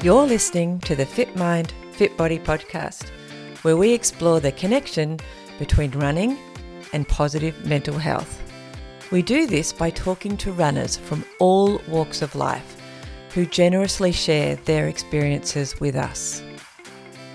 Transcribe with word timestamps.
You're 0.00 0.28
listening 0.28 0.78
to 0.80 0.94
the 0.94 1.04
Fit 1.04 1.34
Mind, 1.34 1.74
Fit 1.90 2.16
Body 2.16 2.38
podcast, 2.38 3.08
where 3.62 3.76
we 3.76 3.92
explore 3.92 4.38
the 4.38 4.52
connection 4.52 5.18
between 5.58 5.90
running 5.90 6.38
and 6.92 7.08
positive 7.08 7.66
mental 7.66 7.98
health. 7.98 8.40
We 9.10 9.22
do 9.22 9.48
this 9.48 9.72
by 9.72 9.90
talking 9.90 10.36
to 10.36 10.52
runners 10.52 10.96
from 10.96 11.24
all 11.40 11.80
walks 11.88 12.22
of 12.22 12.36
life 12.36 12.80
who 13.34 13.44
generously 13.44 14.12
share 14.12 14.54
their 14.66 14.86
experiences 14.86 15.80
with 15.80 15.96
us. 15.96 16.44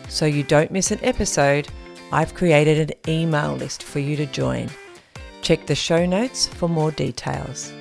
So 0.08 0.26
you 0.26 0.44
don't 0.44 0.72
miss 0.72 0.91
an 0.91 1.04
episode, 1.04 1.68
I've 2.14 2.34
created 2.34 2.91
an 2.91 3.09
email 3.09 3.55
list 3.55 3.84
for 3.84 4.00
you 4.00 4.16
to 4.16 4.26
join. 4.26 4.70
Check 5.41 5.66
the 5.66 5.76
show 5.76 6.05
notes 6.05 6.48
for 6.48 6.70
more 6.70 6.91
details. 6.91 7.73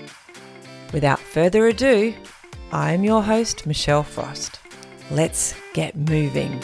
Without 0.92 1.20
further 1.20 1.68
ado, 1.68 2.12
I'm 2.72 3.04
your 3.04 3.22
host, 3.22 3.64
Michelle 3.64 4.02
Frost. 4.02 4.58
Let's 5.10 5.54
get 5.74 5.96
moving. 5.96 6.60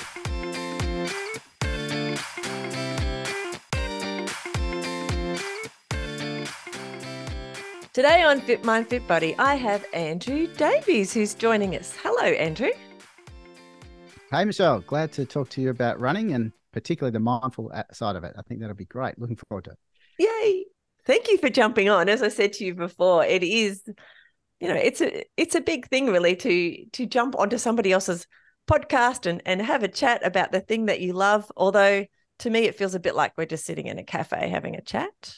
Today 7.92 8.22
on 8.22 8.40
Fit 8.40 8.64
Mind 8.64 8.86
Fit 8.86 9.06
Body, 9.08 9.34
I 9.38 9.56
have 9.56 9.84
Andrew 9.92 10.46
Davies 10.46 11.12
who's 11.12 11.34
joining 11.34 11.74
us. 11.74 11.96
Hello, 12.00 12.22
Andrew. 12.22 12.70
Hey, 14.30 14.44
Michelle. 14.44 14.80
Glad 14.80 15.10
to 15.12 15.24
talk 15.24 15.48
to 15.50 15.60
you 15.60 15.70
about 15.70 15.98
running 15.98 16.32
and 16.32 16.52
particularly 16.72 17.12
the 17.12 17.20
mindful 17.20 17.72
side 17.92 18.14
of 18.14 18.22
it. 18.22 18.34
I 18.38 18.42
think 18.42 18.60
that'll 18.60 18.76
be 18.76 18.84
great. 18.84 19.18
Looking 19.18 19.36
forward 19.48 19.64
to 19.64 19.70
it. 19.72 19.78
Yay. 20.20 20.66
Thank 21.06 21.28
you 21.28 21.38
for 21.38 21.48
jumping 21.48 21.88
on. 21.88 22.08
As 22.08 22.22
I 22.22 22.28
said 22.28 22.52
to 22.54 22.64
you 22.64 22.74
before, 22.74 23.24
it 23.24 23.42
is, 23.42 23.82
you 24.60 24.68
know, 24.68 24.74
it's 24.74 25.00
a 25.00 25.24
it's 25.36 25.54
a 25.54 25.60
big 25.60 25.88
thing 25.88 26.06
really 26.06 26.36
to 26.36 26.86
to 26.92 27.06
jump 27.06 27.36
onto 27.38 27.58
somebody 27.58 27.92
else's 27.92 28.26
podcast 28.68 29.26
and 29.26 29.40
and 29.46 29.62
have 29.62 29.82
a 29.82 29.88
chat 29.88 30.24
about 30.26 30.52
the 30.52 30.60
thing 30.60 30.86
that 30.86 31.00
you 31.00 31.12
love. 31.12 31.50
Although 31.56 32.06
to 32.40 32.50
me 32.50 32.60
it 32.64 32.76
feels 32.76 32.94
a 32.94 33.00
bit 33.00 33.14
like 33.14 33.32
we're 33.36 33.46
just 33.46 33.64
sitting 33.64 33.86
in 33.86 33.98
a 33.98 34.04
cafe 34.04 34.48
having 34.48 34.74
a 34.76 34.82
chat. 34.82 35.36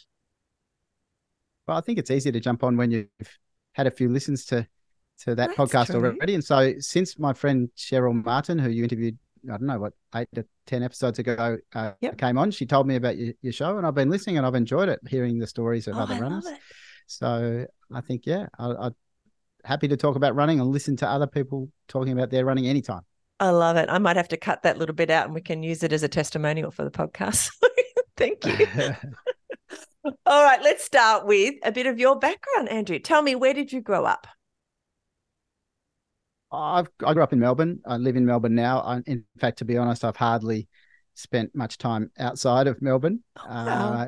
Well, 1.67 1.77
I 1.77 1.81
think 1.81 1.99
it's 1.99 2.11
easier 2.11 2.33
to 2.33 2.41
jump 2.41 2.65
on 2.65 2.77
when 2.77 2.91
you've 2.91 3.09
had 3.73 3.87
a 3.87 3.91
few 3.91 4.09
listens 4.09 4.45
to 4.47 4.67
to 5.21 5.35
that 5.35 5.51
That's 5.51 5.71
podcast 5.71 5.95
true. 5.95 5.97
already. 5.97 6.35
And 6.35 6.43
so 6.45 6.75
since 6.79 7.19
my 7.19 7.33
friend 7.35 7.69
Cheryl 7.77 8.25
Martin, 8.25 8.59
who 8.59 8.71
you 8.71 8.85
interviewed, 8.85 9.19
I 9.45 9.53
don't 9.59 9.67
know 9.67 9.79
what 9.79 9.93
eight 10.15 10.29
to 10.35 10.47
ten 10.67 10.83
episodes 10.83 11.19
ago, 11.19 11.59
uh, 11.75 11.93
Yep. 12.01 12.19
came 12.19 12.39
on, 12.39 12.51
she 12.51 12.65
told 12.65 12.87
me 12.87 12.97
about 12.97 13.19
your, 13.19 13.35
your 13.43 13.53
show, 13.53 13.77
and 13.77 13.87
I've 13.87 13.95
been 13.95 14.09
listening 14.09 14.39
and 14.39 14.47
I've 14.47 14.55
enjoyed 14.55 14.89
it, 14.89 14.99
hearing 15.09 15.39
the 15.39 15.47
stories 15.47 15.89
of 15.89 15.97
Oh, 15.97 16.01
other 16.01 16.15
I 16.15 16.21
runners. 16.21 16.47
So 17.07 17.67
I 17.93 18.01
think, 18.01 18.25
yeah, 18.25 18.47
I, 18.59 18.67
I'm 18.67 18.95
happy 19.65 19.89
to 19.89 19.97
talk 19.97 20.17
about 20.17 20.35
running 20.35 20.61
and 20.61 20.71
listen 20.71 20.97
to 20.97 21.09
other 21.09 21.27
people 21.27 21.69
talking 21.89 22.13
about 22.13 22.31
their 22.31 22.45
running 22.45 22.67
anytime. 22.67 23.03
I 23.39 23.51
love 23.51 23.77
it. 23.77 23.89
I 23.89 23.99
might 23.99 24.17
have 24.17 24.29
to 24.29 24.37
cut 24.37 24.63
that 24.63 24.79
little 24.79 24.95
bit 24.95 25.11
out 25.11 25.25
and 25.25 25.35
we 25.35 25.41
can 25.41 25.63
use 25.63 25.83
it 25.83 25.93
as 25.93 26.03
a 26.03 26.09
testimonial 26.09 26.71
for 26.71 26.85
the 26.85 26.91
podcast. 26.91 27.51
Thank 28.17 28.45
you. 28.45 28.67
All 30.27 30.45
right, 30.45 30.63
let's 30.63 30.85
start 30.85 31.27
with 31.27 31.55
a 31.63 31.73
bit 31.73 31.87
of 31.87 31.99
your 31.99 32.19
background, 32.19 32.69
Andrew. 32.69 32.99
Tell 32.99 33.23
me, 33.23 33.35
where 33.35 33.55
did 33.55 33.73
you 33.73 33.81
grow 33.81 34.05
up? 34.05 34.27
I've, 36.53 36.89
I 37.05 37.15
grew 37.15 37.23
up 37.23 37.33
in 37.33 37.39
Melbourne. 37.39 37.81
I 37.87 37.97
live 37.97 38.17
in 38.17 38.27
Melbourne 38.27 38.55
now. 38.55 38.81
I, 38.81 39.01
in 39.07 39.25
fact, 39.39 39.59
to 39.59 39.65
be 39.65 39.79
honest, 39.79 40.05
I've 40.05 40.17
hardly 40.17 40.69
spent 41.15 41.55
much 41.55 41.79
time 41.79 42.11
outside 42.19 42.67
of 42.67 42.83
Melbourne. 42.83 43.23
wow. 43.49 43.93
Uh, 43.93 44.07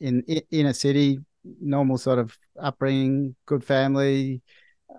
in, 0.00 0.22
in 0.26 0.42
inner 0.50 0.72
city, 0.72 1.20
normal 1.60 1.98
sort 1.98 2.18
of 2.18 2.36
upbringing, 2.60 3.34
good 3.46 3.64
family, 3.64 4.42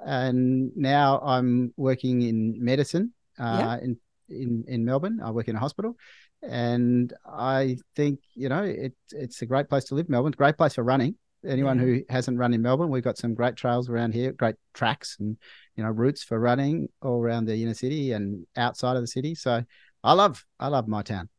and 0.06 0.72
now 0.76 1.20
I'm 1.22 1.74
working 1.78 2.22
in 2.22 2.64
medicine 2.64 3.14
uh, 3.40 3.58
Yeah. 3.60 3.78
in 3.86 3.98
in 4.30 4.64
in 4.68 4.86
Melbourne. 4.86 5.20
I 5.24 5.32
work 5.32 5.48
in 5.48 5.56
a 5.56 5.60
hospital, 5.60 5.96
and 6.42 7.14
I 7.26 7.78
think 7.96 8.20
you 8.34 8.50
know 8.50 8.64
it 8.64 8.94
it's 9.12 9.42
a 9.42 9.46
great 9.46 9.70
place 9.70 9.86
to 9.86 9.96
live. 9.96 10.10
Melbourne, 10.10 10.34
great 10.38 10.58
place 10.58 10.76
for 10.76 10.84
running. 10.84 11.16
Anyone 11.46 11.78
Yeah. 11.78 11.86
who 11.86 12.02
hasn't 12.10 12.40
run 12.40 12.54
in 12.56 12.62
Melbourne, 12.64 12.90
we've 12.90 13.04
got 13.04 13.18
some 13.20 13.36
great 13.36 13.56
trails 13.56 13.88
around 13.90 14.14
here, 14.16 14.32
great 14.32 14.56
tracks 14.74 15.18
and 15.20 15.38
you 15.76 15.84
know 15.84 15.92
routes 15.92 16.24
for 16.24 16.40
running 16.40 16.90
all 17.02 17.22
around 17.22 17.46
the 17.46 17.62
inner 17.62 17.74
city 17.76 18.14
and 18.14 18.48
outside 18.58 18.96
of 18.96 19.04
the 19.04 19.08
city. 19.08 19.36
So 19.36 19.64
I 20.04 20.14
love 20.14 20.44
I 20.60 20.68
love 20.70 20.88
my 20.88 21.04
town. 21.04 21.30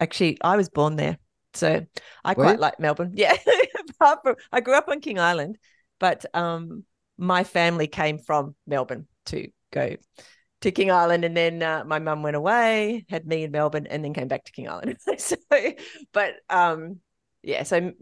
Actually, 0.00 0.38
I 0.42 0.56
was 0.56 0.70
born 0.70 0.96
there. 0.96 1.18
So 1.52 1.84
I 2.24 2.30
Were 2.30 2.44
quite 2.44 2.52
you? 2.54 2.60
like 2.60 2.80
Melbourne. 2.80 3.12
Yeah. 3.14 3.36
Apart 3.90 4.20
from 4.22 4.36
I 4.52 4.60
grew 4.60 4.74
up 4.74 4.88
on 4.88 5.00
King 5.00 5.18
Island, 5.18 5.58
but 6.00 6.24
um 6.34 6.84
my 7.18 7.44
family 7.44 7.86
came 7.86 8.18
from 8.18 8.54
Melbourne 8.66 9.06
to 9.26 9.48
go 9.72 9.96
to 10.62 10.70
King 10.70 10.90
Island 10.90 11.24
and 11.24 11.36
then 11.36 11.62
uh, 11.62 11.84
my 11.86 11.98
mum 11.98 12.22
went 12.22 12.36
away, 12.36 13.04
had 13.08 13.26
me 13.26 13.44
in 13.44 13.50
Melbourne 13.50 13.86
and 13.86 14.04
then 14.04 14.14
came 14.14 14.28
back 14.28 14.44
to 14.44 14.52
King 14.52 14.68
Island. 14.68 14.96
so 15.18 15.36
but 16.12 16.34
um 16.50 17.00
yeah, 17.42 17.62
so 17.62 17.92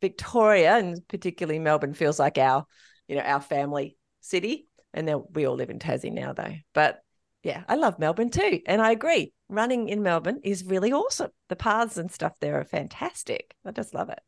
Victoria 0.00 0.76
and 0.76 1.06
particularly 1.08 1.58
Melbourne 1.58 1.94
feels 1.94 2.18
like 2.18 2.38
our, 2.38 2.66
you 3.08 3.16
know, 3.16 3.22
our 3.22 3.40
family 3.40 3.96
city. 4.20 4.68
And 4.94 5.06
then 5.08 5.24
we 5.32 5.46
all 5.46 5.56
live 5.56 5.70
in 5.70 5.78
Tassie 5.78 6.12
now 6.12 6.32
though. 6.32 6.54
But 6.74 7.00
yeah, 7.42 7.64
I 7.68 7.76
love 7.76 7.98
Melbourne 7.98 8.30
too. 8.30 8.60
And 8.66 8.80
I 8.82 8.92
agree. 8.92 9.32
Running 9.48 9.88
in 9.88 10.02
Melbourne 10.02 10.40
is 10.44 10.64
really 10.64 10.92
awesome. 10.92 11.30
The 11.48 11.56
paths 11.56 11.96
and 11.96 12.10
stuff 12.10 12.34
there 12.40 12.60
are 12.60 12.64
fantastic. 12.64 13.54
I 13.64 13.70
just 13.72 13.94
love 13.94 14.10
it. 14.10 14.20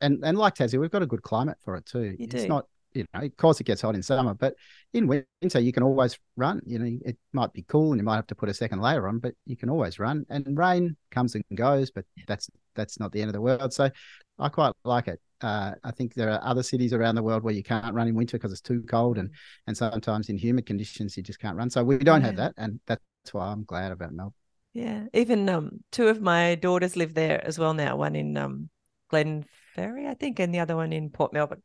and 0.00 0.24
and 0.24 0.36
like 0.36 0.54
Tassie, 0.54 0.78
we've 0.78 0.90
got 0.90 1.02
a 1.02 1.06
good 1.06 1.22
climate 1.22 1.58
for 1.64 1.76
it 1.76 1.86
too. 1.86 2.16
You 2.18 2.26
it's 2.30 2.44
do. 2.44 2.46
not 2.46 2.66
you 2.94 3.04
know, 3.14 3.20
of 3.20 3.36
course 3.36 3.60
it 3.60 3.64
gets 3.64 3.82
hot 3.82 3.94
in 3.94 4.02
summer, 4.02 4.34
but 4.34 4.54
in 4.92 5.06
winter 5.06 5.60
you 5.60 5.72
can 5.72 5.82
always 5.82 6.18
run. 6.36 6.60
You 6.66 6.78
know, 6.78 6.98
it 7.04 7.16
might 7.32 7.52
be 7.52 7.62
cool 7.62 7.92
and 7.92 8.00
you 8.00 8.04
might 8.04 8.16
have 8.16 8.26
to 8.28 8.34
put 8.34 8.48
a 8.48 8.54
second 8.54 8.80
layer 8.80 9.08
on, 9.08 9.18
but 9.18 9.34
you 9.46 9.56
can 9.56 9.70
always 9.70 9.98
run. 9.98 10.26
And 10.28 10.56
rain 10.56 10.96
comes 11.10 11.34
and 11.34 11.44
goes, 11.54 11.90
but 11.90 12.04
that's 12.26 12.50
that's 12.74 12.98
not 12.98 13.12
the 13.12 13.20
end 13.20 13.28
of 13.28 13.34
the 13.34 13.40
world. 13.40 13.72
So 13.72 13.90
I 14.38 14.48
quite 14.48 14.72
like 14.84 15.08
it. 15.08 15.20
Uh, 15.40 15.74
I 15.82 15.90
think 15.90 16.14
there 16.14 16.30
are 16.30 16.40
other 16.44 16.62
cities 16.62 16.92
around 16.92 17.16
the 17.16 17.22
world 17.22 17.42
where 17.42 17.54
you 17.54 17.64
can't 17.64 17.94
run 17.94 18.06
in 18.08 18.14
winter 18.14 18.38
because 18.38 18.52
it's 18.52 18.60
too 18.60 18.82
cold, 18.82 19.18
and 19.18 19.30
and 19.66 19.76
sometimes 19.76 20.28
in 20.28 20.38
humid 20.38 20.66
conditions 20.66 21.16
you 21.16 21.22
just 21.22 21.40
can't 21.40 21.56
run. 21.56 21.68
So 21.68 21.82
we 21.82 21.98
don't 21.98 22.22
have 22.22 22.36
that, 22.36 22.54
and 22.56 22.78
that's 22.86 23.02
why 23.32 23.48
I'm 23.48 23.64
glad 23.64 23.92
about 23.92 24.12
Melbourne. 24.12 24.34
Yeah. 24.72 25.06
Even 25.12 25.48
um 25.48 25.84
two 25.90 26.08
of 26.08 26.20
my 26.20 26.54
daughters 26.54 26.96
live 26.96 27.14
there 27.14 27.44
as 27.44 27.58
well 27.58 27.74
now. 27.74 27.96
One 27.96 28.16
in 28.16 28.36
um 28.36 28.70
Glenferrie, 29.12 30.06
I 30.06 30.14
think, 30.14 30.38
and 30.38 30.54
the 30.54 30.60
other 30.60 30.76
one 30.76 30.92
in 30.92 31.10
Port 31.10 31.32
Melbourne. 31.32 31.62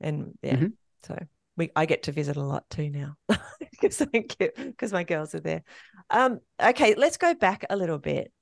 And 0.00 0.38
yeah, 0.42 0.56
Mhm. 0.56 0.72
so 1.04 1.18
we 1.56 1.70
I 1.74 1.86
get 1.86 2.04
to 2.04 2.12
visit 2.12 2.36
a 2.36 2.42
lot 2.42 2.68
too 2.70 2.90
now 2.90 3.16
because 3.70 4.02
because 4.12 4.92
my 4.92 5.04
girls 5.04 5.34
are 5.34 5.40
there. 5.40 5.62
Um, 6.10 6.40
okay, 6.60 6.94
let's 6.94 7.16
go 7.16 7.34
back 7.34 7.64
a 7.70 7.76
little 7.76 7.98
bit. 7.98 8.32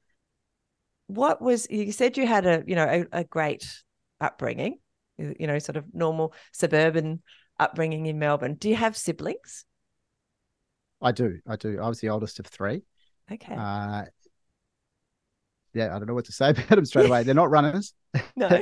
What 1.09 1.41
was 1.41 1.67
you 1.71 1.93
said 1.93 2.17
you 2.17 2.27
had 2.27 2.47
a 2.47 2.65
you 2.67 2.75
know 2.75 2.85
a, 3.13 3.21
a 3.21 3.25
great 3.25 3.83
upbringing, 4.21 4.79
you 5.19 5.35
you 5.39 5.47
know, 5.47 5.59
sort 5.59 5.77
of 5.77 5.85
normal 5.95 6.35
suburban 6.53 7.23
upbringing 7.59 8.07
in 8.07 8.19
Melbourne. 8.19 8.55
Do 8.55 8.69
you 8.69 8.77
have 8.77 8.97
siblings? 8.97 9.65
I 11.01 11.13
do, 11.13 11.39
I 11.47 11.57
do. 11.57 11.81
I 11.81 11.89
was 11.89 12.01
the 12.01 12.09
oldest 12.09 12.41
of 12.41 12.47
three. 12.47 12.83
Okay. 13.31 13.55
Uh, 13.55 14.05
yeah, 15.75 15.95
I 15.95 15.99
don't 15.99 16.07
know 16.07 16.15
what 16.15 16.25
to 16.27 16.33
say 16.33 16.51
about 16.51 16.69
them 16.69 16.85
straight 16.85 17.07
away. 17.07 17.23
They're 17.25 17.35
not 17.35 17.51
runners, 17.51 17.93
no. 18.35 18.61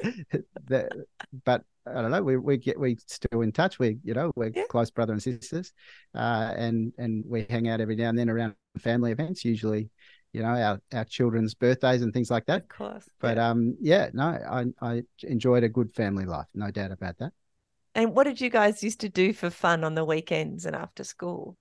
But 1.44 1.62
I 1.86 2.00
don't 2.00 2.10
know. 2.10 2.22
We 2.22 2.36
we 2.38 2.56
get 2.56 2.78
we 2.78 2.96
still 3.06 3.42
in 3.42 3.52
touch. 3.52 3.78
We 3.78 3.98
you 4.04 4.14
know 4.14 4.32
we're 4.36 4.52
Yeah. 4.52 4.64
close 4.68 4.90
brother 4.90 5.12
and 5.12 5.22
sisters, 5.22 5.72
uh, 6.14 6.52
and 6.56 6.92
and 6.98 7.24
we 7.26 7.46
hang 7.50 7.68
out 7.68 7.80
every 7.80 7.96
now 7.96 8.08
and 8.08 8.18
then 8.18 8.30
around 8.30 8.54
family 8.78 9.12
events. 9.12 9.44
Usually, 9.44 9.90
you 10.32 10.42
know, 10.42 10.48
our 10.48 10.80
our 10.94 11.04
children's 11.04 11.54
birthdays 11.54 12.02
and 12.02 12.12
things 12.12 12.30
like 12.30 12.46
that. 12.46 12.62
Of 12.62 12.68
course. 12.68 13.10
But 13.20 13.36
yeah. 13.36 13.50
um, 13.50 13.76
yeah, 13.80 14.10
no, 14.12 14.24
I 14.24 14.64
I 14.80 15.02
enjoyed 15.22 15.64
a 15.64 15.68
good 15.68 15.94
family 15.94 16.24
life, 16.24 16.46
no 16.54 16.70
doubt 16.70 16.92
about 16.92 17.18
that. 17.18 17.32
And 17.92 18.14
what 18.14 18.22
did 18.24 18.40
you 18.40 18.50
guys 18.50 18.84
used 18.84 19.00
to 19.00 19.08
do 19.08 19.32
for 19.32 19.50
fun 19.50 19.82
on 19.82 19.96
the 19.96 20.04
weekends 20.04 20.64
and 20.64 20.76
after 20.76 21.02
school? 21.02 21.56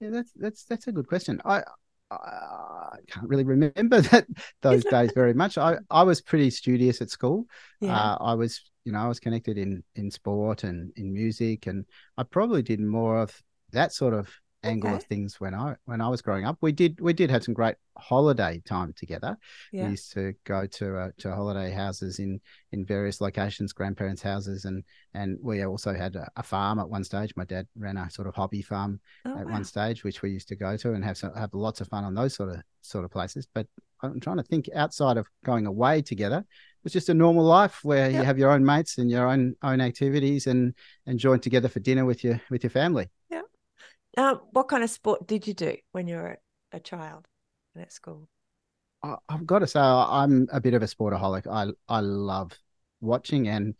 Yeah, 0.00 0.10
that's 0.10 0.32
that's 0.32 0.64
that's 0.64 0.86
a 0.86 0.92
good 0.92 1.06
question. 1.06 1.40
I 1.44 1.62
I 2.10 2.96
can't 3.08 3.28
really 3.28 3.44
remember 3.44 4.00
that 4.00 4.26
those 4.62 4.84
days 4.84 5.12
very 5.14 5.34
much. 5.34 5.58
I 5.58 5.78
I 5.90 6.02
was 6.02 6.20
pretty 6.20 6.50
studious 6.50 7.00
at 7.00 7.10
school. 7.10 7.46
Yeah. 7.80 7.96
Uh, 7.96 8.16
I 8.20 8.34
was, 8.34 8.70
you 8.84 8.92
know, 8.92 8.98
I 8.98 9.08
was 9.08 9.20
connected 9.20 9.58
in 9.58 9.82
in 9.94 10.10
sport 10.10 10.64
and 10.64 10.92
in 10.96 11.12
music, 11.12 11.66
and 11.66 11.84
I 12.16 12.24
probably 12.24 12.62
did 12.62 12.80
more 12.80 13.18
of 13.18 13.34
that 13.72 13.92
sort 13.92 14.14
of 14.14 14.28
angle 14.62 14.94
of 14.94 15.02
things 15.04 15.40
when 15.40 15.54
I 15.54 15.76
when 15.86 16.00
I 16.00 16.08
was 16.08 16.20
growing 16.22 16.44
up. 16.44 16.58
We 16.60 16.72
did 16.72 17.00
we 17.00 17.12
did 17.12 17.30
have 17.30 17.42
some 17.44 17.54
great 17.54 17.76
holiday 17.96 18.62
time 18.66 18.92
together. 18.96 19.36
yeah. 19.72 19.84
We 19.84 19.90
used 19.92 20.12
to 20.12 20.34
go 20.44 20.66
to 20.66 20.96
uh, 20.98 21.10
to 21.18 21.34
holiday 21.34 21.70
houses 21.70 22.18
in 22.18 22.40
in 22.72 22.84
various 22.84 23.20
locations, 23.20 23.72
grandparents' 23.72 24.22
houses, 24.22 24.64
and 24.66 24.84
and 25.14 25.38
we 25.42 25.64
also 25.64 25.94
had 25.94 26.16
a, 26.16 26.28
a 26.36 26.42
farm 26.42 26.78
at 26.78 26.88
one 26.88 27.04
stage. 27.04 27.32
My 27.36 27.44
dad 27.44 27.66
ran 27.76 27.96
a 27.96 28.10
sort 28.10 28.28
of 28.28 28.34
hobby 28.34 28.62
farm 28.62 29.00
Oh, 29.24 29.38
at 29.38 29.46
wow. 29.46 29.52
one 29.52 29.64
stage, 29.64 30.04
which 30.04 30.22
we 30.22 30.30
used 30.30 30.48
to 30.48 30.56
go 30.56 30.76
to 30.76 30.92
and 30.92 31.04
have 31.04 31.16
some, 31.16 31.34
have 31.34 31.54
lots 31.54 31.80
of 31.80 31.88
fun 31.88 32.04
on 32.04 32.14
those 32.14 32.34
sort 32.34 32.50
of 32.50 32.62
sort 32.82 33.04
of 33.04 33.10
places. 33.10 33.46
But 33.54 33.66
I'm 34.02 34.20
trying 34.20 34.38
to 34.38 34.42
think 34.42 34.68
outside 34.74 35.16
of 35.18 35.26
going 35.44 35.66
away 35.66 36.00
together. 36.02 36.38
It 36.38 36.84
was 36.84 36.92
just 36.94 37.10
a 37.10 37.14
normal 37.14 37.44
life 37.44 37.80
where 37.84 38.10
Yeah. 38.10 38.18
you 38.20 38.24
have 38.24 38.38
your 38.38 38.50
own 38.50 38.64
mates 38.64 38.96
and 38.98 39.10
your 39.10 39.26
own 39.28 39.54
own 39.62 39.80
activities 39.80 40.46
and 40.46 40.74
and 41.06 41.18
join 41.18 41.40
together 41.40 41.68
for 41.68 41.80
dinner 41.80 42.04
with 42.04 42.24
your 42.24 42.40
with 42.50 42.62
your 42.62 42.70
family. 42.70 43.08
Um, 44.16 44.40
what 44.52 44.68
kind 44.68 44.82
of 44.82 44.90
sport 44.90 45.26
did 45.26 45.46
you 45.46 45.54
do 45.54 45.76
when 45.92 46.08
you 46.08 46.16
were 46.16 46.38
a 46.72 46.80
child 46.80 47.26
at 47.76 47.92
school? 47.92 48.28
I, 49.02 49.16
I've 49.28 49.46
got 49.46 49.60
to 49.60 49.66
say, 49.66 49.80
I'm 49.80 50.48
a 50.52 50.60
bit 50.60 50.74
of 50.74 50.82
a 50.82 50.86
sportaholic. 50.86 51.46
I 51.46 51.70
I 51.88 52.00
love 52.00 52.52
watching 53.00 53.48
and 53.48 53.74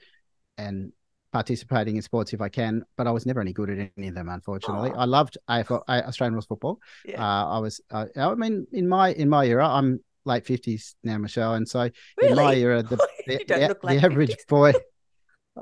and 0.56 0.92
participating 1.32 1.96
in 1.96 2.02
sports 2.02 2.32
if 2.32 2.40
I 2.40 2.48
can, 2.48 2.84
but 2.96 3.06
I 3.06 3.10
was 3.12 3.24
never 3.24 3.40
any 3.40 3.52
good 3.52 3.70
at 3.70 3.90
any 3.96 4.08
of 4.08 4.14
them, 4.14 4.28
unfortunately. 4.28 4.92
I 4.96 5.04
loved 5.04 5.38
AFL, 5.48 5.84
Australian 5.88 6.34
rules 6.34 6.46
football. 6.46 6.80
Yeah. 7.04 7.22
Uh, 7.22 7.56
I 7.56 7.58
was, 7.58 7.80
uh, 7.90 8.06
I 8.16 8.34
mean, 8.34 8.66
in 8.72 8.88
my 8.88 9.12
in 9.12 9.28
my 9.28 9.44
era, 9.46 9.68
I'm 9.68 10.00
late 10.24 10.44
fifties 10.46 10.96
now, 11.04 11.18
Michelle, 11.18 11.54
and 11.54 11.68
so 11.68 11.88
Really? 12.16 12.30
in 12.30 12.36
my 12.36 12.54
era, 12.54 12.82
the 12.82 12.96
the, 13.26 13.44
the- 13.46 13.78
like 13.82 14.00
the 14.00 14.06
average 14.06 14.30
50s. 14.30 14.46
boy. 14.48 14.72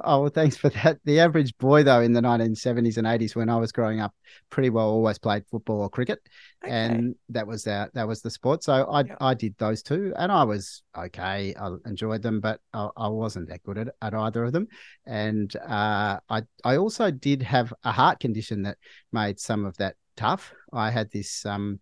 Oh, 0.04 0.22
well, 0.22 0.30
thanks 0.30 0.56
for 0.56 0.68
that. 0.70 0.98
The 1.04 1.20
average 1.20 1.56
boy, 1.58 1.82
though, 1.82 2.00
in 2.00 2.12
the 2.12 2.20
1970s 2.20 2.98
and 2.98 3.06
80s, 3.06 3.34
when 3.34 3.48
I 3.48 3.56
was 3.56 3.72
growing 3.72 4.00
up, 4.00 4.14
pretty 4.50 4.70
well 4.70 4.88
always 4.88 5.18
played 5.18 5.44
football 5.50 5.80
or 5.80 5.88
cricket, 5.90 6.20
Okay. 6.64 6.72
and 6.72 7.14
that 7.30 7.46
was 7.46 7.64
that 7.64 7.92
that 7.94 8.06
was 8.06 8.22
the 8.22 8.30
sport. 8.30 8.62
So 8.62 8.84
I 8.84 9.04
Yeah. 9.04 9.16
I 9.20 9.34
did 9.34 9.56
those 9.58 9.82
two, 9.82 10.12
and 10.16 10.30
I 10.30 10.44
was 10.44 10.82
okay. 10.96 11.54
I 11.54 11.70
enjoyed 11.86 12.22
them, 12.22 12.40
but 12.40 12.60
I, 12.72 12.88
I 12.96 13.08
wasn't 13.08 13.48
that 13.48 13.62
good 13.62 13.78
at, 13.78 13.88
at 14.02 14.14
either 14.14 14.44
of 14.44 14.52
them. 14.52 14.68
And 15.06 15.54
uh, 15.56 16.20
I 16.28 16.42
I 16.64 16.76
also 16.76 17.10
did 17.10 17.42
have 17.42 17.72
a 17.82 17.90
heart 17.92 18.20
condition 18.20 18.62
that 18.62 18.78
made 19.12 19.40
some 19.40 19.64
of 19.64 19.76
that 19.78 19.96
tough. 20.16 20.52
I 20.72 20.90
had 20.90 21.10
this 21.10 21.44
um 21.46 21.80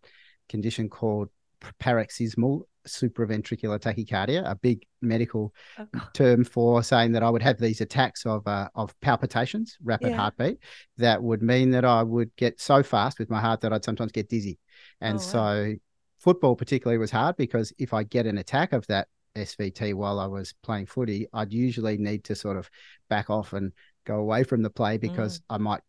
condition 0.49 0.89
called 0.89 1.29
paroxysmal 1.79 2.67
supraventricular 2.87 3.79
tachycardia, 3.81 4.49
a 4.51 4.55
big 4.57 4.85
medical 5.03 5.53
Oh, 5.79 5.87
term 6.15 6.45
for 6.45 6.83
saying 6.83 7.13
that 7.13 7.23
I 7.23 7.31
would 7.31 7.43
have 7.43 7.59
these 7.59 7.81
attacks 7.81 8.25
of 8.27 8.47
uh, 8.47 8.69
of 8.75 8.99
palpitations, 9.01 9.77
rapid 9.85 10.13
Yeah. 10.13 10.15
heartbeat, 10.15 10.59
that 10.99 11.23
would 11.23 11.43
mean 11.43 11.71
that 11.73 11.85
I 11.85 12.03
would 12.03 12.35
get 12.37 12.61
so 12.61 12.83
fast 12.83 13.19
with 13.19 13.31
my 13.31 13.41
heart 13.41 13.61
that 13.63 13.73
I'd 13.73 13.85
sometimes 13.85 14.13
get 14.13 14.29
dizzy. 14.29 14.59
And 15.01 15.21
Oh, 15.21 15.25
wow. 15.25 15.31
so 15.31 15.75
football 16.19 16.57
particularly 16.57 16.99
was 16.99 17.11
hard 17.11 17.37
because 17.37 17.73
if 17.79 17.93
I 17.93 18.03
get 18.03 18.27
an 18.27 18.39
attack 18.39 18.73
of 18.73 18.87
that 18.87 19.09
SVT 19.35 19.93
while 19.93 20.19
I 20.19 20.27
was 20.27 20.55
playing 20.63 20.87
footy, 20.87 21.27
I'd 21.33 21.53
usually 21.53 21.99
need 21.99 22.25
to 22.25 22.35
sort 22.35 22.57
of 22.57 22.71
back 23.09 23.29
off 23.31 23.53
and 23.53 23.73
go 24.05 24.17
away 24.17 24.45
from 24.45 24.63
the 24.63 24.71
play 24.71 24.99
because 24.99 25.41
I 25.51 25.59
might 25.59 25.83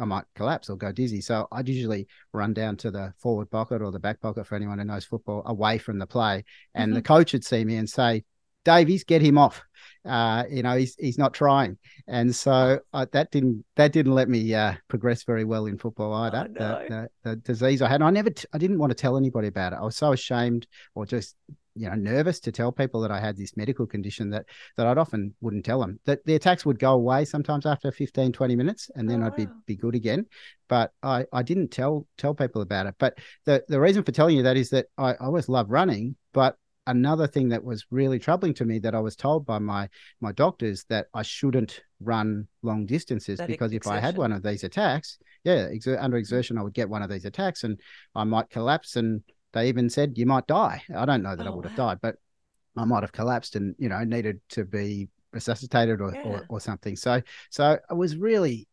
I 0.00 0.04
might 0.04 0.24
collapse 0.34 0.70
or 0.70 0.76
go 0.76 0.92
dizzy. 0.92 1.20
So 1.20 1.48
I'd 1.52 1.68
usually 1.68 2.06
run 2.32 2.52
down 2.52 2.76
to 2.78 2.90
the 2.90 3.12
forward 3.18 3.50
pocket 3.50 3.82
or 3.82 3.90
the 3.90 3.98
back 3.98 4.20
pocket 4.20 4.46
for 4.46 4.54
anyone 4.54 4.78
who 4.78 4.84
knows 4.84 5.04
football 5.04 5.42
away 5.46 5.78
from 5.78 5.98
the 5.98 6.06
play. 6.06 6.44
And 6.74 6.94
the 6.94 7.02
coach 7.02 7.32
would 7.32 7.44
see 7.44 7.64
me 7.64 7.76
and 7.76 7.88
say, 7.88 8.24
Davies, 8.64 9.04
get 9.04 9.20
him 9.20 9.36
off. 9.36 9.62
Uh, 10.06 10.44
you 10.50 10.62
know, 10.62 10.76
he's 10.76 10.94
he's 10.98 11.18
not 11.18 11.34
trying. 11.34 11.76
And 12.08 12.34
so 12.34 12.80
uh, 12.94 13.06
that 13.12 13.30
didn't 13.30 13.64
that 13.76 13.92
didn't 13.92 14.14
let 14.14 14.28
me 14.28 14.54
uh, 14.54 14.74
progress 14.88 15.22
very 15.22 15.44
well 15.44 15.66
in 15.66 15.76
football 15.76 16.14
either. 16.14 16.48
Oh, 16.48 16.52
the, 16.54 16.60
no. 16.60 16.86
the, 16.88 17.30
the 17.30 17.36
disease 17.36 17.82
I 17.82 17.88
had, 17.88 18.00
I 18.00 18.10
never, 18.10 18.30
t- 18.30 18.48
I 18.54 18.58
didn't 18.58 18.78
want 18.78 18.90
to 18.90 18.94
tell 18.94 19.18
anybody 19.18 19.48
about 19.48 19.74
it. 19.74 19.78
I 19.80 19.84
was 19.84 19.96
so 19.96 20.12
ashamed 20.12 20.66
or 20.94 21.04
just 21.04 21.36
you 21.74 21.88
know 21.88 21.94
nervous 21.94 22.40
to 22.40 22.52
tell 22.52 22.72
people 22.72 23.00
that 23.00 23.10
I 23.10 23.20
had 23.20 23.36
this 23.36 23.56
medical 23.56 23.86
condition 23.86 24.30
that 24.30 24.46
that 24.76 24.86
I'd 24.86 24.98
often 24.98 25.34
wouldn't 25.40 25.64
tell 25.64 25.80
them. 25.80 25.98
That 26.04 26.24
the 26.24 26.34
attacks 26.34 26.64
would 26.64 26.78
go 26.78 26.92
away 26.92 27.24
sometimes 27.24 27.66
after 27.66 27.90
15, 27.90 28.32
20 28.32 28.56
minutes, 28.56 28.90
and 28.94 29.08
then 29.08 29.22
Oh, 29.22 29.26
I'd 29.26 29.36
be 29.36 29.46
wow. 29.46 29.52
be 29.66 29.76
good 29.76 29.94
again. 29.94 30.26
But 30.68 30.92
I 31.02 31.26
I 31.32 31.42
didn't 31.42 31.68
tell 31.68 32.06
tell 32.16 32.34
people 32.34 32.62
about 32.62 32.86
it. 32.86 32.94
But 32.98 33.18
the 33.44 33.64
the 33.68 33.80
reason 33.80 34.02
for 34.02 34.12
telling 34.12 34.36
you 34.36 34.42
that 34.44 34.56
is 34.56 34.70
that 34.70 34.86
I, 34.96 35.12
I 35.12 35.16
always 35.26 35.48
love 35.48 35.70
running, 35.70 36.16
but 36.32 36.56
another 36.86 37.26
thing 37.26 37.48
that 37.48 37.64
was 37.64 37.86
really 37.90 38.18
troubling 38.18 38.54
to 38.54 38.64
me 38.64 38.78
that 38.78 38.94
I 38.94 39.00
was 39.00 39.16
told 39.16 39.46
by 39.46 39.58
my 39.58 39.88
my 40.20 40.32
doctors 40.32 40.84
that 40.88 41.06
I 41.14 41.22
shouldn't 41.22 41.82
run 42.00 42.46
long 42.62 42.86
distances 42.86 43.38
That 43.38 43.48
because 43.48 43.72
if 43.72 43.86
I 43.86 43.98
had 43.98 44.16
one 44.16 44.32
of 44.32 44.42
these 44.42 44.64
attacks, 44.64 45.18
yeah, 45.44 45.68
exer- 45.68 45.98
under 46.00 46.16
mm-hmm. 46.16 46.16
exertion 46.16 46.58
I 46.58 46.62
would 46.62 46.74
get 46.74 46.88
one 46.88 47.02
of 47.02 47.10
these 47.10 47.24
attacks 47.24 47.64
and 47.64 47.80
I 48.14 48.24
might 48.24 48.50
collapse 48.50 48.96
and 48.96 49.22
they 49.54 49.68
even 49.68 49.88
said 49.88 50.18
you 50.18 50.26
might 50.26 50.46
die. 50.46 50.82
I 50.94 51.06
don't 51.06 51.22
know 51.22 51.34
that 51.34 51.46
I 51.46 51.50
Oh, 51.50 51.56
would 51.56 51.64
have 51.64 51.78
wow. 51.78 51.86
died, 51.88 51.98
but 52.02 52.16
I 52.76 52.84
might 52.84 53.02
have 53.02 53.12
collapsed 53.12 53.56
and 53.56 53.74
you 53.78 53.88
know 53.88 54.04
needed 54.04 54.40
to 54.50 54.64
be 54.64 55.08
resuscitated 55.32 56.00
or, 56.00 56.12
Yeah. 56.14 56.22
or 56.28 56.46
or 56.48 56.60
something. 56.60 56.96
So 56.96 57.22
so 57.50 57.78
I 57.88 57.94
was 57.94 58.16
really 58.16 58.68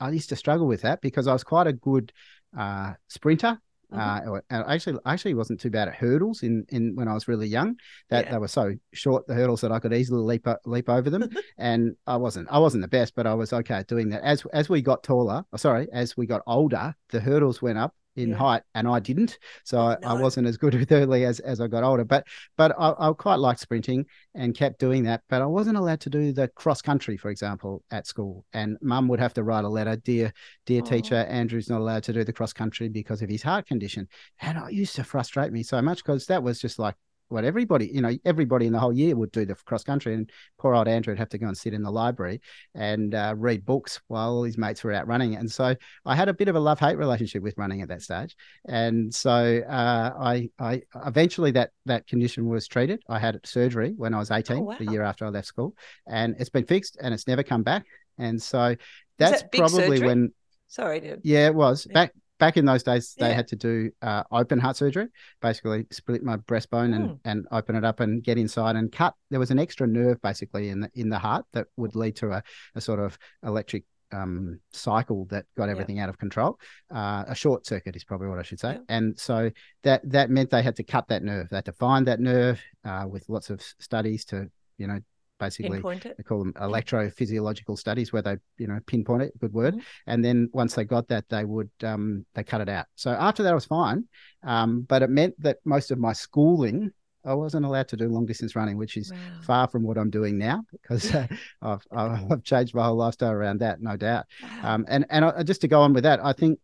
I 0.00 0.10
used 0.10 0.28
to 0.30 0.36
struggle 0.36 0.66
with 0.66 0.82
that 0.82 1.00
because 1.00 1.26
I 1.26 1.32
was 1.32 1.44
quite 1.44 1.66
a 1.66 1.72
good 1.72 2.12
uh, 2.56 2.94
sprinter. 3.08 3.58
Uh, 3.92 4.20
or- 4.26 4.44
actually, 4.50 4.98
actually 5.06 5.34
wasn't 5.34 5.60
too 5.60 5.70
bad 5.70 5.86
at 5.86 5.94
hurdles 5.94 6.42
in, 6.42 6.66
in 6.70 6.96
when 6.96 7.06
I 7.06 7.14
was 7.14 7.28
really 7.28 7.46
young. 7.46 7.76
That 8.10 8.24
Yeah. 8.24 8.32
they 8.32 8.38
were 8.38 8.48
so 8.48 8.74
short 8.92 9.26
the 9.28 9.34
hurdles 9.34 9.60
that 9.60 9.70
I 9.70 9.78
could 9.78 9.94
easily 9.94 10.22
leap 10.22 10.46
leap 10.64 10.88
over 10.88 11.08
them. 11.08 11.28
and 11.58 11.94
I 12.06 12.16
wasn't 12.16 12.48
I 12.50 12.58
wasn't 12.58 12.82
the 12.82 12.88
best, 12.88 13.14
but 13.14 13.26
I 13.28 13.34
was 13.34 13.52
okay 13.52 13.74
at 13.76 13.86
doing 13.86 14.08
that. 14.08 14.22
As 14.24 14.44
as 14.52 14.68
we 14.68 14.82
got 14.82 15.04
taller, 15.04 15.44
oh, 15.52 15.56
sorry, 15.56 15.86
as 15.92 16.16
we 16.16 16.26
got 16.26 16.42
older, 16.48 16.94
the 17.10 17.20
hurdles 17.20 17.62
went 17.62 17.78
up 17.78 17.94
in 18.16 18.30
Yeah. 18.30 18.34
height, 18.34 18.62
and 18.74 18.88
I 18.88 18.98
didn't. 19.00 19.38
So 19.64 19.78
Oh, 19.80 19.92
I, 19.92 19.98
I 20.02 20.12
wasn't 20.14 20.46
as 20.46 20.56
good 20.56 20.74
with 20.74 20.90
early 20.92 21.24
as 21.24 21.40
as 21.40 21.60
I 21.60 21.68
got 21.68 21.84
older. 21.84 22.04
But 22.04 22.26
but 22.56 22.74
I, 22.78 22.94
I 22.98 23.12
quite 23.12 23.36
liked 23.38 23.60
sprinting 23.60 24.06
and 24.34 24.54
kept 24.54 24.78
doing 24.80 25.04
that. 25.04 25.22
But 25.28 25.42
I 25.42 25.46
wasn't 25.46 25.76
allowed 25.76 26.00
to 26.00 26.10
do 26.10 26.32
the 26.32 26.48
cross 26.48 26.82
country, 26.82 27.16
for 27.16 27.30
example, 27.30 27.82
at 27.90 28.06
school. 28.06 28.44
And 28.52 28.76
Mum 28.82 29.08
would 29.08 29.20
have 29.20 29.34
to 29.34 29.42
write 29.44 29.64
a 29.64 29.68
letter, 29.68 29.96
dear 29.96 30.32
dear 30.66 30.80
Aw. 30.80 30.82
teacher, 30.82 31.16
Andrew's 31.28 31.68
not 31.70 31.80
allowed 31.80 32.02
to 32.04 32.12
do 32.12 32.24
the 32.24 32.32
cross 32.32 32.52
country 32.52 32.88
because 32.88 33.22
of 33.22 33.28
his 33.28 33.42
heart 33.42 33.66
condition. 33.66 34.08
And 34.40 34.58
it 34.58 34.72
used 34.72 34.96
to 34.96 35.04
frustrate 35.04 35.52
me 35.52 35.62
so 35.62 35.80
much 35.82 36.04
because 36.04 36.26
that 36.26 36.42
was 36.42 36.60
just 36.60 36.78
like 36.78 36.94
what 37.28 37.44
everybody, 37.44 37.88
you 37.92 38.00
know, 38.00 38.16
everybody 38.24 38.66
in 38.66 38.72
the 38.72 38.78
whole 38.78 38.92
year 38.92 39.16
would 39.16 39.32
do 39.32 39.44
the 39.44 39.54
cross 39.54 39.82
country, 39.82 40.14
and 40.14 40.30
poor 40.58 40.74
old 40.74 40.88
Andrew 40.88 41.12
would 41.12 41.18
have 41.18 41.28
to 41.30 41.38
go 41.38 41.46
and 41.48 41.56
sit 41.56 41.74
in 41.74 41.82
the 41.82 41.90
library 41.90 42.40
and 42.74 43.14
uh, 43.14 43.34
read 43.36 43.64
books 43.64 44.00
while 44.08 44.30
all 44.34 44.42
his 44.44 44.56
mates 44.56 44.84
were 44.84 44.92
out 44.92 45.06
running. 45.08 45.36
And 45.36 45.50
so 45.50 45.74
I 46.04 46.14
had 46.14 46.28
a 46.28 46.34
bit 46.34 46.48
of 46.48 46.54
a 46.56 46.60
love 46.60 46.78
hate 46.78 46.98
relationship 46.98 47.42
with 47.42 47.58
running 47.58 47.82
at 47.82 47.88
that 47.88 48.02
stage. 48.02 48.36
And 48.66 49.14
so 49.14 49.60
uh, 49.68 50.12
I, 50.18 50.50
I 50.58 50.82
eventually 51.04 51.50
that 51.52 51.70
that 51.86 52.06
condition 52.06 52.48
was 52.48 52.66
treated. 52.68 53.02
I 53.08 53.18
had 53.18 53.40
surgery 53.44 53.92
when 53.96 54.14
I 54.14 54.18
was 54.18 54.30
eighteen, 54.30 54.58
Oh, 54.58 54.74
the 54.78 54.84
wow. 54.86 54.92
year 54.92 55.02
after 55.02 55.24
I 55.26 55.28
left 55.30 55.48
school, 55.48 55.74
and 56.06 56.36
it's 56.38 56.50
been 56.50 56.66
fixed 56.66 56.96
and 57.00 57.12
it's 57.12 57.26
never 57.26 57.42
come 57.42 57.62
back. 57.62 57.84
And 58.18 58.40
so 58.40 58.76
that's 59.18 59.42
that 59.42 59.52
probably 59.52 59.98
surgery? 59.98 60.06
when 60.06 60.32
Sorry, 60.68 61.00
dude. 61.00 61.20
yeah, 61.22 61.46
it 61.46 61.54
was 61.54 61.86
back 61.86 62.12
back 62.38 62.56
in 62.56 62.64
those 62.64 62.82
days. 62.82 63.14
They 63.18 63.28
Yeah. 63.30 63.34
had 63.34 63.48
to 63.48 63.56
do 63.56 63.90
uh, 64.02 64.22
open 64.30 64.58
heart 64.58 64.76
surgery, 64.76 65.08
basically 65.40 65.86
split 65.90 66.22
my 66.22 66.36
breastbone 66.36 66.94
and 66.94 67.10
Mm. 67.10 67.18
and 67.24 67.46
open 67.50 67.76
it 67.76 67.84
up 67.84 68.00
and 68.00 68.22
get 68.22 68.38
inside 68.38 68.76
and 68.76 68.90
cut. 68.92 69.14
There 69.30 69.40
was 69.40 69.50
an 69.50 69.58
extra 69.58 69.86
nerve 69.86 70.20
basically 70.22 70.68
in 70.68 70.80
the 70.80 70.90
in 70.94 71.08
the 71.08 71.18
heart 71.18 71.46
that 71.52 71.66
would 71.76 71.94
lead 71.94 72.16
to 72.16 72.32
a, 72.32 72.42
a 72.74 72.80
sort 72.80 73.00
of 73.00 73.18
electric 73.42 73.84
um, 74.12 74.60
cycle 74.72 75.24
that 75.26 75.46
got 75.56 75.68
everything 75.68 75.98
out 75.98 76.08
of 76.08 76.16
control. 76.16 76.60
Uh, 76.94 77.24
a 77.26 77.34
short 77.34 77.66
circuit 77.66 77.96
is 77.96 78.04
probably 78.04 78.28
what 78.28 78.38
I 78.38 78.42
should 78.42 78.60
say. 78.60 78.74
Yeah. 78.74 78.80
And 78.88 79.18
so 79.18 79.50
that 79.82 80.08
that 80.10 80.30
meant 80.30 80.50
they 80.50 80.62
had 80.62 80.76
to 80.76 80.84
cut 80.84 81.08
that 81.08 81.24
nerve. 81.24 81.48
They 81.48 81.56
had 81.56 81.64
to 81.64 81.72
find 81.72 82.06
that 82.06 82.20
nerve 82.20 82.60
uh, 82.84 83.06
with 83.10 83.28
lots 83.28 83.50
of 83.50 83.60
studies 83.80 84.24
to 84.26 84.48
you 84.78 84.86
know 84.86 85.00
basically 85.38 85.78
they 86.16 86.22
call 86.22 86.38
them 86.38 86.52
electrophysiological 86.54 87.78
studies 87.78 88.12
where 88.12 88.22
they 88.22 88.36
you 88.58 88.66
know 88.66 88.78
pinpoint 88.86 89.22
it 89.22 89.38
good 89.38 89.52
word 89.52 89.74
Mhm. 89.74 89.80
and 90.06 90.24
then 90.24 90.48
once 90.52 90.74
they 90.74 90.84
got 90.84 91.08
that 91.08 91.28
they 91.28 91.44
would 91.44 91.70
um 91.82 92.24
they 92.34 92.42
cut 92.44 92.60
it 92.60 92.68
out 92.68 92.86
so 92.94 93.10
after 93.10 93.42
that 93.42 93.52
I 93.52 93.54
was 93.54 93.66
fine 93.66 94.04
um 94.42 94.82
but 94.82 95.02
it 95.02 95.10
meant 95.10 95.34
that 95.40 95.58
most 95.64 95.90
of 95.90 95.98
my 95.98 96.12
schooling 96.12 96.92
I 97.24 97.34
wasn't 97.34 97.66
allowed 97.66 97.88
to 97.88 97.96
do 97.96 98.08
long 98.08 98.24
distance 98.24 98.54
running 98.54 98.76
which 98.78 98.96
is 98.96 99.10
Wow. 99.10 99.18
far 99.42 99.68
from 99.68 99.82
what 99.82 99.98
I'm 99.98 100.10
doing 100.10 100.38
now 100.38 100.64
because 100.72 101.12
uh, 101.14 101.26
I've 101.62 101.82
I've 101.90 102.42
changed 102.42 102.74
my 102.74 102.84
whole 102.86 102.96
lifestyle 102.96 103.32
around 103.32 103.58
that 103.60 103.80
no 103.80 103.96
doubt 103.96 104.26
Wow. 104.62 104.74
um 104.74 104.86
and 104.88 105.04
and 105.10 105.24
I, 105.24 105.42
just 105.42 105.60
to 105.62 105.68
go 105.68 105.80
on 105.82 105.92
with 105.92 106.04
that 106.04 106.20
I 106.24 106.32
think 106.32 106.58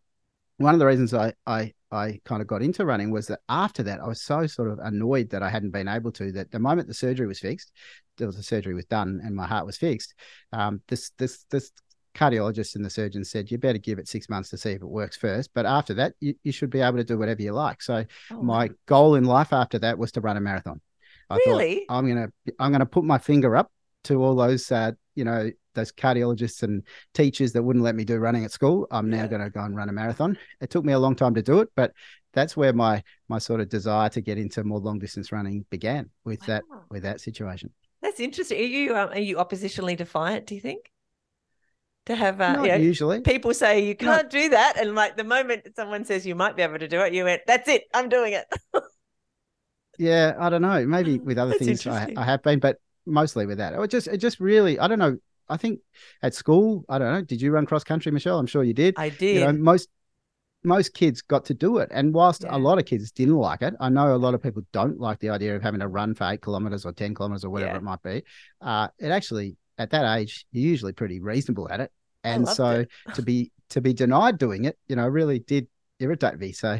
one 0.57 0.73
of 0.73 0.79
the 0.79 0.85
reasons 0.85 1.13
I, 1.13 1.33
I 1.45 1.73
I 1.91 2.19
kind 2.25 2.41
of 2.41 2.47
got 2.47 2.61
into 2.63 2.85
running 2.85 3.11
was 3.11 3.27
that 3.27 3.41
after 3.49 3.83
that 3.83 3.99
I 3.99 4.07
was 4.07 4.21
so 4.21 4.47
sort 4.47 4.71
of 4.71 4.79
annoyed 4.79 5.29
that 5.29 5.43
I 5.43 5.49
hadn't 5.49 5.71
been 5.71 5.87
able 5.87 6.11
to 6.13 6.31
that 6.33 6.51
the 6.51 6.59
moment 6.59 6.87
the 6.87 6.93
surgery 6.93 7.27
was 7.27 7.39
fixed, 7.39 7.71
there 8.17 8.27
was 8.27 8.35
the 8.35 8.43
surgery 8.43 8.73
was 8.73 8.85
done 8.85 9.21
and 9.23 9.35
my 9.35 9.45
heart 9.47 9.65
was 9.65 9.77
fixed. 9.77 10.13
Um, 10.51 10.81
this 10.87 11.11
this 11.17 11.45
this 11.51 11.71
cardiologist 12.15 12.75
and 12.75 12.85
the 12.85 12.89
surgeon 12.89 13.23
said 13.25 13.49
you 13.49 13.57
better 13.57 13.79
give 13.79 13.97
it 13.97 14.07
six 14.07 14.29
months 14.29 14.49
to 14.49 14.57
see 14.57 14.71
if 14.71 14.81
it 14.81 14.85
works 14.87 15.17
first, 15.17 15.49
but 15.53 15.65
after 15.65 15.95
that 15.95 16.13
you, 16.19 16.35
you 16.43 16.51
should 16.51 16.69
be 16.69 16.81
able 16.81 16.97
to 16.97 17.03
do 17.03 17.17
whatever 17.17 17.41
you 17.41 17.51
like. 17.53 17.81
So 17.81 18.05
Oh, 18.29 18.41
my 18.41 18.67
wow. 18.67 18.75
goal 18.85 19.15
in 19.15 19.25
life 19.25 19.53
after 19.53 19.79
that 19.79 19.97
was 19.97 20.11
to 20.13 20.21
run 20.21 20.37
a 20.37 20.41
marathon. 20.41 20.79
I 21.29 21.37
Really? 21.37 21.39
thought 21.39 21.67
I'm 21.89 22.07
gonna 22.07 22.29
I'm 22.59 22.71
gonna 22.71 22.85
put 22.85 23.03
my 23.03 23.17
finger 23.17 23.55
up 23.55 23.71
to 24.05 24.23
all 24.23 24.35
those 24.35 24.71
uh, 24.71 24.91
you 25.15 25.23
know 25.23 25.51
those 25.73 25.91
cardiologists 25.91 26.63
and 26.63 26.83
teachers 27.13 27.51
that 27.53 27.63
wouldn't 27.63 27.83
let 27.83 27.95
me 27.95 28.03
do 28.03 28.17
running 28.17 28.45
at 28.45 28.51
school. 28.51 28.87
I'm 28.91 29.09
now 29.09 29.25
going 29.27 29.41
to 29.41 29.49
go 29.49 29.61
and 29.61 29.75
run 29.75 29.89
a 29.89 29.93
marathon. 29.93 30.37
It 30.61 30.69
took 30.69 30.85
me 30.85 30.93
a 30.93 30.99
long 30.99 31.15
time 31.15 31.33
to 31.35 31.41
do 31.41 31.59
it, 31.59 31.69
but 31.75 31.93
that's 32.33 32.57
where 32.57 32.73
my 32.73 33.03
my 33.29 33.39
sort 33.39 33.61
of 33.61 33.69
desire 33.69 34.09
to 34.09 34.21
get 34.21 34.37
into 34.37 34.63
more 34.63 34.79
long 34.79 34.99
distance 34.99 35.31
running 35.31 35.65
began 35.69 36.09
with 36.23 36.41
that 36.45 36.63
with 36.89 37.03
that 37.03 37.21
situation. 37.21 37.71
That's 38.01 38.19
interesting. 38.19 38.59
Are 38.59 38.63
you 38.63 38.95
um, 38.95 39.09
are 39.09 39.19
you 39.19 39.37
oppositionally 39.37 39.95
defiant? 39.97 40.47
Do 40.47 40.55
you 40.55 40.61
think? 40.61 40.91
To 42.07 42.15
have 42.15 42.41
uh, 42.41 42.53
Not 42.53 42.63
you 42.63 42.67
know, 42.69 42.75
usually. 42.75 43.21
people 43.21 43.53
say 43.53 43.85
you 43.85 43.95
can't 43.95 44.29
do 44.29 44.49
that, 44.49 44.73
and 44.77 44.93
like 44.93 45.15
the 45.15 45.23
moment 45.23 45.69
someone 45.75 46.03
says 46.03 46.25
you 46.25 46.35
might 46.35 46.57
be 46.57 46.61
able 46.61 46.79
to 46.79 46.87
do 46.87 46.99
it, 46.99 47.13
you 47.13 47.23
went, 47.23 47.43
"That's 47.47 47.69
it, 47.69 47.83
I'm 47.93 48.09
doing 48.09 48.33
it." 48.33 48.45
Yeah, 49.97 50.35
I 50.39 50.49
don't 50.49 50.61
know. 50.61 50.85
Maybe 50.85 51.19
with 51.23 51.37
other 51.37 51.51
that's 51.51 51.65
things 51.65 51.87
I. 51.87 52.13
I 52.17 52.25
have 52.25 52.41
been, 52.43 52.59
but 52.59 52.77
mostly 53.05 53.45
with 53.45 53.57
that. 53.57 53.73
It 53.73 53.87
just 53.89 54.07
it 54.07 54.17
just 54.17 54.39
really 54.39 54.79
I 54.79 54.87
don't 54.87 54.99
know. 54.99 55.17
I 55.49 55.57
think 55.57 55.79
at 56.21 56.33
school, 56.33 56.85
I 56.87 56.97
don't 56.99 57.13
know. 57.13 57.21
Did 57.21 57.41
you 57.41 57.51
run 57.51 57.65
cross 57.65 57.83
country, 57.83 58.11
Michelle? 58.11 58.39
I'm 58.39 58.47
sure 58.47 58.63
you 58.63 58.73
did. 58.73 58.95
I 58.97 59.09
did. 59.09 59.35
You 59.35 59.41
know, 59.41 59.53
most 59.53 59.89
most 60.63 60.93
kids 60.93 61.21
got 61.21 61.43
to 61.45 61.53
do 61.53 61.77
it. 61.79 61.89
And 61.91 62.13
whilst 62.13 62.43
Yeah. 62.43 62.55
a 62.55 62.57
lot 62.57 62.79
of 62.79 62.85
kids 62.85 63.11
didn't 63.11 63.35
like 63.35 63.61
it, 63.61 63.73
I 63.81 63.89
know 63.89 64.15
a 64.15 64.17
lot 64.17 64.33
of 64.33 64.41
people 64.41 64.63
don't 64.71 64.97
like 64.99 65.19
the 65.19 65.29
idea 65.29 65.55
of 65.57 65.61
having 65.61 65.81
to 65.81 65.89
run 65.89 66.15
for 66.15 66.23
eight 66.25 66.41
kilometers 66.41 66.85
or 66.85 66.93
10 66.93 67.13
kilometers 67.15 67.43
or 67.43 67.49
whatever 67.49 67.73
Yeah. 67.73 67.77
it 67.79 67.83
might 67.83 68.01
be. 68.01 68.23
Uh, 68.61 68.87
it 68.97 69.09
actually, 69.09 69.57
at 69.77 69.89
that 69.89 70.17
age, 70.17 70.45
you're 70.53 70.63
usually 70.69 70.93
pretty 70.93 71.19
reasonable 71.19 71.67
at 71.69 71.81
it. 71.81 71.91
And 72.23 72.47
so 72.47 72.85
to 73.15 73.21
be 73.21 73.51
to 73.71 73.81
be 73.81 73.93
denied 73.93 74.37
doing 74.37 74.63
it, 74.63 74.77
you 74.87 74.95
know, 74.95 75.05
really 75.07 75.39
did 75.39 75.67
irritate 75.99 76.37
me. 76.39 76.53
So 76.53 76.79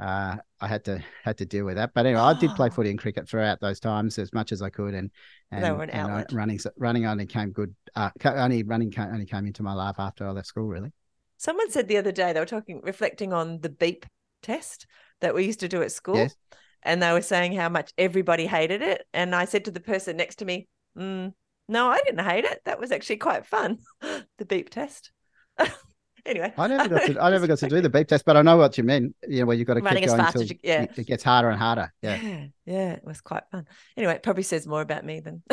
uh, 0.00 0.36
I 0.60 0.66
had 0.66 0.84
to 0.86 1.02
had 1.24 1.38
to 1.38 1.46
deal 1.46 1.64
with 1.64 1.76
that. 1.76 1.92
But 1.94 2.06
anyway, 2.06 2.20
I 2.20 2.38
did 2.38 2.54
play 2.54 2.70
footy 2.74 2.90
and 2.90 2.98
cricket 2.98 3.28
throughout 3.28 3.60
those 3.60 3.80
times 3.80 4.18
as 4.18 4.32
much 4.32 4.52
as 4.52 4.62
I 4.62 4.70
could, 4.70 4.94
and 4.94 5.10
and, 5.50 5.64
an 5.64 5.90
and 5.90 6.26
running 6.32 6.58
running 6.76 7.06
only 7.06 7.26
came 7.26 7.50
good. 7.52 7.74
Uh, 7.94 8.10
only 8.24 8.62
running 8.62 8.90
came, 8.90 9.08
only 9.08 9.26
came 9.26 9.46
into 9.46 9.62
my 9.62 9.74
life 9.74 9.96
after 9.98 10.26
I 10.26 10.30
left 10.30 10.46
school. 10.46 10.66
Really, 10.66 10.92
Someone 11.36 11.70
said 11.70 11.88
the 11.88 11.98
other 11.98 12.12
day 12.12 12.32
they 12.32 12.40
were 12.40 12.46
talking, 12.46 12.80
reflecting 12.82 13.32
on 13.32 13.60
the 13.60 13.68
beep 13.68 14.06
test 14.42 14.86
that 15.20 15.34
we 15.34 15.44
used 15.44 15.60
to 15.60 15.68
do 15.68 15.82
at 15.82 15.92
school, 15.92 16.16
Yes. 16.16 16.36
and 16.82 17.02
they 17.02 17.12
were 17.12 17.20
saying 17.20 17.52
how 17.52 17.68
much 17.68 17.92
everybody 17.98 18.46
hated 18.46 18.82
it. 18.82 19.06
And 19.12 19.34
I 19.34 19.44
said 19.44 19.64
to 19.66 19.70
the 19.70 19.80
person 19.80 20.16
next 20.16 20.36
to 20.36 20.44
me, 20.44 20.68
mm, 20.96 21.32
"No, 21.68 21.88
I 21.90 22.00
didn't 22.04 22.24
hate 22.24 22.44
it. 22.44 22.62
That 22.64 22.80
was 22.80 22.92
actually 22.92 23.18
quite 23.18 23.44
fun." 23.46 23.78
the 24.38 24.44
beep 24.46 24.70
test. 24.70 25.12
anyway, 26.26 26.52
I 26.56 26.66
never 26.66 26.88
got 26.88 27.06
to 27.06 27.18
I 27.22 27.30
never 27.30 27.46
got 27.46 27.58
to 27.58 27.68
do 27.68 27.80
the 27.80 27.90
beep 27.90 28.08
test, 28.08 28.24
but 28.24 28.36
I 28.36 28.42
know 28.42 28.56
what 28.56 28.76
you 28.78 28.84
mean. 28.84 29.14
You 29.28 29.40
know, 29.40 29.46
where 29.46 29.56
you've 29.56 29.66
got 29.66 29.74
to 29.74 29.80
Running 29.80 30.02
keep 30.02 30.10
as 30.10 30.14
going 30.14 30.24
fast 30.24 30.36
as 30.36 30.42
until 30.42 30.56
you- 30.56 30.60
yeah. 30.62 30.86
it 30.96 31.06
gets 31.06 31.22
harder 31.22 31.50
and 31.50 31.58
harder. 31.58 31.92
Yeah. 32.02 32.20
yeah, 32.20 32.44
yeah, 32.66 32.92
it 32.92 33.04
was 33.04 33.20
quite 33.20 33.44
fun. 33.50 33.66
Anyway, 33.96 34.14
it 34.14 34.22
probably 34.22 34.42
says 34.42 34.66
more 34.66 34.80
about 34.80 35.04
me 35.04 35.20
than 35.20 35.42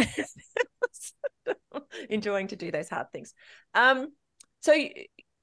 enjoying 2.10 2.48
to 2.48 2.56
do 2.56 2.72
those 2.72 2.90
hard 2.90 3.08
things. 3.12 3.34
Um, 3.74 4.14
so 4.62 4.74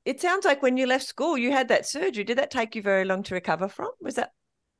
it 0.04 0.20
sounds 0.20 0.44
like 0.44 0.62
when 0.62 0.76
you 0.76 0.86
left 0.86 1.06
school, 1.06 1.36
you 1.36 1.52
had 1.52 1.68
that 1.68 1.86
surgery. 1.86 2.24
Did 2.24 2.38
that 2.38 2.50
take 2.50 2.76
you 2.76 2.82
very 2.82 3.04
long 3.04 3.22
to 3.24 3.34
recover 3.34 3.68
from? 3.68 3.90
Was 4.00 4.16
that 4.16 4.30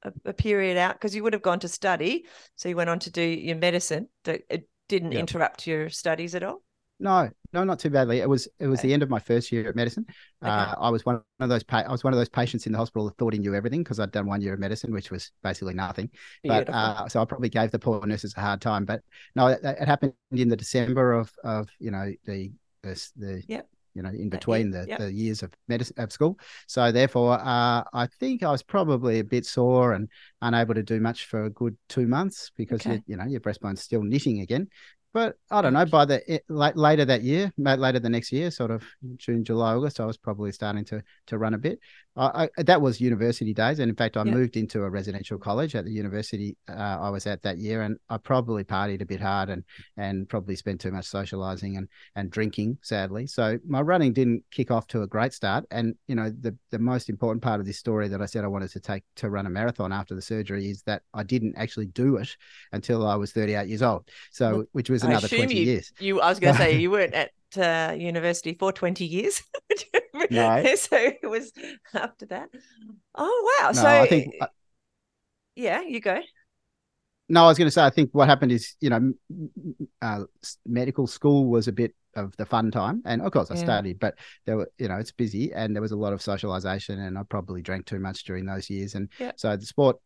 a, 0.03 0.13
a 0.25 0.33
period 0.33 0.77
out? 0.77 0.95
Because 0.95 1.15
you 1.15 1.23
would 1.23 1.33
have 1.33 1.43
gone 1.43 1.61
to 1.61 1.69
study, 1.69 2.27
so 2.55 2.69
you 2.69 2.77
went 2.77 2.91
on 2.91 2.99
to 3.01 3.11
do 3.11 3.23
your 3.23 3.57
medicine. 3.57 4.09
That 4.25 4.43
it 4.49 4.69
didn't 4.89 5.15
interrupt 5.15 5.67
your 5.67 5.91
studies 5.91 6.35
at 6.35 6.45
all. 6.45 6.63
No, 6.99 7.29
no, 7.57 7.65
not 7.65 7.79
too 7.79 7.91
badly. 7.91 8.21
It 8.21 8.29
was 8.29 8.49
it 8.59 8.67
was 8.67 8.81
the 8.83 8.93
end 8.93 9.03
of 9.03 9.11
my 9.11 9.19
first 9.19 9.51
year 9.51 9.69
of 9.71 9.77
medicine. 9.77 10.05
Okay. 10.43 10.51
Uh, 10.51 10.75
I 10.79 10.91
was 10.91 11.05
one 11.05 11.21
of 11.41 11.49
those 11.49 11.63
pa- 11.63 11.85
I 11.87 11.91
was 11.91 12.05
one 12.05 12.13
of 12.13 12.19
those 12.19 12.29
patients 12.29 12.67
in 12.67 12.73
the 12.73 12.79
hospital 12.79 13.07
that 13.07 13.17
thought 13.17 13.33
he 13.33 13.39
knew 13.39 13.55
everything 13.55 13.83
because 13.83 13.99
I'd 13.99 14.13
done 14.13 14.27
one 14.27 14.41
year 14.41 14.55
of 14.55 14.61
medicine, 14.61 14.93
which 14.93 15.11
was 15.11 15.33
basically 15.43 15.75
nothing. 15.75 16.11
But 16.47 16.69
uh, 16.69 17.09
so 17.09 17.21
I 17.21 17.25
probably 17.25 17.49
gave 17.49 17.71
the 17.71 17.79
poor 17.79 18.05
nurses 18.07 18.35
a 18.37 18.41
hard 18.41 18.61
time. 18.61 18.85
But 18.85 19.03
no, 19.35 19.49
it, 19.49 19.61
it 19.63 19.89
happened 19.89 20.13
in 20.33 20.49
the 20.49 20.57
December 20.57 21.13
of 21.15 21.33
of 21.45 21.69
you 21.79 21.91
know 21.91 22.13
the 22.25 22.53
the, 22.83 23.11
the 23.17 23.43
Yep. 23.49 23.69
you 23.95 24.03
know 24.03 24.11
in 24.11 24.29
between 24.29 24.71
the, 24.71 24.89
the 24.99 25.13
years 25.13 25.43
of 25.43 25.53
medicine 25.69 25.97
of 25.99 26.13
school. 26.13 26.39
So 26.67 26.93
therefore, 26.93 27.41
uh, 27.41 27.83
I 27.93 28.07
think 28.21 28.43
I 28.43 28.51
was 28.51 28.63
probably 28.63 29.19
a 29.21 29.25
bit 29.25 29.47
sore 29.47 29.95
and 29.95 30.09
unable 30.43 30.75
to 30.75 30.83
do 30.83 31.01
much 31.01 31.27
for 31.27 31.45
a 31.45 31.51
good 31.51 31.77
two 31.89 32.07
months 32.07 32.51
because 32.57 32.81
Okay. 32.83 32.97
you, 32.97 33.03
you 33.07 33.17
know 33.17 33.25
your 33.25 33.41
breastbone's 33.41 33.83
still 33.83 34.03
knitting 34.03 34.41
again. 34.41 34.69
But 35.17 35.39
I 35.51 35.63
don't 35.63 35.73
know. 35.73 35.87
By 35.87 36.05
the 36.05 36.17
eh, 36.31 36.35
it, 36.35 36.45
like, 36.51 36.77
later 36.77 37.07
that 37.07 37.23
year, 37.23 37.51
later 37.57 37.99
the 37.99 38.11
next 38.11 38.33
year, 38.33 38.51
sort 38.51 38.71
of 38.71 38.85
June, 39.17 39.45
July, 39.45 39.73
August, 39.73 39.99
I 39.99 40.05
was 40.05 40.19
probably 40.19 40.53
starting 40.53 40.85
to 40.85 41.03
to 41.29 41.39
run 41.39 41.55
a 41.55 41.59
bit. 41.59 41.81
I, 42.17 42.49
I, 42.57 42.63
that 42.63 42.81
was 42.81 43.01
university 43.01 43.53
days, 43.53 43.79
and 43.79 43.89
in 43.91 43.97
fact, 43.97 44.17
I 44.17 44.25
Yeah. 44.25 44.33
moved 44.35 44.57
into 44.57 44.83
a 44.83 44.91
residential 44.91 45.39
college 45.39 45.75
at 45.75 45.85
the 45.85 45.93
university 45.93 46.57
uh, 46.69 46.73
I 46.73 47.11
was 47.11 47.27
at 47.27 47.43
that 47.43 47.59
year, 47.59 47.83
and 47.83 47.99
I 48.09 48.17
probably 48.17 48.65
partied 48.65 49.03
a 49.03 49.07
bit 49.07 49.21
hard 49.21 49.51
and 49.51 49.65
and 49.97 50.29
probably 50.29 50.57
spent 50.57 50.81
too 50.81 50.91
much 50.91 51.07
socializing 51.07 51.77
and 51.77 51.89
and 52.15 52.31
drinking, 52.31 52.79
sadly. 52.83 53.27
So 53.27 53.59
my 53.67 53.81
running 53.83 54.13
didn't 54.13 54.45
kick 54.51 54.71
off 54.71 54.87
to 54.89 55.03
a 55.03 55.07
great 55.07 55.33
start. 55.33 55.65
And 55.71 55.95
you 56.07 56.15
know, 56.15 56.31
the 56.31 56.57
the 56.71 56.79
most 56.79 57.09
important 57.09 57.43
part 57.43 57.61
of 57.61 57.67
this 57.67 57.79
story 57.79 58.09
that 58.09 58.23
I 58.23 58.27
said 58.27 58.45
I 58.45 58.49
wanted 58.49 58.71
to 58.71 58.81
take 58.81 59.05
to 59.17 59.31
run 59.31 59.47
a 59.47 59.51
marathon 59.51 59.93
after 59.93 60.15
the 60.15 60.23
surgery 60.23 60.71
is 60.71 60.83
that 60.83 61.03
I 61.13 61.23
didn't 61.23 61.57
actually 61.57 61.87
do 61.87 62.17
it 62.17 62.37
until 62.73 63.07
I 63.07 63.17
was 63.17 63.33
38 63.33 63.69
years 63.69 63.83
old. 63.83 64.09
So 64.33 64.67
which 64.73 64.91
was 64.91 65.05
another 65.05 65.27
assume 65.27 65.41
20 65.41 65.59
you, 65.59 65.67
years. 65.67 65.93
You, 65.99 66.21
I 66.21 66.29
was 66.31 66.41
going 66.41 66.55
to 66.55 66.59
say 66.59 66.79
you 66.79 66.91
weren't 66.91 67.15
at 67.15 67.31
uh, 67.59 67.95
university 67.97 68.55
for 68.55 68.73
twenty 68.73 69.05
years. 69.07 69.43
No. 70.31 70.65
so 70.77 70.97
it 70.97 71.29
was 71.29 71.53
after 71.95 72.27
that. 72.27 72.49
Oh 73.15 73.59
wow! 73.61 73.73
No, 73.73 73.83
so 73.83 73.89
I 73.89 74.07
think 74.07 74.35
uh, 74.41 74.47
yeah, 75.55 75.81
you 75.83 76.01
go. 76.01 76.21
no, 77.29 77.45
I 77.45 77.49
was 77.49 77.59
going 77.59 77.67
to 77.67 77.73
say 77.73 77.83
I 77.85 77.91
think 77.91 78.11
what 78.13 78.29
happened 78.29 78.53
is 78.53 78.77
you 78.81 78.91
know 78.91 79.13
uh, 80.01 80.25
medical 80.65 81.07
school 81.07 81.47
was 81.47 81.69
a 81.69 81.73
bit 81.73 81.95
of 82.15 82.37
the 82.37 82.47
fun 82.47 82.71
time, 82.71 83.03
and 83.05 83.21
of 83.21 83.33
course 83.33 83.51
I 83.51 83.55
Yeah. 83.55 83.63
studied, 83.63 83.99
but 83.99 84.15
there 84.47 84.57
were 84.57 84.71
you 84.79 84.89
know 84.89 84.97
it's 84.97 85.11
busy 85.13 85.53
and 85.53 85.75
there 85.75 85.83
was 85.83 85.93
a 85.93 85.97
lot 85.97 86.13
of 86.13 86.23
socialization, 86.23 87.01
and 87.01 87.19
I 87.19 87.23
probably 87.25 87.63
drank 87.63 87.87
too 87.87 87.99
much 87.99 88.25
during 88.25 88.47
those 88.47 88.71
years, 88.71 88.95
and 88.95 89.09
so 89.37 89.57
the 89.57 89.67
sport 89.67 89.97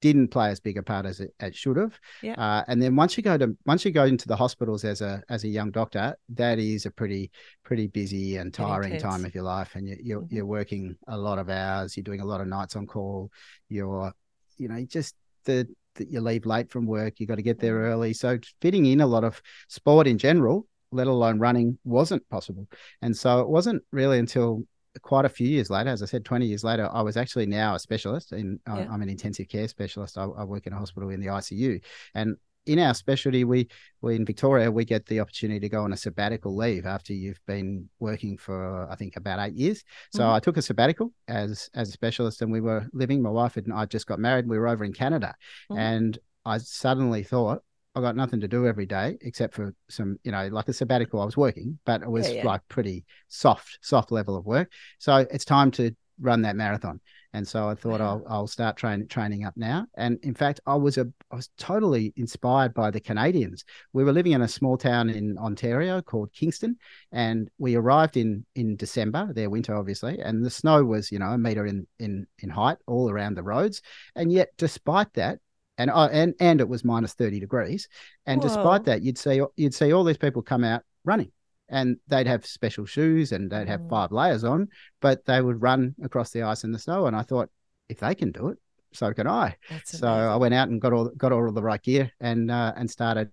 didn't 0.00 0.28
play 0.28 0.50
as 0.50 0.60
big 0.60 0.76
a 0.78 0.82
part 0.82 1.06
as 1.06 1.20
it, 1.20 1.34
it 1.40 1.54
should 1.54 1.76
have. 1.76 1.98
Yeah. 2.22 2.34
Uh, 2.34 2.64
and 2.68 2.80
then 2.80 2.94
once 2.94 3.16
you 3.16 3.22
go 3.22 3.36
to 3.36 3.56
once 3.66 3.84
you 3.84 3.90
go 3.90 4.04
into 4.04 4.28
the 4.28 4.36
hospitals 4.36 4.84
as 4.84 5.00
a 5.00 5.22
as 5.28 5.44
a 5.44 5.48
young 5.48 5.70
doctor, 5.70 6.16
that 6.34 6.58
is 6.58 6.86
a 6.86 6.90
pretty 6.90 7.30
pretty 7.64 7.88
busy 7.88 8.36
and 8.36 8.54
tiring 8.54 8.98
time 8.98 9.24
of 9.24 9.34
your 9.34 9.44
life, 9.44 9.74
and 9.74 9.88
you, 9.88 9.96
you're 10.02 10.20
Mhm. 10.22 10.32
you're 10.32 10.46
working 10.46 10.96
a 11.08 11.16
lot 11.18 11.38
of 11.38 11.48
hours. 11.50 11.96
You're 11.96 12.04
doing 12.04 12.20
a 12.20 12.24
lot 12.26 12.40
of 12.40 12.46
nights 12.46 12.76
on 12.76 12.86
call. 12.86 13.30
You're 13.68 14.12
you 14.56 14.68
know 14.68 14.84
just 14.84 15.14
the 15.44 15.66
that 15.94 16.10
you 16.12 16.20
leave 16.20 16.46
late 16.46 16.70
from 16.70 16.86
work. 16.86 17.18
You 17.18 17.26
got 17.26 17.36
to 17.36 17.42
get 17.42 17.58
there 17.58 17.78
Mm. 17.78 17.90
early. 17.90 18.12
So 18.12 18.38
fitting 18.60 18.86
in 18.86 19.00
a 19.00 19.06
lot 19.06 19.24
of 19.24 19.42
sport 19.66 20.06
in 20.06 20.16
general, 20.16 20.66
let 20.92 21.08
alone 21.08 21.40
running, 21.40 21.76
wasn't 21.84 22.28
possible. 22.28 22.68
And 23.02 23.16
so 23.16 23.40
it 23.40 23.48
wasn't 23.48 23.82
really 23.90 24.20
until 24.20 24.62
quite 25.02 25.24
a 25.24 25.28
few 25.28 25.48
years 25.48 25.70
later, 25.70 25.90
as 25.90 26.02
I 26.02 26.06
said, 26.06 26.24
20 26.24 26.46
years 26.46 26.64
later, 26.64 26.88
I 26.92 27.02
was 27.02 27.16
actually 27.16 27.46
now 27.46 27.74
a 27.74 27.78
specialist 27.78 28.32
in, 28.32 28.60
I- 28.66 28.80
Yeah. 28.80 28.92
I'm 28.92 29.02
an 29.02 29.08
intensive 29.08 29.48
care 29.48 29.68
specialist. 29.68 30.18
I, 30.18 30.24
I 30.24 30.44
work 30.44 30.66
in 30.66 30.72
a 30.72 30.78
hospital 30.78 31.10
in 31.10 31.20
the 31.20 31.26
ICU 31.28 31.82
and 32.14 32.36
in 32.66 32.78
our 32.80 32.92
specialty, 32.92 33.44
we, 33.44 33.66
we 34.02 34.14
in 34.14 34.26
Victoria, 34.26 34.70
we 34.70 34.84
get 34.84 35.06
the 35.06 35.20
opportunity 35.20 35.58
to 35.60 35.70
go 35.70 35.84
on 35.84 35.94
a 35.94 35.96
sabbatical 35.96 36.54
leave 36.54 36.84
after 36.84 37.14
you've 37.14 37.40
been 37.46 37.88
working 37.98 38.36
for, 38.36 38.86
I 38.90 38.94
think, 38.94 39.16
about 39.16 39.38
eight 39.40 39.54
years. 39.54 39.82
So 40.12 40.20
Mhm. 40.24 40.32
I 40.34 40.38
took 40.40 40.58
a 40.58 40.62
sabbatical 40.62 41.14
as 41.28 41.70
as 41.72 41.88
a 41.88 41.92
specialist, 41.92 42.42
and 42.42 42.52
we 42.52 42.60
were 42.60 42.86
living. 42.92 43.22
My 43.22 43.30
wife 43.30 43.56
and 43.56 43.72
I 43.72 43.86
just 43.86 44.06
got 44.06 44.18
married. 44.18 44.46
We 44.46 44.58
were 44.58 44.68
over 44.68 44.84
in 44.84 44.92
Canada, 44.92 45.34
Mhm. 45.70 45.78
and 45.78 46.18
I 46.44 46.58
suddenly 46.58 47.22
thought 47.22 47.62
I 47.98 48.00
got 48.00 48.16
nothing 48.16 48.40
to 48.40 48.48
do 48.48 48.66
every 48.66 48.86
day 48.86 49.18
except 49.22 49.54
for 49.54 49.74
some, 49.88 50.18
you 50.22 50.30
know, 50.30 50.46
like 50.48 50.68
a 50.68 50.72
sabbatical. 50.72 51.20
I 51.20 51.24
was 51.24 51.36
working, 51.36 51.78
but 51.84 52.02
it 52.02 52.10
was 52.10 52.32
yeah. 52.32 52.46
like 52.46 52.60
pretty 52.68 53.04
soft, 53.26 53.78
soft 53.82 54.12
level 54.12 54.36
of 54.36 54.46
work. 54.46 54.70
So 54.98 55.16
it's 55.16 55.44
time 55.44 55.72
to 55.72 55.94
run 56.20 56.42
that 56.42 56.56
marathon. 56.56 57.00
And 57.34 57.46
so 57.46 57.68
I 57.68 57.74
thought 57.74 58.00
Wow. 58.00 58.22
I'll 58.26 58.32
I'll 58.34 58.46
start 58.46 58.76
training 58.76 59.08
training 59.08 59.44
up 59.44 59.54
now. 59.56 59.86
And 59.96 60.18
in 60.22 60.34
fact, 60.34 60.60
I 60.66 60.76
was 60.76 60.96
a 60.96 61.06
I 61.30 61.36
was 61.36 61.50
totally 61.58 62.12
inspired 62.16 62.72
by 62.72 62.90
the 62.90 63.00
Canadians. 63.00 63.64
We 63.92 64.02
were 64.04 64.12
living 64.12 64.32
in 64.32 64.42
a 64.42 64.48
small 64.48 64.78
town 64.78 65.10
in 65.10 65.36
Ontario 65.36 66.00
called 66.00 66.32
Kingston, 66.32 66.78
and 67.12 67.50
we 67.58 67.74
arrived 67.74 68.16
in 68.16 68.46
in 68.54 68.76
December, 68.76 69.32
their 69.34 69.50
winter 69.50 69.74
obviously, 69.74 70.20
and 70.20 70.44
the 70.44 70.50
snow 70.50 70.84
was 70.84 71.12
you 71.12 71.18
know 71.18 71.30
a 71.30 71.38
meter 71.38 71.66
in 71.66 71.86
in 71.98 72.26
in 72.38 72.48
height 72.48 72.78
all 72.86 73.10
around 73.10 73.34
the 73.34 73.42
roads. 73.42 73.82
And 74.14 74.32
yet, 74.32 74.48
despite 74.56 75.12
that, 75.14 75.40
and 75.78 75.90
uh, 75.90 76.08
and 76.12 76.34
and 76.40 76.60
it 76.60 76.68
was 76.68 76.84
minus 76.84 77.14
thirty 77.14 77.40
degrees, 77.40 77.88
and 78.26 78.42
Whoa. 78.42 78.48
despite 78.48 78.84
that, 78.84 79.02
you'd 79.02 79.16
see 79.18 79.40
you'd 79.56 79.74
see 79.74 79.92
all 79.92 80.04
these 80.04 80.18
people 80.18 80.42
come 80.42 80.64
out 80.64 80.82
running. 81.04 81.32
And 81.70 81.98
they'd 82.08 82.26
have 82.26 82.46
special 82.46 82.86
shoes 82.86 83.32
and 83.32 83.50
they'd 83.50 83.68
have 83.68 83.80
Mm. 83.82 83.90
five 83.90 84.10
layers 84.10 84.42
on, 84.42 84.68
but 85.02 85.26
they 85.26 85.42
would 85.42 85.60
run 85.60 85.94
across 86.02 86.30
the 86.30 86.42
ice 86.44 86.64
and 86.64 86.72
the 86.74 86.78
snow. 86.78 87.06
And 87.06 87.14
I 87.14 87.20
thought, 87.20 87.50
if 87.90 87.98
they 88.00 88.14
can 88.14 88.32
do 88.32 88.48
it, 88.48 88.58
so 88.94 89.12
can 89.12 89.26
I. 89.26 89.54
That's 89.68 89.98
So 89.98 90.08
I 90.08 90.36
went 90.36 90.54
out 90.54 90.70
and 90.70 90.80
got 90.80 90.94
all 90.94 91.10
got 91.10 91.30
all 91.30 91.52
the 91.52 91.62
right 91.62 91.82
gear 91.82 92.10
and 92.20 92.50
uh, 92.50 92.72
and 92.74 92.90
started 92.90 93.30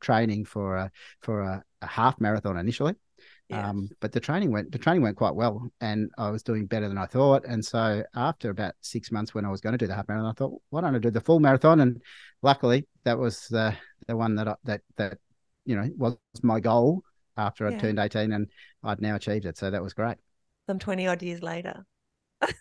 training 0.00 0.46
for 0.46 0.76
a 0.76 0.90
for 1.20 1.42
a, 1.42 1.64
a 1.80 1.86
half 1.86 2.20
marathon 2.20 2.58
initially. 2.58 2.96
Yeah. 3.48 3.68
Um, 3.68 3.88
but 4.00 4.10
the 4.12 4.18
training 4.20 4.50
went 4.50 4.72
the 4.72 4.78
training 4.78 5.02
went 5.02 5.16
quite 5.16 5.34
well, 5.34 5.70
and 5.80 6.10
I 6.18 6.30
was 6.30 6.42
doing 6.42 6.66
better 6.66 6.88
than 6.88 6.98
I 6.98 7.06
thought. 7.06 7.44
And 7.46 7.64
so 7.64 8.02
after 8.14 8.50
about 8.50 8.74
six 8.80 9.12
months, 9.12 9.34
when 9.34 9.44
I 9.44 9.50
was 9.50 9.60
going 9.60 9.72
to 9.72 9.78
do 9.78 9.86
the 9.86 9.94
half 9.94 10.08
marathon, 10.08 10.30
I 10.30 10.32
thought, 10.32 10.60
why 10.70 10.80
don't 10.80 10.96
I 10.96 10.98
do 10.98 11.10
the 11.12 11.20
full 11.20 11.38
marathon? 11.38 11.80
And 11.80 12.02
luckily, 12.42 12.86
that 13.04 13.18
was 13.18 13.46
the 13.48 13.74
the 14.08 14.16
one 14.16 14.34
that 14.36 14.48
I, 14.48 14.54
that 14.64 14.80
that 14.96 15.18
you 15.64 15.76
know 15.76 15.88
was 15.96 16.16
my 16.42 16.60
goal 16.60 17.02
after 17.36 17.68
Yeah. 17.68 17.76
I 17.76 17.78
turned 17.78 17.98
eighteen, 18.00 18.32
and 18.32 18.48
I'd 18.82 19.00
now 19.00 19.14
achieved 19.14 19.46
it. 19.46 19.56
So 19.58 19.70
that 19.70 19.82
was 19.82 19.94
great 19.94 20.16
Some 20.68 20.78
twenty 20.78 21.06
odd 21.06 21.22
years 21.22 21.42
later. 21.42 21.86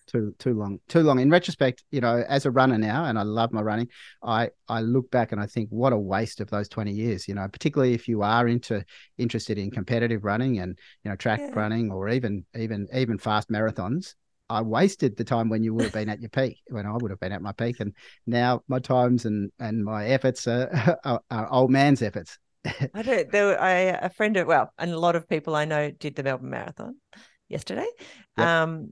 Too 0.08 0.34
too 0.40 0.54
long 0.54 0.80
too 0.88 1.02
long 1.02 1.20
in 1.20 1.30
retrospect 1.30 1.84
you 1.92 2.00
know 2.00 2.24
as 2.28 2.46
a 2.46 2.52
runner 2.52 2.78
now 2.78 3.06
and 3.06 3.20
i 3.20 3.24
love 3.24 3.52
my 3.52 3.62
running 3.62 3.88
i 4.24 4.50
i 4.70 4.80
look 4.82 5.10
back 5.12 5.32
and 5.32 5.42
i 5.42 5.46
think 5.46 5.70
what 5.70 5.94
a 5.94 5.98
waste 5.98 6.40
of 6.42 6.50
those 6.50 6.70
20 6.70 6.92
years 6.92 7.28
you 7.28 7.34
know 7.36 7.48
particularly 7.52 7.94
if 7.94 8.08
you 8.08 8.22
are 8.22 8.48
into 8.48 8.84
interested 9.18 9.58
in 9.58 9.72
competitive 9.72 10.24
running 10.24 10.60
and 10.60 10.78
you 11.04 11.10
know 11.10 11.16
track 11.16 11.40
Yeah. 11.40 11.52
running 11.54 11.92
or 11.92 12.10
even 12.10 12.46
even 12.58 12.88
even 12.94 13.18
fast 13.18 13.50
marathons 13.50 14.16
I 14.48 14.62
wasted 14.62 15.18
the 15.18 15.24
time 15.24 15.50
when 15.50 15.64
you 15.64 15.74
would 15.74 15.86
have 15.86 15.94
been 15.94 16.08
at 16.08 16.22
your 16.22 16.30
peak, 16.30 16.60
when 16.70 16.86
I 16.86 16.96
would 16.96 17.10
have 17.10 17.20
been 17.20 17.32
at 17.32 17.42
my 17.42 17.52
peak, 17.52 17.80
and 17.80 17.96
now 18.28 18.62
my 18.68 18.78
times 18.78 19.26
and 19.26 19.52
and 19.60 19.84
my 19.84 20.06
efforts 20.06 20.48
are, 20.48 21.00
are, 21.04 21.20
are 21.32 21.52
old 21.52 21.72
man's 21.72 22.04
efforts. 22.04 22.38
I 22.94 23.02
don't. 23.02 23.32
There, 23.32 23.48
were, 23.48 23.60
I 23.60 23.72
a 23.72 24.10
friend 24.10 24.38
of 24.38 24.46
well, 24.46 24.72
and 24.78 24.92
a 24.92 25.00
lot 25.00 25.16
of 25.16 25.28
people 25.28 25.56
I 25.56 25.66
know 25.66 25.90
did 25.90 26.16
the 26.16 26.22
Melbourne 26.22 26.52
Marathon 26.52 26.98
yesterday. 27.50 27.88
Yep. 28.38 28.48
Um, 28.48 28.92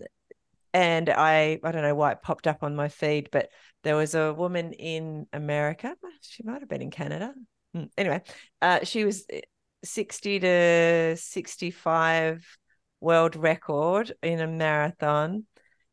and 0.73 1.09
I 1.09 1.59
I 1.63 1.71
don't 1.71 1.81
know 1.83 1.95
why 1.95 2.11
it 2.13 2.21
popped 2.21 2.47
up 2.47 2.63
on 2.63 2.75
my 2.75 2.89
feed, 2.89 3.29
but 3.31 3.49
there 3.83 3.95
was 3.95 4.15
a 4.15 4.33
woman 4.33 4.73
in 4.73 5.27
America. 5.33 5.95
She 6.21 6.43
might 6.43 6.61
have 6.61 6.69
been 6.69 6.81
in 6.81 6.91
Canada. 6.91 7.33
Hmm, 7.73 7.85
anyway, 7.97 8.21
uh, 8.61 8.79
she 8.83 9.05
was 9.05 9.25
eh, 9.29 9.41
60 9.83 10.39
to 10.39 11.17
65 11.17 12.57
world 12.99 13.35
record 13.35 14.13
in 14.23 14.39
a 14.39 14.47
marathon 14.47 15.45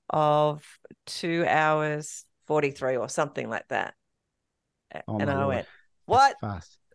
of 0.08 0.64
two 1.06 1.44
hours 1.46 2.24
43 2.46 2.96
or 2.96 3.08
something 3.08 3.48
like 3.48 3.66
that. 3.68 3.94
Oh 5.06 5.18
and 5.18 5.30
I 5.30 5.44
Lord. 5.44 5.48
went, 5.48 5.66
What? 6.06 6.36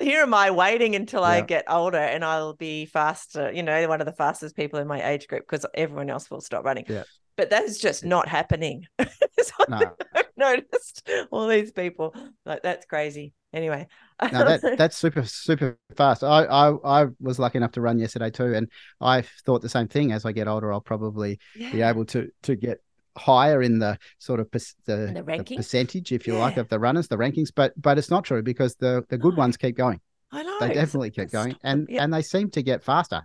Here 0.02 0.24
am 0.24 0.34
I 0.34 0.52
waiting 0.52 0.96
until 0.96 1.24
I 1.24 1.40
get 1.40 1.64
older 1.70 1.98
and 1.98 2.26
I'll 2.26 2.54
be 2.54 2.86
faster, 2.86 3.50
you 3.54 3.64
know, 3.64 3.88
one 3.88 4.02
of 4.02 4.06
the 4.06 4.12
fastest 4.12 4.54
people 4.58 4.78
in 4.80 4.88
my 4.88 5.02
age 5.02 5.28
group 5.28 5.44
because 5.50 5.66
everyone 5.74 6.10
else 6.10 6.30
will 6.30 6.42
stop 6.42 6.66
running. 6.66 6.84
Yeah. 6.90 7.04
But 7.38 7.50
that 7.50 7.64
is 7.64 7.80
just 7.80 8.06
not 8.06 8.28
happening. 8.28 8.86
so 9.00 9.66
No, 9.70 9.96
I've 10.16 10.26
noticed 10.38 11.10
all 11.32 11.48
these 11.48 11.72
people. 11.72 12.16
Like 12.46 12.64
that's 12.64 12.86
crazy. 12.86 13.34
Anyway. 13.54 13.88
no, 14.32 14.46
that 14.46 14.78
that's 14.78 14.98
super 14.98 15.24
super 15.24 15.78
fast. 15.96 16.24
I, 16.24 16.44
I 16.46 17.02
I 17.02 17.06
was 17.20 17.40
lucky 17.40 17.58
enough 17.58 17.74
to 17.74 17.82
run 17.82 18.00
yesterday 18.00 18.30
too, 18.30 18.54
and 18.54 18.70
I 19.02 19.24
thought 19.46 19.62
the 19.62 19.70
same 19.70 19.88
thing. 19.88 20.12
As 20.14 20.26
I 20.26 20.32
get 20.32 20.48
older, 20.48 20.72
I'll 20.72 20.82
probably 20.82 21.40
be 21.56 21.82
able 21.82 22.06
to 22.06 22.30
to 22.44 22.56
get 22.56 22.80
higher 23.18 23.62
in 23.62 23.80
the 23.80 23.98
sort 24.18 24.40
of 24.40 24.52
pers- 24.52 24.76
the, 24.86 25.12
the 25.14 25.24
the 25.24 25.56
percentage, 25.56 26.12
if 26.12 26.28
you 26.28 26.38
like, 26.38 26.58
of 26.58 26.70
the 26.70 26.80
runners, 26.80 27.08
the 27.08 27.18
rankings. 27.18 27.50
But 27.54 27.74
but 27.82 27.98
it's 27.98 28.10
not 28.10 28.24
true 28.24 28.42
because 28.42 28.76
the 28.76 29.04
the 29.10 29.18
good 29.18 29.34
No. 29.34 29.40
ones 29.40 29.58
keep 29.58 29.76
going. 29.76 30.00
I 30.32 30.44
know. 30.44 30.60
They 30.60 30.74
definitely 30.74 31.12
keep 31.12 31.32
going, 31.32 31.56
and 31.64 31.88
yeah. 31.90 32.04
and 32.04 32.14
they 32.14 32.22
seem 32.22 32.52
to 32.52 32.64
get 32.64 32.84
faster. 32.84 33.22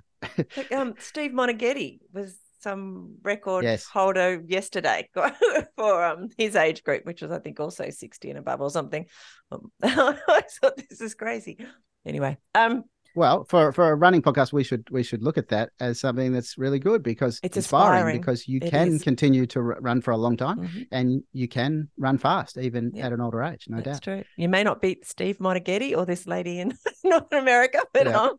Like, 0.57 0.73
um, 0.73 0.95
Steve 0.99 1.31
Moneghetti 1.31 2.01
was 2.13 2.37
some 2.61 3.17
record 3.23 3.65
Yes. 3.65 3.85
holder 3.87 4.43
yesterday 4.47 5.09
for 5.77 6.05
um 6.05 6.29
his 6.39 6.57
age 6.57 6.85
group, 6.85 7.05
which 7.07 7.23
was 7.23 7.31
I 7.31 7.39
think 7.39 7.59
also 7.61 7.91
sixty 7.91 8.31
and 8.31 8.39
above 8.39 8.61
or 8.61 8.71
something. 8.71 9.07
Um, 9.51 9.71
I 9.83 10.43
thought 10.61 10.77
this 10.89 11.01
is 11.01 11.15
crazy. 11.15 11.59
Anyway, 12.07 12.39
um, 12.55 12.85
Well, 13.17 13.45
for 13.45 13.73
for 13.73 13.91
a 13.91 13.95
running 13.95 14.23
podcast, 14.23 14.53
we 14.53 14.63
should 14.65 14.89
we 14.91 15.03
should 15.03 15.23
look 15.23 15.37
at 15.39 15.49
that 15.49 15.71
as 15.81 15.99
something 16.01 16.33
that's 16.33 16.57
really 16.57 16.79
good 16.79 17.03
because 17.03 17.41
It's 17.43 17.57
inspiring, 17.57 17.99
inspiring. 17.99 18.21
because 18.21 18.47
you 18.49 18.59
It 18.63 18.71
can 18.71 18.89
is. 18.89 19.03
continue 19.03 19.47
to 19.47 19.59
r- 19.61 19.79
run 19.81 20.01
for 20.01 20.13
a 20.13 20.17
long 20.17 20.37
time 20.37 20.59
mhm, 20.61 20.87
and 20.93 21.23
you 21.33 21.49
can 21.49 21.89
run 21.99 22.19
fast 22.19 22.57
even 22.57 22.93
Yeah. 22.95 23.07
at 23.07 23.13
an 23.13 23.21
older 23.21 23.43
age, 23.43 23.67
no 23.69 23.79
that's 23.81 23.99
doubt. 24.01 24.03
true. 24.03 24.25
You 24.37 24.49
may 24.49 24.63
not 24.63 24.81
beat 24.81 25.05
Steve 25.07 25.39
Moneghetti 25.39 25.97
or 25.97 26.07
this 26.07 26.27
lady 26.27 26.61
in 26.61 26.73
North 27.05 27.33
America, 27.33 27.81
but 27.93 28.07
Yeah. 28.07 28.21
um, 28.21 28.37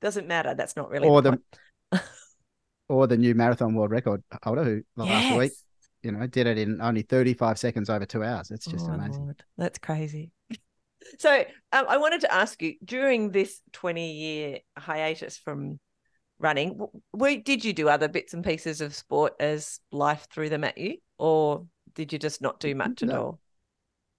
doesn't 0.00 0.26
matter. 0.26 0.54
That's 0.54 0.74
not 0.76 0.90
really 0.90 1.06
Or 1.08 1.22
the, 1.22 1.30
the. 1.32 1.38
Or 2.88 3.06
the 3.06 3.16
new 3.16 3.34
marathon 3.34 3.74
world 3.74 3.90
record 3.90 4.22
holder 4.42 4.64
who 4.64 4.82
last 4.96 5.36
week, 5.36 5.52
you 6.02 6.12
know, 6.12 6.26
did 6.26 6.46
it 6.46 6.58
in 6.58 6.80
only 6.80 7.02
35 7.02 7.58
seconds 7.58 7.90
over 7.90 8.06
two 8.06 8.22
hours. 8.24 8.50
It's 8.50 8.66
just 8.66 8.86
Oh, 8.88 8.92
amazing. 8.92 9.24
Lord. 9.24 9.42
That's 9.56 9.78
crazy. 9.78 10.30
So 11.18 11.42
um, 11.72 11.86
I 11.88 11.96
wanted 11.96 12.20
to 12.22 12.34
ask 12.34 12.60
you 12.60 12.74
during 12.84 13.30
this 13.30 13.62
20 13.72 14.12
year 14.12 14.58
hiatus 14.76 15.38
from 15.38 15.78
running, 16.38 16.70
w- 16.70 16.90
were, 17.14 17.36
did 17.36 17.64
you 17.64 17.72
do 17.72 17.88
other 17.88 18.08
bits 18.08 18.34
and 18.34 18.44
pieces 18.44 18.82
of 18.82 18.94
sport 18.94 19.32
as 19.40 19.80
life 19.90 20.26
threw 20.30 20.50
them 20.50 20.64
at 20.64 20.76
you? 20.76 20.96
Or 21.16 21.64
did 21.94 22.12
you 22.12 22.18
just 22.18 22.42
not 22.42 22.60
do 22.60 22.74
much 22.74 23.02
at 23.02 23.08
No. 23.08 23.16
all? 23.22 23.40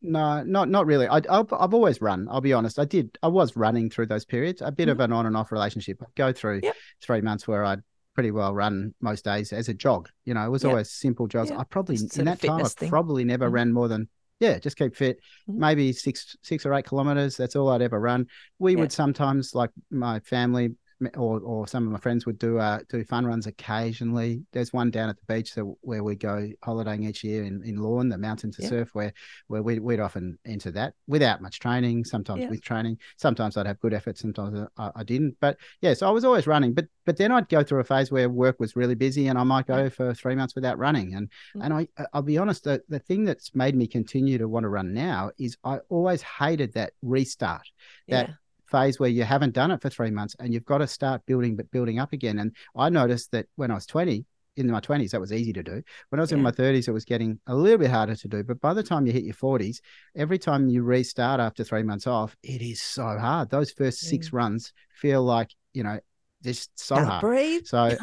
No, 0.02 0.42
not 0.44 0.70
not 0.70 0.88
really. 0.88 1.08
I, 1.08 1.18
I've 1.30 1.52
I've 1.54 1.74
always 1.74 2.02
run. 2.02 2.28
I'll 2.32 2.42
be 2.42 2.54
honest. 2.54 2.80
I 2.80 2.86
did. 2.86 3.18
I 3.22 3.28
was 3.28 3.56
running 3.58 3.90
through 3.90 4.08
those 4.08 4.24
periods. 4.26 4.62
A 4.62 4.72
bit 4.72 4.88
of 4.90 5.00
an 5.02 5.12
on 5.12 5.26
and 5.26 5.36
off 5.38 5.52
relationship. 5.52 6.02
I'd 6.02 6.16
go 6.16 6.32
through 6.32 6.60
Mm-hmm. 6.60 6.66
Yep. 6.68 6.76
three 7.02 7.22
months 7.22 7.48
where 7.48 7.66
I'd 7.66 7.82
pretty 8.20 8.32
well 8.32 8.54
run 8.54 8.94
most 9.00 9.24
days 9.24 9.54
as 9.54 9.70
a 9.70 9.74
jog. 9.74 10.10
You 10.26 10.34
know, 10.34 10.46
it 10.46 10.50
was 10.50 10.64
Yep. 10.64 10.70
always 10.72 10.92
simple 10.92 11.26
jogs. 11.28 11.52
Yep. 11.52 11.60
I 11.60 11.64
probably 11.64 11.96
in 12.18 12.26
that 12.26 12.42
time 12.42 12.66
I 12.66 12.88
probably 12.90 13.24
never 13.24 13.50
Mhm. 13.50 13.54
ran 13.54 13.72
more 13.72 13.88
than 13.88 14.10
yeah, 14.42 14.58
just 14.58 14.78
keep 14.78 14.94
fit. 14.96 15.20
Mhm. 15.50 15.56
Maybe 15.56 15.94
six 15.94 16.36
six 16.44 16.66
or 16.66 16.74
eight 16.74 16.86
kilometers. 16.86 17.38
That's 17.38 17.56
all 17.56 17.70
I'd 17.70 17.82
ever 17.82 17.98
run. 18.00 18.28
We 18.58 18.74
Yeah. 18.74 18.80
would 18.80 18.92
sometimes 18.92 19.56
like 19.56 19.70
my 19.90 20.20
family 20.20 20.76
or 21.16 21.40
or 21.40 21.68
some 21.68 21.86
of 21.86 21.92
my 21.94 22.00
friends 22.00 22.26
would 22.26 22.38
do 22.38 22.58
uh 22.58 22.80
do 22.90 23.04
fun 23.06 23.26
runs 23.26 23.48
occasionally. 23.48 24.44
There's 24.52 24.74
one 24.74 24.92
down 24.92 25.10
at 25.10 25.16
the 25.18 25.34
beach 25.34 25.54
so 25.54 25.78
where 25.82 26.04
we 26.04 26.16
go 26.16 26.50
holidaying 26.64 27.06
each 27.06 27.24
year 27.24 27.44
in, 27.44 27.64
in 27.64 27.78
Lorne, 27.78 28.10
the 28.10 28.18
mountain 28.18 28.52
to 28.52 28.62
Yeah. 28.62 28.70
surf, 28.70 28.90
where 28.94 29.14
where 29.48 29.64
we, 29.64 29.80
we'd 29.80 30.00
often 30.00 30.38
enter 30.46 30.72
that 30.72 30.94
without 31.08 31.42
much 31.42 31.60
training, 31.60 32.04
sometimes 32.06 32.42
Yeah. 32.42 32.50
with 32.50 32.62
training. 32.62 32.98
Sometimes 33.18 33.56
I'd 33.56 33.66
have 33.68 33.80
good 33.80 33.94
effort, 33.94 34.18
sometimes 34.18 34.68
I, 34.78 34.92
I 34.96 35.04
didn't. 35.04 35.38
But 35.40 35.58
yeah, 35.82 35.94
so 35.94 36.08
I 36.08 36.12
was 36.12 36.26
always 36.26 36.48
running. 36.48 36.74
But 36.74 36.88
but 37.06 37.18
then 37.18 37.32
I'd 37.32 37.50
go 37.50 37.64
through 37.64 37.80
a 37.80 37.84
phase 37.86 38.12
where 38.12 38.30
work 38.30 38.60
was 38.60 38.76
really 38.76 38.96
busy 38.96 39.28
and 39.28 39.38
I 39.40 39.44
might 39.44 39.68
go 39.68 39.90
for 39.90 40.14
three 40.14 40.36
months 40.36 40.56
without 40.56 40.78
running. 40.78 41.14
And 41.16 41.30
Mm. 41.56 41.64
and 41.66 41.74
I 41.74 41.88
I'll 42.14 42.22
be 42.22 42.38
honest, 42.38 42.66
the, 42.66 42.82
the 42.90 43.00
thing 43.00 43.24
that's 43.24 43.56
made 43.56 43.76
me 43.76 43.88
continue 43.88 44.38
to 44.38 44.48
want 44.50 44.64
to 44.66 44.70
run 44.70 44.94
now 44.94 45.32
is 45.40 45.58
I 45.64 45.80
always 45.90 46.22
hated 46.22 46.74
that 46.74 46.92
restart 47.02 47.68
that 48.10 48.28
yeah. 48.30 48.36
Phase 48.70 49.00
where 49.00 49.10
you 49.10 49.24
haven't 49.24 49.54
done 49.54 49.72
it 49.72 49.82
for 49.82 49.90
three 49.90 50.12
months 50.12 50.36
and 50.40 50.54
you've 50.54 50.66
got 50.66 50.80
to 50.80 50.88
start 50.88 51.26
building 51.26 51.56
but 51.56 51.72
building 51.72 52.00
up 52.00 52.14
again. 52.14 52.40
And 52.40 52.56
I 52.76 52.90
noticed 52.90 53.32
that 53.32 53.48
when 53.56 53.72
I 53.72 53.76
was 53.76 53.86
20, 53.86 54.26
in 54.58 54.70
my 54.70 54.80
20s, 54.80 55.12
that 55.12 55.22
was 55.22 55.32
easy 55.32 55.54
to 55.54 55.64
do. 55.64 55.82
When 56.10 56.20
I 56.20 56.24
was 56.24 56.32
in 56.32 56.42
my 56.42 56.52
30s, 56.52 56.88
it 56.88 56.92
was 56.92 57.06
getting 57.06 57.40
a 57.48 57.56
little 57.56 57.78
bit 57.78 57.90
harder 57.92 58.16
to 58.16 58.28
do. 58.28 58.44
But 58.44 58.60
by 58.60 58.74
the 58.74 58.84
time 58.84 59.06
you 59.06 59.14
hit 59.14 59.24
your 59.24 59.34
40s, 59.34 59.80
every 60.16 60.38
time 60.38 60.70
you 60.70 60.84
restart 60.84 61.40
after 61.40 61.64
three 61.64 61.84
months 61.84 62.08
off, 62.08 62.36
it 62.44 62.62
is 62.62 62.82
so 62.82 63.18
hard. 63.18 63.50
Those 63.50 63.72
first 63.72 64.02
six 64.02 64.34
runs 64.34 64.74
feel 64.96 65.24
like, 65.24 65.52
you 65.74 65.84
know, 65.84 66.00
just 66.44 66.78
so 66.78 66.96
Can't 66.96 67.08
hard. 67.08 67.22
breathe. 67.22 67.66
So 67.66 67.78
uh, 67.78 67.98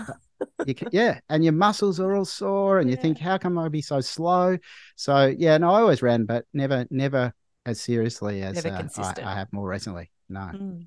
you 0.65 0.75
can, 0.75 0.89
yeah, 0.93 1.21
and 1.29 1.45
your 1.45 1.53
muscles 1.53 2.01
are 2.01 2.15
all 2.15 2.25
sore, 2.25 2.79
and 2.79 2.89
you 2.89 2.97
Yeah. 2.97 3.03
think, 3.03 3.19
how 3.19 3.39
come 3.39 3.59
I 3.59 3.69
be 3.69 3.83
so 3.83 4.01
slow? 4.01 4.57
So 4.97 5.27
yeah, 5.37 5.59
no, 5.59 5.71
I 5.71 5.81
always 5.81 6.03
ran, 6.03 6.25
but 6.25 6.45
never, 6.55 6.87
never 6.91 7.35
as 7.67 7.81
seriously 7.81 8.43
as 8.43 8.65
uh, 8.65 8.89
I. 8.97 9.15
I 9.23 9.35
have 9.35 9.53
more 9.53 9.69
recently. 9.69 10.11
No, 10.29 10.41
Mm. 10.53 10.87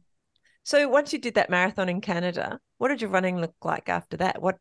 So 0.64 0.88
once 0.90 1.14
you 1.14 1.20
did 1.20 1.36
that 1.36 1.50
marathon 1.50 1.90
in 1.90 2.02
Canada, 2.02 2.60
what 2.78 2.90
did 2.90 3.02
your 3.02 3.10
running 3.10 3.40
look 3.42 3.56
like 3.64 3.90
after 3.90 4.18
that? 4.18 4.42
What 4.42 4.58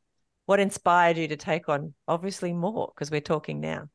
what 0.47 0.61
inspired 0.61 1.19
you 1.19 1.29
to 1.29 1.37
take 1.37 1.69
on 1.69 1.95
obviously 2.07 2.53
more 2.55 2.93
because 2.95 3.11
we're 3.11 3.21
talking 3.21 3.61
now. 3.61 3.89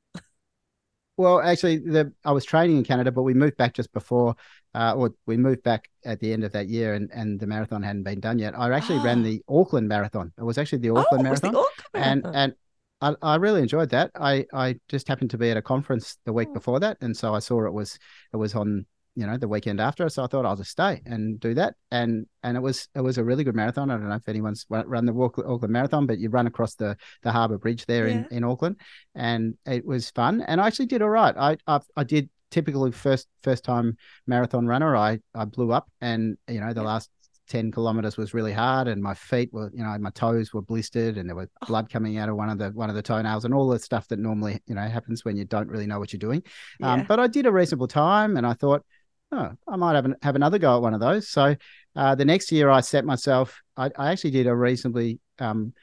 well, 1.17 1.39
actually, 1.41 1.77
the 1.77 2.11
I 2.25 2.31
was 2.31 2.45
training 2.45 2.77
in 2.77 2.83
Canada, 2.83 3.11
but 3.11 3.23
we 3.23 3.33
moved 3.33 3.57
back 3.57 3.73
just 3.73 3.91
before, 3.93 4.35
uh, 4.73 4.93
or 4.95 5.13
we 5.25 5.37
moved 5.37 5.63
back 5.63 5.89
at 6.05 6.19
the 6.19 6.33
end 6.33 6.43
of 6.43 6.51
that 6.53 6.67
year, 6.69 6.93
and 6.95 7.09
and 7.13 7.39
the 7.39 7.47
marathon 7.47 7.83
hadn't 7.83 8.03
been 8.03 8.19
done 8.19 8.39
yet. 8.39 8.57
I 8.57 8.71
actually 8.71 8.99
ran 8.99 9.23
the 9.23 9.41
Auckland 9.47 9.87
Marathon. 9.87 10.31
It 10.37 10.43
was 10.43 10.57
actually 10.57 10.79
the 10.79 10.89
Auckland 10.89 11.27
oh, 11.27 11.29
was 11.31 11.41
the 11.41 11.51
Marathon. 11.51 11.65
Auckland 11.95 12.25
and 12.25 12.35
and 12.35 12.53
I, 13.01 13.33
I 13.33 13.35
really 13.35 13.61
enjoyed 13.61 13.89
that. 13.89 14.11
I 14.15 14.45
I 14.53 14.79
just 14.89 15.07
happened 15.07 15.29
to 15.31 15.37
be 15.37 15.51
at 15.51 15.57
a 15.57 15.61
conference 15.61 16.17
the 16.25 16.33
week 16.33 16.49
Oh. 16.49 16.53
before 16.53 16.79
that, 16.79 16.97
and 17.01 17.15
so 17.15 17.33
I 17.35 17.39
saw 17.39 17.65
it 17.65 17.73
was 17.73 17.99
it 18.33 18.37
was 18.37 18.55
on 18.55 18.85
you 19.15 19.27
know 19.27 19.37
the 19.37 19.47
weekend 19.47 19.79
after, 19.79 20.09
so 20.09 20.23
I 20.23 20.27
thought 20.27 20.45
I'll 20.45 20.55
just 20.55 20.71
stay 20.71 21.01
and 21.05 21.39
do 21.39 21.53
that. 21.53 21.75
And 21.91 22.25
and 22.43 22.57
it 22.57 22.61
was 22.61 22.87
it 22.95 23.01
was 23.01 23.17
a 23.17 23.23
really 23.23 23.43
good 23.43 23.55
marathon. 23.55 23.91
I 23.91 23.97
don't 23.97 24.09
know 24.09 24.15
if 24.15 24.27
anyone's 24.27 24.65
run 24.69 25.05
the 25.05 25.13
Auckland 25.13 25.49
Auckland 25.49 25.71
Marathon, 25.73 26.07
but 26.07 26.19
you 26.19 26.29
run 26.29 26.47
across 26.47 26.75
the 26.75 26.97
the 27.21 27.31
Harbour 27.31 27.57
Bridge 27.57 27.85
there 27.85 28.07
in 28.07 28.25
in 28.31 28.43
Auckland, 28.43 28.77
and 29.15 29.55
it 29.65 29.85
was 29.85 30.09
fun. 30.11 30.41
And 30.41 30.59
I 30.59 30.67
actually 30.67 30.87
did 30.87 31.01
all 31.01 31.09
right. 31.09 31.35
I 31.37 31.57
I, 31.67 31.79
I 31.95 32.03
did 32.03 32.29
typically 32.51 32.91
first 32.91 33.27
first 33.43 33.63
time 33.63 33.97
marathon 34.27 34.65
runner. 34.67 34.95
I 34.95 35.19
I 35.35 35.45
blew 35.45 35.71
up, 35.71 35.89
and 36.01 36.37
you 36.47 36.59
know 36.59 36.73
the 36.73 36.81
Yeah. 36.81 36.87
last 36.87 37.09
10 37.49 37.71
kilometers 37.71 38.15
was 38.15 38.33
really 38.33 38.53
hard 38.53 38.87
and 38.87 39.03
my 39.03 39.13
feet 39.13 39.51
were 39.51 39.69
you 39.75 39.83
know 39.83 39.95
my 39.99 40.09
toes 40.11 40.53
were 40.53 40.61
blistered 40.61 41.17
and 41.17 41.27
there 41.27 41.35
was 41.35 41.49
Oh. 41.61 41.65
blood 41.67 41.89
coming 41.89 42.17
out 42.17 42.29
of 42.29 42.37
one 42.37 42.49
of 42.49 42.57
the 42.57 42.69
one 42.69 42.89
of 42.89 42.95
the 42.95 43.01
toenails 43.01 43.43
and 43.43 43.53
all 43.53 43.67
the 43.67 43.77
stuff 43.79 44.07
that 44.07 44.17
normally 44.17 44.61
you 44.65 44.73
know 44.75 44.81
happens 44.81 45.25
when 45.25 45.35
you 45.35 45.43
don't 45.43 45.67
really 45.67 45.85
know 45.85 45.99
what 45.99 46.13
you're 46.13 46.19
doing 46.21 46.41
um, 46.81 47.03
but 47.05 47.19
i 47.19 47.27
did 47.27 47.45
a 47.45 47.51
reasonable 47.51 47.85
time 47.87 48.37
and 48.37 48.47
i 48.47 48.53
thought 48.53 48.85
oh 49.33 49.51
i 49.67 49.75
might 49.75 49.95
have, 49.95 50.05
an, 50.05 50.15
have 50.21 50.35
another 50.35 50.57
go 50.59 50.75
at 50.75 50.81
one 50.81 50.93
of 50.93 50.99
those 50.99 51.27
so 51.27 51.55
uh, 51.95 52.15
the 52.15 52.25
next 52.25 52.51
year 52.51 52.69
i 52.69 52.81
set 52.81 53.05
myself 53.05 53.61
i, 53.77 53.89
I 53.97 54.11
actually 54.11 54.31
did 54.31 54.47
a 54.47 54.55
reasonably 54.55 55.19
um, 55.39 55.73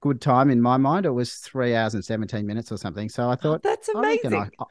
good 0.00 0.20
time 0.20 0.50
in 0.50 0.60
my 0.60 0.76
mind 0.76 1.06
it 1.06 1.10
was 1.10 1.34
three 1.36 1.74
hours 1.74 1.94
and 1.94 2.04
17 2.04 2.46
minutes 2.46 2.70
or 2.70 2.76
something 2.76 3.08
so 3.08 3.28
i 3.28 3.32
Oh, 3.32 3.36
thought 3.36 3.62
that's 3.62 3.88
I 3.94 4.00
reckon 4.02 4.32
amazing. 4.32 4.50
I, 4.60 4.64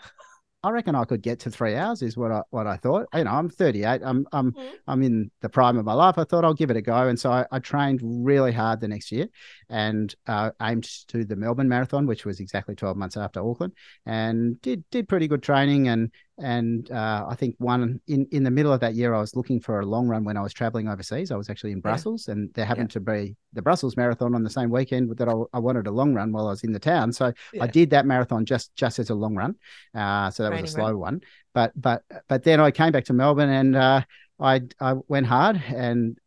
I 0.63 0.71
reckon 0.71 0.95
I 0.95 1.03
could 1.05 1.21
get 1.21 1.39
to 1.41 1.51
three 1.51 1.75
hours 1.75 2.01
is 2.01 2.17
what 2.17 2.31
I 2.31 2.41
what 2.49 2.65
I 2.65 2.77
thought. 2.77 3.05
You 3.13 3.25
know, 3.25 3.31
I'm 3.31 3.49
38. 3.49 4.01
I'm 4.03 4.25
I'm 4.31 4.53
Mhm. 4.53 4.71
I'm 4.87 5.03
in 5.03 5.29
the 5.41 5.49
prime 5.49 5.77
of 5.77 5.85
my 5.85 5.93
life. 5.93 6.17
I 6.17 6.23
thought 6.23 6.43
I'll 6.43 6.55
give 6.55 6.71
it 6.71 6.77
a 6.77 6.81
go, 6.81 7.07
and 7.07 7.19
so 7.19 7.31
I, 7.31 7.45
I 7.51 7.59
trained 7.59 7.99
really 8.03 8.51
hard 8.51 8.79
the 8.79 8.87
next 8.87 9.11
year, 9.11 9.27
and 9.69 10.13
uh, 10.27 10.51
aimed 10.61 10.87
to 11.07 11.25
the 11.25 11.35
Melbourne 11.35 11.69
Marathon, 11.69 12.05
which 12.05 12.25
was 12.25 12.39
exactly 12.39 12.75
12 12.75 12.97
months 12.97 13.17
after 13.17 13.39
Auckland, 13.39 13.73
and 14.05 14.61
did 14.61 14.83
did 14.91 15.07
pretty 15.07 15.27
good 15.27 15.43
training. 15.43 15.87
And 15.87 16.11
and 16.37 16.91
uh, 16.91 17.25
I 17.29 17.35
think 17.35 17.55
one 17.59 18.01
in 18.07 18.27
in 18.31 18.43
the 18.43 18.51
middle 18.51 18.73
of 18.73 18.81
that 18.81 18.95
year, 18.95 19.13
I 19.13 19.19
was 19.19 19.35
looking 19.35 19.59
for 19.59 19.79
a 19.79 19.85
long 19.85 20.07
run 20.07 20.23
when 20.23 20.37
I 20.37 20.41
was 20.41 20.53
traveling 20.53 20.87
overseas. 20.87 21.31
I 21.31 21.35
was 21.35 21.49
actually 21.49 21.71
in 21.71 21.79
Brussels, 21.81 22.27
and 22.27 22.53
there 22.53 22.65
happened 22.65 22.91
to 22.91 22.99
be 22.99 23.35
the 23.53 23.61
Brussels 23.61 23.95
Marathon 23.95 24.35
on 24.35 24.43
the 24.43 24.49
same 24.49 24.69
weekend 24.69 25.15
that 25.17 25.29
I, 25.29 25.33
I 25.53 25.59
wanted 25.59 25.87
a 25.87 25.91
long 25.91 26.13
run 26.13 26.31
while 26.31 26.47
I 26.47 26.51
was 26.51 26.63
in 26.63 26.73
the 26.73 26.79
town. 26.79 27.13
So 27.13 27.31
I 27.59 27.67
did 27.67 27.89
that 27.91 28.05
marathon 28.05 28.45
just 28.45 28.75
just 28.75 28.99
as 28.99 29.09
a 29.09 29.15
long 29.15 29.35
run. 29.35 29.55
Uh, 29.93 30.29
so 30.31 30.43
that 30.43 30.51
was 30.51 30.63
a 30.63 30.73
slow 30.73 30.87
run. 30.87 30.99
one. 30.99 31.21
But 31.53 31.71
but 31.79 32.03
but 32.27 32.43
then 32.43 32.59
I 32.59 32.71
came 32.71 32.91
back 32.91 33.05
to 33.05 33.13
Melbourne 33.13 33.49
and 33.49 33.75
uh, 33.75 34.01
I 34.39 34.61
I 34.79 34.95
went 35.07 35.27
hard 35.27 35.61
and 35.67 36.17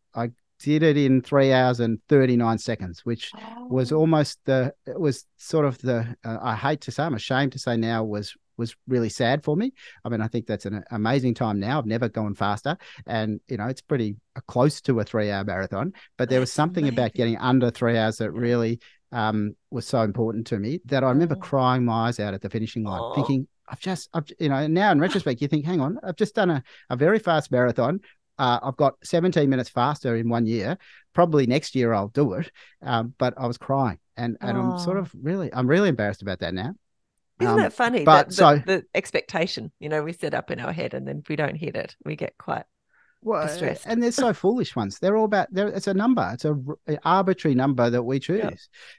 did 0.60 0.82
it 0.82 0.96
in 0.96 1.22
three 1.22 1.52
hours 1.52 1.80
and 1.80 2.00
39 2.08 2.58
seconds, 2.58 3.04
which 3.04 3.30
oh. 3.36 3.66
was 3.68 3.92
almost 3.92 4.38
the, 4.44 4.72
it 4.86 4.98
was 4.98 5.24
sort 5.36 5.64
of 5.64 5.78
the, 5.78 6.16
uh, 6.24 6.38
I 6.40 6.56
hate 6.56 6.80
to 6.82 6.90
say, 6.90 7.02
I'm 7.02 7.14
ashamed 7.14 7.52
to 7.52 7.58
say 7.58 7.76
now 7.76 8.04
was 8.04 8.34
was 8.58 8.74
really 8.88 9.08
sad 9.08 9.44
for 9.44 9.56
me. 9.56 9.72
I 10.04 10.08
mean, 10.08 10.20
I 10.20 10.26
think 10.26 10.46
that's 10.46 10.66
an 10.66 10.82
amazing 10.90 11.34
time 11.34 11.60
now. 11.60 11.78
I've 11.78 11.86
never 11.86 12.08
gone 12.08 12.34
faster, 12.34 12.76
and 13.06 13.40
you 13.46 13.56
know, 13.56 13.66
it's 13.66 13.80
pretty 13.80 14.16
uh, 14.36 14.40
close 14.48 14.80
to 14.82 14.98
a 15.00 15.04
three-hour 15.04 15.44
marathon. 15.44 15.92
But 16.16 16.28
there 16.28 16.40
was 16.40 16.52
something 16.52 16.84
amazing. 16.84 16.98
about 16.98 17.14
getting 17.14 17.38
under 17.38 17.70
three 17.70 17.96
hours 17.96 18.16
that 18.16 18.32
really 18.32 18.80
um, 19.12 19.54
was 19.70 19.86
so 19.86 20.02
important 20.02 20.46
to 20.48 20.58
me 20.58 20.80
that 20.86 21.04
I 21.04 21.08
remember 21.08 21.36
oh. 21.36 21.40
crying 21.40 21.84
my 21.84 22.08
eyes 22.08 22.20
out 22.20 22.34
at 22.34 22.42
the 22.42 22.50
finishing 22.50 22.82
line, 22.82 23.00
oh. 23.00 23.14
thinking, 23.14 23.46
I've 23.70 23.80
just, 23.80 24.08
I've, 24.14 24.24
you 24.38 24.48
know, 24.48 24.66
now 24.66 24.90
in 24.92 25.00
retrospect, 25.00 25.42
you 25.42 25.48
think, 25.48 25.64
hang 25.64 25.80
on, 25.80 25.98
I've 26.02 26.16
just 26.16 26.34
done 26.34 26.50
a, 26.50 26.62
a 26.90 26.96
very 26.96 27.18
fast 27.18 27.50
marathon. 27.50 28.00
Uh, 28.38 28.60
I've 28.62 28.76
got 28.76 28.94
17 29.04 29.48
minutes 29.48 29.68
faster 29.68 30.16
in 30.16 30.28
one 30.28 30.46
year. 30.46 30.78
Probably 31.14 31.46
next 31.46 31.74
year 31.74 31.92
I'll 31.92 32.08
do 32.08 32.34
it. 32.34 32.50
Um, 32.82 33.14
but 33.18 33.34
I 33.36 33.46
was 33.46 33.58
crying, 33.58 33.98
and 34.16 34.36
and 34.40 34.56
oh. 34.56 34.60
I'm 34.60 34.78
sort 34.78 34.98
of 34.98 35.12
really, 35.20 35.52
I'm 35.52 35.66
really 35.66 35.88
embarrassed 35.88 36.22
about 36.22 36.40
that 36.40 36.54
now. 36.54 36.74
Isn't 37.40 37.54
um, 37.54 37.60
that 37.60 37.72
funny? 37.72 38.04
But 38.04 38.28
the, 38.28 38.34
so 38.34 38.54
the, 38.56 38.62
the 38.64 38.84
expectation, 38.94 39.72
you 39.78 39.88
know, 39.88 40.02
we 40.02 40.12
set 40.12 40.34
up 40.34 40.50
in 40.50 40.60
our 40.60 40.72
head, 40.72 40.94
and 40.94 41.06
then 41.06 41.22
we 41.28 41.36
don't 41.36 41.56
hit 41.56 41.76
it, 41.76 41.96
we 42.04 42.16
get 42.16 42.36
quite 42.38 42.64
well, 43.20 43.48
and 43.84 44.02
they're 44.02 44.12
so 44.12 44.32
foolish 44.32 44.76
ones. 44.76 44.98
They're 44.98 45.16
all 45.16 45.24
about. 45.24 45.48
They're, 45.50 45.68
it's 45.68 45.88
a 45.88 45.94
number. 45.94 46.30
It's 46.32 46.44
a, 46.44 46.56
a 46.86 46.98
arbitrary 47.04 47.54
number 47.54 47.90
that 47.90 48.02
we 48.02 48.20
choose. 48.20 48.42
Yep. 48.42 48.58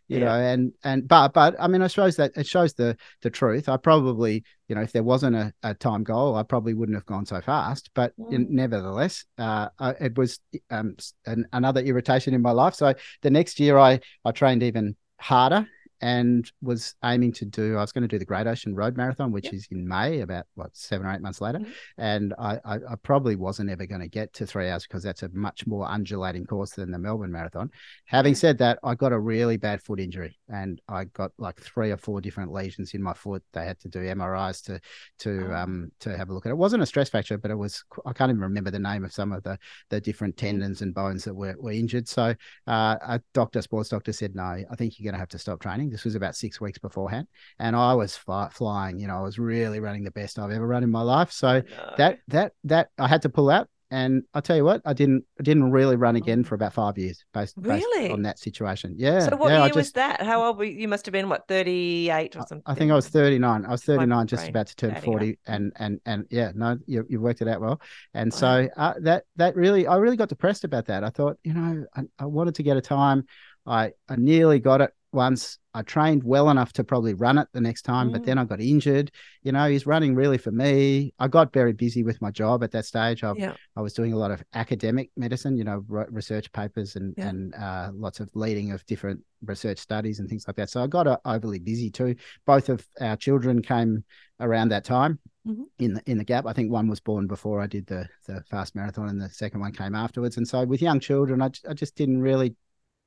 You 0.10 0.20
yeah. 0.20 0.26
know, 0.26 0.34
and 0.34 0.74
and 0.84 1.08
but 1.08 1.34
but 1.34 1.56
I 1.60 1.68
mean, 1.68 1.82
I 1.82 1.88
suppose 1.88 2.18
that 2.18 2.34
it 2.36 2.46
shows 2.46 2.74
the 2.74 2.98
the 3.22 3.30
truth. 3.30 3.70
I 3.70 3.78
probably, 3.78 4.44
you 4.68 4.76
know, 4.76 4.82
if 4.82 4.92
there 4.92 5.04
wasn't 5.04 5.38
a, 5.38 5.54
a 5.64 5.74
time 5.74 6.04
goal, 6.04 6.36
I 6.36 6.44
probably 6.44 6.74
wouldn't 6.74 6.98
have 6.98 7.06
gone 7.06 7.26
so 7.26 7.40
fast. 7.40 7.92
But 7.94 8.14
mm. 8.20 8.34
in, 8.34 8.48
nevertheless, 8.50 9.26
uh, 9.38 9.70
it 10.00 10.18
was 10.18 10.40
um 10.70 10.98
an, 11.26 11.46
another 11.54 11.82
irritation 11.82 12.34
in 12.34 12.42
my 12.42 12.52
life. 12.52 12.76
So 12.76 12.94
the 13.22 13.30
next 13.30 13.60
year, 13.60 13.78
I 13.78 14.02
I 14.26 14.32
trained 14.32 14.64
even 14.64 14.98
harder 15.18 15.68
and 16.02 16.52
was 16.62 16.96
aiming 17.04 17.34
to 17.34 17.46
do. 17.46 17.78
I 17.78 17.82
was 17.82 17.92
going 17.92 18.04
to 18.04 18.08
do 18.08 18.20
the 18.20 18.26
Great 18.26 18.48
Ocean 18.48 18.76
Road 18.76 18.96
Marathon, 18.96 19.32
which 19.32 19.46
yep. 19.46 19.54
is 19.54 19.68
in 19.72 19.88
May, 19.88 20.22
about 20.22 20.46
what 20.56 20.76
seven 20.76 21.06
or 21.06 21.14
eight 21.14 21.22
months 21.22 21.42
later. 21.42 21.60
Mm-hmm. 21.60 21.72
And 21.98 22.34
I, 22.40 22.60
I, 22.64 22.76
I, 22.76 22.96
probably 23.04 23.36
wasn't 23.36 23.70
ever 23.70 23.86
going 23.86 24.02
to 24.02 24.08
get 24.08 24.34
to 24.34 24.46
three 24.46 24.70
hours 24.70 24.84
because 24.84 25.04
that's 25.04 25.24
a 25.24 25.30
much 25.30 25.68
more 25.68 25.90
undulating 25.90 26.46
course 26.46 26.72
than 26.72 26.92
the 26.92 27.00
Melbourne 27.00 27.32
Marathon. 27.32 27.70
Having 28.06 28.36
said 28.36 28.58
that, 28.60 28.80
I 28.84 28.96
got 28.96 29.12
a 29.12 29.20
really 29.20 29.58
bad 29.58 29.82
foot 29.82 30.00
injury, 30.00 30.38
and 30.48 30.82
I 30.88 31.06
got 31.06 31.32
like 31.38 31.60
three 31.60 31.92
or 31.92 31.98
four 31.98 32.22
different 32.22 32.52
lesions 32.52 32.94
in 32.94 33.04
my 33.04 33.14
foot. 33.14 33.44
They 33.54 33.66
had 33.66 33.80
to 33.82 33.90
do 33.90 34.00
MRIs 34.00 34.64
to 34.66 34.80
to 35.20 35.50
oh. 35.52 35.56
um 35.56 35.92
to 36.00 36.18
have 36.18 36.30
a 36.30 36.34
look 36.34 36.46
at 36.46 36.50
it. 36.50 36.54
It 36.54 36.58
wasn't 36.58 36.84
a 36.84 36.86
stress 36.86 37.10
fracture, 37.10 37.38
but 37.38 37.52
it 37.52 37.58
was. 37.58 37.84
I 38.06 38.14
can't 38.14 38.30
even 38.30 38.42
remember 38.42 38.72
the 38.72 38.80
name 38.80 39.04
of 39.04 39.14
some 39.14 39.32
of 39.32 39.44
the 39.44 39.58
the 39.90 40.00
different 40.00 40.36
mm. 40.36 40.40
tendons 40.40 40.82
and 40.82 40.94
bones 40.94 41.24
that 41.26 41.34
were, 41.34 41.56
were 41.60 41.72
injured. 41.72 42.08
So 42.08 42.36
uh, 42.68 42.96
a 43.02 43.22
doctor, 43.34 43.62
sports 43.62 43.90
doctor, 43.90 44.14
said 44.14 44.36
no. 44.36 44.44
I 44.44 44.76
think 44.78 45.00
you're 45.00 45.06
going 45.06 45.16
to 45.16 45.20
have 45.20 45.30
to 45.30 45.40
stop 45.40 45.60
training 45.62 45.89
this 45.90 46.06
was 46.06 46.16
about 46.16 46.36
six 46.36 46.62
weeks 46.62 46.80
beforehand, 46.80 47.28
and 47.60 47.76
I 47.76 47.94
was 47.94 48.16
fly, 48.16 48.50
flying. 48.52 49.00
You 49.00 49.08
know, 49.08 49.18
I 49.18 49.22
was 49.22 49.40
really 49.40 49.80
running 49.80 50.04
the 50.04 50.12
best 50.12 50.40
I've 50.40 50.52
ever 50.52 50.68
run 50.68 50.84
in 50.84 50.92
my 50.92 51.02
life. 51.02 51.32
So 51.32 51.62
no. 51.62 51.94
that 51.98 52.20
that 52.28 52.54
that 52.66 52.90
I 52.98 53.08
had 53.08 53.22
to 53.24 53.30
pull 53.30 53.50
out. 53.50 53.68
And 53.92 54.22
I 54.36 54.40
tell 54.42 54.56
you 54.56 54.64
what, 54.64 54.84
I 54.86 54.94
didn't 54.94 55.26
I 55.40 55.42
didn't 55.44 55.72
really 55.72 55.96
run 55.96 56.16
again 56.16 56.44
for 56.44 56.54
about 56.54 56.74
five 56.74 56.96
years 57.00 57.26
based, 57.34 57.56
really? 57.58 58.02
Based 58.02 58.14
on 58.14 58.22
that 58.22 58.38
situation. 58.38 58.94
Yeah. 59.00 59.28
So 59.28 59.36
what 59.36 59.50
yeah, 59.50 59.62
year 59.62 59.70
just, 59.70 59.76
was 59.78 59.92
that? 59.94 60.22
How 60.22 60.44
old 60.46 60.60
were 60.60 60.66
you? 60.66 60.82
You 60.82 60.88
must 60.88 61.08
have 61.08 61.12
been 61.12 61.28
what 61.28 61.48
thirty 61.48 62.12
eight 62.12 62.36
or 62.36 62.46
something. 62.48 62.62
I 62.68 62.76
think 62.76 62.92
I 62.92 62.94
was 62.94 63.08
thirty 63.08 63.40
nine. 63.40 63.66
I 63.66 63.72
was 63.72 63.84
thirty 63.84 64.06
nine, 64.06 64.28
just 64.28 64.48
about 64.48 64.68
to 64.68 64.76
turn 64.76 64.94
forty, 65.02 65.40
and 65.48 65.74
and 65.78 66.00
and 66.06 66.28
yeah, 66.30 66.52
no, 66.54 66.78
you 66.86 67.04
you 67.10 67.20
worked 67.20 67.42
it 67.42 67.48
out 67.48 67.62
well. 67.62 67.82
And 68.14 68.32
wow. 68.32 68.38
so 68.38 68.70
uh, 68.78 68.94
that 69.00 69.24
that 69.38 69.56
really, 69.56 69.88
I 69.88 69.96
really 69.96 70.18
got 70.18 70.30
depressed 70.30 70.66
about 70.66 70.86
that. 70.86 71.04
I 71.04 71.10
thought, 71.10 71.40
you 71.44 71.56
know, 71.56 71.86
I, 71.96 72.04
I 72.20 72.26
wanted 72.26 72.54
to 72.56 72.64
get 72.64 72.78
a 72.78 72.82
time. 72.82 73.26
I 73.66 73.94
I 74.08 74.18
nearly 74.18 74.60
got 74.60 74.82
it 74.82 74.94
once. 75.12 75.58
I 75.74 75.84
trained 75.84 76.24
well 76.24 76.50
enough 76.50 76.74
to 76.74 76.84
probably 76.84 77.14
run 77.14 77.38
it 77.38 77.48
the 77.54 77.62
next 77.62 77.84
time, 77.84 78.10
mm. 78.10 78.14
but 78.14 78.26
then 78.26 78.40
I 78.40 78.46
got 78.46 78.60
injured. 78.60 79.12
You 79.44 79.52
know, 79.52 79.70
he's 79.70 79.86
running 79.86 80.16
really 80.16 80.40
for 80.40 80.52
me. 80.52 81.14
I 81.20 81.28
got 81.28 81.54
very 81.54 81.74
busy 81.74 82.04
with 82.04 82.20
my 82.22 82.32
job 82.32 82.64
at 82.64 82.72
that 82.72 82.86
stage. 82.86 83.24
I, 83.24 83.34
yeah. 83.38 83.54
I 83.76 83.82
was 83.82 83.94
doing 83.94 84.12
a 84.14 84.18
lot 84.18 84.32
of 84.32 84.44
academic 84.54 85.12
medicine, 85.16 85.58
you 85.58 85.64
know, 85.64 85.84
research 85.88 86.52
papers 86.52 86.96
and 86.96 87.14
yeah. 87.18 87.28
and 87.28 87.56
uh, 87.56 87.92
lots 87.94 88.20
of 88.20 88.30
leading 88.34 88.72
of 88.72 88.84
different 88.88 89.22
research 89.46 89.78
studies 89.78 90.20
and 90.20 90.28
things 90.28 90.46
like 90.48 90.56
that. 90.56 90.70
So 90.70 90.84
I 90.84 90.88
got 90.88 91.06
uh, 91.08 91.18
overly 91.24 91.60
busy 91.60 91.92
too. 91.92 92.16
Both 92.46 92.70
of 92.70 92.86
our 93.00 93.16
children 93.16 93.62
came 93.62 94.04
around 94.40 94.70
that 94.70 94.86
time. 94.86 95.20
Mm-hmm. 95.48 95.64
In 95.80 95.94
the 95.94 96.02
in 96.06 96.18
the 96.18 96.24
gap, 96.26 96.46
I 96.46 96.54
think 96.54 96.72
one 96.72 96.90
was 96.90 97.00
born 97.00 97.28
before 97.28 97.62
I 97.62 97.68
did 97.68 97.86
the 97.86 98.08
the 98.28 98.44
fast 98.50 98.76
marathon, 98.76 99.08
and 99.08 99.22
the 99.22 99.30
second 99.30 99.62
one 99.62 99.72
came 99.72 99.96
afterwards. 99.96 100.38
And 100.38 100.48
so 100.48 100.66
with 100.66 100.82
young 100.82 101.00
children, 101.00 101.42
I, 101.42 101.50
I 101.68 101.74
just 101.74 101.96
didn't 101.96 102.22
really 102.22 102.56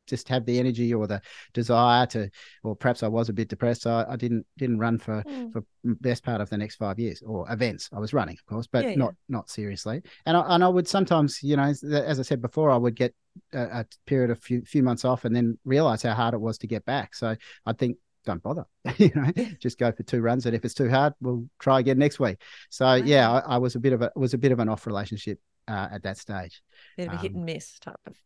just 0.06 0.28
have 0.28 0.44
the 0.44 0.58
energy 0.58 0.92
or 0.92 1.06
the 1.06 1.20
desire 1.52 2.06
to, 2.06 2.30
or 2.62 2.76
perhaps 2.76 3.02
I 3.02 3.08
was 3.08 3.28
a 3.28 3.32
bit 3.32 3.48
depressed. 3.48 3.82
So 3.82 3.90
I, 3.90 4.12
I 4.12 4.16
didn't 4.16 4.46
didn't 4.58 4.78
run 4.78 4.98
for 4.98 5.22
mm. 5.22 5.52
for 5.52 5.64
best 5.84 6.24
part 6.24 6.40
of 6.40 6.50
the 6.50 6.58
next 6.58 6.76
five 6.76 6.98
years 6.98 7.22
or 7.24 7.50
events. 7.50 7.88
I 7.92 7.98
was 7.98 8.12
running, 8.12 8.36
of 8.36 8.46
course, 8.46 8.66
but 8.66 8.84
yeah, 8.84 8.94
not 8.94 9.14
yeah. 9.28 9.36
not 9.36 9.50
seriously. 9.50 10.02
And 10.26 10.36
I, 10.36 10.54
and 10.54 10.64
I 10.64 10.68
would 10.68 10.88
sometimes, 10.88 11.42
you 11.42 11.56
know, 11.56 11.64
as, 11.64 11.82
as 11.84 12.18
I 12.18 12.22
said 12.22 12.42
before, 12.42 12.70
I 12.70 12.76
would 12.76 12.96
get 12.96 13.14
a, 13.52 13.62
a, 13.80 13.86
period 14.06 14.30
of 14.30 14.40
few 14.40 14.62
few 14.62 14.82
months 14.82 15.04
off 15.04 15.24
and 15.24 15.34
then 15.34 15.58
realize 15.64 16.02
how 16.02 16.14
hard 16.14 16.34
it 16.34 16.40
was 16.40 16.58
to 16.58 16.66
get 16.66 16.84
back. 16.84 17.14
So 17.14 17.36
I 17.66 17.72
think 17.72 17.96
don't 18.24 18.42
bother, 18.42 18.64
you 18.98 19.10
know, 19.14 19.32
just 19.60 19.78
go 19.78 19.92
for 19.92 20.02
two 20.02 20.20
runs. 20.20 20.46
And 20.46 20.54
if 20.54 20.64
it's 20.64 20.74
too 20.74 20.90
hard, 20.90 21.14
we'll 21.20 21.46
try 21.58 21.80
again 21.80 21.98
next 21.98 22.20
week. 22.20 22.40
So 22.70 22.94
yeah, 22.94 23.30
I, 23.30 23.54
I 23.54 23.58
was 23.58 23.74
a 23.74 23.80
bit 23.80 23.92
of 23.92 24.02
a 24.02 24.10
was 24.16 24.34
a 24.34 24.38
bit 24.38 24.52
of 24.52 24.58
an 24.58 24.68
off 24.68 24.86
relationship 24.86 25.38
uh, 25.68 25.88
at 25.92 26.02
that 26.02 26.18
stage. 26.18 26.62
Bit 26.96 27.08
of 27.08 27.14
a 27.14 27.16
um, 27.16 27.22
hit 27.22 27.34
and 27.34 27.44
miss 27.44 27.78
type 27.78 27.96
of. 28.06 28.16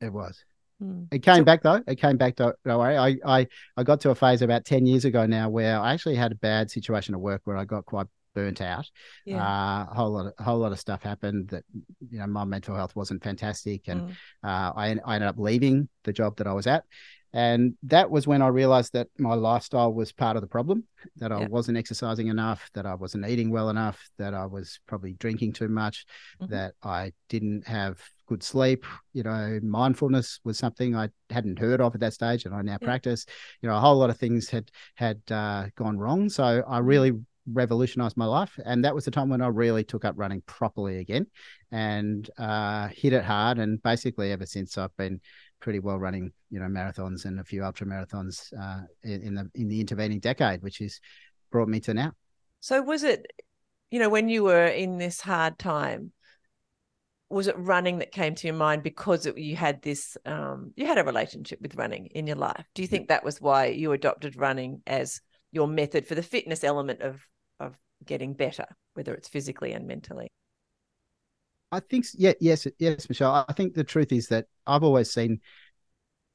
It 0.00 0.12
was. 0.12 0.44
Hmm. 0.80 1.04
It 1.12 1.20
came 1.22 1.36
so, 1.36 1.44
back 1.44 1.62
though. 1.62 1.82
It 1.86 1.96
came 1.96 2.16
back. 2.16 2.36
Don't, 2.36 2.56
don't 2.64 2.78
worry. 2.78 2.96
I, 2.96 3.16
I 3.24 3.46
I 3.76 3.82
got 3.82 4.00
to 4.02 4.10
a 4.10 4.14
phase 4.14 4.42
about 4.42 4.64
ten 4.64 4.86
years 4.86 5.04
ago 5.04 5.26
now 5.26 5.48
where 5.48 5.78
I 5.78 5.92
actually 5.92 6.16
had 6.16 6.32
a 6.32 6.36
bad 6.36 6.70
situation 6.70 7.14
at 7.14 7.20
work 7.20 7.42
where 7.44 7.56
I 7.56 7.64
got 7.64 7.84
quite 7.84 8.06
burnt 8.34 8.60
out. 8.60 8.90
Yeah. 9.24 9.42
Uh, 9.42 9.86
a 9.90 9.94
whole 9.94 10.10
lot, 10.10 10.26
of, 10.26 10.32
a 10.38 10.42
whole 10.42 10.58
lot 10.58 10.72
of 10.72 10.80
stuff 10.80 11.02
happened 11.02 11.48
that 11.48 11.64
you 12.10 12.18
know 12.18 12.26
my 12.26 12.44
mental 12.44 12.74
health 12.74 12.96
wasn't 12.96 13.22
fantastic, 13.22 13.88
and 13.88 14.02
mm. 14.02 14.10
uh, 14.42 14.72
I 14.76 14.96
I 15.04 15.14
ended 15.14 15.28
up 15.28 15.38
leaving 15.38 15.88
the 16.02 16.12
job 16.12 16.36
that 16.38 16.46
I 16.46 16.52
was 16.52 16.66
at, 16.66 16.84
and 17.34 17.74
that 17.82 18.12
was 18.12 18.28
when 18.28 18.42
I 18.42 18.46
realized 18.46 18.92
that 18.92 19.08
my 19.18 19.34
lifestyle 19.34 19.92
was 19.92 20.12
part 20.12 20.36
of 20.36 20.40
the 20.40 20.46
problem, 20.46 20.84
that 21.16 21.32
I 21.32 21.48
wasn't 21.48 21.76
exercising 21.76 22.28
enough, 22.28 22.70
that 22.74 22.86
I 22.86 22.94
wasn't 22.94 23.28
eating 23.28 23.50
well 23.50 23.70
enough, 23.70 24.08
that 24.18 24.34
I 24.34 24.46
was 24.46 24.78
probably 24.86 25.14
drinking 25.14 25.54
too 25.54 25.66
much, 25.66 26.06
mm-hmm. 26.40 26.52
that 26.52 26.74
I 26.84 27.12
didn't 27.28 27.66
have 27.66 28.00
good 28.28 28.44
sleep. 28.44 28.86
You 29.14 29.24
know, 29.24 29.58
mindfulness 29.64 30.38
was 30.44 30.58
something 30.58 30.94
I 30.94 31.08
hadn't 31.28 31.58
heard 31.58 31.80
of 31.80 31.96
at 31.96 32.00
that 32.02 32.14
stage, 32.14 32.44
and 32.44 32.54
I 32.54 32.62
now 32.62 32.78
yeah. 32.80 32.86
practice. 32.86 33.26
You 33.62 33.68
know, 33.68 33.76
a 33.76 33.80
whole 33.80 33.96
lot 33.96 34.10
of 34.10 34.16
things 34.16 34.48
had 34.48 34.70
had 34.94 35.20
uh, 35.28 35.66
gone 35.74 35.98
wrong. 35.98 36.28
So 36.28 36.44
I 36.44 36.78
mm-hmm. 36.78 36.86
really 36.86 37.12
revolutionized 37.52 38.16
my 38.16 38.24
life. 38.24 38.58
And 38.64 38.84
that 38.84 38.94
was 38.94 39.04
the 39.04 39.10
time 39.10 39.28
when 39.28 39.42
I 39.42 39.48
really 39.48 39.84
took 39.84 40.04
up 40.04 40.14
running 40.16 40.42
properly 40.46 40.98
again 40.98 41.26
and 41.70 42.28
uh, 42.38 42.88
hit 42.88 43.12
it 43.12 43.24
hard. 43.24 43.58
And 43.58 43.82
basically, 43.82 44.32
ever 44.32 44.46
since, 44.46 44.78
I've 44.78 44.96
been 44.96 45.20
pretty 45.64 45.78
well 45.78 45.98
running, 45.98 46.30
you 46.50 46.60
know, 46.60 46.66
marathons 46.66 47.24
and 47.24 47.40
a 47.40 47.44
few 47.44 47.64
ultra 47.64 47.86
marathons 47.86 48.52
uh, 48.60 48.82
in, 49.02 49.22
in 49.22 49.34
the 49.34 49.50
in 49.54 49.66
the 49.66 49.80
intervening 49.80 50.20
decade, 50.20 50.62
which 50.62 50.78
has 50.78 51.00
brought 51.50 51.68
me 51.68 51.80
to 51.80 51.94
now. 51.94 52.12
So 52.60 52.82
was 52.82 53.02
it, 53.02 53.26
you 53.90 53.98
know, 53.98 54.10
when 54.10 54.28
you 54.28 54.44
were 54.44 54.66
in 54.66 54.98
this 54.98 55.22
hard 55.22 55.58
time, 55.58 56.12
was 57.30 57.46
it 57.46 57.56
running 57.58 57.98
that 57.98 58.12
came 58.12 58.34
to 58.34 58.46
your 58.46 58.56
mind 58.56 58.82
because 58.82 59.24
it, 59.24 59.38
you 59.38 59.56
had 59.56 59.80
this, 59.80 60.18
um, 60.26 60.72
you 60.76 60.86
had 60.86 60.98
a 60.98 61.04
relationship 61.04 61.60
with 61.62 61.76
running 61.76 62.06
in 62.08 62.26
your 62.26 62.36
life? 62.36 62.66
Do 62.74 62.82
you 62.82 62.88
think 62.88 63.08
that 63.08 63.24
was 63.24 63.40
why 63.40 63.66
you 63.66 63.92
adopted 63.92 64.36
running 64.36 64.82
as 64.86 65.22
your 65.50 65.66
method 65.66 66.06
for 66.06 66.14
the 66.14 66.22
fitness 66.22 66.62
element 66.62 67.00
of 67.00 67.26
of 67.58 67.74
getting 68.04 68.34
better, 68.34 68.66
whether 68.92 69.14
it's 69.14 69.28
physically 69.28 69.72
and 69.72 69.86
mentally? 69.86 70.28
I 71.72 71.80
think 71.80 72.06
yeah, 72.14 72.34
yes, 72.40 72.66
yes, 72.78 73.08
Michelle. 73.08 73.44
I 73.48 73.52
think 73.52 73.74
the 73.74 73.84
truth 73.84 74.12
is 74.12 74.28
that 74.28 74.46
I've 74.66 74.84
always 74.84 75.12
seen 75.12 75.40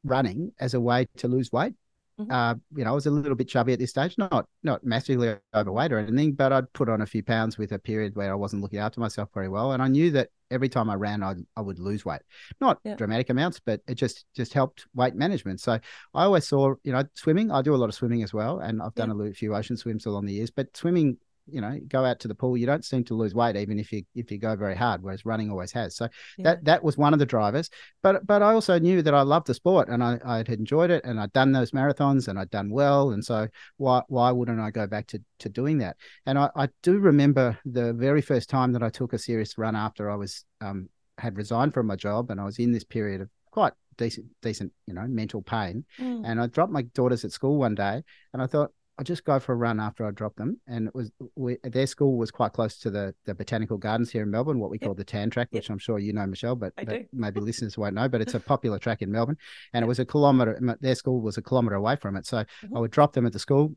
running 0.04 0.52
as 0.60 0.74
a 0.74 0.82
way 0.82 1.08
to 1.18 1.28
lose 1.28 1.52
weight. 1.52 1.74
Mm-hmm. 2.20 2.32
Uh, 2.32 2.56
you 2.76 2.84
know, 2.84 2.92
I 2.92 2.94
was 2.94 3.06
a 3.06 3.12
little 3.12 3.36
bit 3.36 3.48
chubby 3.48 3.72
at 3.72 3.80
this 3.80 3.92
stage, 3.92 4.18
not 4.18 4.46
not 4.62 4.84
massively 4.84 5.36
overweight 5.56 5.94
or 5.94 6.00
anything, 6.00 6.34
but 6.34 6.52
I'd 6.52 6.72
put 6.74 6.90
on 6.90 7.02
a 7.02 7.06
few 7.06 7.24
pounds 7.24 7.58
with 7.58 7.72
a 7.72 7.80
period 7.80 8.16
where 8.16 8.32
I 8.32 8.36
wasn't 8.36 8.62
looking 8.62 8.80
after 8.80 9.00
myself 9.00 9.30
very 9.34 9.48
well, 9.48 9.72
and 9.72 9.82
I 9.82 9.88
knew 9.88 10.12
that 10.12 10.30
every 10.52 10.68
time 10.68 10.90
I 10.90 10.96
ran, 10.96 11.24
I 11.24 11.36
I 11.56 11.62
would 11.62 11.80
lose 11.80 12.04
weight, 12.04 12.22
not 12.60 12.80
yeah. 12.84 12.96
dramatic 12.96 13.30
amounts, 13.30 13.62
but 13.66 13.82
it 13.88 13.96
just 13.96 14.26
just 14.36 14.54
helped 14.54 14.86
weight 14.94 15.16
management. 15.16 15.62
So 15.62 15.80
I 16.14 16.24
always 16.26 16.46
saw, 16.46 16.76
you 16.84 16.92
know, 16.92 17.06
swimming. 17.14 17.52
I 17.52 17.62
do 17.62 17.74
a 17.74 17.78
lot 17.78 17.88
of 17.88 17.96
swimming 17.96 18.22
as 18.22 18.34
well, 18.34 18.60
and 18.60 18.82
I've 18.82 18.96
done 18.96 19.18
yeah. 19.18 19.30
a 19.30 19.34
few 19.34 19.56
ocean 19.56 19.78
swims 19.78 20.06
along 20.06 20.26
the 20.26 20.34
years, 20.34 20.52
but 20.52 20.76
swimming 20.76 21.18
you 21.52 21.62
know 21.62 21.80
go 21.88 22.06
out 22.06 22.20
to 22.20 22.28
the 22.28 22.36
pool 22.36 22.58
you 22.58 22.66
don't 22.66 22.86
seem 22.86 23.04
to 23.04 23.14
lose 23.14 23.34
weight 23.34 23.56
even 23.56 23.80
if 23.80 23.92
you 23.92 24.04
if 24.16 24.32
you 24.32 24.38
go 24.38 24.56
very 24.56 24.76
hard 24.76 25.02
whereas 25.02 25.26
running 25.26 25.50
always 25.50 25.72
has 25.72 25.96
so 25.96 26.08
yeah. 26.38 26.44
that 26.44 26.66
that 26.66 26.84
was 26.84 26.98
one 26.98 27.14
of 27.14 27.20
the 27.20 27.26
drivers 27.26 27.70
but 28.04 28.26
but 28.26 28.42
i 28.42 28.54
also 28.54 28.78
knew 28.80 29.02
that 29.02 29.14
i 29.14 29.22
loved 29.22 29.48
the 29.48 29.54
sport 29.54 29.90
and 29.90 30.04
i 30.04 30.20
i 30.26 30.38
had 30.38 30.50
enjoyed 30.50 30.90
it 30.90 31.04
and 31.06 31.20
i'd 31.20 31.34
done 31.34 31.52
those 31.52 31.72
marathons 31.72 32.28
and 32.28 32.40
i'd 32.40 32.50
done 32.50 32.70
well 32.70 33.12
and 33.12 33.24
so 33.24 33.48
why 33.78 34.02
why 34.08 34.32
wouldn't 34.32 34.60
i 34.60 34.72
go 34.72 34.88
back 34.88 35.08
to 35.08 35.22
to 35.40 35.50
doing 35.50 35.78
that 35.78 35.98
and 36.26 36.38
i 36.38 36.50
i 36.56 36.68
do 36.84 36.98
remember 36.98 37.58
the 37.66 37.94
very 37.94 38.22
first 38.22 38.50
time 38.50 38.72
that 38.72 38.84
i 38.84 38.90
took 38.90 39.14
a 39.14 39.18
serious 39.18 39.58
run 39.58 39.76
after 39.76 40.10
i 40.10 40.16
was 40.16 40.46
um 40.62 40.90
had 41.20 41.38
resigned 41.38 41.74
from 41.74 41.86
my 41.86 41.96
job 41.96 42.32
and 42.32 42.40
I 42.40 42.46
was 42.46 42.60
in 42.60 42.72
this 42.72 42.84
period 42.84 43.22
of 43.22 43.30
quite 43.52 43.74
decent, 43.98 44.28
decent, 44.42 44.72
you 44.88 44.94
know, 44.94 45.06
mental 45.08 45.42
pain. 45.42 45.86
Mm. 46.00 46.24
And 46.26 46.42
I 46.42 46.48
dropped 46.48 46.72
my 46.72 46.84
daughters 46.84 47.26
at 47.26 47.32
school 47.32 47.58
one 47.58 47.76
day, 47.76 48.02
and 48.34 48.42
I 48.42 48.48
thought 48.48 48.72
I'll 49.00 49.06
just 49.06 49.24
go 49.24 49.40
for 49.40 49.54
a 49.54 49.56
run 49.56 49.80
after 49.80 50.06
I 50.06 50.12
drop 50.12 50.36
them. 50.36 50.60
And 50.68 50.90
it 50.90 50.94
was 50.94 51.10
we, 51.36 51.58
their 51.64 51.88
school 51.88 52.18
was 52.18 52.32
quite 52.32 52.52
close 52.52 52.78
to 52.80 52.90
the 52.92 53.16
the 53.26 53.34
botanical 53.34 53.78
gardens 53.78 54.12
here 54.12 54.24
in 54.24 54.30
Melbourne, 54.30 54.60
what 54.60 54.70
we 54.70 54.78
Yep. 54.82 54.88
call 54.88 54.94
the 54.94 55.06
Tan 55.06 55.30
Track, 55.30 55.48
which 55.52 55.70
I'm 55.70 55.78
sure 55.78 56.00
you 56.00 56.12
know, 56.12 56.26
Michelle, 56.28 56.58
but, 56.58 56.74
but 56.76 57.04
maybe 57.14 57.40
listeners 57.40 57.78
won't 57.78 57.96
know. 57.96 58.10
But 58.10 58.20
it's 58.20 58.34
a 58.34 58.42
popular 58.42 58.78
track 58.78 59.02
in 59.02 59.10
Melbourne, 59.10 59.38
and 59.74 59.84
it 59.84 59.88
was 59.88 60.00
a 60.00 60.06
kilometre. 60.06 60.60
Their 60.82 60.96
school 60.96 61.22
was 61.22 61.38
a 61.38 61.42
kilometre 61.42 61.76
away 61.76 61.96
from 61.96 62.18
it, 62.18 62.26
so 62.26 62.40
Mhm. 62.40 62.76
I 62.76 62.80
would 62.80 62.92
drop 62.92 63.14
them 63.14 63.26
at 63.26 63.32
the 63.32 63.40
school. 63.40 63.74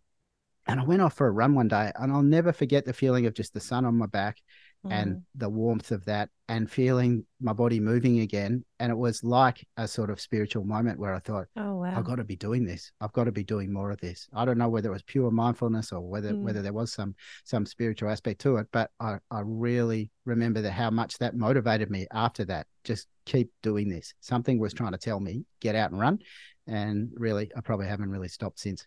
And 0.66 0.80
I 0.80 0.84
went 0.84 1.02
off 1.02 1.14
for 1.14 1.26
a 1.26 1.30
run 1.30 1.54
one 1.54 1.68
day, 1.68 1.92
and 1.96 2.12
I'll 2.12 2.22
never 2.22 2.52
forget 2.52 2.84
the 2.84 2.92
feeling 2.92 3.26
of 3.26 3.34
just 3.34 3.54
the 3.54 3.60
sun 3.60 3.84
on 3.84 3.96
my 3.96 4.06
back 4.06 4.38
Mm. 4.84 4.90
and 4.92 5.22
the 5.36 5.48
warmth 5.48 5.92
of 5.92 6.04
that 6.06 6.28
and 6.48 6.68
feeling 6.68 7.24
my 7.40 7.52
body 7.52 7.78
moving 7.78 8.18
again. 8.18 8.64
And 8.80 8.90
it 8.90 8.98
was 8.98 9.22
like 9.22 9.64
a 9.76 9.86
sort 9.86 10.10
of 10.10 10.20
spiritual 10.20 10.64
moment 10.64 10.98
where 10.98 11.14
I 11.14 11.20
thought, 11.20 11.46
oh 11.56 11.76
wow. 11.76 11.94
I've 11.96 12.04
got 12.04 12.16
to 12.16 12.24
be 12.24 12.34
doing 12.34 12.64
this. 12.64 12.90
I've 13.00 13.12
got 13.12 13.24
to 13.24 13.32
be 13.32 13.44
doing 13.44 13.72
more 13.72 13.92
of 13.92 14.00
this. 14.00 14.28
I 14.34 14.44
don't 14.44 14.58
know 14.58 14.68
whether 14.68 14.88
it 14.88 14.92
was 14.92 15.04
pure 15.04 15.30
mindfulness 15.30 15.92
or 15.92 16.00
whether 16.00 16.32
Mm. 16.32 16.42
whether 16.42 16.62
there 16.62 16.72
was 16.72 16.92
some 16.92 17.14
some 17.44 17.64
spiritual 17.64 18.10
aspect 18.10 18.40
to 18.40 18.56
it, 18.56 18.66
but 18.72 18.90
I, 18.98 19.18
I 19.30 19.42
really 19.44 20.10
remember 20.24 20.60
that 20.62 20.72
how 20.72 20.90
much 20.90 21.16
that 21.18 21.36
motivated 21.36 21.88
me 21.88 22.08
after 22.12 22.44
that. 22.46 22.66
Just 22.82 23.06
keep 23.24 23.52
doing 23.62 23.88
this. 23.88 24.14
Something 24.18 24.58
was 24.58 24.74
trying 24.74 24.92
to 24.92 24.98
tell 24.98 25.20
me, 25.20 25.44
get 25.60 25.76
out 25.76 25.92
and 25.92 26.00
run. 26.00 26.18
And 26.66 27.10
really, 27.14 27.52
I 27.56 27.60
probably 27.60 27.86
haven't 27.86 28.10
really 28.10 28.28
stopped 28.28 28.58
since. 28.58 28.84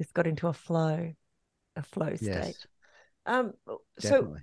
It's 0.00 0.10
got 0.10 0.26
into 0.26 0.48
a 0.48 0.52
flow, 0.52 1.12
a 1.76 1.82
flow 1.82 2.16
state. 2.16 2.26
Yes, 2.26 2.66
Um. 3.26 3.52
So 4.00 4.10
definitely. 4.10 4.40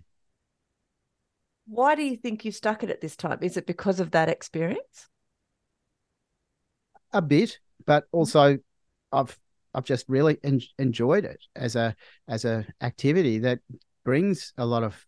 Why 1.68 1.96
do 1.96 2.04
you 2.04 2.18
think 2.18 2.46
you 2.46 2.52
stuck 2.52 2.84
it 2.84 2.90
at 2.90 3.02
this 3.02 3.16
time? 3.16 3.40
Is 3.42 3.58
it 3.58 3.66
because 3.66 4.00
of 4.00 4.12
that 4.12 4.30
experience? 4.30 5.10
a 7.14 7.22
bit, 7.22 7.60
but 7.86 8.06
Mm-hmm. 8.24 8.32
also 8.32 8.58
I've 9.12 9.38
I've 9.74 9.86
just 9.86 10.06
really 10.08 10.38
en- 10.44 10.62
enjoyed 10.80 11.26
it 11.26 11.42
as 11.56 11.76
a 11.76 11.96
as 12.28 12.46
a 12.46 12.66
activity 12.82 13.40
that 13.40 13.60
brings 14.04 14.54
a 14.58 14.66
lot 14.66 14.84
of 14.84 15.06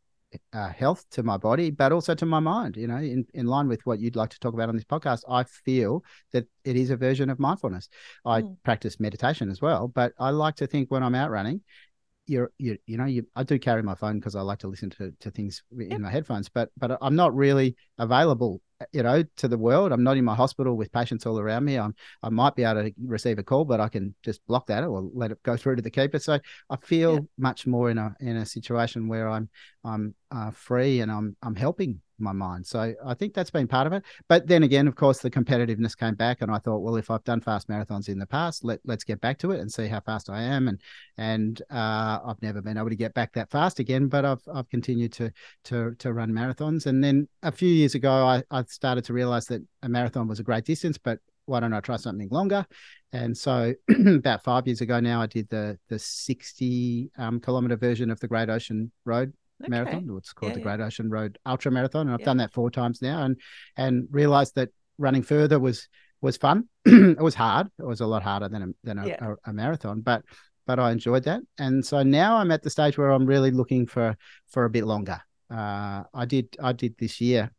uh, 0.53 0.69
health 0.69 1.05
to 1.11 1.23
my 1.23 1.37
body, 1.37 1.71
but 1.71 1.91
also 1.91 2.13
to 2.13 2.25
my 2.25 2.39
mind. 2.39 2.75
You 2.77 2.87
know, 2.87 2.97
in 2.97 3.25
in 3.33 3.47
line 3.47 3.67
with 3.67 3.85
what 3.85 3.99
you'd 3.99 4.15
like 4.15 4.29
to 4.31 4.39
talk 4.39 4.53
about 4.53 4.69
on 4.69 4.75
this 4.75 4.83
podcast, 4.85 5.21
I 5.29 5.43
feel 5.43 6.03
that 6.33 6.45
it 6.63 6.75
is 6.75 6.89
a 6.89 6.97
version 6.97 7.29
of 7.29 7.39
mindfulness. 7.39 7.89
I 8.25 8.43
Mm. 8.43 8.57
practice 8.63 8.99
meditation 8.99 9.49
as 9.49 9.61
well, 9.61 9.87
but 9.87 10.13
I 10.19 10.31
like 10.31 10.55
to 10.57 10.67
think 10.67 10.91
when 10.91 11.03
I'm 11.03 11.15
out 11.15 11.31
running. 11.31 11.61
You're, 12.27 12.51
you, 12.57 12.77
you 12.85 12.97
know, 12.97 13.05
you, 13.05 13.25
I 13.35 13.43
do 13.43 13.57
carry 13.57 13.81
my 13.81 13.95
phone 13.95 14.19
because 14.19 14.35
I 14.35 14.41
like 14.41 14.59
to 14.59 14.67
listen 14.67 14.89
to, 14.91 15.11
to 15.19 15.31
things 15.31 15.63
in 15.79 15.87
Yep. 15.89 16.01
my 16.01 16.09
headphones, 16.11 16.49
but, 16.49 16.69
but 16.77 16.97
I'm 17.01 17.15
not 17.15 17.35
really 17.35 17.75
available, 17.97 18.61
you 18.91 19.01
know, 19.03 19.23
to 19.37 19.47
the 19.47 19.57
world. 19.57 19.91
I'm 19.91 20.03
not 20.03 20.17
in 20.17 20.25
my 20.25 20.35
hospital 20.35 20.75
with 20.75 20.91
patients 20.91 21.25
all 21.25 21.39
around 21.39 21.63
me. 21.65 21.77
I'm, 21.79 21.95
I 22.21 22.29
might 22.29 22.55
be 22.55 22.63
able 22.63 22.83
to 22.83 22.93
receive 23.05 23.39
a 23.39 23.43
call, 23.43 23.65
but 23.65 23.79
I 23.79 23.87
can 23.89 24.13
just 24.23 24.45
block 24.45 24.67
that 24.67 24.83
or 24.83 25.09
let 25.13 25.31
it 25.31 25.41
go 25.43 25.55
through 25.57 25.77
to 25.77 25.81
the 25.81 25.89
keeper. 25.89 26.19
So 26.19 26.39
I 26.69 26.75
feel 26.77 27.13
Yeah. 27.13 27.21
much 27.37 27.65
more 27.65 27.89
in 27.89 27.97
a 27.97 28.15
in 28.19 28.35
a 28.37 28.45
situation 28.45 29.07
where 29.07 29.29
I'm 29.29 29.49
I'm 29.83 30.13
uh, 30.29 30.51
free 30.51 30.99
and 31.01 31.11
I'm 31.11 31.35
I'm 31.41 31.55
helping 31.55 32.01
my 32.19 32.31
mind. 32.31 32.65
So 32.65 32.93
I 33.05 33.13
think 33.13 33.33
that's 33.33 33.49
been 33.49 33.67
part 33.67 33.87
of 33.87 33.93
it. 33.93 34.03
But 34.27 34.47
then 34.47 34.63
again, 34.63 34.87
of 34.87 34.95
course, 34.95 35.19
the 35.19 35.29
competitiveness 35.29 35.97
came 35.97 36.15
back, 36.15 36.41
and 36.41 36.51
I 36.51 36.57
thought, 36.59 36.79
well, 36.79 36.95
if 36.95 37.11
I've 37.11 37.23
done 37.23 37.41
fast 37.41 37.67
marathons 37.67 38.09
in 38.09 38.19
the 38.19 38.25
past, 38.25 38.63
let 38.63 38.79
let's 38.85 39.03
get 39.03 39.21
back 39.21 39.37
to 39.39 39.51
it 39.51 39.59
and 39.59 39.71
see 39.71 39.87
how 39.87 39.99
fast 39.99 40.29
I 40.29 40.41
am. 40.41 40.67
And 40.67 40.81
and 41.17 41.61
uh, 41.69 42.19
I've 42.25 42.41
never 42.41 42.61
been 42.61 42.77
able 42.77 42.89
to 42.89 42.95
get 42.95 43.13
back 43.13 43.33
that 43.33 43.51
fast 43.51 43.79
again, 43.79 44.07
but 44.07 44.25
I've 44.25 44.41
I've 44.53 44.69
continued 44.69 45.13
to 45.13 45.31
to 45.65 45.95
to 45.95 46.13
run 46.13 46.31
marathons. 46.31 46.85
And 46.85 47.03
then 47.03 47.27
a 47.43 47.51
few 47.51 47.69
years 47.69 47.95
ago, 47.95 48.11
I 48.11 48.43
I 48.51 48.63
started 48.63 49.05
to 49.05 49.13
realize 49.13 49.45
that 49.47 49.61
a 49.83 49.89
marathon 49.89 50.27
was 50.27 50.39
a 50.39 50.43
great 50.43 50.65
distance, 50.65 50.97
but 50.97 51.19
why 51.45 51.61
don't 51.61 51.73
I 51.73 51.79
try 51.79 51.95
something 51.95 52.27
longer? 52.29 52.65
And 53.13 53.35
so 53.35 53.73
about 54.07 54.43
five 54.43 54.67
years 54.67 54.81
ago 54.81 54.99
now, 54.99 55.21
I 55.21 55.27
did 55.27 55.49
the 55.49 55.79
the 55.87 55.99
60 55.99 57.11
um, 57.17 57.39
kilometer 57.39 57.77
version 57.77 58.09
of 58.09 58.19
the 58.19 58.27
Great 58.27 58.49
Ocean 58.49 58.91
Road 59.05 59.33
Okay. 59.63 59.69
marathon. 59.69 60.07
It's 60.17 60.33
called 60.33 60.51
Yeah, 60.51 60.55
the. 60.55 60.61
Great 60.61 60.79
Ocean 60.79 61.09
Road 61.09 61.37
Ultra 61.45 61.71
Marathon, 61.71 62.07
and 62.07 62.13
I've 62.13 62.23
done 62.23 62.37
that 62.37 62.53
four 62.53 62.69
times 62.69 63.01
now, 63.01 63.23
and 63.23 63.39
and 63.75 64.07
realized 64.11 64.55
that 64.55 64.69
running 64.97 65.23
further 65.23 65.59
was 65.59 65.87
was 66.21 66.37
fun. 66.37 66.67
it 66.85 67.19
was 67.21 67.35
hard. 67.35 67.67
It 67.79 67.85
was 67.85 68.01
a 68.01 68.07
lot 68.07 68.23
harder 68.23 68.49
than 68.49 68.61
a, 68.63 68.67
than 68.83 68.97
a, 68.99 69.07
Yeah. 69.07 69.31
a, 69.45 69.49
a 69.49 69.53
marathon, 69.53 70.01
but 70.01 70.23
but 70.65 70.79
I 70.79 70.91
enjoyed 70.91 71.23
that, 71.23 71.41
and 71.57 71.85
so 71.85 72.03
now 72.03 72.37
I'm 72.37 72.51
at 72.51 72.61
the 72.63 72.69
stage 72.69 72.97
where 72.97 73.11
I'm 73.11 73.25
really 73.25 73.51
looking 73.51 73.87
for 73.87 74.15
for 74.49 74.65
a 74.65 74.69
bit 74.69 74.85
longer. 74.85 75.19
Uh, 75.49 76.03
I 76.13 76.25
did 76.25 76.55
I 76.61 76.73
did 76.73 76.95
this 76.97 77.21
year 77.21 77.51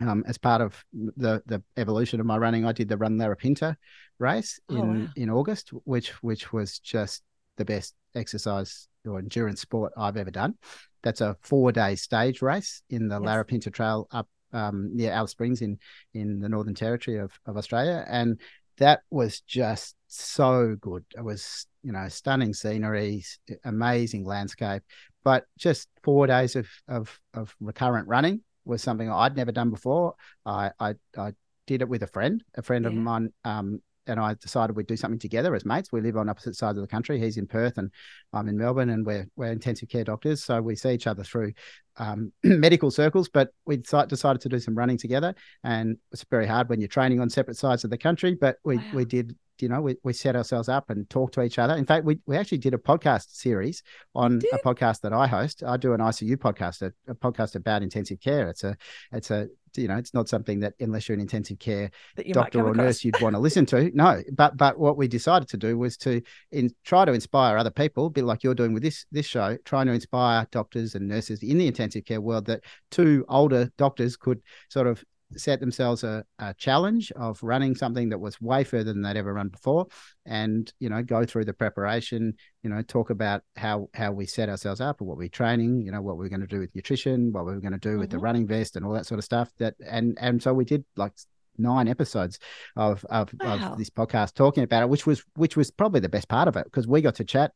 um, 0.00 0.24
as 0.26 0.38
part 0.38 0.60
of 0.60 0.82
the 0.92 1.42
the 1.46 1.62
evolution 1.76 2.20
of 2.20 2.26
my 2.26 2.38
running, 2.38 2.64
I 2.64 2.72
did 2.72 2.88
the 2.88 2.96
Run 2.96 3.16
Larapinta 3.18 3.76
race 4.18 4.60
Oh, 4.70 4.76
in 4.76 5.00
wow. 5.02 5.06
in 5.16 5.30
August, 5.30 5.70
which 5.84 6.10
which 6.22 6.52
was 6.52 6.78
just 6.78 7.22
the 7.56 7.64
best 7.64 7.94
exercise 8.14 8.88
or 9.04 9.18
endurance 9.18 9.60
sport 9.60 9.92
I've 9.96 10.16
ever 10.16 10.30
done. 10.30 10.54
That's 11.02 11.20
a 11.20 11.36
four 11.40 11.72
day 11.72 11.94
stage 11.94 12.42
race 12.42 12.82
in 12.90 13.08
the 13.08 13.20
Yes. 13.20 13.28
Larapinta 13.28 13.72
Trail 13.72 14.08
up 14.10 14.28
um, 14.52 14.90
near 14.94 15.12
Alice 15.12 15.32
Springs 15.32 15.62
in 15.62 15.78
in 16.14 16.40
the 16.40 16.48
Northern 16.48 16.74
Territory 16.74 17.18
of 17.18 17.32
of 17.46 17.56
Australia, 17.56 18.04
and 18.08 18.40
that 18.78 19.02
was 19.10 19.40
just 19.40 19.96
so 20.06 20.76
good. 20.80 21.04
It 21.16 21.22
was 21.22 21.66
you 21.82 21.92
know 21.92 22.08
stunning 22.08 22.54
scenery, 22.54 23.24
amazing 23.64 24.24
landscape, 24.24 24.82
but 25.24 25.44
just 25.58 25.88
four 26.02 26.26
days 26.26 26.56
of 26.56 26.68
of 26.88 27.20
of 27.34 27.54
recurrent 27.60 28.08
running 28.08 28.40
was 28.64 28.82
something 28.82 29.10
I'd 29.10 29.36
never 29.36 29.52
done 29.52 29.70
before. 29.70 30.14
I 30.46 30.70
I, 30.78 30.94
I 31.16 31.32
did 31.66 31.82
it 31.82 31.88
with 31.88 32.02
a 32.02 32.06
friend, 32.06 32.42
a 32.54 32.62
friend 32.62 32.86
of 32.86 32.94
mine, 32.94 33.32
um, 33.44 33.82
and 34.08 34.18
I 34.18 34.34
decided 34.34 34.76
we'd 34.76 34.86
do 34.86 34.96
something 34.96 35.18
together 35.18 35.54
as 35.54 35.64
mates. 35.64 35.92
We 35.92 36.00
live 36.00 36.16
on 36.16 36.28
opposite 36.28 36.56
sides 36.56 36.78
of 36.78 36.82
the 36.82 36.88
country. 36.88 37.18
He's 37.18 37.36
in 37.36 37.46
Perth 37.46 37.78
and 37.78 37.90
I'm 38.32 38.48
in 38.48 38.56
Melbourne, 38.56 38.90
and 38.90 39.04
we're 39.06 39.28
we're 39.36 39.52
intensive 39.52 39.88
care 39.88 40.04
doctors, 40.04 40.42
so 40.44 40.60
we 40.60 40.74
see 40.76 40.90
each 40.90 41.06
other 41.06 41.22
through 41.22 41.52
um, 41.96 42.32
medical 42.42 42.90
circles. 42.90 43.28
But 43.28 43.50
we 43.66 43.76
decided 43.76 44.40
to 44.40 44.48
do 44.48 44.58
some 44.58 44.74
running 44.74 44.98
together, 44.98 45.34
and 45.64 45.96
it's 46.12 46.24
very 46.30 46.46
hard 46.46 46.68
when 46.68 46.80
you're 46.80 46.88
training 46.88 47.20
on 47.20 47.30
separate 47.30 47.56
sides 47.56 47.84
of 47.84 47.90
the 47.90 47.98
country. 47.98 48.34
But 48.34 48.56
we 48.64 48.76
Wow. 48.78 48.84
we 48.94 49.04
did. 49.04 49.36
You 49.60 49.68
know, 49.68 49.80
we, 49.80 49.96
we 50.04 50.12
set 50.12 50.36
ourselves 50.36 50.68
up 50.68 50.88
and 50.88 51.10
talked 51.10 51.34
to 51.34 51.42
each 51.42 51.58
other. 51.58 51.74
In 51.74 51.84
fact, 51.84 52.04
we, 52.04 52.20
we 52.26 52.36
actually 52.36 52.58
did 52.58 52.74
a 52.74 52.78
podcast 52.78 53.34
series 53.34 53.82
on 54.14 54.40
a 54.52 54.58
podcast 54.58 55.00
that 55.00 55.12
I 55.12 55.26
host. 55.26 55.64
I 55.64 55.76
do 55.76 55.94
an 55.94 56.00
ICU 56.00 56.36
podcast, 56.36 56.80
a, 56.80 56.92
a 57.10 57.14
podcast 57.16 57.56
about 57.56 57.82
intensive 57.82 58.20
care. 58.20 58.48
It's 58.50 58.62
a 58.62 58.76
it's 59.10 59.32
a 59.32 59.48
you 59.76 59.88
know, 59.88 59.96
it's 59.96 60.14
not 60.14 60.28
something 60.28 60.60
that 60.60 60.74
unless 60.80 61.08
you're 61.08 61.14
in 61.14 61.20
intensive 61.20 61.58
care 61.58 61.90
That 62.16 62.26
you 62.26 62.34
might 62.36 62.52
doctor 62.52 62.60
or 62.64 62.72
across. 62.72 62.76
nurse 62.76 63.04
you'd 63.04 63.20
want 63.20 63.34
to 63.34 63.40
listen 63.40 63.66
to. 63.66 63.90
No, 63.94 64.22
but 64.32 64.56
but 64.56 64.78
what 64.78 64.96
we 64.96 65.08
decided 65.08 65.48
to 65.48 65.56
do 65.56 65.76
was 65.76 65.96
to 65.98 66.22
in, 66.52 66.70
try 66.84 67.04
to 67.04 67.12
inspire 67.12 67.56
other 67.56 67.70
people, 67.70 68.06
a 68.06 68.10
bit 68.10 68.24
like 68.24 68.44
you're 68.44 68.54
doing 68.54 68.72
with 68.72 68.82
this 68.82 69.06
this 69.10 69.26
show, 69.26 69.56
trying 69.64 69.86
to 69.86 69.92
inspire 69.92 70.46
doctors 70.50 70.94
and 70.94 71.08
nurses 71.08 71.42
in 71.42 71.58
the 71.58 71.66
intensive 71.66 72.04
care 72.04 72.20
world 72.20 72.46
that 72.46 72.62
two 72.90 73.24
older 73.28 73.70
doctors 73.76 74.16
could 74.16 74.40
sort 74.68 74.86
of 74.86 75.04
set 75.36 75.60
themselves 75.60 76.04
a, 76.04 76.24
a 76.38 76.54
challenge 76.54 77.12
of 77.12 77.38
running 77.42 77.74
something 77.74 78.08
that 78.08 78.18
was 78.18 78.40
way 78.40 78.64
further 78.64 78.92
than 78.92 79.02
they'd 79.02 79.16
ever 79.16 79.34
run 79.34 79.48
before 79.48 79.86
and 80.24 80.72
you 80.80 80.88
know 80.88 81.02
go 81.02 81.24
through 81.24 81.44
the 81.44 81.52
preparation 81.52 82.32
you 82.62 82.70
know 82.70 82.80
talk 82.82 83.10
about 83.10 83.42
how 83.56 83.88
how 83.92 84.10
we 84.10 84.24
set 84.24 84.48
ourselves 84.48 84.80
up 84.80 85.00
and 85.00 85.08
what 85.08 85.18
we're 85.18 85.28
training 85.28 85.82
you 85.84 85.92
know 85.92 86.00
what 86.00 86.16
we're 86.16 86.28
going 86.30 86.40
to 86.40 86.46
do 86.46 86.58
with 86.60 86.74
nutrition 86.74 87.30
what 87.32 87.44
we're 87.44 87.60
going 87.60 87.72
to 87.72 87.78
do 87.78 87.98
with 87.98 88.08
the 88.10 88.16
Mhm. 88.16 88.22
running 88.22 88.46
vest 88.46 88.76
and 88.76 88.86
all 88.86 88.92
that 88.94 89.06
sort 89.06 89.18
of 89.18 89.24
stuff 89.24 89.50
that 89.58 89.74
and 89.86 90.16
and 90.20 90.42
so 90.42 90.54
we 90.54 90.64
did 90.64 90.84
like 90.96 91.12
nine 91.58 91.88
episodes 91.88 92.38
of 92.76 93.04
of, 93.10 93.30
Wow. 93.40 93.72
of 93.72 93.78
this 93.78 93.90
podcast 93.90 94.32
talking 94.34 94.62
about 94.64 94.82
it 94.82 94.88
which 94.88 95.06
was 95.06 95.22
which 95.36 95.56
was 95.56 95.70
probably 95.70 96.00
the 96.00 96.08
best 96.08 96.28
part 96.28 96.48
of 96.48 96.56
it 96.56 96.64
because 96.64 96.86
we 96.86 97.00
got 97.02 97.16
to 97.16 97.24
chat 97.24 97.52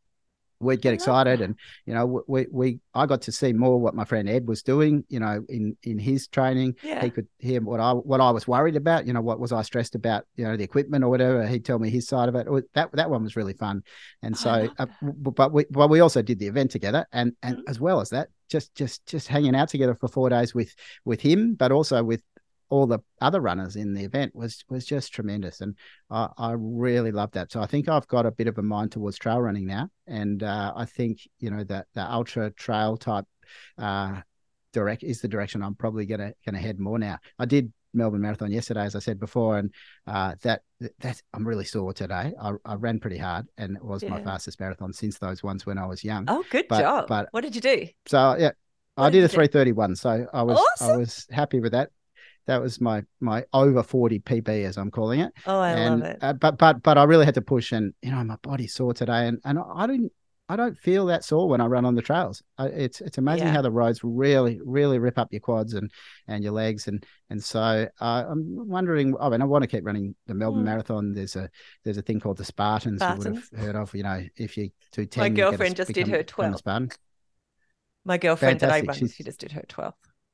we'd 0.63 0.81
get 0.81 0.95
excited 0.95 1.41
and 1.41 1.57
you 1.87 1.93
know 1.95 2.23
we, 2.27 2.47
we 2.51 2.79
i 2.95 3.05
got 3.07 3.21
to 3.23 3.33
see 3.33 3.53
more 3.53 3.79
what 3.81 3.95
my 3.95 4.05
friend 4.05 4.29
ed 4.29 4.47
was 4.47 4.63
doing 4.63 5.05
you 5.09 5.21
know 5.21 5.45
in 5.49 5.77
in 5.83 5.99
his 5.99 6.27
training 6.29 6.75
Yeah. 6.83 7.03
he 7.03 7.11
could 7.11 7.27
hear 7.39 7.61
what 7.61 7.81
i 7.81 7.93
what 7.93 8.21
i 8.21 8.31
was 8.31 8.47
worried 8.47 8.77
about 8.77 9.07
you 9.07 9.13
know 9.13 9.21
what 9.21 9.41
was 9.41 9.53
i 9.53 9.63
stressed 9.63 9.95
about 9.95 10.25
you 10.37 10.45
know 10.45 10.57
the 10.57 10.65
equipment 10.65 11.05
or 11.05 11.09
whatever 11.11 11.47
he'd 11.47 11.65
tell 11.65 11.79
me 11.79 11.91
his 11.91 12.07
side 12.09 12.29
of 12.29 12.35
it. 12.37 12.47
That 12.75 12.91
that 12.93 13.11
one 13.11 13.23
was 13.23 13.37
really 13.37 13.55
fun 13.55 13.83
and 14.23 14.37
so 14.37 14.69
uh, 14.79 14.87
but 15.03 15.53
we 15.53 15.65
but 15.71 15.89
we 15.91 16.01
also 16.01 16.23
did 16.23 16.39
the 16.39 16.47
event 16.47 16.71
together 16.71 17.07
and 17.13 17.33
and 17.43 17.59
Mhm. 17.59 17.63
as 17.69 17.81
well 17.81 18.01
as 18.01 18.11
that 18.11 18.29
just 18.49 18.75
just 18.75 19.05
just 19.07 19.29
hanging 19.29 19.55
out 19.55 19.69
together 19.69 19.95
for 19.95 20.09
four 20.09 20.29
days 20.31 20.55
with 20.55 20.75
with 21.05 21.21
him 21.21 21.55
but 21.55 21.73
also 21.73 22.03
with 22.05 22.23
all 22.73 22.87
the 22.87 23.01
other 23.21 23.41
runners 23.49 23.77
in 23.77 23.93
the 23.93 24.03
event 24.11 24.35
was 24.35 24.65
was 24.71 24.85
just 24.87 25.13
tremendous. 25.13 25.61
And 25.61 25.77
I, 26.11 26.29
I 26.39 26.53
really 26.57 27.13
love 27.13 27.31
that. 27.33 27.53
So 27.53 27.61
i 27.61 27.67
think 27.67 27.89
i've 27.89 28.09
got 28.09 28.25
a 28.27 28.31
bit 28.41 28.49
of 28.49 28.57
a 28.59 28.63
mind 28.63 28.93
towards 28.93 29.19
trail 29.19 29.41
running 29.47 29.67
now. 29.67 29.85
And 30.07 30.43
uh, 30.43 30.73
i 30.75 30.87
think 30.87 31.15
you 31.39 31.51
know 31.51 31.65
that 31.65 31.85
the 31.97 32.05
ultra 32.19 32.51
trail 32.65 32.97
type 32.97 33.27
uh 33.79 34.13
direct 34.73 35.03
is 35.03 35.21
the 35.21 35.29
direction 35.29 35.63
i'm 35.63 35.75
probably 35.75 36.07
gonna 36.07 36.33
gonna 36.47 36.59
head 36.67 36.79
more 36.81 36.99
now. 36.99 37.19
I 37.39 37.45
did 37.45 37.73
melbourne 37.95 38.23
marathon 38.23 38.51
yesterday 38.51 38.85
as 38.89 38.97
i 38.97 39.01
said 39.01 39.21
before 39.21 39.59
and 39.59 39.69
uh 40.07 40.35
that 40.41 40.63
that's 40.99 41.23
i'm 41.35 41.47
really 41.47 41.67
sore 41.67 41.93
today. 41.93 42.33
I, 42.47 42.53
I 42.65 42.75
ran 42.77 42.99
pretty 43.01 43.19
hard 43.19 43.45
and 43.59 43.77
it 43.77 43.85
was 43.85 44.03
my 44.03 44.23
fastest 44.25 44.59
marathon 44.61 44.95
since 44.95 45.19
those 45.19 45.43
ones 45.43 45.67
when 45.67 45.77
i 45.77 45.87
was 45.93 46.03
young. 46.03 46.25
Oh, 46.27 46.43
good 46.55 46.67
But- 46.71 46.81
job. 46.81 47.07
but- 47.09 47.29
what 47.33 47.43
did 47.43 47.55
you 47.55 47.61
do? 47.61 47.79
so 48.07 48.19
yeah 48.45 48.53
What 48.95 49.05
I 49.09 49.11
did 49.11 49.21
did 49.21 49.25
a 49.25 49.29
do? 49.29 49.35
331 49.35 49.97
so 49.97 50.27
i 50.33 50.43
was 50.43 50.59
i 50.81 50.97
was 50.97 51.27
happy 51.31 51.61
with 51.61 51.73
that 51.73 51.91
that 52.47 52.61
was 52.61 52.81
my 52.81 53.03
my 53.21 53.45
over 53.53 53.83
40 53.83 54.19
PB 54.21 54.49
as 54.65 54.77
I'm 54.77 54.91
calling 54.91 55.21
it. 55.21 55.33
Oh, 55.47 55.59
I 55.61 55.71
and, 55.73 56.01
love 56.01 56.11
it. 56.11 56.19
Uh, 56.21 56.33
but 56.35 56.59
but 56.59 56.83
but 56.83 56.99
I 56.99 57.05
really 57.05 57.25
had 57.25 57.35
to 57.35 57.43
push, 57.43 57.73
and 57.73 57.95
you 58.03 58.11
know 58.11 58.23
my 58.25 58.37
body's 58.43 58.75
sore 58.75 58.95
today, 58.95 59.27
and 59.29 59.39
and 59.45 59.59
I 59.75 59.87
didn't 59.87 60.13
I 60.49 60.57
don't 60.57 60.77
feel 60.77 61.07
that 61.07 61.25
sore 61.25 61.49
when 61.49 61.61
I 61.63 61.67
run 61.67 61.85
on 61.87 61.95
the 61.95 62.03
trails. 62.03 62.43
I, 62.59 62.67
it's 62.67 63.01
it's 63.01 63.17
amazing 63.17 63.47
Yeah. 63.47 63.53
how 63.55 63.63
the 63.63 63.71
roads 63.71 64.01
really 64.03 64.61
really 64.65 64.99
rip 64.99 65.17
up 65.19 65.29
your 65.31 65.41
quads 65.41 65.73
and 65.75 65.91
and 66.29 66.43
your 66.45 66.53
legs, 66.53 66.89
and 66.89 67.07
and 67.31 67.43
so 67.43 67.89
uh, 68.01 68.25
I'm 68.29 68.69
wondering. 68.69 69.15
I 69.21 69.29
mean, 69.31 69.41
I 69.41 69.45
want 69.47 69.63
to 69.63 69.69
keep 69.69 69.87
running 69.87 70.15
the 70.27 70.35
Melbourne 70.35 70.63
Mm. 70.63 70.67
Marathon. 70.67 71.15
There's 71.15 71.37
a 71.37 71.49
there's 71.85 71.97
a 71.97 72.03
thing 72.03 72.21
called 72.21 72.37
the 72.39 72.45
Spartans. 72.45 73.01
You 73.01 73.07
would 73.17 73.27
have 73.37 73.45
Spartans. 73.45 73.67
heard 73.67 73.77
of. 73.77 73.95
You 73.95 74.03
know, 74.03 74.23
if 74.37 74.57
you 74.59 74.71
do 74.93 75.07
ten, 75.07 75.23
My 75.23 75.29
get 75.31 75.43
a- 75.47 75.51
girlfriend 75.51 75.77
just 75.77 75.93
did 75.93 76.09
her 76.09 76.23
12. 76.23 76.61
My 78.05 78.19
girlfriend 78.19 78.59
that 78.61 78.71
I 78.71 78.81
Fantastic. 78.81 78.89
run, 78.89 78.99
She's- 78.99 79.15
she 79.15 79.23
just 79.23 79.39
did 79.41 79.53
her 79.53 79.63
12th. 79.69 79.93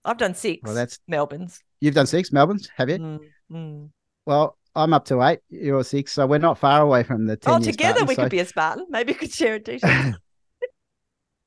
I've 0.08 0.18
done 0.18 0.34
six. 0.34 0.62
Well, 0.64 0.74
that's 0.74 0.98
Melbourne's. 1.06 1.62
you've 1.80 1.94
done 1.94 2.06
six 2.06 2.32
Melbournes, 2.32 2.68
have 2.76 2.88
you? 2.90 2.98
Mm, 2.98 3.18
mm. 3.52 3.90
Well, 4.26 4.56
I'm 4.74 4.92
up 4.94 5.04
to 5.06 5.22
eight. 5.22 5.40
You're 5.50 5.84
six, 5.84 6.12
so 6.12 6.26
we're 6.26 6.38
not 6.38 6.58
far 6.58 6.82
away 6.82 7.02
from 7.02 7.26
the 7.26 7.36
ten. 7.36 7.54
Oh, 7.54 7.58
together 7.58 8.00
Spartan, 8.00 8.06
we 8.08 8.14
so- 8.14 8.22
could 8.22 8.30
be 8.30 8.38
a 8.40 8.44
Spartan. 8.44 8.86
Maybe 8.90 9.12
we 9.12 9.18
could 9.18 9.32
share 9.32 9.54
a 9.54 9.60
t-shirt. 9.60 10.14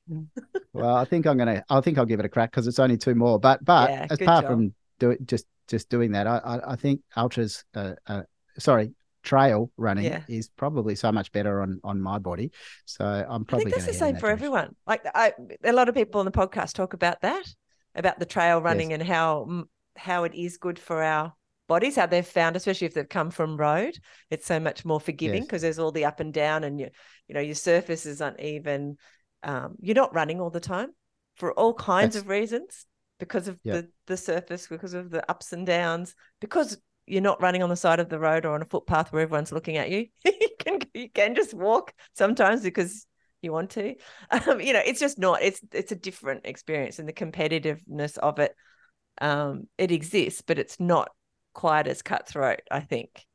Well, 0.74 0.96
I 0.96 1.04
think 1.04 1.26
I'm 1.26 1.36
gonna. 1.36 1.62
I 1.68 1.80
think 1.82 1.98
I'll 1.98 2.06
give 2.06 2.18
it 2.18 2.24
a 2.26 2.30
crack 2.30 2.50
because 2.50 2.66
it's 2.66 2.78
only 2.78 2.96
two 2.96 3.14
more. 3.14 3.38
But 3.38 3.62
but 3.64 3.90
Yeah, 3.90 4.04
apart 4.10 4.44
job. 4.44 4.50
from 4.50 4.74
do 4.98 5.10
it, 5.10 5.26
just 5.26 5.46
just 5.68 5.88
doing 5.90 6.12
that, 6.12 6.26
I 6.26 6.38
I, 6.38 6.72
I 6.72 6.76
think 6.76 7.02
ultras. 7.16 7.64
Uh, 7.74 7.92
uh, 8.06 8.22
sorry, 8.58 8.92
trail 9.22 9.70
running 9.76 10.04
Yeah. 10.06 10.22
is 10.28 10.48
probably 10.56 10.94
so 10.94 11.12
much 11.12 11.30
better 11.30 11.60
on 11.60 11.78
on 11.84 12.00
my 12.00 12.18
body. 12.18 12.52
So 12.86 13.04
I'm 13.04 13.44
probably. 13.44 13.66
I 13.66 13.70
think 13.70 13.74
that's 13.84 13.86
the 13.86 13.98
same 13.98 14.14
that 14.14 14.20
for 14.20 14.28
direction. 14.28 14.38
everyone. 14.46 14.76
Like 14.86 15.04
I, 15.14 15.34
a 15.62 15.72
lot 15.72 15.88
of 15.90 15.94
people 15.94 16.20
on 16.20 16.24
the 16.24 16.32
podcast 16.32 16.72
talk 16.72 16.94
about 16.94 17.20
that, 17.20 17.46
about 17.94 18.18
the 18.18 18.26
trail 18.26 18.60
running 18.60 18.92
and 18.92 19.02
how 19.02 19.64
how 19.96 20.24
it 20.24 20.34
is 20.34 20.56
good 20.56 20.78
for 20.78 21.02
our 21.02 21.34
bodies. 21.68 21.96
How 21.96 22.06
they've 22.06 22.26
found, 22.26 22.56
especially 22.56 22.86
if 22.86 22.94
they've 22.94 23.08
come 23.08 23.30
from 23.30 23.56
road, 23.56 23.98
it's 24.30 24.46
so 24.46 24.58
much 24.58 24.84
more 24.84 25.00
forgiving 25.00 25.42
Yes. 25.42 25.46
because 25.46 25.62
there's 25.62 25.78
all 25.78 25.92
the 25.92 26.04
up 26.06 26.20
and 26.20 26.32
down, 26.32 26.64
and 26.64 26.80
you 26.80 26.88
you 27.28 27.34
know 27.34 27.40
your 27.40 27.54
surface 27.54 28.06
is 28.06 28.20
uneven. 28.20 28.96
Um, 29.42 29.76
you're 29.80 29.94
not 29.94 30.14
running 30.14 30.40
all 30.40 30.50
the 30.50 30.60
time 30.60 30.90
for 31.36 31.52
all 31.52 31.74
kinds 31.74 32.14
That's- 32.14 32.22
of 32.22 32.28
reasons 32.28 32.86
because 33.18 33.48
of 33.48 33.58
Yeah. 33.62 33.72
the 33.74 33.88
the 34.06 34.16
surface, 34.16 34.66
because 34.66 34.94
of 34.94 35.10
the 35.10 35.28
ups 35.30 35.52
and 35.52 35.66
downs, 35.66 36.14
because 36.40 36.78
you're 37.06 37.20
not 37.20 37.42
running 37.42 37.62
on 37.62 37.68
the 37.68 37.76
side 37.76 37.98
of 38.00 38.08
the 38.08 38.18
road 38.18 38.44
or 38.46 38.54
on 38.54 38.62
a 38.62 38.64
footpath 38.66 39.12
where 39.12 39.22
everyone's 39.22 39.50
looking 39.52 39.76
at 39.76 39.90
you. 39.90 40.06
you 40.24 40.48
can 40.58 40.78
you 40.94 41.10
can 41.10 41.34
just 41.34 41.52
walk 41.52 41.92
sometimes 42.14 42.62
because 42.62 43.06
you 43.42 43.52
want 43.52 43.70
to. 43.70 43.94
Um, 44.46 44.60
you 44.60 44.72
know, 44.72 44.82
it's 44.84 45.00
just 45.00 45.18
not. 45.18 45.42
It's 45.42 45.60
it's 45.72 45.92
a 45.92 45.96
different 45.96 46.46
experience, 46.46 46.98
and 46.98 47.08
the 47.08 47.12
competitiveness 47.12 48.16
of 48.18 48.38
it, 48.38 48.54
um, 49.20 49.68
it 49.76 49.92
exists, 49.92 50.40
but 50.40 50.58
it's 50.58 50.80
not 50.80 51.10
quite 51.52 51.86
as 51.86 52.00
cutthroat. 52.00 52.60
I 52.70 52.80
think 52.80 53.26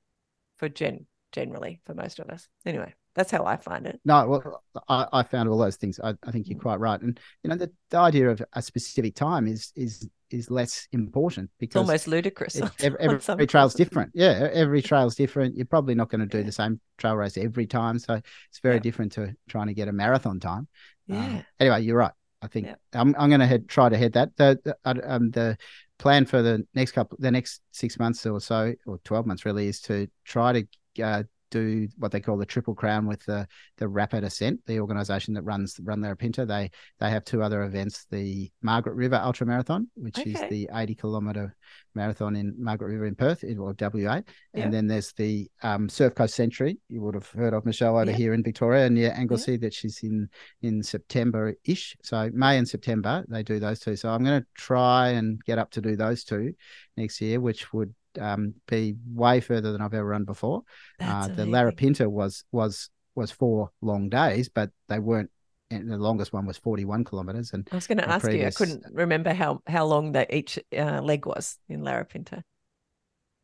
for 0.57 0.69
gen 0.69 1.05
generally 1.31 1.81
for 1.85 1.93
most 1.93 2.19
of 2.19 2.29
us. 2.29 2.47
Anyway, 2.65 2.93
that's 3.13 3.31
how 3.31 3.45
I 3.45 3.57
find 3.57 3.85
it. 3.85 3.99
No, 4.05 4.27
well, 4.27 4.63
I, 4.87 5.07
I 5.13 5.23
found 5.23 5.49
all 5.49 5.57
those 5.57 5.75
things. 5.75 5.99
I, 6.03 6.15
I 6.23 6.31
think 6.31 6.47
you're 6.47 6.59
quite 6.59 6.79
right, 6.79 6.99
and 6.99 7.19
you 7.43 7.49
know 7.49 7.55
the, 7.55 7.71
the 7.89 7.97
idea 7.97 8.29
of 8.29 8.41
a 8.53 8.61
specific 8.61 9.15
time 9.15 9.47
is 9.47 9.71
is 9.75 10.07
is 10.29 10.51
less 10.51 10.87
important 10.91 11.49
It's 11.49 11.57
because 11.59 11.81
almost 11.81 12.07
ludicrous. 12.07 12.55
every, 12.79 12.99
on 13.07 13.19
every, 13.29 13.47
trail's 13.47 13.73
different. 13.73 14.11
Yeah, 14.13 14.49
every 14.53 14.81
trail's 14.81 15.15
different. 15.15 15.55
You're 15.55 15.65
probably 15.65 15.95
not 15.95 16.09
going 16.09 16.21
to 16.21 16.27
do 16.27 16.39
Yeah. 16.39 16.43
the 16.45 16.51
same 16.51 16.79
trail 16.97 17.15
race 17.15 17.37
every 17.37 17.67
time, 17.67 17.99
so 17.99 18.15
it's 18.49 18.59
very 18.61 18.75
Yeah. 18.75 18.81
different 18.81 19.11
to 19.13 19.33
trying 19.47 19.67
to 19.67 19.73
get 19.73 19.87
a 19.87 19.93
marathon 19.93 20.39
time. 20.39 20.67
Um, 21.09 21.15
Yeah. 21.15 21.41
anyway, 21.59 21.81
you're 21.83 21.97
right. 21.97 22.11
I 22.41 22.47
think 22.47 22.67
Yeah. 22.67 22.75
I'm 22.93 23.15
I'm 23.17 23.29
going 23.29 23.47
to 23.47 23.59
try 23.59 23.89
to 23.89 23.97
head 23.97 24.13
that. 24.13 24.35
The, 24.35 24.59
the 24.83 25.13
um 25.13 25.31
the 25.31 25.57
plan 25.97 26.25
for 26.25 26.41
the 26.43 26.65
next 26.75 26.91
couple 26.91 27.17
the 27.19 27.31
next 27.31 27.61
six 27.71 27.97
months 27.97 28.25
or 28.25 28.39
so 28.39 28.73
or 28.85 28.99
twelve 29.03 29.25
months 29.25 29.45
really 29.45 29.67
is 29.67 29.81
to 29.81 30.07
try 30.25 30.53
to 30.53 31.03
uh, 31.03 31.23
do 31.49 31.87
what 31.97 32.11
they 32.11 32.19
call 32.19 32.37
the 32.37 32.45
triple 32.45 32.75
crown 32.75 33.07
with 33.07 33.23
the 33.25 33.47
the 33.77 33.87
rapid 33.87 34.23
ascent 34.23 34.59
the 34.65 34.79
organization 34.79 35.33
that 35.33 35.43
runs 35.43 35.79
run 35.83 35.99
Larapinta 36.01 36.47
they 36.47 36.69
they 36.99 37.09
have 37.09 37.23
two 37.23 37.41
other 37.41 37.63
events 37.63 38.05
the 38.11 38.51
margaret 38.61 38.95
river 38.95 39.15
ultra 39.23 39.45
marathon 39.47 39.87
which 39.95 40.19
is 40.19 40.39
the 40.49 40.69
80 40.73 40.95
kilometer 40.95 41.55
marathon 41.95 42.35
in 42.35 42.53
margaret 42.57 42.89
river 42.91 43.05
in 43.05 43.15
perth 43.15 43.43
in 43.43 43.57
or 43.57 43.73
wa 43.79 43.99
Yeah. 44.03 44.21
and 44.53 44.73
then 44.73 44.87
there's 44.87 45.13
the 45.13 45.49
um, 45.63 45.89
surf 45.89 46.15
coast 46.15 46.35
century. 46.35 46.77
You 46.89 47.01
would 47.01 47.15
have 47.15 47.29
heard 47.29 47.53
of 47.53 47.65
michelle 47.65 47.97
over 47.97 48.11
Yeah. 48.11 48.17
here 48.17 48.33
in 48.33 48.43
victoria 48.43 48.85
and 48.85 48.97
yeah. 48.97 49.15
anglesea 49.17 49.57
that 49.57 49.73
she's 49.73 50.03
in 50.03 50.29
in 50.61 50.83
september 50.83 51.55
ish 51.63 51.95
so 52.03 52.29
may 52.33 52.57
and 52.57 52.67
september 52.67 53.25
they 53.29 53.43
do 53.43 53.59
those 53.59 53.79
two. 53.79 53.95
So 53.95 54.09
i'm 54.09 54.23
going 54.23 54.41
to 54.41 54.47
try 54.55 55.09
and 55.09 55.43
get 55.45 55.57
up 55.57 55.71
to 55.71 55.81
do 55.81 55.95
those 55.95 56.23
two 56.23 56.53
next 56.95 57.21
year 57.21 57.39
which 57.39 57.73
would 57.73 57.93
um, 58.19 58.53
be 58.67 58.95
way 59.13 59.39
further 59.39 59.71
than 59.71 59.81
I've 59.81 59.93
ever 59.93 60.05
run 60.05 60.25
before. 60.25 60.63
Uh, 60.99 61.27
the. 61.27 61.45
Larapinta 61.45 62.07
was 62.07 62.43
was 62.51 62.89
was 63.15 63.31
four 63.31 63.71
long 63.81 64.09
days, 64.09 64.49
but 64.49 64.71
they 64.89 64.99
weren't. 64.99 65.31
And 65.69 65.91
the 65.91 65.97
longest 65.97 66.31
one 66.31 66.45
was 66.45 66.57
forty 66.57 66.85
one 66.85 67.03
kilometers, 67.03 67.51
and 67.51 67.67
I 67.71 67.75
was 67.75 67.87
going 67.87 67.97
to 67.97 68.07
ask 68.09 68.31
you. 68.31 68.45
I 68.45 68.51
couldn't 68.51 68.85
remember 68.93 69.33
how 69.33 69.61
how 69.67 69.85
long 69.85 70.13
that 70.13 70.33
each 70.33 70.57
uh, 70.77 71.01
leg 71.01 71.25
was 71.25 71.57
in 71.67 71.81
Larapinta. 71.81 72.41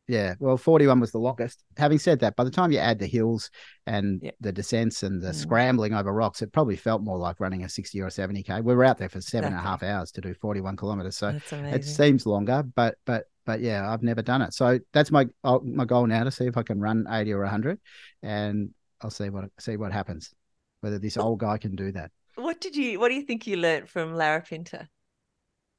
yeah, 0.06 0.34
well, 0.38 0.56
forty 0.56 0.86
one 0.86 1.00
was 1.00 1.12
the 1.12 1.18
longest. 1.18 1.64
Having 1.76 1.98
said 1.98 2.20
that, 2.20 2.36
by 2.36 2.44
the 2.44 2.50
time 2.50 2.70
you 2.72 2.78
add 2.78 2.98
the 2.98 3.06
hills 3.06 3.50
and 3.86 4.22
the 4.40 4.52
descents 4.52 5.02
and 5.02 5.20
the 5.22 5.32
Mm. 5.32 5.34
scrambling 5.34 5.92
over 5.94 6.12
rocks, 6.12 6.40
it 6.42 6.52
probably 6.52 6.76
felt 6.76 7.02
more 7.02 7.18
like 7.18 7.40
running 7.40 7.64
a 7.64 7.68
sixty 7.68 8.00
or 8.00 8.08
seventy 8.10 8.42
k. 8.42 8.60
We 8.62 8.74
were 8.74 8.84
out 8.84 8.96
there 8.98 9.08
for 9.10 9.20
seven 9.20 9.52
and 9.52 9.58
a 9.58 9.62
half 9.62 9.82
hours 9.82 10.10
to 10.12 10.20
do 10.20 10.34
forty 10.34 10.60
one 10.62 10.76
kilometers, 10.76 11.16
so 11.18 11.28
it 11.50 11.84
seems 11.84 12.26
longer, 12.26 12.62
but 12.62 12.96
but 13.04 13.24
but 13.44 13.60
yeah, 13.60 13.90
I've 13.90 14.02
never 14.02 14.22
done 14.22 14.42
it. 14.42 14.54
So 14.54 14.78
that's 14.92 15.10
my 15.10 15.26
my 15.44 15.84
goal 15.84 16.06
now 16.06 16.24
to 16.24 16.30
see 16.30 16.46
if 16.46 16.56
I 16.56 16.62
can 16.62 16.80
run 16.80 17.06
eighty 17.10 17.32
or 17.32 17.44
hundred, 17.44 17.80
and 18.22 18.70
I'll 19.00 19.10
see 19.10 19.30
what 19.30 19.44
see 19.58 19.76
what 19.76 19.92
happens. 19.92 20.32
Whether 20.80 20.98
this 20.98 21.16
old 21.16 21.40
guy 21.40 21.58
can 21.58 21.76
do 21.76 21.92
that. 21.92 22.10
What 22.36 22.60
did 22.60 22.76
you? 22.76 23.00
What 23.00 23.08
do 23.08 23.14
you 23.14 23.22
think 23.22 23.46
you 23.46 23.56
learnt 23.56 23.88
from 23.88 24.12
Larapinta? 24.14 24.88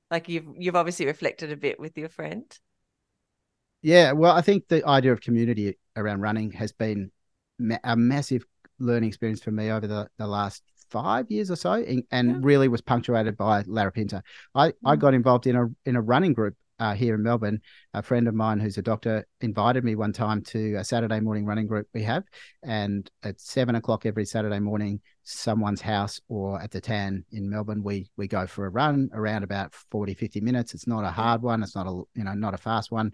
Like 0.09 0.29
you've 0.29 0.47
you've 0.57 0.75
obviously 0.75 1.05
reflected 1.05 1.51
a 1.51 1.57
bit 1.57 1.79
with 1.79 1.97
your 1.97 2.09
friend. 2.09 2.45
Yeah, 3.81 4.13
well, 4.13 4.35
I 4.35 4.41
think 4.41 4.67
the 4.67 4.85
idea 4.87 5.11
of 5.11 5.21
community 5.21 5.77
around 5.95 6.21
running 6.21 6.51
has 6.53 6.71
been 6.71 7.11
a 7.83 7.95
massive 7.95 8.43
learning 8.79 9.09
experience 9.09 9.43
for 9.43 9.51
me 9.51 9.71
over 9.71 9.85
the, 9.87 10.07
the 10.17 10.27
last 10.27 10.63
five 10.89 11.29
years 11.29 11.51
or 11.51 11.55
so, 11.55 11.73
and, 11.73 12.03
and 12.11 12.29
Yeah. 12.29 12.37
really 12.41 12.67
was 12.67 12.81
punctuated 12.81 13.37
by 13.37 13.63
Larapinta. 13.63 14.21
I, 14.55 14.73
I 14.83 14.95
Mm. 14.95 14.99
got 14.99 15.13
involved 15.13 15.47
in 15.47 15.55
a 15.55 15.67
in 15.85 15.95
a 15.95 16.01
running 16.01 16.33
group 16.33 16.55
uh, 16.79 16.93
here 16.93 17.15
in 17.15 17.23
Melbourne. 17.23 17.61
A 17.93 18.01
friend 18.01 18.27
of 18.27 18.33
mine 18.33 18.59
who's 18.59 18.77
a 18.77 18.81
doctor 18.81 19.25
invited 19.41 19.83
me 19.83 19.95
one 19.95 20.13
time 20.13 20.41
to 20.43 20.75
a 20.75 20.83
Saturday 20.83 21.19
morning 21.19 21.45
running 21.45 21.67
group 21.67 21.87
we 21.93 22.03
have, 22.03 22.23
and 22.63 23.09
at 23.23 23.39
seven 23.39 23.75
o'clock 23.75 24.05
every 24.05 24.25
Saturday 24.25 24.59
morning, 24.59 25.01
someone's 25.23 25.81
house 25.81 26.21
or 26.27 26.61
at 26.61 26.71
the 26.71 26.81
tan 26.81 27.25
in 27.31 27.49
Melbourne, 27.49 27.83
we 27.83 28.09
we 28.17 28.27
go 28.27 28.45
for 28.47 28.65
a 28.65 28.69
run 28.69 29.09
around 29.13 29.43
about 29.43 29.73
40, 29.91 30.13
50 30.13 30.41
minutes. 30.41 30.73
It's 30.73 30.87
not 30.87 31.03
a 31.03 31.11
hard 31.11 31.41
one. 31.41 31.63
It's 31.63 31.75
not 31.75 31.87
a 31.87 32.03
you 32.13 32.23
know 32.23 32.33
not 32.33 32.53
a 32.53 32.57
fast 32.57 32.91
one 32.91 33.11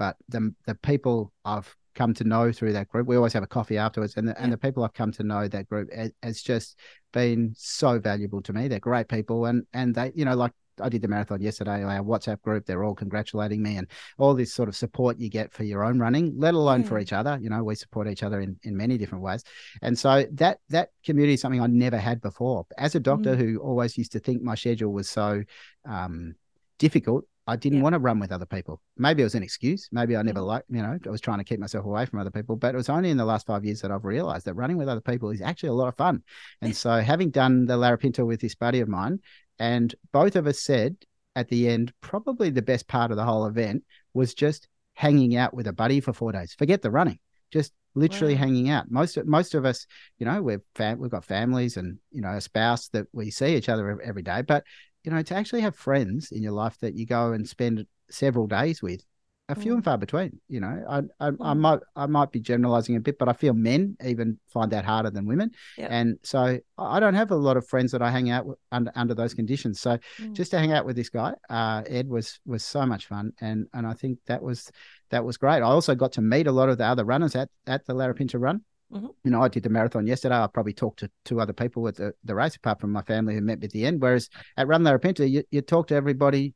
but 0.00 0.16
the 0.30 0.52
the 0.66 0.74
people 0.76 1.30
I've 1.44 1.76
come 1.94 2.14
to 2.14 2.24
know 2.24 2.50
through 2.50 2.72
that 2.72 2.88
group, 2.88 3.06
we 3.06 3.16
always 3.16 3.34
have 3.34 3.42
a 3.42 3.48
coffee 3.48 3.76
afterwards, 3.76 4.16
and 4.16 4.26
the, 4.26 4.40
and 4.40 4.52
the 4.52 4.56
people 4.56 4.82
I've 4.82 4.94
come 4.94 5.12
to 5.12 5.22
know 5.22 5.46
that 5.46 5.68
group 5.68 5.92
has, 5.92 6.10
has 6.22 6.42
just 6.42 6.78
been 7.12 7.52
so 7.56 7.98
valuable 7.98 8.40
to 8.42 8.52
me. 8.52 8.68
They're 8.68 8.80
great 8.80 9.08
people, 9.08 9.44
and 9.44 9.66
and 9.72 9.94
they 9.94 10.10
you 10.14 10.24
know 10.24 10.34
like. 10.34 10.52
I 10.80 10.88
did 10.88 11.02
the 11.02 11.08
marathon 11.08 11.40
yesterday. 11.40 11.82
Our 11.84 12.02
WhatsApp 12.04 12.42
group, 12.42 12.66
they're 12.66 12.84
all 12.84 12.94
congratulating 12.94 13.62
me, 13.62 13.76
and 13.76 13.86
all 14.18 14.34
this 14.34 14.52
sort 14.52 14.68
of 14.68 14.76
support 14.76 15.18
you 15.18 15.28
get 15.28 15.52
for 15.52 15.64
your 15.64 15.84
own 15.84 15.98
running, 15.98 16.32
let 16.36 16.54
alone 16.54 16.84
for 16.84 16.98
each 16.98 17.12
other. 17.12 17.38
You 17.40 17.50
know, 17.50 17.62
we 17.62 17.74
support 17.74 18.08
each 18.08 18.22
other 18.22 18.40
in, 18.40 18.58
in 18.62 18.76
many 18.76 18.98
different 18.98 19.22
ways, 19.24 19.44
and 19.82 19.98
so 19.98 20.26
that 20.32 20.58
that 20.70 20.90
community 21.04 21.34
is 21.34 21.40
something 21.40 21.60
I 21.60 21.66
never 21.66 21.98
had 21.98 22.20
before. 22.20 22.66
As 22.78 22.94
a 22.94 23.00
doctor 23.00 23.34
Mm. 23.34 23.38
who 23.38 23.58
always 23.58 23.96
used 23.98 24.12
to 24.12 24.18
think 24.20 24.42
my 24.42 24.54
schedule 24.54 24.92
was 24.92 25.08
so 25.08 25.42
um, 25.84 26.34
difficult, 26.78 27.24
I 27.46 27.56
didn't 27.56 27.78
Yeah. 27.78 27.82
want 27.84 27.94
to 27.94 27.98
run 27.98 28.20
with 28.20 28.30
other 28.32 28.46
people. 28.46 28.80
Maybe 28.96 29.22
it 29.22 29.24
was 29.24 29.34
an 29.34 29.42
excuse. 29.42 29.88
Maybe 29.90 30.16
I 30.16 30.22
never 30.22 30.40
Mhm. 30.40 30.46
liked, 30.46 30.66
you 30.70 30.82
know, 30.82 30.98
I 31.04 31.10
was 31.10 31.20
trying 31.20 31.38
to 31.38 31.44
keep 31.44 31.58
myself 31.58 31.84
away 31.84 32.06
from 32.06 32.20
other 32.20 32.30
people. 32.30 32.54
But 32.56 32.74
it 32.74 32.76
was 32.76 32.88
only 32.88 33.10
in 33.10 33.16
the 33.16 33.24
last 33.24 33.46
five 33.46 33.64
years 33.64 33.80
that 33.80 33.90
I've 33.90 34.04
realized 34.04 34.46
that 34.46 34.54
running 34.54 34.76
with 34.76 34.88
other 34.88 35.00
people 35.00 35.30
is 35.30 35.40
actually 35.40 35.70
a 35.70 35.74
lot 35.74 35.88
of 35.88 35.96
fun. 35.96 36.22
And 36.60 36.76
so 36.76 37.00
having 37.00 37.30
done 37.30 37.66
the 37.66 37.76
Larapinta 37.76 38.24
with 38.24 38.40
this 38.40 38.54
buddy 38.54 38.80
of 38.80 38.88
mine, 38.88 39.20
and 39.60 39.94
both 40.12 40.34
of 40.34 40.48
us 40.48 40.58
said 40.58 40.96
at 41.36 41.48
the 41.48 41.68
end, 41.68 41.92
probably 42.00 42.50
the 42.50 42.62
best 42.62 42.88
part 42.88 43.12
of 43.12 43.16
the 43.16 43.24
whole 43.24 43.46
event 43.46 43.84
was 44.14 44.34
just 44.34 44.66
hanging 44.94 45.36
out 45.36 45.54
with 45.54 45.68
a 45.68 45.72
buddy 45.72 46.00
for 46.00 46.12
four 46.12 46.32
days. 46.32 46.54
Forget 46.54 46.82
the 46.82 46.90
running. 46.90 47.20
Just 47.52 47.72
literally 47.94 48.34
Wow. 48.34 48.40
hanging 48.40 48.70
out. 48.70 48.90
Most 48.90 49.16
of 49.16 49.26
most 49.26 49.54
of 49.54 49.64
us, 49.64 49.86
you 50.18 50.26
know, 50.26 50.42
we're 50.42 50.62
fam- 50.74 50.98
we've 50.98 51.10
got 51.10 51.24
families 51.24 51.76
and 51.76 51.98
you 52.10 52.20
know 52.20 52.30
a 52.30 52.40
spouse 52.40 52.88
that 52.88 53.06
we 53.12 53.30
see 53.30 53.54
each 53.54 53.68
other 53.68 54.00
every 54.00 54.22
day. 54.22 54.42
But 54.42 54.64
you 55.04 55.12
know, 55.12 55.22
to 55.22 55.34
actually 55.34 55.60
have 55.60 55.76
friends 55.76 56.32
in 56.32 56.42
your 56.42 56.52
life 56.52 56.76
that 56.80 56.94
you 56.94 57.06
go 57.06 57.32
and 57.32 57.48
spend 57.48 57.86
several 58.10 58.46
days 58.46 58.82
with, 58.82 59.02
are 59.50 59.54
few 59.54 59.72
Mm. 59.72 59.76
and 59.76 59.84
far 59.84 59.98
between. 59.98 60.40
You 60.48 60.60
know, 60.60 60.84
I 60.88 60.98
I, 61.24 61.28
I 61.28 61.30
Mm. 61.30 61.58
might 61.58 61.80
I 61.96 62.06
might 62.06 62.30
be 62.32 62.40
generalizing 62.40 62.96
a 62.96 63.00
bit, 63.00 63.18
but 63.18 63.28
I 63.28 63.32
feel 63.32 63.52
men 63.54 63.96
even 64.04 64.38
find 64.48 64.70
that 64.72 64.84
harder 64.84 65.10
than 65.10 65.26
women. 65.26 65.50
Yeah. 65.76 65.88
And 65.90 66.18
so 66.22 66.58
I 66.78 67.00
don't 67.00 67.14
have 67.14 67.30
a 67.30 67.36
lot 67.36 67.56
of 67.56 67.66
friends 67.66 67.92
that 67.92 68.02
I 68.02 68.10
hang 68.10 68.30
out 68.30 68.46
with 68.46 68.58
under 68.72 68.92
under 68.94 69.14
those 69.14 69.34
conditions. 69.34 69.80
So 69.80 69.98
Mm. 70.18 70.32
just 70.32 70.50
to 70.52 70.58
hang 70.58 70.72
out 70.72 70.86
with 70.86 70.96
this 70.96 71.10
guy, 71.10 71.34
uh, 71.48 71.82
Ed 71.86 72.08
was 72.08 72.40
was 72.46 72.64
so 72.64 72.84
much 72.86 73.06
fun, 73.06 73.32
and 73.40 73.66
and 73.72 73.86
I 73.86 73.94
think 73.94 74.18
that 74.26 74.42
was 74.42 74.70
that 75.10 75.24
was 75.24 75.36
great. 75.36 75.58
I 75.58 75.62
also 75.62 75.94
got 75.94 76.12
to 76.12 76.20
meet 76.22 76.46
a 76.46 76.52
lot 76.52 76.68
of 76.68 76.78
the 76.78 76.84
other 76.86 77.04
runners 77.04 77.34
at 77.36 77.48
at 77.66 77.86
the 77.86 77.94
Larapinta 77.94 78.40
Run. 78.40 78.64
Mhm. 78.92 79.10
You 79.22 79.30
know, 79.30 79.40
I 79.40 79.46
did 79.48 79.62
the 79.62 79.68
marathon 79.68 80.04
yesterday. 80.06 80.34
I 80.34 80.48
probably 80.48 80.72
talked 80.72 80.98
to 80.98 81.10
two 81.24 81.40
other 81.40 81.52
people 81.52 81.86
at 81.86 81.94
the, 81.94 82.12
the 82.24 82.34
race, 82.34 82.56
apart 82.56 82.80
from 82.80 82.90
my 82.90 83.02
family 83.02 83.34
who 83.36 83.40
met 83.40 83.60
me 83.60 83.66
at 83.66 83.70
the 83.70 83.86
end. 83.86 84.02
Whereas 84.02 84.28
at 84.56 84.66
Run 84.66 84.82
Larapinta, 84.82 85.30
you, 85.30 85.44
you 85.52 85.60
talk 85.62 85.86
to 85.88 85.94
everybody 85.94 86.54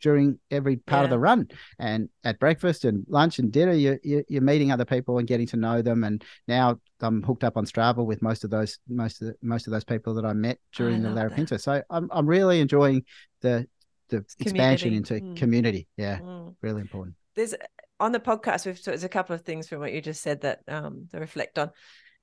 during 0.00 0.38
every 0.50 0.76
part 0.76 1.04
of 1.04 1.10
the 1.10 1.18
run 1.18 1.48
and 1.78 2.08
at 2.24 2.38
breakfast 2.38 2.84
and 2.84 3.04
lunch 3.08 3.38
and 3.38 3.52
dinner 3.52 3.72
you, 3.72 3.98
you 4.02 4.24
you're 4.28 4.42
meeting 4.42 4.70
other 4.70 4.84
people 4.84 5.18
and 5.18 5.26
getting 5.26 5.46
to 5.46 5.56
know 5.56 5.82
them. 5.82 6.04
And 6.04 6.22
now 6.48 6.78
I'm 7.00 7.22
hooked 7.22 7.44
up 7.44 7.56
on 7.56 7.64
Strava 7.66 8.04
with 8.04 8.22
most 8.22 8.44
of 8.44 8.50
those 8.50 8.78
most 8.88 9.22
of 9.22 9.28
the, 9.28 9.34
most 9.42 9.66
of 9.66 9.72
those 9.72 9.84
people 9.84 10.14
that 10.14 10.24
I 10.24 10.32
met 10.32 10.58
during 10.74 11.02
the 11.02 11.08
love 11.10 11.16
that. 11.16 11.30
Larapinta 11.32 11.60
so 11.60 11.82
I'm 11.90 12.08
I'm 12.12 12.26
really 12.26 12.60
enjoying 12.60 13.04
the 13.40 13.66
the 14.08 14.24
expansion 14.38 14.92
into 14.92 15.14
Mm. 15.14 15.36
community. 15.36 15.88
Yeah 15.96 16.20
Mm. 16.20 16.54
really 16.62 16.80
important. 16.80 17.16
There's 17.34 17.54
on 17.98 18.12
the 18.12 18.20
podcast 18.20 18.66
we've 18.66 18.82
there's 18.82 19.04
a 19.04 19.08
couple 19.08 19.34
of 19.34 19.42
things 19.42 19.68
from 19.68 19.80
what 19.80 19.92
you 19.92 20.00
just 20.00 20.22
said 20.22 20.42
that 20.42 20.60
um 20.68 21.08
to 21.12 21.18
reflect 21.18 21.58
on. 21.58 21.70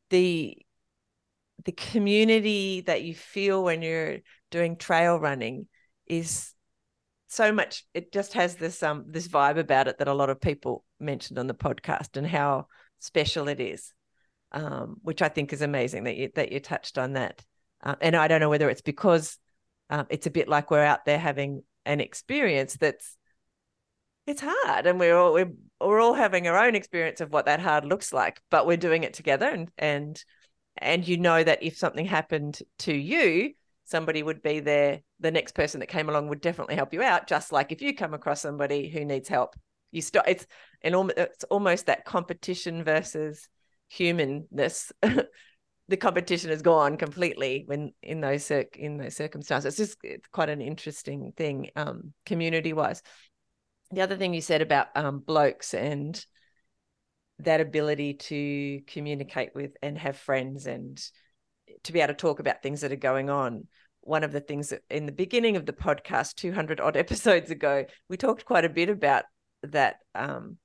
The 0.10 0.58
the 1.66 1.72
community 1.72 2.82
that 2.82 3.04
you 3.04 3.16
feel 3.16 3.64
when 3.64 3.82
you're 3.82 4.18
doing 4.52 4.76
trail 4.76 5.20
running 5.20 5.68
is 6.08 6.54
so 7.34 7.52
much 7.52 7.86
it 7.94 8.12
just 8.12 8.34
has 8.34 8.56
this 8.56 8.84
um 8.84 9.06
this 9.08 9.28
vibe 9.28 9.58
about 9.58 9.88
it 9.88 9.98
that 9.98 10.08
a 10.08 10.14
lot 10.14 10.30
of 10.30 10.40
people 10.40 10.86
mentioned 11.00 11.40
on 11.40 11.48
the 11.48 11.54
podcast 11.54 12.16
and 12.16 12.28
how 12.28 12.68
special 13.00 13.48
it 13.48 13.60
is 13.60 13.94
um 14.52 14.98
which 15.02 15.22
i 15.22 15.30
think 15.30 15.52
is 15.52 15.62
amazing 15.62 16.04
that 16.04 16.16
you 16.16 16.30
that 16.36 16.52
you 16.52 16.60
touched 16.60 16.98
on 16.98 17.14
that. 17.14 17.44
Um, 17.82 17.96
and 18.02 18.16
i 18.16 18.28
don't 18.28 18.40
know 18.40 18.50
whether 18.50 18.70
it's 18.70 18.82
because 18.82 19.38
um, 19.90 20.06
it's 20.10 20.28
a 20.28 20.32
bit 20.32 20.48
like 20.48 20.72
we're 20.72 20.84
out 20.84 21.06
there 21.06 21.20
having 21.20 21.64
an 21.86 22.00
experience 22.00 22.76
that's 22.76 23.18
it's 24.26 24.42
hard 24.42 24.86
and 24.86 25.00
we're 25.00 25.18
all 25.18 25.34
we're, 25.34 25.52
we're 25.82 26.00
all 26.00 26.14
having 26.14 26.48
our 26.48 26.58
own 26.58 26.76
experience 26.76 27.20
of 27.20 27.32
what 27.32 27.46
that 27.46 27.60
hard 27.60 27.84
looks 27.84 28.14
like 28.14 28.42
but 28.50 28.66
we're 28.66 28.78
doing 28.78 29.04
it 29.04 29.14
together 29.14 29.48
and 29.48 29.70
and 29.78 30.24
and 30.78 31.08
you 31.08 31.18
know 31.18 31.44
that 31.44 31.62
if 31.62 31.78
something 31.78 32.06
happened 32.06 32.60
to 32.80 32.94
you 32.94 33.54
somebody 33.86 34.24
would 34.24 34.42
be 34.42 34.60
there 34.60 35.02
the 35.24 35.32
next 35.32 35.56
person 35.56 35.80
that 35.80 35.88
came 35.88 36.10
along 36.10 36.28
would 36.28 36.42
definitely 36.42 36.76
help 36.76 36.94
you 36.94 37.02
out 37.02 37.28
just 37.28 37.52
like 37.52 37.72
if 37.72 37.82
you 37.82 37.96
come 37.96 38.14
across 38.14 38.42
somebody 38.42 38.88
who 38.90 39.04
needs 39.04 39.28
help 39.28 39.56
you 39.92 40.02
start 40.02 40.28
it's 40.28 40.46
and 40.82 40.96
almost 40.96 41.18
it's 41.18 41.44
almost 41.46 41.86
that 41.88 42.06
competition 42.06 42.84
versus 42.84 43.50
humanness. 43.90 44.92
The 45.90 45.98
competition 45.98 46.50
is 46.50 46.62
gone 46.62 46.96
completely 46.96 47.64
when 47.66 47.92
in 48.02 48.22
those 48.22 48.46
circ 48.46 48.78
in 48.78 48.98
those 48.98 49.18
circumstances. 49.18 49.78
It's 49.78 49.90
just 49.90 50.00
it's 50.02 50.28
quite 50.30 50.48
an 50.48 50.62
interesting 50.62 51.34
thing 51.36 51.72
um 51.76 52.14
community 52.26 52.72
wise 52.72 53.04
the 53.92 54.00
other 54.02 54.16
thing 54.16 54.34
you 54.34 54.40
said 54.40 54.62
about 54.62 54.88
um 54.96 55.20
blokes 55.20 55.74
and 55.74 56.26
that 57.40 57.60
ability 57.60 58.14
to 58.14 58.80
communicate 58.88 59.54
with 59.54 59.72
and 59.84 59.98
have 59.98 60.16
friends 60.16 60.68
and 60.68 61.06
to 61.84 61.92
be 61.92 62.00
able 62.00 62.14
to 62.14 62.18
talk 62.18 62.40
about 62.40 62.64
things 62.64 62.82
that 62.82 62.94
are 62.94 62.96
going 62.96 63.30
on 63.30 63.68
one 64.06 64.24
of 64.24 64.32
the 64.32 64.40
things 64.40 64.70
that 64.70 64.82
in 64.90 65.06
the 65.06 65.12
beginning 65.12 65.56
of 65.56 65.66
the 65.66 65.74
podcast 65.74 66.36
200 66.36 66.80
odd 66.80 66.98
episodes 67.06 67.52
ago 67.52 67.86
we 68.10 68.18
talked 68.18 68.46
quite 68.46 68.66
a 68.66 68.70
bit 68.70 68.90
about 68.90 69.24
that 69.64 69.98
um 70.16 70.58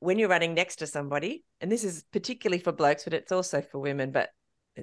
when 0.00 0.18
you're 0.18 0.28
running 0.28 0.54
next 0.54 0.76
to 0.76 0.86
somebody 0.86 1.44
and 1.60 1.72
this 1.72 1.84
is 1.84 2.04
particularly 2.12 2.62
for 2.62 2.72
blokes 2.72 3.04
but 3.04 3.14
it's 3.14 3.32
also 3.32 3.62
for 3.62 3.78
women 3.78 4.10
but 4.10 4.28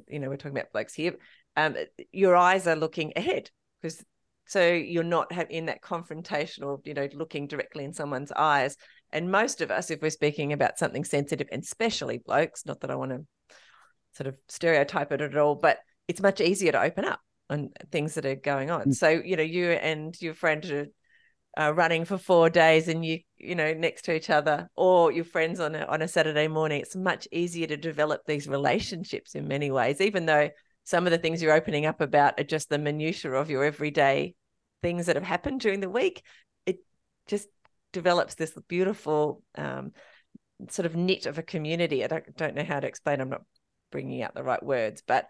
you 0.08 0.20
know 0.20 0.30
we're 0.30 0.38
talking 0.38 0.58
about 0.58 0.72
blokes 0.72 0.94
here 0.94 1.16
um 1.58 1.76
your 2.12 2.36
eyes 2.36 2.66
are 2.66 2.76
looking 2.76 3.14
ahead 3.16 3.50
because 3.82 4.04
so 4.48 4.70
you're 4.70 5.04
not 5.04 5.32
in 5.50 5.68
that 5.68 5.82
confrontational 5.82 6.86
you 6.86 6.94
know 6.94 7.08
looking 7.14 7.48
directly 7.48 7.86
in 7.86 7.94
someone's 7.94 8.34
eyes. 8.34 8.76
And 9.14 9.32
most 9.32 9.62
of 9.62 9.72
us 9.72 9.92
if 9.92 10.02
we're 10.02 10.10
speaking 10.10 10.52
about 10.52 10.78
something 10.78 11.04
sensitive 11.04 11.48
and 11.52 11.64
especially 11.64 12.18
blokes 12.18 12.66
not 12.66 12.80
that 12.82 12.92
i 12.92 12.96
want 12.96 13.12
to 13.12 13.26
sort 14.14 14.28
of 14.28 14.36
stereotype 14.48 15.12
it 15.12 15.22
at 15.22 15.38
all 15.38 15.56
but 15.56 15.80
it's 16.08 16.22
much 16.22 16.42
easier 16.42 16.72
to 16.72 16.82
open 16.82 17.06
up 17.06 17.22
on 17.52 17.70
things 17.92 18.16
that 18.16 18.26
are 18.26 18.36
going 18.36 18.72
on. 18.72 18.86
Mm. 18.86 18.96
so 18.96 19.10
you 19.10 19.36
know 19.36 19.44
you 19.44 19.72
and 19.72 20.20
your 20.22 20.34
friend 20.34 20.66
are 20.66 20.88
uh, 21.60 21.74
running 21.74 22.06
for 22.06 22.18
four 22.18 22.50
days 22.50 22.88
and 22.88 23.06
you 23.06 23.20
you 23.38 23.56
know 23.56 23.74
next 23.74 24.06
to 24.06 24.16
each 24.16 24.30
other 24.30 24.70
or 24.76 25.12
your 25.12 25.26
friends 25.26 25.60
on 25.60 25.76
a, 25.76 25.86
on 25.86 26.02
a 26.02 26.08
saturday 26.08 26.48
morning 26.48 26.82
it's 26.82 26.96
much 26.96 27.28
easier 27.32 27.68
to 27.68 27.76
develop 27.76 28.22
these 28.26 28.48
relationships 28.48 29.36
in 29.36 29.48
many 29.48 29.70
ways 29.70 30.00
even 30.00 30.26
though 30.26 30.50
some 30.84 31.06
of 31.06 31.12
the 31.12 31.18
things 31.18 31.42
you're 31.42 31.54
opening 31.54 31.86
up 31.86 32.02
about 32.02 32.40
are 32.40 32.44
just 32.44 32.70
the 32.70 32.78
minutiae 32.78 33.34
of 33.34 33.50
your 33.50 33.64
everyday 33.64 34.34
things 34.82 35.06
that 35.06 35.16
have 35.16 35.26
happened 35.26 35.62
during 35.62 35.80
the 35.80 35.90
week. 35.90 36.24
It 36.66 36.80
just 37.28 37.48
develops 37.94 38.36
this 38.36 38.54
beautiful 38.68 39.44
um, 39.56 39.92
sort 40.70 40.86
of 40.86 40.96
knit 40.96 41.26
of 41.26 41.38
a 41.38 41.44
community. 41.44 42.04
I 42.04 42.08
don't, 42.08 42.36
don't 42.36 42.56
know 42.56 42.64
how 42.64 42.80
to 42.80 42.88
explain 42.88 43.22
i'm 43.22 43.30
not 43.30 43.44
bringing 43.92 44.22
out 44.22 44.34
the 44.34 44.44
right 44.44 44.64
words 44.64 45.04
but 45.06 45.28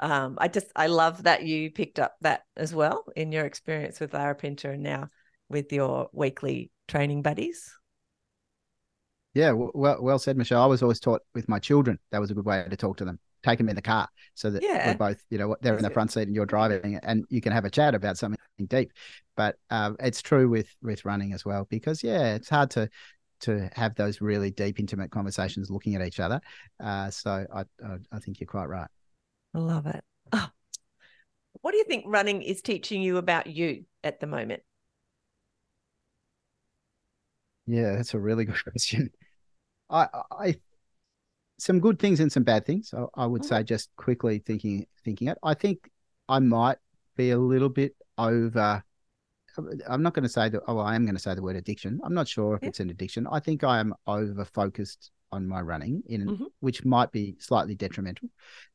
um, 0.00 0.36
i 0.38 0.48
just 0.48 0.68
i 0.76 0.86
love 0.86 1.22
that 1.24 1.44
you 1.44 1.70
picked 1.70 1.98
up 1.98 2.14
that 2.20 2.42
as 2.56 2.74
well 2.74 3.04
in 3.16 3.32
your 3.32 3.44
experience 3.44 4.00
with 4.00 4.12
Larapinta 4.12 4.72
and 4.74 4.82
now 4.82 5.08
with 5.48 5.72
your 5.72 6.08
weekly 6.12 6.70
training 6.86 7.22
buddies 7.22 7.72
Yeah, 9.34 9.52
well, 9.52 9.98
well 10.00 10.18
said, 10.18 10.36
Michelle. 10.36 10.62
I 10.62 10.66
was 10.66 10.82
always 10.82 11.00
taught 11.00 11.22
with 11.34 11.48
my 11.48 11.58
children 11.58 11.98
that 12.10 12.20
was 12.20 12.30
a 12.30 12.34
good 12.34 12.44
way 12.44 12.66
to 12.68 12.76
talk 12.76 12.96
to 12.98 13.04
them. 13.04 13.18
Take 13.44 13.58
them 13.58 13.68
in 13.68 13.76
the 13.76 13.82
car 13.82 14.08
so 14.34 14.50
that 14.50 14.64
Yeah. 14.64 14.88
we're 14.88 14.94
both, 14.96 15.22
you 15.30 15.38
know, 15.38 15.54
they're 15.60 15.76
in 15.76 15.84
the 15.84 15.90
front 15.90 16.10
seat 16.10 16.22
and 16.26 16.34
you're 16.34 16.46
driving, 16.46 16.98
and 17.02 17.24
you 17.28 17.40
can 17.40 17.52
have 17.52 17.64
a 17.64 17.70
chat 17.70 17.94
about 17.94 18.18
something 18.18 18.38
deep. 18.66 18.92
But 19.36 19.56
um, 19.70 19.96
it's 20.00 20.22
true 20.22 20.48
with 20.48 20.68
with 20.82 21.04
running 21.04 21.32
as 21.34 21.44
well 21.44 21.66
because 21.70 22.02
yeah, 22.02 22.34
it's 22.34 22.48
hard 22.48 22.70
to 22.70 22.88
to 23.40 23.70
have 23.74 23.94
those 23.94 24.20
really 24.20 24.50
deep, 24.50 24.80
intimate 24.80 25.12
conversations 25.12 25.70
looking 25.70 25.94
at 25.94 26.04
each 26.04 26.18
other. 26.18 26.40
Uh, 26.80 27.10
so 27.10 27.46
I, 27.54 27.60
I 27.84 27.98
I 28.10 28.18
think 28.18 28.40
you're 28.40 28.48
quite 28.48 28.66
right. 28.68 28.88
I 29.54 29.58
love 29.58 29.86
it 29.86 30.02
oh. 30.32 30.50
what 31.60 31.72
do 31.72 31.78
you 31.78 31.84
think 31.84 32.04
running 32.06 32.42
is 32.42 32.62
teaching 32.62 33.02
you 33.02 33.16
about 33.16 33.46
you 33.46 33.84
at 34.04 34.20
the 34.20 34.26
moment 34.26 34.62
Yeah, 37.66 37.96
that's 37.96 38.14
a 38.14 38.18
really 38.18 38.44
good 38.46 38.62
question. 38.62 39.10
I, 39.90 40.08
I, 40.30 40.56
some 41.58 41.80
good 41.80 41.98
things 41.98 42.20
and 42.20 42.30
some 42.32 42.44
bad 42.44 42.66
things. 42.66 42.92
I, 42.94 43.06
I 43.14 43.26
would 43.26 43.42
Mhm. 43.42 43.48
say 43.48 43.62
just 43.62 43.90
quickly 43.96 44.38
thinking, 44.38 44.86
thinking 45.04 45.28
it. 45.28 45.38
I 45.42 45.54
think 45.54 45.90
I 46.28 46.38
might 46.38 46.78
be 47.16 47.30
a 47.30 47.38
little 47.38 47.68
bit 47.68 47.96
over. 48.16 48.82
I'm 49.88 50.02
not 50.02 50.14
going 50.14 50.22
to 50.22 50.28
say 50.28 50.48
that. 50.48 50.62
Oh, 50.68 50.78
I 50.78 50.94
am 50.94 51.04
going 51.04 51.16
to 51.16 51.20
say 51.20 51.34
the 51.34 51.42
word 51.42 51.56
addiction. 51.56 52.00
I'm 52.04 52.14
not 52.14 52.28
sure 52.28 52.54
if 52.54 52.62
Yeah. 52.62 52.68
it's 52.68 52.80
an 52.80 52.90
addiction. 52.90 53.26
I 53.26 53.40
think 53.40 53.64
I 53.64 53.80
am 53.80 53.94
over 54.06 54.44
focused 54.44 55.10
on 55.32 55.46
my 55.46 55.60
running, 55.60 56.02
in 56.06 56.26
Mhm. 56.28 56.46
which 56.60 56.84
might 56.84 57.12
be 57.12 57.36
slightly 57.38 57.74
detrimental 57.74 58.28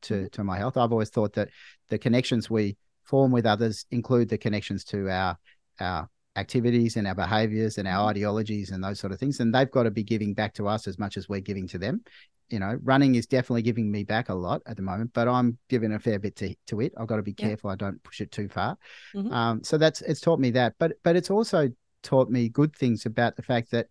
to 0.03 0.13
Mm-hmm. 0.13 0.27
to 0.27 0.43
my 0.43 0.57
health. 0.57 0.77
I've 0.77 0.91
always 0.91 1.09
thought 1.09 1.33
that 1.33 1.49
the 1.89 1.97
connections 1.97 2.49
we 2.49 2.77
form 3.03 3.31
with 3.31 3.45
others 3.45 3.85
include 3.91 4.29
the 4.29 4.37
connections 4.37 4.83
to 4.85 5.09
our 5.09 5.37
our 5.79 6.09
activities 6.35 6.97
and 6.97 7.07
our 7.07 7.13
behaviors 7.15 7.77
and 7.77 7.87
our 7.87 8.05
Mhm. 8.07 8.09
ideologies 8.11 8.71
and 8.71 8.83
those 8.83 8.99
sort 8.99 9.13
of 9.13 9.19
things 9.19 9.39
and 9.39 9.53
they've 9.53 9.69
got 9.69 9.83
to 9.83 9.91
be 9.91 10.03
giving 10.03 10.33
back 10.33 10.53
to 10.55 10.67
us 10.67 10.87
as 10.87 10.97
much 10.97 11.15
as 11.15 11.29
we're 11.29 11.39
giving 11.39 11.67
to 11.67 11.77
them 11.77 12.01
you 12.49 12.57
know 12.59 12.75
running 12.83 13.13
is 13.13 13.27
definitely 13.27 13.61
giving 13.61 13.91
me 13.91 14.03
back 14.03 14.29
a 14.29 14.33
lot 14.33 14.59
at 14.65 14.75
the 14.75 14.81
moment 14.81 15.11
but 15.13 15.27
i'm 15.27 15.57
giving 15.69 15.91
a 15.93 15.99
fair 15.99 16.17
bit 16.17 16.35
to, 16.35 16.55
to 16.65 16.81
it 16.81 16.91
i've 16.97 17.05
got 17.07 17.17
to 17.17 17.21
be 17.23 17.35
Yeah. 17.37 17.49
careful 17.49 17.69
i 17.69 17.75
don't 17.75 18.01
push 18.01 18.19
it 18.19 18.31
too 18.31 18.47
far 18.49 18.77
Mhm. 19.13 19.31
um, 19.31 19.63
so 19.63 19.77
that's 19.77 20.01
it's 20.01 20.21
taught 20.21 20.39
me 20.39 20.49
that 20.51 20.73
but 20.79 20.93
but 21.03 21.15
it's 21.15 21.29
also 21.29 21.69
taught 22.01 22.31
me 22.31 22.49
good 22.49 22.75
things 22.75 23.05
about 23.05 23.35
the 23.35 23.43
fact 23.43 23.69
that 23.69 23.87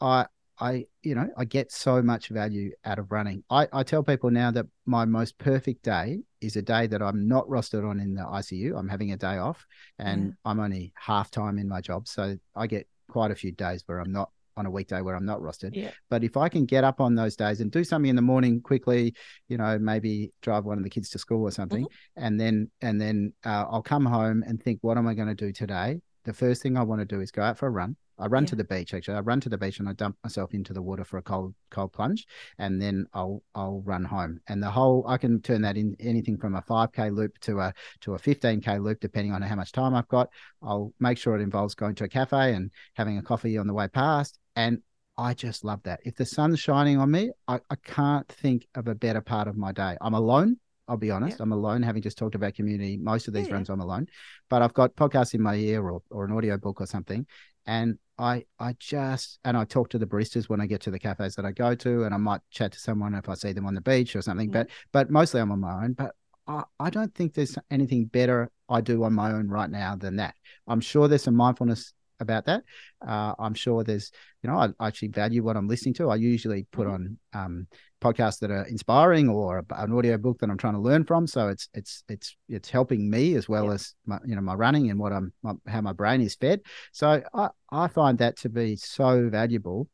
i 0.00 0.26
I, 0.60 0.86
you 1.02 1.14
know, 1.14 1.28
I 1.36 1.44
get 1.44 1.72
so 1.72 2.02
much 2.02 2.28
value 2.28 2.72
out 2.84 2.98
of 2.98 3.10
running. 3.10 3.42
I, 3.50 3.66
I 3.72 3.82
tell 3.82 4.02
people 4.02 4.30
now 4.30 4.50
that 4.50 4.66
my 4.86 5.04
most 5.04 5.38
perfect 5.38 5.82
day 5.82 6.20
is 6.40 6.56
a 6.56 6.62
day 6.62 6.86
that 6.88 7.02
I'm 7.02 7.26
not 7.26 7.46
rostered 7.48 7.88
on 7.88 7.98
in 8.00 8.14
the 8.14 8.22
ICU. 8.22 8.78
I'm 8.78 8.88
having 8.88 9.12
a 9.12 9.16
day 9.16 9.38
off 9.38 9.66
and 9.98 10.26
Yeah. 10.26 10.32
I'm 10.44 10.60
only 10.60 10.92
half 10.96 11.30
time 11.30 11.58
in 11.58 11.68
my 11.68 11.80
job. 11.80 12.06
So 12.08 12.36
I 12.54 12.66
get 12.66 12.86
quite 13.08 13.30
a 13.30 13.34
few 13.34 13.52
days 13.52 13.82
where 13.86 13.98
I'm 14.00 14.12
not 14.12 14.30
on 14.56 14.66
a 14.66 14.70
weekday 14.70 15.00
where 15.00 15.14
I'm 15.16 15.24
not 15.24 15.40
rostered. 15.40 15.70
Yeah. 15.74 15.90
But 16.10 16.22
if 16.24 16.36
I 16.36 16.48
can 16.50 16.66
get 16.66 16.84
up 16.84 17.00
on 17.00 17.14
those 17.14 17.36
days 17.36 17.60
and 17.60 17.70
do 17.70 17.82
something 17.82 18.10
in 18.10 18.16
the 18.16 18.20
morning 18.22 18.60
quickly, 18.60 19.14
you 19.48 19.56
know, 19.56 19.78
maybe 19.78 20.32
drive 20.42 20.64
one 20.66 20.76
of 20.76 20.84
the 20.84 20.90
kids 20.90 21.08
to 21.10 21.18
school 21.18 21.42
or 21.42 21.50
something, 21.50 21.86
and 22.16 22.38
then 22.38 22.70
and 22.82 23.00
then 23.00 23.32
uh, 23.46 23.64
I'll 23.70 23.82
come 23.82 24.04
home 24.04 24.44
and 24.46 24.62
think, 24.62 24.80
what 24.82 24.98
am 24.98 25.06
I 25.06 25.14
going 25.14 25.28
to 25.28 25.34
do 25.34 25.52
today? 25.52 26.00
The 26.24 26.34
first 26.34 26.62
thing 26.62 26.76
I 26.76 26.82
want 26.82 27.00
to 27.00 27.06
do 27.06 27.22
is 27.22 27.30
go 27.30 27.42
out 27.42 27.56
for 27.56 27.68
a 27.68 27.70
run. 27.70 27.96
I 28.20 28.26
run 28.26 28.46
to 28.46 28.56
the 28.56 28.64
beach 28.64 28.94
actually. 28.94 29.16
I 29.16 29.20
run 29.20 29.40
to 29.40 29.48
the 29.48 29.58
beach 29.58 29.78
and 29.80 29.88
I 29.88 29.94
dump 29.94 30.16
myself 30.22 30.54
into 30.54 30.72
the 30.72 30.82
water 30.82 31.04
for 31.04 31.18
a 31.18 31.22
cold 31.22 31.54
cold 31.70 31.92
plunge, 31.92 32.26
and 32.58 32.80
then 32.80 33.06
I'll 33.14 33.42
I'll 33.54 33.82
run 33.84 34.04
home. 34.04 34.40
And 34.46 34.62
the 34.62 34.70
whole 34.70 35.04
I 35.08 35.16
can 35.16 35.40
turn 35.40 35.62
that 35.62 35.76
in 35.76 35.96
anything 35.98 36.36
from 36.36 36.54
a 36.54 36.62
five 36.62 36.92
k 36.92 37.10
loop 37.10 37.38
to 37.40 37.60
a 37.60 37.74
to 38.02 38.14
a 38.14 38.18
fifteen 38.18 38.60
k 38.60 38.78
loop, 38.78 39.00
depending 39.00 39.32
on 39.32 39.42
how 39.42 39.56
much 39.56 39.72
time 39.72 39.94
I've 39.94 40.08
got. 40.08 40.28
I'll 40.62 40.92
make 41.00 41.18
sure 41.18 41.34
it 41.34 41.42
involves 41.42 41.74
going 41.74 41.94
to 41.96 42.04
a 42.04 42.08
cafe 42.08 42.54
and 42.54 42.70
having 42.94 43.18
a 43.18 43.22
coffee 43.22 43.56
on 43.56 43.66
the 43.66 43.74
way 43.74 43.88
past, 43.88 44.38
And 44.56 44.82
I 45.16 45.34
just 45.34 45.64
love 45.64 45.82
that. 45.84 46.00
If 46.04 46.16
the 46.16 46.26
sun's 46.26 46.60
shining 46.60 46.98
on 46.98 47.10
me, 47.10 47.30
I, 47.46 47.60
I 47.70 47.76
can't 47.84 48.28
think 48.28 48.66
of 48.74 48.88
a 48.88 48.94
better 48.94 49.20
part 49.20 49.48
of 49.48 49.56
my 49.56 49.72
day. 49.72 49.96
I'm 50.00 50.14
alone. 50.14 50.58
I'll 50.88 50.96
be 50.96 51.12
honest. 51.12 51.38
Yeah. 51.38 51.44
I'm 51.44 51.52
alone, 51.52 51.84
having 51.84 52.02
just 52.02 52.18
talked 52.18 52.34
about 52.34 52.54
community. 52.54 52.96
Most 52.96 53.28
of 53.28 53.34
these 53.34 53.46
yeah. 53.46 53.54
runs, 53.54 53.70
I'm 53.70 53.80
alone, 53.80 54.08
but 54.48 54.60
I've 54.60 54.74
got 54.74 54.96
podcasts 54.96 55.34
in 55.34 55.40
my 55.40 55.54
ear 55.54 55.88
or, 55.88 56.02
or 56.10 56.24
an 56.24 56.32
audio 56.32 56.58
book 56.58 56.80
or 56.80 56.86
something. 56.86 57.26
And 57.66 57.98
I, 58.18 58.44
I 58.58 58.74
just, 58.78 59.38
and 59.44 59.56
I 59.56 59.64
talk 59.64 59.88
to 59.90 59.98
the 59.98 60.06
baristas 60.06 60.48
when 60.48 60.60
I 60.60 60.66
get 60.66 60.80
to 60.82 60.90
the 60.90 60.98
cafes 60.98 61.34
that 61.36 61.44
I 61.44 61.52
go 61.52 61.74
to, 61.74 62.04
and 62.04 62.14
I 62.14 62.18
might 62.18 62.40
chat 62.50 62.72
to 62.72 62.78
someone 62.78 63.14
if 63.14 63.28
I 63.28 63.34
see 63.34 63.52
them 63.52 63.66
on 63.66 63.74
the 63.74 63.80
beach 63.80 64.14
or 64.16 64.22
something. 64.22 64.50
Yeah. 64.50 64.64
But, 64.64 64.70
but 64.92 65.10
mostly 65.10 65.40
I'm 65.40 65.52
on 65.52 65.60
my 65.60 65.84
own. 65.84 65.92
But 65.94 66.14
I, 66.46 66.64
I 66.78 66.90
don't 66.90 67.14
think 67.14 67.34
there's 67.34 67.56
anything 67.70 68.06
better 68.06 68.50
I 68.68 68.80
do 68.80 69.04
on 69.04 69.12
my 69.12 69.32
own 69.32 69.48
right 69.48 69.70
now 69.70 69.96
than 69.96 70.16
that. 70.16 70.34
I'm 70.66 70.80
sure 70.80 71.08
there's 71.08 71.22
some 71.22 71.36
mindfulness 71.36 71.92
about 72.20 72.46
that. 72.46 72.62
Uh, 73.06 73.34
I'm 73.38 73.54
sure 73.54 73.82
there's, 73.82 74.10
you 74.42 74.50
know, 74.50 74.56
I, 74.56 74.68
I, 74.78 74.88
actually 74.88 75.08
value 75.08 75.42
what 75.42 75.56
I'm 75.56 75.68
listening 75.68 75.94
to. 75.94 76.10
I 76.10 76.16
usually 76.16 76.66
put 76.70 76.86
mm-hmm. 76.86 76.94
on 76.94 77.44
um, 77.44 77.66
podcasts 78.00 78.38
that 78.40 78.50
are 78.50 78.64
inspiring 78.64 79.28
or 79.28 79.64
an 79.70 79.92
audio 79.92 80.18
book 80.18 80.38
that 80.40 80.50
I'm 80.50 80.58
trying 80.58 80.74
to 80.74 80.80
learn 80.80 81.04
from. 81.04 81.26
So 81.26 81.48
it's 81.48 81.68
it's 81.74 82.04
it's 82.08 82.36
it's 82.48 82.70
helping 82.70 83.10
me 83.10 83.34
as 83.34 83.48
well 83.48 83.66
yeah. 83.66 83.74
as 83.74 83.94
my 84.06 84.18
you 84.24 84.34
know 84.34 84.42
my 84.42 84.54
running 84.54 84.90
and 84.90 84.98
what 84.98 85.12
I'm 85.12 85.32
my, 85.42 85.54
how 85.66 85.80
my 85.80 85.92
brain 85.92 86.20
is 86.20 86.34
fed. 86.34 86.60
So 86.92 87.22
I 87.34 87.48
I 87.70 87.88
find 87.88 88.18
that 88.18 88.36
to 88.38 88.48
be 88.48 88.76
so 88.76 89.28
valuable 89.28 89.88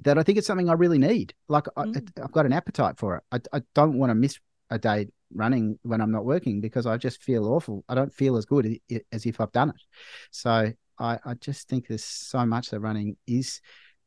that 0.00 0.18
I 0.18 0.22
think 0.22 0.38
it's 0.38 0.46
something 0.46 0.68
I 0.68 0.74
really 0.74 0.98
need. 0.98 1.34
Like 1.48 1.64
mm. 1.64 1.96
I, 2.16 2.20
have 2.20 2.32
got 2.32 2.46
an 2.46 2.52
appetite 2.52 2.98
for 2.98 3.16
it. 3.16 3.22
I, 3.32 3.40
I 3.58 3.62
don't 3.74 3.98
want 3.98 4.10
to 4.10 4.14
miss 4.14 4.38
a 4.70 4.78
day 4.78 5.08
running 5.34 5.78
when 5.82 6.00
I'm 6.00 6.12
not 6.12 6.24
working 6.24 6.60
because 6.60 6.86
I 6.86 6.96
just 6.96 7.22
feel 7.22 7.46
awful. 7.46 7.84
I 7.88 7.94
don't 7.94 8.12
feel 8.12 8.36
as 8.36 8.44
good 8.44 8.78
as 9.12 9.26
if 9.26 9.40
I've 9.40 9.52
done 9.52 9.70
it. 9.70 9.82
So 10.30 10.72
I, 10.98 11.18
I 11.24 11.34
just 11.34 11.68
think 11.68 11.86
there's 11.86 12.04
so 12.04 12.44
much 12.46 12.70
that 12.70 12.80
running 12.80 13.16
is 13.26 13.60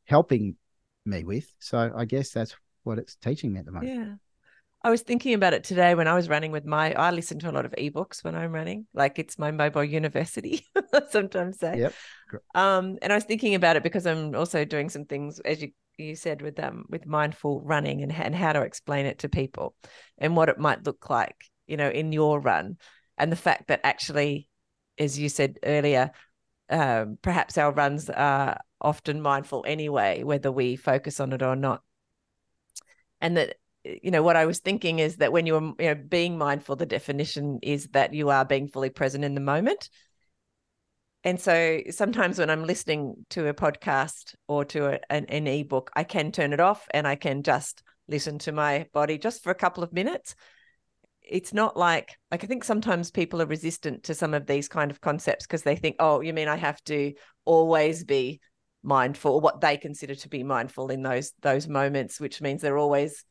helping 0.06 0.56
me 1.06 1.24
with. 1.24 1.52
So 1.60 1.92
I 1.96 2.06
guess 2.06 2.32
that's 2.32 2.56
what 2.84 3.00
it's 3.00 3.16
teaching 3.16 3.54
me 3.54 3.60
at 3.60 3.66
the 3.66 3.72
moment. 3.72 3.96
Yeah. 3.96 4.14
I 4.82 4.90
was 4.90 5.02
thinking 5.02 5.34
about 5.34 5.54
it 5.54 5.66
today 5.66 5.94
when 5.94 6.08
I 6.08 6.14
was 6.14 6.30
running 6.30 6.52
with 6.52 6.66
my 6.66 6.94
I 6.94 7.12
listen 7.12 7.38
to 7.40 7.50
a 7.50 7.52
lot 7.52 7.66
of 7.66 7.74
ebooks 7.74 8.24
when 8.24 8.34
I'm 8.34 8.54
running. 8.54 8.88
Like 8.94 9.20
it's 9.20 9.38
my 9.38 9.52
mobile 9.52 9.84
university, 9.84 10.66
sometimes 11.10 11.60
say. 11.60 11.80
Yep. 11.80 11.94
Um, 12.56 12.98
and 13.02 13.12
I 13.12 13.16
was 13.16 13.26
thinking 13.26 13.56
about 13.56 13.76
it 13.76 13.84
because 13.84 14.08
I'm 14.08 14.34
also 14.36 14.64
doing 14.64 14.90
some 14.90 15.04
things, 15.06 15.40
as 15.42 15.62
you 15.62 15.72
you 15.98 16.16
said, 16.16 16.42
with 16.42 16.58
um 16.62 16.86
with 16.90 17.06
mindful 17.06 17.62
running 17.62 18.04
and, 18.04 18.12
and 18.14 18.34
how 18.34 18.54
to 18.54 18.62
explain 18.62 19.06
it 19.06 19.20
to 19.20 19.30
people 19.30 19.76
and 20.18 20.38
what 20.38 20.48
it 20.48 20.58
might 20.58 20.86
look 20.86 21.10
like, 21.10 21.36
you 21.68 21.76
know, 21.76 21.90
in 21.90 22.14
your 22.14 22.40
run. 22.40 22.78
And 23.18 23.34
the 23.34 23.36
fact 23.36 23.68
that 23.68 23.82
actually, 23.84 24.48
as 24.98 25.20
you 25.20 25.28
said 25.28 25.60
earlier, 25.62 26.12
um, 26.70 27.18
perhaps 27.22 27.58
our 27.58 27.72
runs 27.72 28.10
are 28.10 28.60
often 28.82 29.22
mindful 29.22 29.64
anyway, 29.68 30.24
whether 30.24 30.52
we 30.52 30.76
focus 30.76 31.20
on 31.20 31.34
it 31.34 31.42
or 31.42 31.56
not. 31.56 31.84
And 33.22 33.38
that, 33.38 33.56
you 33.84 34.12
know, 34.12 34.24
what 34.24 34.36
I 34.36 34.46
was 34.46 34.60
thinking 34.60 35.00
is 35.00 35.18
that 35.18 35.32
when 35.32 35.46
you're 35.46 35.62
you 35.62 35.76
know, 35.80 35.96
being 35.96 36.38
mindful, 36.38 36.76
the 36.76 36.86
definition 36.86 37.60
is 37.62 37.88
that 37.88 38.14
you 38.14 38.30
are 38.30 38.46
being 38.46 38.68
fully 38.68 38.90
present 38.90 39.24
in 39.24 39.36
the 39.36 39.42
moment. 39.42 39.90
And 41.24 41.40
so 41.40 41.82
sometimes 41.90 42.40
when 42.40 42.50
I'm 42.50 42.64
listening 42.64 43.26
to 43.32 43.48
a 43.48 43.54
podcast 43.54 44.36
or 44.48 44.64
to 44.66 44.94
a, 44.94 45.00
an, 45.10 45.26
an 45.26 45.48
ebook, 45.48 45.92
I 45.94 46.04
can 46.06 46.32
turn 46.32 46.54
it 46.54 46.62
off 46.62 46.88
and 46.92 47.06
I 47.06 47.16
can 47.16 47.44
just 47.44 47.84
listen 48.08 48.40
to 48.40 48.52
my 48.54 48.88
body 48.94 49.18
just 49.18 49.44
for 49.44 49.52
a 49.52 49.56
couple 49.56 49.84
of 49.84 49.92
minutes 49.92 50.36
it's 51.30 51.54
not 51.54 51.78
like 51.78 52.18
like 52.32 52.44
I 52.44 52.48
think 52.48 52.64
sometimes 52.64 53.12
people 53.12 53.42
are 53.42 53.48
resistant 53.48 54.04
to 54.04 54.14
some 54.14 54.34
of 54.34 54.46
these 54.46 54.68
kind 54.68 54.92
of 54.92 55.02
concepts 55.02 55.46
because 55.46 55.64
they 55.64 55.76
think, 55.76 55.96
oh, 56.00 56.22
you 56.22 56.34
mean 56.34 56.48
I 56.48 56.56
have 56.56 56.84
to 56.86 57.14
always 57.46 58.04
be 58.04 58.42
mindful, 58.84 59.34
or 59.34 59.42
what 59.42 59.62
they 59.62 59.78
consider 59.78 60.16
to 60.16 60.30
be 60.30 60.44
mindful 60.44 60.90
in 60.90 61.02
those 61.02 61.34
those 61.42 61.68
moments, 61.68 62.20
which 62.20 62.42
means 62.42 62.62
they're 62.62 62.78
always 62.78 63.24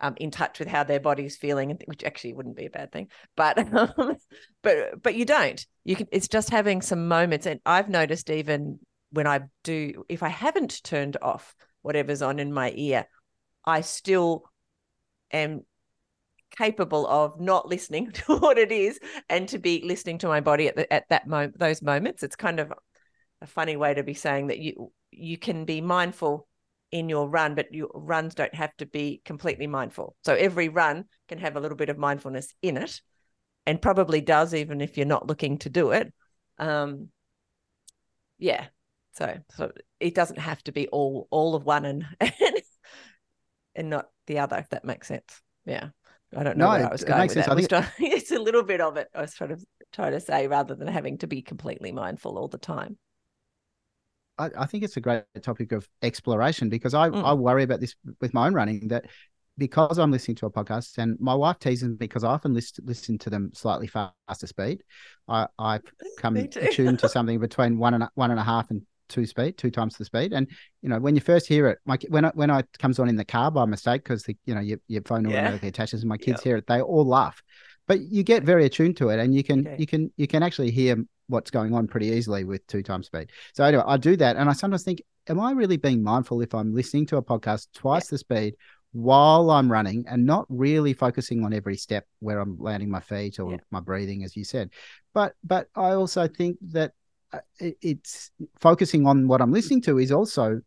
um, 0.00 0.14
in 0.16 0.30
touch 0.30 0.58
with 0.58 0.68
how 0.68 0.84
their 0.84 1.00
body's 1.00 1.36
feeling, 1.36 1.76
which 1.84 2.04
actually 2.04 2.32
wouldn't 2.32 2.56
be 2.56 2.66
a 2.66 2.70
bad 2.70 2.92
thing. 2.92 3.08
But 3.36 3.58
um, 3.74 4.16
but 4.62 5.02
but 5.02 5.14
you 5.14 5.24
don't. 5.24 5.64
You 5.84 5.96
can. 5.96 6.08
It's 6.12 6.28
just 6.28 6.50
having 6.50 6.82
some 6.82 7.08
moments, 7.08 7.46
and 7.46 7.60
I've 7.66 7.88
noticed 7.88 8.30
even 8.30 8.78
when 9.10 9.26
I 9.26 9.40
do, 9.64 10.04
if 10.08 10.22
I 10.22 10.28
haven't 10.28 10.82
turned 10.84 11.16
off 11.20 11.54
whatever's 11.82 12.22
on 12.22 12.38
in 12.38 12.52
my 12.52 12.72
ear, 12.76 13.06
I 13.64 13.80
still 13.80 14.44
am 15.32 15.62
capable 16.60 17.06
of 17.06 17.40
not 17.40 17.68
listening 17.68 18.10
to 18.12 18.36
what 18.36 18.58
it 18.58 18.70
is 18.70 19.00
and 19.30 19.48
to 19.48 19.58
be 19.58 19.82
listening 19.84 20.18
to 20.18 20.28
my 20.28 20.40
body 20.40 20.68
at 20.68 20.76
the, 20.76 20.92
at 20.92 21.08
that 21.08 21.26
moment 21.26 21.58
those 21.58 21.80
moments. 21.80 22.22
It's 22.22 22.36
kind 22.36 22.60
of 22.60 22.72
a 23.40 23.46
funny 23.46 23.76
way 23.76 23.94
to 23.94 24.02
be 24.02 24.14
saying 24.14 24.48
that 24.48 24.58
you 24.58 24.92
you 25.10 25.38
can 25.38 25.64
be 25.64 25.80
mindful 25.80 26.46
in 26.92 27.08
your 27.08 27.28
run 27.28 27.54
but 27.54 27.72
your 27.72 27.88
runs 27.94 28.34
don't 28.34 28.54
have 28.54 28.76
to 28.76 28.84
be 28.84 29.22
completely 29.24 29.66
mindful. 29.66 30.16
So 30.24 30.34
every 30.34 30.68
run 30.68 31.06
can 31.28 31.38
have 31.38 31.56
a 31.56 31.60
little 31.60 31.78
bit 31.78 31.88
of 31.88 31.96
mindfulness 31.96 32.52
in 32.60 32.76
it 32.76 33.00
and 33.64 33.80
probably 33.80 34.20
does 34.20 34.52
even 34.52 34.82
if 34.82 34.98
you're 34.98 35.06
not 35.06 35.26
looking 35.26 35.56
to 35.58 35.70
do 35.70 35.92
it. 35.92 36.12
Um 36.58 37.08
yeah. 38.38 38.66
So 39.12 39.38
so 39.56 39.72
it 39.98 40.14
doesn't 40.14 40.38
have 40.38 40.62
to 40.64 40.72
be 40.72 40.88
all 40.88 41.26
all 41.30 41.54
of 41.54 41.64
one 41.64 41.86
and 41.86 42.06
and 43.74 43.88
not 43.88 44.08
the 44.26 44.40
other 44.40 44.58
if 44.58 44.68
that 44.68 44.84
makes 44.84 45.08
sense. 45.08 45.40
Yeah 45.64 45.90
I 46.36 46.42
don't 46.44 46.56
know 46.56 46.66
no, 46.66 46.78
where 46.78 46.88
I 46.88 46.92
was 46.92 47.04
going 47.04 47.20
with 47.22 47.32
sense. 47.32 47.46
that. 47.46 47.52
I 47.52 47.56
think 47.56 47.68
trying, 47.68 47.86
it's 47.98 48.30
a 48.30 48.38
little 48.38 48.62
bit 48.62 48.80
of 48.80 48.96
it. 48.96 49.08
I 49.14 49.22
was 49.22 49.34
trying 49.34 49.50
to 49.50 49.58
try 49.92 50.10
to 50.10 50.20
say 50.20 50.46
rather 50.46 50.74
than 50.74 50.86
having 50.88 51.18
to 51.18 51.26
be 51.26 51.42
completely 51.42 51.92
mindful 51.92 52.38
all 52.38 52.48
the 52.48 52.58
time. 52.58 52.98
I, 54.38 54.50
I 54.58 54.66
think 54.66 54.84
it's 54.84 54.96
a 54.96 55.00
great 55.00 55.24
topic 55.42 55.72
of 55.72 55.88
exploration 56.02 56.68
because 56.68 56.94
I, 56.94 57.10
mm. 57.10 57.24
I 57.24 57.34
worry 57.34 57.64
about 57.64 57.80
this 57.80 57.94
with 58.20 58.32
my 58.32 58.46
own 58.46 58.54
running 58.54 58.88
that 58.88 59.06
because 59.58 59.98
I'm 59.98 60.10
listening 60.10 60.36
to 60.36 60.46
a 60.46 60.50
podcast 60.50 60.96
and 60.98 61.18
my 61.20 61.34
wife 61.34 61.58
teases 61.58 61.88
me 61.88 61.96
because 61.96 62.24
I 62.24 62.30
often 62.30 62.54
listen, 62.54 62.84
listen 62.86 63.18
to 63.18 63.30
them 63.30 63.50
slightly 63.52 63.86
faster 63.86 64.46
speed. 64.46 64.82
I, 65.28 65.48
I 65.58 65.80
come 66.18 66.36
attuned 66.36 67.00
to 67.00 67.08
something 67.10 67.38
between 67.38 67.78
one 67.78 67.94
and 67.94 68.08
one 68.14 68.30
and 68.30 68.40
a 68.40 68.44
half 68.44 68.70
and 68.70 68.82
two 69.10 69.26
speed, 69.26 69.58
two 69.58 69.70
times 69.70 69.96
the 69.96 70.04
speed. 70.04 70.32
And 70.32 70.48
you 70.80 70.88
know, 70.88 70.98
when 70.98 71.14
you 71.14 71.20
first 71.20 71.46
hear 71.46 71.68
it, 71.68 71.78
like 71.84 72.06
when 72.08 72.24
it, 72.24 72.34
when 72.34 72.48
it 72.48 72.66
comes 72.78 72.98
on 72.98 73.08
in 73.08 73.16
the 73.16 73.24
car 73.24 73.50
by 73.50 73.66
mistake, 73.66 74.04
because 74.04 74.22
the 74.22 74.36
you 74.46 74.54
know 74.54 74.60
your, 74.60 74.78
your 74.88 75.02
phone 75.02 75.26
automatically 75.26 75.66
yeah. 75.66 75.70
attaches, 75.70 76.02
and 76.02 76.08
my 76.08 76.16
kids 76.16 76.38
yep. 76.38 76.44
hear 76.44 76.56
it, 76.56 76.66
they 76.66 76.80
all 76.80 77.06
laugh. 77.06 77.42
But 77.86 78.00
you 78.00 78.22
get 78.22 78.44
very 78.44 78.64
attuned 78.64 78.96
to 78.98 79.08
it, 79.10 79.18
and 79.18 79.34
you 79.34 79.44
can 79.44 79.66
okay. 79.66 79.76
you 79.78 79.86
can 79.86 80.12
you 80.16 80.26
can 80.26 80.42
actually 80.42 80.70
hear 80.70 80.96
what's 81.26 81.50
going 81.50 81.74
on 81.74 81.86
pretty 81.86 82.06
easily 82.06 82.44
with 82.44 82.66
two 82.66 82.82
times 82.82 83.06
speed. 83.06 83.30
So 83.54 83.64
anyway, 83.64 83.84
I 83.86 83.96
do 83.96 84.16
that, 84.16 84.36
and 84.36 84.48
I 84.48 84.52
sometimes 84.52 84.84
think, 84.84 85.02
am 85.28 85.40
I 85.40 85.52
really 85.52 85.76
being 85.76 86.02
mindful 86.02 86.40
if 86.40 86.54
I'm 86.54 86.74
listening 86.74 87.06
to 87.06 87.16
a 87.18 87.22
podcast 87.22 87.68
twice 87.74 88.06
yeah. 88.06 88.14
the 88.14 88.18
speed? 88.18 88.54
While 88.92 89.52
I'm 89.52 89.70
running 89.70 90.04
and 90.08 90.26
not 90.26 90.46
really 90.48 90.94
focusing 90.94 91.44
on 91.44 91.52
every 91.52 91.76
step 91.76 92.06
where 92.18 92.40
I'm 92.40 92.58
landing 92.58 92.90
my 92.90 92.98
feet 92.98 93.38
or 93.38 93.52
yeah. 93.52 93.58
my 93.70 93.78
breathing, 93.78 94.24
as 94.24 94.36
you 94.36 94.42
said, 94.42 94.70
but 95.14 95.34
but 95.44 95.68
I 95.76 95.90
also 95.92 96.26
think 96.26 96.56
that 96.72 96.90
it's 97.58 98.30
focusing 98.58 99.06
on 99.06 99.28
what 99.28 99.40
I'm 99.40 99.52
listening 99.52 99.82
to 99.82 99.98
is 99.98 100.12
also 100.12 100.60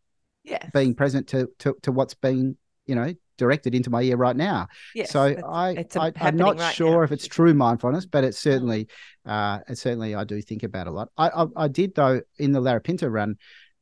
yes. 0.44 0.70
being 0.74 0.96
present 0.96 1.28
to, 1.30 1.50
to 1.60 1.76
to 1.82 1.92
what's 1.92 2.14
being 2.14 2.58
you 2.86 2.96
know 2.96 3.14
directed 3.38 3.74
into 3.74 3.90
my 3.90 4.02
ear 4.02 4.16
right 4.16 4.36
now. 4.36 4.68
Yes, 4.94 5.12
so 5.12 5.22
I, 5.22 5.86
I 5.96 6.12
am 6.22 6.36
not 6.36 6.60
right 6.60 6.74
sure 6.74 6.98
now. 6.98 7.02
if 7.02 7.12
it's 7.12 7.28
true 7.28 7.54
mindfulness, 7.54 8.06
but 8.06 8.24
it's 8.24 8.40
certainly 8.40 8.88
uh 9.26 9.60
certainly 9.74 10.16
I 10.16 10.24
do 10.24 10.42
think 10.42 10.64
about 10.64 10.88
a 10.88 10.92
lot. 10.92 11.10
I, 11.18 11.30
I, 11.30 11.46
I 11.56 11.68
did 11.68 11.96
though 11.96 12.22
in 12.38 12.52
the 12.52 12.62
Larapinta 12.62 13.12
run, 13.12 13.38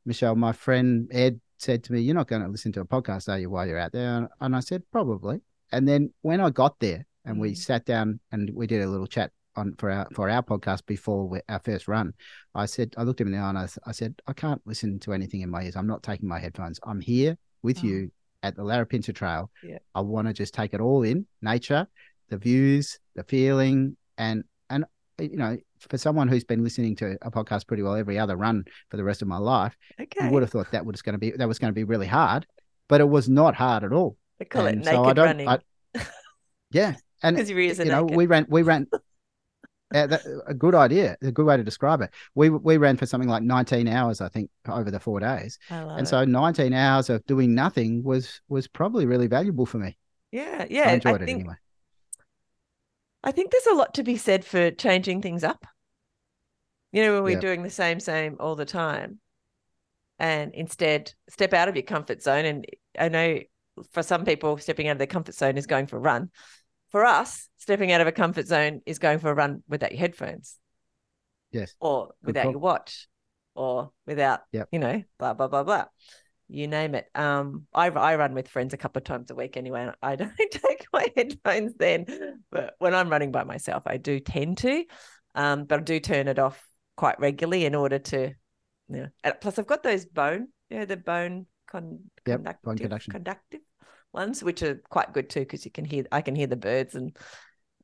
Michelle, 0.06 0.36
my 0.36 0.52
friend 0.52 1.08
Ed 1.12 1.40
said 1.58 1.84
to 1.84 1.92
me, 1.92 2.00
"You're 2.00 2.14
not 2.14 2.28
going 2.28 2.42
to 2.42 2.48
listen 2.48 2.72
to 2.72 2.80
a 2.80 2.84
podcast, 2.84 3.28
are 3.28 3.38
you, 3.38 3.50
while 3.50 3.66
you're 3.66 3.78
out 3.78 3.92
there?" 3.92 4.28
And 4.40 4.56
I 4.56 4.60
said, 4.60 4.82
"Probably." 4.90 5.40
And 5.70 5.88
then 5.88 6.12
when 6.22 6.40
I 6.40 6.50
got 6.50 6.78
there 6.80 7.06
and 7.24 7.40
we 7.40 7.52
mm. 7.52 7.56
sat 7.56 7.86
down 7.86 8.20
and 8.30 8.50
we 8.52 8.66
did 8.66 8.82
a 8.82 8.88
little 8.88 9.06
chat 9.06 9.32
on 9.56 9.74
for 9.78 9.90
our 9.90 10.08
for 10.12 10.30
our 10.30 10.42
podcast 10.42 10.86
before 10.86 11.28
we, 11.28 11.40
our 11.48 11.60
first 11.60 11.88
run, 11.88 12.12
I 12.54 12.66
said 12.66 12.94
I 12.96 13.02
looked 13.02 13.20
him 13.20 13.28
in 13.28 13.34
the 13.34 13.38
eye 13.38 13.48
and 13.48 13.58
I, 13.58 13.68
I, 13.86 13.92
said 13.92 14.20
I 14.26 14.32
can't 14.32 14.60
listen 14.64 14.98
to 15.00 15.12
anything 15.12 15.40
in 15.40 15.50
my 15.50 15.62
ears. 15.62 15.76
I'm 15.76 15.86
not 15.86 16.02
taking 16.02 16.28
my 16.28 16.38
headphones. 16.38 16.80
I'm 16.84 17.00
here 17.00 17.36
with 17.62 17.80
oh. 17.82 17.86
you 17.86 18.10
at 18.42 18.56
the 18.56 18.62
Larapinta 18.62 19.14
Trail. 19.14 19.50
Yeah. 19.62 19.78
I 19.94 20.00
want 20.00 20.28
to 20.28 20.34
just 20.34 20.54
take 20.54 20.74
it 20.74 20.80
all 20.80 21.02
in 21.02 21.26
nature, 21.40 21.86
the 22.28 22.38
views, 22.38 22.98
the 23.14 23.24
feeling, 23.24 23.96
and 24.18 24.44
and 24.70 24.84
you 25.18 25.36
know 25.36 25.56
for 25.88 25.98
someone 25.98 26.28
who's 26.28 26.44
been 26.44 26.62
listening 26.62 26.96
to 26.96 27.18
a 27.22 27.30
podcast 27.30 27.66
pretty 27.66 27.82
well 27.82 27.94
every 27.94 28.18
other 28.18 28.36
run 28.36 28.64
for 28.88 28.96
the 28.96 29.04
rest 29.04 29.22
of 29.22 29.28
my 29.28 29.38
life, 29.38 29.76
okay. 30.00 30.24
you 30.24 30.30
would 30.30 30.42
have 30.42 30.50
thought 30.50 30.70
that 30.72 30.86
was 30.86 31.02
going 31.02 31.14
to 31.14 31.18
be 31.18 31.30
that 31.32 31.48
was 31.48 31.58
going 31.58 31.70
to 31.70 31.74
be 31.74 31.84
really 31.84 32.06
hard, 32.06 32.46
but 32.88 33.00
it 33.00 33.08
was 33.08 33.28
not 33.28 33.54
hard 33.54 33.84
at 33.84 33.92
all. 33.92 34.16
They 34.38 34.44
call 34.44 34.66
and 34.66 34.80
it 34.80 34.84
naked 34.84 34.94
so 34.94 35.04
I 35.04 35.12
don't, 35.12 35.26
running. 35.26 35.48
I, 35.48 35.58
yeah, 36.70 36.94
and 37.22 37.36
because 37.46 37.78
you 37.78 37.84
know 37.84 38.04
we 38.04 38.26
ran 38.26 38.46
we 38.48 38.62
ran 38.62 38.86
Uh, 39.94 40.06
that, 40.06 40.22
a 40.46 40.54
good 40.54 40.74
idea. 40.74 41.16
A 41.22 41.32
good 41.32 41.46
way 41.46 41.56
to 41.56 41.64
describe 41.64 42.00
it. 42.00 42.10
We 42.34 42.50
we 42.50 42.76
ran 42.78 42.96
for 42.96 43.06
something 43.06 43.28
like 43.28 43.42
19 43.42 43.88
hours, 43.88 44.20
I 44.20 44.28
think, 44.28 44.50
over 44.68 44.90
the 44.90 45.00
four 45.00 45.20
days. 45.20 45.58
and 45.68 46.06
it. 46.06 46.08
so 46.08 46.24
19 46.24 46.72
hours 46.72 47.10
of 47.10 47.24
doing 47.26 47.54
nothing 47.54 48.02
was 48.02 48.40
was 48.48 48.68
probably 48.68 49.06
really 49.06 49.26
valuable 49.26 49.66
for 49.66 49.78
me. 49.78 49.96
Yeah, 50.30 50.66
yeah. 50.70 50.88
I 50.88 50.92
enjoyed 50.92 51.20
I 51.20 51.24
it 51.24 51.26
think, 51.26 51.40
anyway. 51.40 51.54
I 53.22 53.32
think 53.32 53.50
there's 53.50 53.66
a 53.66 53.74
lot 53.74 53.94
to 53.94 54.02
be 54.02 54.16
said 54.16 54.44
for 54.44 54.70
changing 54.70 55.22
things 55.22 55.44
up. 55.44 55.66
You 56.92 57.02
know, 57.02 57.14
when 57.14 57.22
we're 57.24 57.30
yep. 57.30 57.40
doing 57.40 57.62
the 57.62 57.70
same, 57.70 58.00
same 58.00 58.36
all 58.40 58.56
the 58.56 58.64
time. 58.66 59.20
and 60.18 60.54
instead 60.54 61.12
step 61.28 61.52
out 61.52 61.68
of 61.68 61.76
your 61.76 61.82
comfort 61.82 62.22
zone. 62.22 62.44
And 62.44 62.66
I 62.98 63.08
know 63.08 63.40
for 63.92 64.02
some 64.02 64.24
people, 64.24 64.56
stepping 64.58 64.88
out 64.88 64.92
of 64.92 64.98
their 64.98 65.06
comfort 65.06 65.34
zone 65.34 65.56
is 65.56 65.66
going 65.66 65.86
for 65.86 65.96
a 65.96 66.00
run. 66.00 66.30
For 66.92 67.04
us, 67.04 67.48
stepping 67.56 67.90
out 67.90 68.00
of 68.00 68.06
a 68.06 68.12
comfort 68.12 68.46
zone 68.46 68.82
is 68.86 68.98
going 68.98 69.18
for 69.18 69.30
a 69.30 69.34
run 69.34 69.62
without 69.68 69.92
your 69.92 70.00
headphones. 70.00 70.58
Yes. 71.50 71.74
Or 71.80 72.12
without 72.22 72.50
your 72.50 72.58
watch 72.58 73.08
or 73.54 73.90
without, 74.06 74.40
Yep. 74.52 74.68
you 74.72 74.78
know, 74.78 75.02
blah, 75.18 75.34
blah, 75.34 75.48
blah, 75.48 75.62
blah. 75.64 75.86
You 76.48 76.68
name 76.68 76.94
it. 76.94 77.06
Um, 77.14 77.66
I, 77.72 77.88
I 77.88 78.16
run 78.16 78.34
with 78.34 78.48
friends 78.48 78.74
a 78.74 78.76
couple 78.76 79.00
of 79.00 79.04
times 79.04 79.30
a 79.30 79.34
week 79.34 79.56
anyway. 79.56 79.82
And 79.82 79.94
I 80.02 80.16
don't 80.16 80.32
take 80.36 80.86
my 80.92 81.08
headphones 81.16 81.72
then, 81.78 82.06
but 82.50 82.74
when 82.78 82.94
I'm 82.94 83.08
running 83.08 83.32
by 83.32 83.44
myself, 83.44 83.84
I 83.86 83.96
do 83.96 84.20
tend 84.20 84.58
to. 84.58 84.84
Um, 85.34 85.64
but 85.64 85.80
I 85.80 85.82
do 85.82 85.98
turn 85.98 86.28
it 86.28 86.38
off 86.38 86.62
quite 86.96 87.18
regularly 87.18 87.64
in 87.64 87.74
order 87.74 87.98
to, 87.98 88.20
you 88.20 88.34
know. 88.96 89.06
And 89.24 89.34
plus, 89.40 89.58
I've 89.58 89.66
got 89.66 89.82
those 89.82 90.04
bone, 90.04 90.48
you 90.68 90.80
know, 90.80 90.84
the 90.84 90.98
bone 90.98 91.46
con- 91.66 92.00
Yep, 92.26 92.36
conductive, 92.36 92.62
bone 92.64 92.76
conduction. 92.78 93.12
conductive 93.12 93.60
ones, 94.12 94.42
which 94.42 94.62
are 94.62 94.76
quite 94.90 95.12
good 95.12 95.30
too, 95.30 95.40
because 95.40 95.64
you 95.64 95.70
can 95.70 95.84
hear, 95.84 96.04
I 96.12 96.20
can 96.20 96.34
hear 96.34 96.46
the 96.46 96.56
birds 96.56 96.94
and 96.94 97.16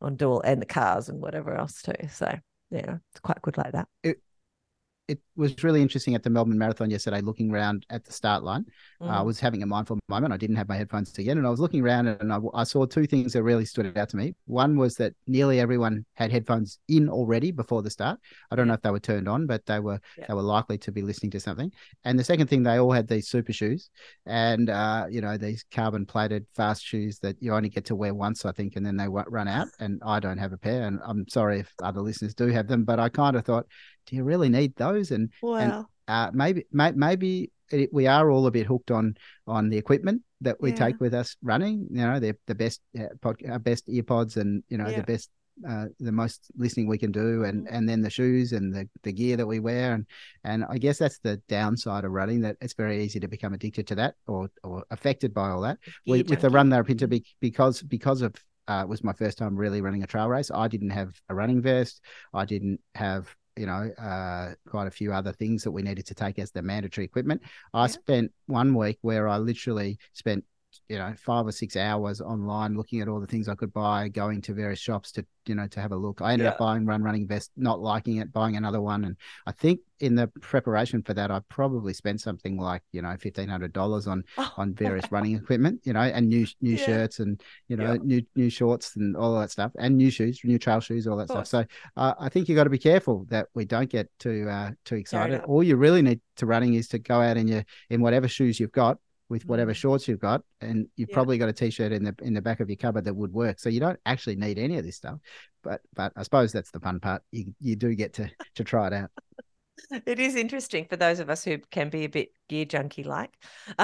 on 0.00 0.16
dual 0.16 0.42
and 0.42 0.62
the 0.62 0.66
cars 0.66 1.08
and 1.08 1.20
whatever 1.20 1.54
else 1.54 1.82
too. 1.82 1.92
So 2.10 2.32
yeah, 2.70 2.98
it's 3.10 3.20
quite 3.20 3.42
good 3.42 3.56
like 3.56 3.72
that. 3.72 3.88
It 4.02 5.20
was 5.38 5.62
really 5.62 5.80
interesting 5.80 6.14
at 6.14 6.22
the 6.22 6.30
Melbourne 6.30 6.58
Marathon 6.58 6.90
yesterday, 6.90 7.20
looking 7.20 7.50
around 7.52 7.86
at 7.90 8.04
the 8.04 8.12
start 8.12 8.42
line. 8.42 8.66
Uh, 9.00 9.04
I 9.06 9.18
Mm. 9.22 9.26
was 9.26 9.38
having 9.40 9.62
a 9.62 9.66
mindful 9.66 9.98
moment. 10.08 10.32
I 10.32 10.36
didn't 10.36 10.56
have 10.56 10.68
my 10.68 10.76
headphones 10.76 11.16
again, 11.16 11.38
and 11.38 11.46
I 11.46 11.50
was 11.50 11.60
looking 11.60 11.80
around, 11.82 12.08
and 12.08 12.32
I, 12.32 12.38
I 12.54 12.64
saw 12.64 12.84
two 12.84 13.06
things 13.06 13.32
that 13.32 13.44
really 13.44 13.64
stood 13.64 13.96
out 13.96 14.08
to 14.10 14.16
me. 14.16 14.34
One 14.46 14.76
was 14.76 14.96
that 14.96 15.14
nearly 15.28 15.60
everyone 15.60 16.04
had 16.14 16.32
headphones 16.32 16.80
in 16.88 17.08
already 17.08 17.52
before 17.52 17.82
the 17.82 17.90
start. 17.90 18.18
I 18.50 18.56
don't 18.56 18.66
know 18.66 18.74
if 18.74 18.82
they 18.82 18.90
were 18.90 18.98
turned 18.98 19.28
on, 19.28 19.46
but 19.46 19.64
they 19.66 19.78
were 19.78 20.00
Yeah. 20.18 20.26
they 20.28 20.34
were 20.34 20.42
likely 20.42 20.76
to 20.78 20.90
be 20.92 21.02
listening 21.02 21.30
to 21.30 21.40
something. 21.40 21.70
And 22.04 22.18
the 22.18 22.24
second 22.24 22.48
thing, 22.48 22.64
they 22.64 22.78
all 22.78 22.92
had 22.92 23.06
these 23.06 23.28
super 23.28 23.52
shoes, 23.52 23.90
and 24.26 24.68
uh, 24.68 25.06
you 25.08 25.20
know 25.20 25.36
these 25.36 25.64
carbon 25.70 26.04
plated 26.04 26.46
fast 26.56 26.84
shoes 26.84 27.20
that 27.20 27.36
you 27.40 27.54
only 27.54 27.68
get 27.68 27.84
to 27.86 27.94
wear 27.96 28.12
once, 28.12 28.44
I 28.44 28.52
think, 28.52 28.74
and 28.76 28.84
then 28.84 28.96
they 28.96 29.08
run 29.08 29.46
out. 29.48 29.68
And 29.78 30.02
I 30.04 30.18
don't 30.18 30.38
have 30.38 30.52
a 30.52 30.58
pair, 30.58 30.82
and 30.88 30.98
I'm 31.04 31.28
sorry 31.28 31.60
if 31.60 31.72
other 31.82 32.00
listeners 32.00 32.34
do 32.34 32.48
have 32.48 32.66
them, 32.66 32.84
but 32.84 32.98
I 32.98 33.08
kind 33.08 33.36
of 33.36 33.44
thought, 33.44 33.66
do 34.06 34.16
you 34.16 34.24
really 34.24 34.48
need 34.48 34.74
those? 34.76 35.10
And 35.10 35.27
Wow. 35.42 35.86
uh, 36.08 36.30
maybe 36.32 36.64
maybe 36.72 37.50
it, 37.70 37.90
we 37.92 38.06
are 38.06 38.30
all 38.30 38.46
a 38.46 38.50
bit 38.50 38.66
hooked 38.66 38.90
on 38.90 39.16
on 39.46 39.68
the 39.68 39.76
equipment 39.76 40.22
that 40.40 40.60
we 40.60 40.70
Yeah. 40.70 40.76
take 40.76 41.00
with 41.00 41.14
us 41.14 41.36
running. 41.42 41.86
You 41.90 42.02
know, 42.06 42.20
they're 42.20 42.38
the 42.46 42.54
best 42.54 42.80
uh, 42.98 43.08
pod, 43.20 43.36
uh, 43.50 43.58
best 43.58 43.88
earpods, 43.88 44.36
and 44.36 44.62
you 44.68 44.78
know 44.78 44.88
Yeah. 44.88 45.00
the 45.00 45.12
best. 45.12 45.30
Uh, 45.68 45.86
the 45.98 46.12
most 46.12 46.52
listening 46.56 46.86
we 46.86 46.96
can 46.98 47.10
do, 47.10 47.42
and 47.42 47.66
Mhm. 47.66 47.70
and 47.72 47.88
then 47.88 48.00
the 48.00 48.10
shoes 48.10 48.52
and 48.52 48.72
the, 48.72 48.88
the 49.02 49.12
gear 49.12 49.36
that 49.36 49.44
we 49.48 49.58
wear, 49.58 49.92
and 49.92 50.06
and 50.44 50.64
I 50.68 50.78
guess 50.78 50.98
that's 50.98 51.18
the 51.18 51.38
downside 51.48 52.04
of 52.04 52.12
running. 52.12 52.42
That 52.42 52.56
it's 52.60 52.74
very 52.74 53.02
easy 53.02 53.18
to 53.18 53.26
become 53.26 53.54
addicted 53.54 53.88
to 53.88 53.96
that 53.96 54.14
or 54.28 54.50
or 54.62 54.84
affected 54.92 55.34
by 55.34 55.48
all 55.48 55.62
that. 55.62 55.78
Gear 56.06 56.22
With, 56.28 56.40
the 56.40 56.48
run 56.50 56.72
I've 56.72 56.86
to, 56.86 57.08
be- 57.08 57.24
because 57.40 57.82
because 57.82 58.22
of 58.22 58.36
uh, 58.68 58.82
it 58.84 58.88
was 58.88 59.02
my 59.02 59.12
first 59.14 59.36
time 59.38 59.56
really 59.56 59.80
running 59.80 60.04
a 60.04 60.06
trail 60.06 60.28
race. 60.28 60.52
I 60.52 60.68
didn't 60.68 60.90
have 60.90 61.20
a 61.28 61.34
running 61.34 61.60
vest. 61.60 62.02
I 62.32 62.44
didn't 62.44 62.80
have 62.94 63.34
you 63.58 63.66
know 63.66 63.90
uh, 63.98 64.54
quite 64.68 64.86
a 64.86 64.90
few 64.90 65.12
other 65.12 65.32
things 65.32 65.62
that 65.64 65.70
we 65.72 65.82
needed 65.82 66.06
to 66.06 66.14
take 66.14 66.38
as 66.38 66.50
the 66.50 66.62
mandatory 66.62 67.04
equipment. 67.04 67.42
I 67.74 67.86
Yeah. 67.86 67.86
spent 67.88 68.32
one 68.46 68.74
week 68.74 68.98
where 69.02 69.28
I 69.28 69.38
literally 69.38 69.98
spent 70.12 70.44
you 70.88 70.98
know 70.98 71.14
five 71.18 71.46
or 71.46 71.52
six 71.52 71.76
hours 71.76 72.20
online 72.20 72.76
looking 72.76 73.00
at 73.00 73.08
all 73.08 73.20
the 73.20 73.26
things 73.26 73.48
I 73.48 73.54
could 73.54 73.72
buy, 73.72 74.08
going 74.08 74.40
to 74.42 74.54
various 74.54 74.78
shops 74.78 75.12
to 75.12 75.26
you 75.46 75.54
know 75.54 75.66
to 75.68 75.80
have 75.80 75.92
a 75.92 75.96
look. 75.96 76.20
I 76.20 76.32
ended 76.32 76.46
up 76.46 76.56
buying 76.56 76.84
run 76.86 77.02
running 77.02 77.26
vest, 77.26 77.50
not 77.56 77.80
liking 77.80 78.16
it, 78.18 78.32
buying 78.32 78.56
another 78.56 78.80
one, 78.80 79.04
and 79.04 79.16
I 79.46 79.52
think 79.52 79.80
in 80.00 80.14
the 80.14 80.28
preparation 80.40 81.02
for 81.02 81.12
that, 81.14 81.30
I 81.30 81.40
probably 81.48 81.92
spent 81.92 82.20
something 82.20 82.56
like 82.58 82.82
you 82.92 83.02
know 83.02 83.16
fifteen 83.18 83.48
hundred 83.48 83.72
dollars 83.72 84.06
on 84.06 84.24
Oh, 84.36 84.52
on 84.56 84.74
various 84.74 85.06
running 85.12 85.34
equipment, 85.36 85.80
you 85.84 85.92
know, 85.92 86.00
and 86.00 86.28
new 86.28 86.46
new 86.60 86.72
Yeah. 86.72 86.76
shirts 86.76 87.18
and 87.20 87.42
you 87.68 87.76
know 87.76 87.92
Yeah. 87.92 87.98
new 88.02 88.22
new 88.36 88.50
shorts 88.50 88.96
and 88.96 89.16
all 89.16 89.38
that 89.40 89.50
stuff, 89.50 89.72
and 89.78 89.96
new 89.96 90.10
shoes, 90.10 90.40
new 90.44 90.58
trail 90.58 90.80
shoes, 90.80 91.06
all 91.06 91.16
that 91.16 91.28
stuff. 91.28 91.46
So 91.46 91.64
uh, 91.96 92.14
I 92.18 92.28
think 92.28 92.48
you 92.48 92.54
got 92.54 92.64
to 92.64 92.70
be 92.70 92.78
careful 92.78 93.26
that 93.30 93.48
we 93.54 93.64
don't 93.64 93.90
get 93.90 94.08
too 94.18 94.48
uh, 94.48 94.72
too 94.84 94.96
excited. 94.96 95.40
All 95.44 95.62
you 95.62 95.76
really 95.76 96.02
need 96.02 96.20
to 96.36 96.46
running 96.46 96.74
is 96.74 96.88
to 96.88 96.98
go 96.98 97.20
out 97.20 97.36
in 97.36 97.48
your 97.48 97.64
in 97.90 98.00
whatever 98.00 98.28
shoes 98.28 98.60
you've 98.60 98.72
got 98.72 98.98
with 99.28 99.44
whatever 99.46 99.72
Mm. 99.72 99.76
shorts 99.76 100.08
you've 100.08 100.20
got, 100.20 100.42
and 100.60 100.88
you've 100.96 101.10
Yeah. 101.10 101.14
probably 101.14 101.38
got 101.38 101.48
a 101.48 101.52
t-shirt 101.52 101.92
in 101.92 102.04
the 102.04 102.14
in 102.22 102.34
the 102.34 102.40
back 102.42 102.60
of 102.60 102.68
your 102.70 102.76
cupboard 102.76 103.04
that 103.04 103.14
would 103.14 103.32
work. 103.32 103.58
So 103.58 103.68
you 103.68 103.80
don't 103.80 104.00
actually 104.06 104.36
need 104.36 104.58
any 104.58 104.78
of 104.78 104.84
this 104.84 104.96
stuff. 104.96 105.18
But 105.62 105.80
but 105.94 106.12
I 106.16 106.22
suppose 106.22 106.52
that's 106.52 106.70
the 106.70 106.80
fun 106.80 107.00
part. 107.00 107.22
You 107.30 107.54
you 107.60 107.76
do 107.76 107.94
get 107.94 108.14
to 108.14 108.30
to 108.56 108.64
try 108.64 108.86
it 108.88 108.92
out. 108.92 109.10
It 110.06 110.18
is 110.18 110.34
interesting 110.34 110.86
for 110.86 110.96
those 110.96 111.20
of 111.20 111.30
us 111.30 111.44
who 111.44 111.58
can 111.70 111.88
be 111.88 112.04
a 112.04 112.08
bit 112.08 112.30
gear 112.48 112.64
junkie 112.64 113.04
like. 113.04 113.30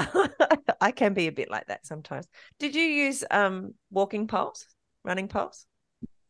I 0.81 0.91
can 0.91 1.13
be 1.13 1.27
a 1.27 1.31
bit 1.31 1.49
like 1.49 1.67
that 1.67 1.85
sometimes. 1.87 2.27
Did 2.59 2.75
you 2.75 2.83
use 2.83 3.23
um 3.31 3.73
walking 3.91 4.27
poles, 4.27 4.67
running 5.03 5.27
poles? 5.29 5.65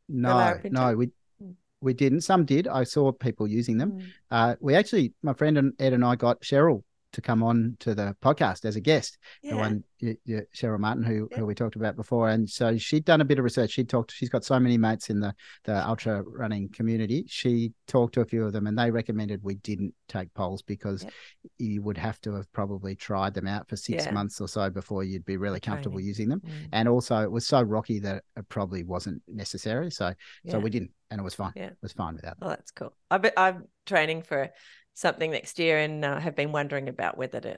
No, 0.07 0.59
no, 0.69 0.95
we 0.95 1.07
Mm. 1.41 1.55
we 1.81 1.93
didn't. 1.93 2.21
Some 2.21 2.45
did. 2.45 2.67
I 2.67 2.83
saw 2.83 3.11
people 3.11 3.47
using 3.47 3.77
them. 3.77 3.91
Mm. 3.93 4.11
Uh, 4.31 4.55
we 4.59 4.75
actually, 4.75 5.13
my 5.23 5.33
friend 5.33 5.57
and 5.57 5.73
Ed 5.79 5.93
and 5.93 6.05
I 6.05 6.15
got 6.15 6.41
Cheryl 6.41 6.83
to 7.15 7.21
come 7.21 7.41
on 7.43 7.75
to 7.79 7.95
the 7.95 8.15
podcast 8.21 8.63
as 8.65 8.75
a 8.75 8.81
guest. 8.81 9.17
The 9.43 9.55
one, 9.55 9.83
y- 10.01 10.17
y- 10.27 10.41
Cheryl 10.55 10.79
Martin, 10.79 11.03
who 11.03 11.27
Yeah. 11.31 11.39
who 11.39 11.45
we 11.45 11.55
talked 11.55 11.75
about 11.75 11.95
before, 11.95 12.29
and 12.29 12.49
so 12.49 12.77
she'd 12.77 13.05
done 13.05 13.21
a 13.21 13.25
bit 13.25 13.39
of 13.39 13.43
research. 13.43 13.71
She 13.71 13.83
talked. 13.83 14.11
She's 14.11 14.29
got 14.29 14.45
so 14.45 14.59
many 14.59 14.77
mates 14.77 15.09
in 15.09 15.19
the 15.19 15.33
the 15.63 15.87
ultra 15.87 16.21
running 16.23 16.69
community. 16.69 17.25
She 17.27 17.73
talked 17.87 18.13
to 18.15 18.21
a 18.21 18.25
few 18.25 18.45
of 18.45 18.53
them, 18.53 18.67
and 18.67 18.77
they 18.77 18.91
recommended 18.91 19.41
we 19.43 19.55
didn't 19.55 19.93
take 20.07 20.33
poles 20.33 20.61
because 20.61 21.03
Yep. 21.03 21.13
you 21.57 21.81
would 21.81 21.97
have 21.97 22.21
to 22.21 22.33
have 22.35 22.51
probably 22.53 22.95
tried 22.95 23.33
them 23.33 23.47
out 23.47 23.67
for 23.67 23.75
six 23.75 24.05
Yeah. 24.05 24.11
months 24.11 24.39
or 24.39 24.47
so 24.47 24.69
before 24.69 25.03
you'd 25.03 25.25
be 25.25 25.37
really 25.37 25.59
comfortable 25.59 25.95
training. 25.97 26.07
using 26.07 26.29
them. 26.29 26.41
Mm. 26.41 26.69
And 26.73 26.87
also, 26.89 27.17
it 27.23 27.31
was 27.31 27.47
so 27.47 27.61
rocky 27.61 27.99
that 27.99 28.23
it 28.37 28.47
probably 28.49 28.83
wasn't 28.83 29.21
necessary. 29.27 29.89
So 29.91 30.13
so 30.47 30.59
we 30.59 30.69
didn't, 30.69 30.91
and 31.09 31.19
it 31.19 31.23
was 31.23 31.33
fine. 31.35 31.53
Yeah. 31.55 31.67
It 31.67 31.77
was 31.81 31.93
fine 31.93 32.15
without. 32.15 32.37
Oh, 32.41 32.49
that's 32.49 32.71
cool. 32.71 32.93
I 33.09 33.31
I'm 33.37 33.67
training 33.85 34.23
for 34.23 34.49
something 34.95 35.29
next 35.29 35.59
year 35.59 35.77
and 35.77 36.03
uh, 36.03 36.19
have 36.19 36.35
been 36.35 36.51
wondering 36.51 36.89
about 36.89 37.17
whether 37.17 37.39
to 37.39 37.57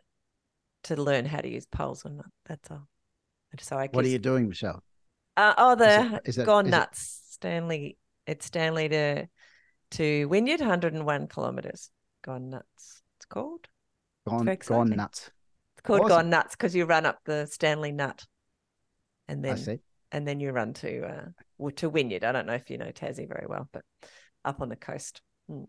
to 0.83 0.95
learn 0.95 1.25
how 1.25 1.39
to 1.39 1.49
use 1.49 1.65
poles 1.65 2.05
or 2.05 2.09
not. 2.11 2.25
That's 2.45 2.69
all. 2.69 2.87
So 3.59 3.77
I 3.77 3.87
What 3.87 4.05
are 4.05 4.09
you 4.09 4.19
doing, 4.19 4.49
Michelle? 4.49 4.83
Uh, 5.37 5.53
oh, 5.57 5.71
Is 5.71 5.77
the 5.79 6.15
it- 6.15 6.21
is 6.25 6.37
it- 6.37 6.45
gone 6.45 6.65
is 6.65 6.69
it- 6.69 6.71
nuts, 6.71 7.21
Stanley. 7.29 7.97
It's 8.25 8.45
Stanley 8.45 8.89
to 8.89 9.27
to 9.91 10.25
Wynyard, 10.25 10.59
101 10.59 11.27
kilometers. 11.27 11.89
Gone 12.23 12.49
nuts. 12.49 13.01
It's 13.17 13.25
called. 13.25 13.67
Gone, 14.27 14.43
very 14.45 14.57
gone 14.57 14.89
nuts. 14.89 15.31
It's 15.75 15.81
called 15.81 16.01
Awesome. 16.01 16.09
Gone 16.09 16.29
Nuts 16.29 16.55
because 16.55 16.75
you 16.75 16.85
run 16.85 17.05
up 17.05 17.19
the 17.23 17.45
Stanley 17.45 17.93
Nut, 17.93 18.25
and 19.29 19.43
then 19.45 19.79
and 20.11 20.27
then 20.27 20.39
you 20.39 20.51
run 20.51 20.73
to 20.73 21.05
uh 21.05 21.69
to 21.75 21.89
Wynyard. 21.89 22.23
I 22.25 22.31
don't 22.33 22.45
know 22.45 22.53
if 22.53 22.69
you 22.69 22.77
know 22.77 22.91
Tassie 22.91 23.27
very 23.27 23.45
well, 23.47 23.69
but 23.71 23.83
up 24.43 24.59
on 24.61 24.69
the 24.69 24.75
coast. 24.75 25.21
Hmm. 25.47 25.63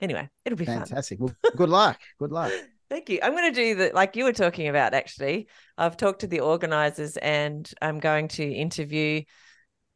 Anyway, 0.00 0.28
it'll 0.44 0.58
be 0.58 0.64
fun. 0.64 0.78
Fantastic. 0.78 1.20
Well, 1.20 1.34
good 1.56 1.68
luck. 1.68 2.00
Good 2.18 2.32
luck. 2.32 2.52
Thank 2.90 3.08
you. 3.08 3.20
I'm 3.22 3.32
going 3.32 3.54
to 3.54 3.60
do 3.60 3.74
the 3.76 3.90
like 3.94 4.16
you 4.16 4.24
were 4.24 4.32
talking 4.32 4.68
about. 4.68 4.94
Actually, 4.94 5.48
I've 5.78 5.96
talked 5.96 6.22
to 6.22 6.26
the 6.26 6.40
organisers, 6.40 7.16
and 7.18 7.70
I'm 7.80 8.00
going 8.00 8.28
to 8.28 8.44
interview. 8.44 9.22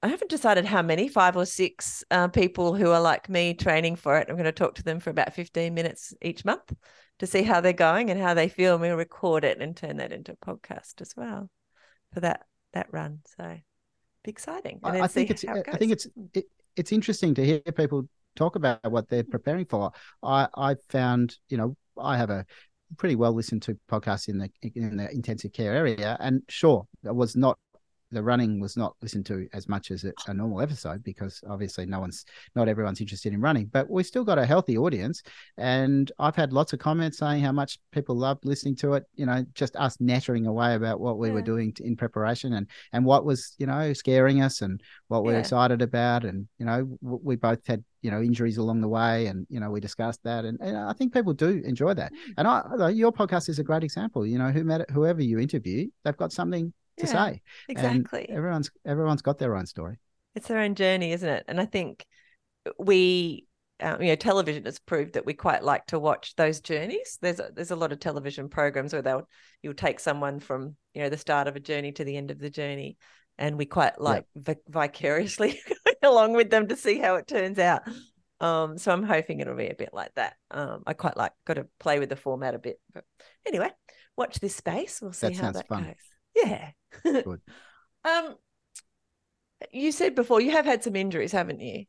I 0.02 0.08
haven't 0.08 0.30
decided 0.30 0.66
how 0.66 0.82
many, 0.82 1.08
five 1.08 1.36
or 1.36 1.46
six 1.46 2.04
uh, 2.10 2.28
people 2.28 2.74
who 2.74 2.90
are 2.90 3.00
like 3.00 3.28
me 3.28 3.54
training 3.54 3.96
for 3.96 4.18
it. 4.18 4.28
I'm 4.28 4.36
going 4.36 4.44
to 4.44 4.52
talk 4.52 4.74
to 4.74 4.82
them 4.82 5.00
for 5.00 5.08
about 5.08 5.32
15 5.32 5.72
minutes 5.72 6.12
each 6.20 6.44
month 6.44 6.72
to 7.20 7.26
see 7.26 7.42
how 7.42 7.62
they're 7.62 7.72
going 7.72 8.10
and 8.10 8.20
how 8.20 8.34
they 8.34 8.48
feel. 8.48 8.74
And 8.74 8.82
we'll 8.82 8.96
record 8.96 9.44
it 9.44 9.60
and 9.60 9.74
turn 9.74 9.96
that 9.96 10.12
into 10.12 10.32
a 10.32 10.36
podcast 10.36 11.00
as 11.00 11.14
well 11.16 11.48
for 12.12 12.20
that 12.20 12.42
that 12.74 12.88
run. 12.92 13.20
So 13.36 13.56
be 14.24 14.30
exciting. 14.30 14.80
And 14.84 14.98
I, 14.98 15.04
I 15.04 15.06
think 15.08 15.30
it's. 15.30 15.42
it 15.42 15.50
I 15.50 15.76
think 15.76 15.92
it's. 15.92 16.06
It, 16.34 16.44
it's 16.76 16.92
interesting 16.92 17.34
to 17.34 17.44
hear 17.44 17.60
people 17.60 18.08
talk 18.36 18.56
about 18.56 18.80
what 18.90 19.08
they're 19.08 19.24
preparing 19.24 19.66
for. 19.66 19.92
I 20.22 20.48
I 20.54 20.76
found 20.88 21.36
you 21.48 21.56
know 21.56 21.76
I 21.98 22.16
have 22.16 22.30
a 22.30 22.44
pretty 22.96 23.16
well 23.16 23.32
listened 23.32 23.62
to 23.62 23.78
podcast 23.90 24.28
in 24.28 24.38
the 24.38 24.50
in 24.74 24.96
the 24.96 25.10
intensive 25.10 25.52
care 25.52 25.74
area, 25.74 26.16
and 26.20 26.42
sure, 26.48 26.86
it 27.04 27.14
was 27.14 27.36
not 27.36 27.58
the 28.14 28.22
running 28.22 28.60
was 28.60 28.76
not 28.76 28.94
listened 29.02 29.26
to 29.26 29.46
as 29.52 29.68
much 29.68 29.90
as 29.90 30.04
a, 30.04 30.32
normal 30.34 30.60
episode 30.60 31.02
because 31.04 31.42
obviously 31.48 31.84
no 31.86 32.00
one's 32.00 32.24
not 32.56 32.68
everyone's 32.68 33.00
interested 33.00 33.32
in 33.32 33.40
running 33.40 33.66
but 33.66 33.88
we 33.90 34.02
still 34.02 34.24
got 34.24 34.38
a 34.38 34.46
healthy 34.46 34.76
audience 34.78 35.22
and 35.58 36.10
i've 36.18 36.36
had 36.36 36.52
lots 36.52 36.72
of 36.72 36.78
comments 36.78 37.18
saying 37.18 37.42
how 37.42 37.52
much 37.52 37.78
people 37.92 38.16
loved 38.16 38.44
listening 38.44 38.74
to 38.76 38.94
it 38.94 39.04
you 39.14 39.26
know 39.26 39.44
just 39.54 39.76
us 39.76 39.96
nattering 40.00 40.46
away 40.46 40.74
about 40.74 41.00
what 41.00 41.18
we 41.18 41.30
were 41.30 41.38
Yeah. 41.40 41.44
doing 41.44 41.76
in 41.80 41.96
preparation 41.96 42.54
and 42.54 42.66
and 42.92 43.04
what 43.04 43.24
was 43.24 43.54
you 43.58 43.66
know 43.66 43.92
scaring 43.92 44.40
us 44.42 44.62
and 44.62 44.80
what 45.08 45.24
we're 45.24 45.32
Yeah. 45.34 45.40
excited 45.40 45.82
about 45.82 46.24
and 46.24 46.48
you 46.58 46.66
know 46.66 46.78
w- 47.02 47.20
we 47.22 47.36
both 47.36 47.60
had 47.66 47.84
you 48.02 48.10
know 48.10 48.20
injuries 48.20 48.58
along 48.58 48.80
the 48.80 48.88
way 48.88 49.26
and 49.26 49.46
you 49.48 49.60
know 49.60 49.70
we 49.70 49.80
discussed 49.80 50.20
that 50.24 50.44
and, 50.44 50.58
and 50.60 50.76
i 50.76 50.92
think 50.92 51.12
people 51.12 51.32
do 51.32 51.62
enjoy 51.64 51.94
that 51.94 52.12
Mm. 52.12 52.34
and 52.38 52.48
i 52.48 52.88
your 52.90 53.12
podcast 53.12 53.48
is 53.48 53.58
a 53.58 53.64
great 53.64 53.82
example 53.84 54.26
you 54.26 54.38
know 54.38 54.50
who 54.50 54.62
matter 54.64 54.86
whoever 54.92 55.22
you 55.22 55.38
interview 55.38 55.88
they've 56.04 56.16
got 56.16 56.32
something 56.32 56.72
to 56.98 57.06
Yeah, 57.06 57.12
say 57.12 57.42
exactly. 57.68 58.26
and 58.28 58.36
everyone's 58.36 58.70
everyone's 58.84 59.22
got 59.22 59.38
their 59.38 59.56
own 59.56 59.66
story 59.66 59.98
it's 60.34 60.48
their 60.48 60.58
own 60.58 60.74
journey, 60.74 61.12
isn't 61.12 61.28
it? 61.28 61.44
And 61.48 61.60
I 61.60 61.66
think 61.66 62.04
we 62.78 63.46
uh, 63.82 63.96
you 64.00 64.06
know, 64.06 64.14
television 64.14 64.64
has 64.64 64.78
proved 64.78 65.14
that 65.14 65.26
we 65.26 65.34
quite 65.34 65.62
like 65.62 65.84
to 65.86 65.98
watch 65.98 66.36
those 66.36 66.60
journeys. 66.60 67.18
There's 67.20 67.40
a, 67.40 67.50
there's 67.52 67.72
a 67.72 67.76
lot 67.76 67.92
of 67.92 67.98
television 67.98 68.48
programs 68.48 68.92
where 68.92 69.02
they'll 69.02 69.28
you'll 69.62 69.74
take 69.74 69.98
someone 69.98 70.40
from 70.40 70.76
you 70.94 71.02
know 71.02 71.08
the 71.08 71.18
start 71.18 71.48
of 71.48 71.56
a 71.56 71.60
journey 71.60 71.92
to 71.92 72.04
the 72.04 72.16
end 72.16 72.30
of 72.30 72.38
the 72.38 72.50
journey, 72.50 72.96
and 73.36 73.58
we 73.58 73.66
quite 73.66 74.00
like 74.00 74.26
yep. 74.46 74.58
vicariously 74.68 75.60
along 76.02 76.34
with 76.34 76.50
them 76.50 76.68
to 76.68 76.76
see 76.76 76.98
how 76.98 77.16
it 77.16 77.26
turns 77.26 77.58
out. 77.58 77.82
Um, 78.40 78.78
so 78.78 78.92
I'm 78.92 79.02
hoping 79.02 79.40
it'll 79.40 79.56
be 79.56 79.68
a 79.68 79.74
bit 79.74 79.90
like 79.92 80.14
that. 80.14 80.34
Um, 80.50 80.82
I 80.86 80.92
quite 80.92 81.16
like 81.16 81.32
got 81.44 81.54
to 81.54 81.66
play 81.80 81.98
with 81.98 82.10
the 82.10 82.16
format 82.16 82.54
a 82.54 82.58
bit, 82.58 82.80
but 82.92 83.04
anyway, 83.44 83.70
watch 84.16 84.38
this 84.38 84.54
space. 84.54 85.00
We'll 85.02 85.12
see 85.12 85.28
that 85.28 85.36
how 85.36 85.52
that 85.52 85.68
fun. 85.68 85.84
goes. 85.84 85.94
Yeah. 86.44 86.70
Good. 87.02 87.40
um, 88.04 88.36
you 89.72 89.92
said 89.92 90.14
before 90.14 90.40
you 90.40 90.50
have 90.52 90.64
had 90.64 90.82
some 90.82 90.96
injuries, 90.96 91.32
haven't 91.32 91.60
you? 91.60 91.84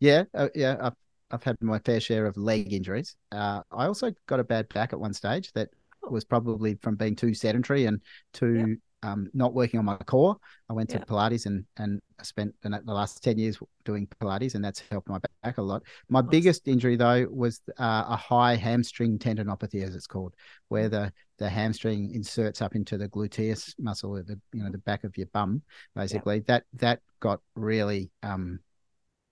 Yeah, 0.00 0.24
uh, 0.34 0.48
yeah. 0.54 0.76
I've 0.80 0.94
I've 1.30 1.42
had 1.42 1.56
my 1.60 1.78
fair 1.80 2.00
share 2.00 2.26
of 2.26 2.36
leg 2.36 2.72
injuries. 2.72 3.16
Uh, 3.30 3.62
I 3.70 3.86
also 3.86 4.12
got 4.26 4.40
a 4.40 4.44
bad 4.44 4.68
back 4.70 4.92
at 4.92 5.00
one 5.00 5.12
stage 5.12 5.52
that 5.52 5.68
oh. 6.02 6.10
was 6.10 6.24
probably 6.24 6.76
from 6.76 6.96
being 6.96 7.16
too 7.16 7.34
sedentary 7.34 7.86
and 7.86 8.00
too 8.32 8.78
um, 9.02 9.30
not 9.32 9.54
working 9.54 9.78
on 9.78 9.84
my 9.84 9.96
core. 9.96 10.36
I 10.68 10.72
went 10.72 10.90
to 10.90 10.98
Pilates 10.98 11.46
and 11.46 11.64
and 11.76 12.00
I 12.18 12.24
spent 12.24 12.54
the 12.62 12.80
last 12.86 13.22
ten 13.22 13.38
years 13.38 13.58
doing 13.84 14.06
Pilates, 14.20 14.54
and 14.54 14.64
that's 14.64 14.82
helped 14.90 15.08
my 15.08 15.18
back 15.42 15.58
a 15.58 15.62
lot. 15.62 15.82
My 16.08 16.20
biggest 16.20 16.66
injury 16.68 16.96
though 16.96 17.26
was 17.30 17.60
uh, 17.78 18.04
a 18.08 18.16
high 18.16 18.56
hamstring 18.56 19.18
tendinopathy, 19.18 19.82
as 19.82 19.94
it's 19.94 20.06
called, 20.06 20.34
where 20.68 20.88
mm. 20.88 20.92
the 20.92 21.12
the 21.38 21.48
hamstring 21.48 22.12
inserts 22.14 22.60
up 22.60 22.74
into 22.74 22.98
the 22.98 23.08
gluteus 23.08 23.74
muscle, 23.78 24.14
the 24.14 24.38
you 24.52 24.62
know 24.62 24.70
the 24.70 24.78
back 24.78 25.04
of 25.04 25.16
your 25.16 25.28
bum, 25.28 25.62
basically. 25.94 26.40
That 26.40 26.64
that 26.74 27.00
got 27.20 27.40
really 27.54 28.10
um, 28.22 28.60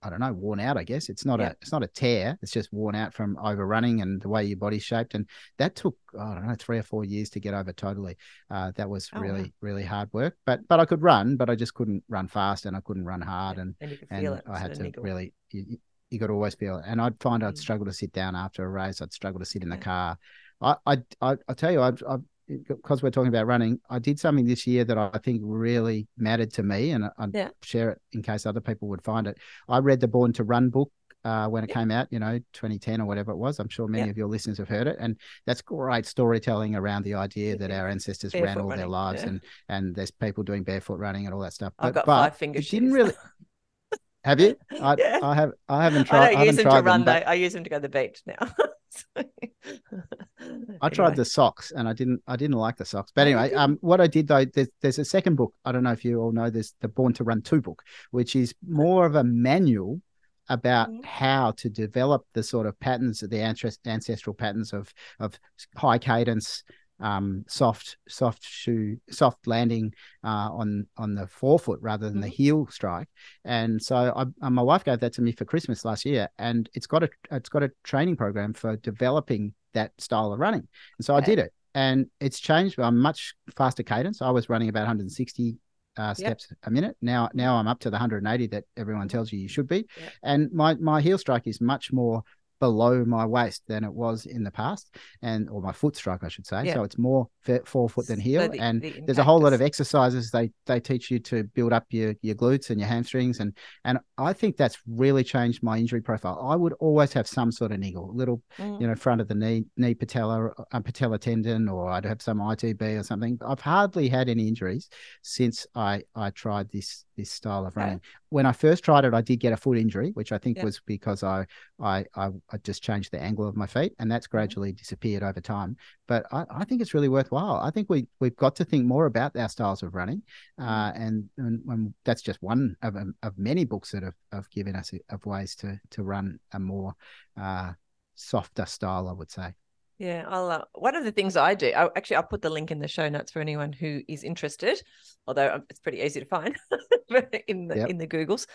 I 0.03 0.09
don't 0.09 0.19
know, 0.19 0.31
worn 0.31 0.59
out. 0.59 0.77
I 0.77 0.83
guess 0.83 1.09
it's 1.09 1.25
not 1.25 1.39
yeah. 1.39 1.47
a 1.47 1.51
it's 1.61 1.71
not 1.71 1.83
a 1.83 1.87
tear. 1.87 2.37
It's 2.41 2.51
just 2.51 2.71
worn 2.71 2.95
out 2.95 3.13
from 3.13 3.37
overrunning 3.37 4.01
and 4.01 4.21
the 4.21 4.29
way 4.29 4.43
your 4.43 4.57
body's 4.57 4.83
shaped. 4.83 5.15
And 5.15 5.27
that 5.57 5.75
took 5.75 5.97
I 6.19 6.35
don't 6.35 6.47
know 6.47 6.55
three 6.57 6.77
or 6.77 6.83
four 6.83 7.03
years 7.03 7.29
to 7.31 7.39
get 7.39 7.53
over 7.53 7.73
totally. 7.73 8.17
Uh, 8.51 8.71
that 8.75 8.89
was 8.89 9.09
oh, 9.13 9.19
really 9.19 9.41
wow. 9.41 9.49
really 9.61 9.83
hard 9.83 10.09
work. 10.13 10.37
But 10.45 10.67
but 10.67 10.79
I 10.79 10.85
could 10.85 11.01
run, 11.01 11.35
but 11.35 11.49
I 11.49 11.55
just 11.55 11.73
couldn't 11.73 12.03
run 12.09 12.27
fast 12.27 12.65
and 12.65 12.77
I 12.77 12.81
couldn't 12.81 13.05
run 13.05 13.21
hard. 13.21 13.57
Yeah. 13.57 13.63
And 13.63 13.75
and, 13.81 13.99
and 14.11 14.27
it, 14.27 14.43
I 14.47 14.59
had 14.59 14.75
to 14.75 14.83
niggle. 14.83 15.03
really. 15.03 15.33
You, 15.51 15.77
you 16.09 16.19
got 16.19 16.27
to 16.27 16.33
always 16.33 16.55
feel 16.55 16.77
it. 16.77 16.85
And 16.87 17.01
I'd 17.01 17.19
find 17.19 17.43
I'd 17.43 17.55
mm. 17.55 17.57
struggle 17.57 17.85
to 17.85 17.91
sit 17.91 18.13
down 18.13 18.35
after 18.35 18.63
a 18.63 18.69
race. 18.69 19.01
I'd 19.01 19.11
struggle 19.11 19.39
to 19.39 19.45
sit 19.45 19.63
in 19.63 19.69
the 19.69 19.77
car. 19.77 20.17
I 20.61 20.75
I 20.85 20.97
I, 21.21 21.35
I 21.47 21.53
tell 21.53 21.71
you, 21.71 21.81
I've, 21.81 22.01
I've 22.07 22.23
because 22.47 23.03
we're 23.03 23.11
talking 23.11 23.29
about 23.29 23.47
running, 23.47 23.79
I 23.89 23.99
did 23.99 24.19
something 24.19 24.45
this 24.45 24.65
year 24.65 24.83
that 24.85 24.97
I 24.97 25.17
think 25.23 25.41
really 25.43 26.07
mattered 26.17 26.53
to 26.53 26.63
me, 26.63 26.91
and 26.91 27.05
I'd 27.17 27.33
yeah. 27.33 27.49
share 27.61 27.91
it 27.91 28.01
in 28.13 28.21
case 28.21 28.45
other 28.45 28.61
people 28.61 28.87
would 28.89 29.03
find 29.03 29.27
it. 29.27 29.37
I 29.67 29.79
read 29.79 29.99
the 29.99 30.07
Born 30.07 30.33
to 30.33 30.43
Run 30.43 30.69
book 30.69 30.91
uh, 31.25 31.47
when 31.47 31.63
it 31.63 31.69
came 31.69 31.91
out, 31.91 32.07
you 32.09 32.19
know, 32.19 32.39
2010 32.53 33.01
or 33.01 33.05
whatever 33.05 33.31
it 33.31 33.37
was. 33.37 33.59
I'm 33.59 33.69
sure 33.69 33.87
many 33.87 34.09
of 34.09 34.17
your 34.17 34.27
listeners 34.27 34.57
have 34.59 34.69
heard 34.69 34.87
it, 34.87 34.97
and 34.99 35.17
that's 35.45 35.61
great 35.61 36.05
storytelling 36.05 36.75
around 36.75 37.03
the 37.03 37.15
idea 37.15 37.57
that 37.57 37.71
our 37.71 37.89
ancestors 37.89 38.31
barefoot 38.31 38.47
ran 38.47 38.57
all 38.57 38.69
running. 38.69 38.77
their 38.77 38.87
lives, 38.87 39.23
yeah. 39.23 39.29
and 39.29 39.41
and 39.69 39.95
there's 39.95 40.11
people 40.11 40.43
doing 40.43 40.63
barefoot 40.63 40.99
running 40.99 41.25
and 41.25 41.33
all 41.33 41.41
that 41.41 41.53
stuff. 41.53 41.73
But, 41.77 41.87
I've 41.87 41.93
got 41.93 42.05
but 42.05 42.21
five 42.23 42.37
fingers. 42.37 42.67
It 42.67 42.71
didn't 42.71 42.93
really. 42.93 43.13
Have 44.23 44.41
you? 44.41 44.57
I, 44.81 44.95
yeah. 44.97 45.19
I 45.23 45.35
have. 45.35 45.51
I 45.69 45.83
haven't 45.83 46.03
tried. 46.03 46.19
I 46.19 46.31
don't 46.31 46.41
I 46.41 46.43
use 46.43 46.55
them 46.57 46.65
to 46.65 46.81
run 46.81 46.83
them, 46.83 47.05
though. 47.05 47.29
I 47.29 47.35
use 47.35 47.53
them 47.53 47.63
to 47.63 47.69
go 47.69 47.77
to 47.77 47.81
the 47.81 47.87
beach 47.87 48.23
now. 48.25 48.35
I 50.81 50.89
tried 50.89 51.15
the 51.15 51.25
socks 51.25 51.71
and 51.75 51.87
I 51.87 51.93
didn't 51.93 52.21
I 52.27 52.35
didn't 52.35 52.57
like 52.57 52.77
the 52.77 52.85
socks. 52.85 53.11
But 53.13 53.27
anyway, 53.27 53.53
um 53.53 53.77
what 53.81 54.01
I 54.01 54.07
did 54.07 54.27
though, 54.27 54.45
there's, 54.45 54.69
there's 54.81 54.99
a 54.99 55.05
second 55.05 55.35
book. 55.35 55.53
I 55.65 55.71
don't 55.71 55.83
know 55.83 55.91
if 55.91 56.05
you 56.05 56.19
all 56.19 56.31
know 56.31 56.49
this, 56.49 56.73
the 56.81 56.87
Born 56.87 57.13
to 57.13 57.23
Run 57.23 57.41
2 57.41 57.61
book, 57.61 57.83
which 58.11 58.35
is 58.35 58.53
more 58.67 59.05
of 59.05 59.15
a 59.15 59.23
manual 59.23 60.01
about 60.49 60.89
mm-hmm. 60.89 61.03
how 61.03 61.51
to 61.51 61.69
develop 61.69 62.25
the 62.33 62.43
sort 62.43 62.67
of 62.67 62.79
patterns 62.79 63.23
of 63.23 63.29
the 63.29 63.41
ancestral 63.85 64.33
patterns 64.33 64.73
of 64.73 64.93
of 65.19 65.39
high 65.75 65.97
cadence 65.97 66.63
um, 66.99 67.45
soft 67.47 67.97
soft 68.07 68.43
shoe 68.43 68.97
soft 69.09 69.45
landing 69.47 69.93
uh, 70.23 70.49
on 70.51 70.87
on 70.97 71.15
the 71.15 71.27
forefoot 71.27 71.79
rather 71.81 72.09
than 72.09 72.21
the 72.21 72.27
mm-hmm. 72.27 72.35
heel 72.35 72.67
strike 72.71 73.07
and 73.45 73.81
so 73.81 73.95
I, 73.95 74.45
uh, 74.45 74.49
my 74.49 74.61
wife 74.61 74.83
gave 74.83 74.99
that 74.99 75.13
to 75.13 75.21
me 75.21 75.31
for 75.31 75.45
christmas 75.45 75.85
last 75.85 76.05
year 76.05 76.29
and 76.37 76.69
it's 76.73 76.87
got 76.87 77.03
a 77.03 77.09
it's 77.31 77.49
got 77.49 77.63
a 77.63 77.71
training 77.83 78.15
program 78.15 78.53
for 78.53 78.77
developing 78.77 79.53
that 79.73 79.91
style 79.99 80.33
of 80.33 80.39
running 80.39 80.67
and 80.97 81.05
so 81.05 81.15
okay. 81.15 81.23
i 81.23 81.25
did 81.25 81.39
it 81.39 81.53
and 81.75 82.07
it's 82.19 82.39
changed 82.39 82.79
a 82.79 82.91
much 82.91 83.35
faster 83.55 83.83
cadence 83.83 84.21
i 84.21 84.29
was 84.29 84.49
running 84.49 84.69
about 84.69 84.81
160 84.81 85.57
uh, 85.97 86.13
steps 86.13 86.47
yep. 86.49 86.57
a 86.63 86.71
minute. 86.71 86.95
Now, 87.01 87.29
now 87.33 87.55
I'm 87.55 87.67
up 87.67 87.79
to 87.79 87.89
the 87.89 87.95
180 87.95 88.47
that 88.47 88.65
everyone 88.75 89.07
tells 89.07 89.31
you 89.31 89.39
you 89.39 89.47
should 89.47 89.67
be, 89.67 89.87
yep. 89.99 90.13
and 90.23 90.51
my 90.51 90.75
my 90.75 91.01
heel 91.01 91.17
strike 91.17 91.47
is 91.47 91.59
much 91.59 91.91
more 91.91 92.23
below 92.59 93.05
my 93.05 93.25
waist 93.25 93.63
than 93.67 93.83
it 93.83 93.93
was 93.93 94.25
in 94.25 94.43
the 94.43 94.51
past, 94.51 94.95
and 95.21 95.49
or 95.49 95.61
my 95.61 95.71
foot 95.71 95.95
stroke, 95.95 96.23
I 96.23 96.27
should 96.27 96.45
say. 96.45 96.65
Yeah. 96.65 96.75
So 96.75 96.83
it's 96.83 96.97
more 96.97 97.27
forefoot 97.65 98.07
than 98.07 98.19
heel, 98.19 98.41
so 98.43 98.47
the, 98.49 98.59
and 98.59 98.81
the 98.81 99.01
there's 99.05 99.17
a 99.17 99.23
whole 99.23 99.39
lot 99.39 99.53
of 99.53 99.61
exercises 99.61 100.31
they 100.31 100.51
they 100.65 100.79
teach 100.79 101.09
you 101.11 101.19
to 101.19 101.43
build 101.43 101.73
up 101.73 101.85
your 101.89 102.15
your 102.21 102.35
glutes 102.35 102.69
and 102.69 102.79
your 102.79 102.89
hamstrings, 102.89 103.39
and 103.39 103.55
and 103.85 103.99
I 104.17 104.33
think 104.33 104.57
that's 104.57 104.77
really 104.87 105.23
changed 105.23 105.63
my 105.63 105.77
injury 105.77 106.01
profile. 106.01 106.39
I 106.49 106.55
would 106.55 106.73
always 106.79 107.13
have 107.13 107.27
some 107.27 107.51
sort 107.51 107.71
of 107.71 107.79
niggle, 107.79 108.13
little 108.15 108.41
mm. 108.57 108.79
you 108.81 108.87
know 108.87 108.95
front 108.95 109.21
of 109.21 109.27
the 109.27 109.35
knee, 109.35 109.65
knee 109.77 109.93
patella, 109.93 110.51
uh, 110.71 110.79
patella 110.79 111.17
tendon, 111.17 111.69
or 111.69 111.89
I'd 111.89 112.05
have 112.05 112.21
some 112.21 112.39
ITB 112.39 112.99
or 112.99 113.03
something. 113.03 113.37
I've 113.45 113.61
hardly 113.61 114.09
had 114.09 114.29
any 114.29 114.47
injuries 114.47 114.89
since 115.21 115.67
I 115.75 116.03
I 116.15 116.31
tried 116.31 116.69
this 116.69 117.05
this 117.17 117.31
style 117.31 117.65
of 117.65 117.75
running. 117.75 117.95
Okay. 117.95 118.05
When 118.29 118.45
I 118.45 118.51
first 118.51 118.83
tried 118.83 119.03
it, 119.03 119.13
I 119.13 119.21
did 119.21 119.39
get 119.39 119.51
a 119.51 119.57
foot 119.57 119.77
injury, 119.77 120.11
which 120.13 120.31
I 120.31 120.37
think 120.37 120.61
was 120.61 120.79
because 120.85 121.23
I, 121.23 121.45
I, 121.81 122.05
I 122.15 122.29
I 122.51 122.57
just 122.63 122.83
changed 122.83 123.11
the 123.11 123.21
angle 123.21 123.47
of 123.47 123.57
my 123.57 123.67
feet, 123.67 123.93
and 123.99 124.09
that's 124.09 124.27
mm-hmm. 124.27 124.37
gradually 124.37 124.71
disappeared 124.71 125.23
over 125.23 125.41
time. 125.41 125.75
But 126.07 126.25
I, 126.31 126.45
I 126.49 126.63
think 126.63 126.81
it's 126.81 126.93
really 126.93 127.09
worthwhile. 127.09 127.57
I 127.57 127.71
think 127.71 127.89
we 127.89 128.07
we've 128.19 128.35
got 128.35 128.55
to 128.57 128.65
think 128.65 128.85
more 128.85 129.07
about 129.07 129.35
our 129.35 129.49
styles 129.49 129.83
of 129.83 129.95
running, 129.95 130.21
mm-hmm. 130.59 130.69
uh, 130.69 130.91
and, 130.91 131.29
and, 131.37 131.61
and 131.67 131.93
that's 132.05 132.21
just 132.21 132.41
one 132.41 132.75
of 132.81 132.95
of 133.23 133.37
many 133.37 133.65
books 133.65 133.91
that 133.91 134.03
have, 134.03 134.15
have 134.31 134.49
given 134.51 134.75
us 134.75 134.93
of 135.09 135.25
ways 135.25 135.55
to 135.55 135.79
to 135.91 136.03
run 136.03 136.39
a 136.53 136.59
more 136.59 136.93
uh, 137.39 137.73
softer 138.15 138.65
style. 138.65 139.07
I 139.07 139.13
would 139.13 139.31
say. 139.31 139.53
Yeah, 139.97 140.25
I'll. 140.27 140.49
Uh, 140.49 140.61
one 140.73 140.95
of 140.95 141.03
the 141.03 141.11
things 141.11 141.35
I 141.35 141.55
do, 141.55 141.71
I, 141.75 141.85
actually, 141.95 142.17
I'll 142.17 142.23
put 142.23 142.41
the 142.41 142.51
link 142.51 142.69
in 142.69 142.79
the 142.79 142.87
show 142.87 143.09
notes 143.09 143.31
for 143.31 143.39
anyone 143.39 143.73
who 143.73 144.01
is 144.07 144.23
interested. 144.23 144.79
Although 145.25 145.55
um, 145.55 145.63
it's 145.69 145.79
pretty 145.79 146.01
easy 146.01 146.19
to 146.19 146.25
find 146.25 146.55
in 147.47 147.67
the 147.67 147.77
yep. 147.77 147.89
in 147.89 147.97
the 147.97 148.07
Googles. 148.07 148.45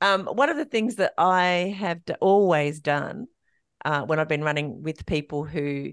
Um, 0.00 0.26
one 0.26 0.48
of 0.48 0.56
the 0.56 0.64
things 0.64 0.96
that 0.96 1.12
I 1.18 1.76
have 1.78 2.00
always 2.20 2.80
done 2.80 3.26
uh, 3.84 4.02
when 4.02 4.18
I've 4.18 4.28
been 4.28 4.44
running 4.44 4.82
with 4.82 5.06
people 5.06 5.44
who 5.44 5.92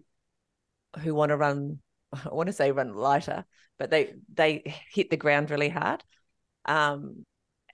who 1.00 1.14
want 1.14 1.30
to 1.30 1.38
run, 1.38 1.80
I 2.14 2.30
want 2.34 2.48
to 2.48 2.54
say 2.54 2.72
run 2.72 2.94
lighter, 2.94 3.46
but 3.78 3.92
they 3.92 4.14
they 4.34 4.76
hit 4.90 5.10
the 5.10 5.18
ground 5.18 5.52
really 5.52 5.70
hard. 5.70 6.04
Um, 6.66 7.26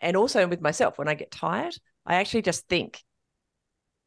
and 0.02 0.18
also 0.18 0.48
with 0.48 0.62
myself, 0.62 0.98
when 0.98 1.08
I 1.08 1.14
get 1.14 1.30
tired, 1.30 1.76
I 2.06 2.16
actually 2.16 2.42
just 2.42 2.68
think 2.68 3.04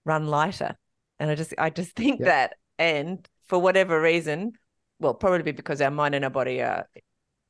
run 0.05 0.27
lighter, 0.27 0.77
and 1.21 1.31
I 1.31 1.37
just 1.37 1.55
I 1.57 1.71
just 1.71 1.95
think 1.95 2.19
yep. 2.21 2.27
that 2.27 2.55
and 2.83 3.29
for 3.47 3.61
whatever 3.61 4.01
reason, 4.01 4.55
well, 4.99 5.15
probably 5.15 5.53
because 5.53 5.81
our 5.81 5.91
mind 5.91 6.17
and 6.17 6.25
our 6.25 6.31
body 6.31 6.61
are 6.63 6.89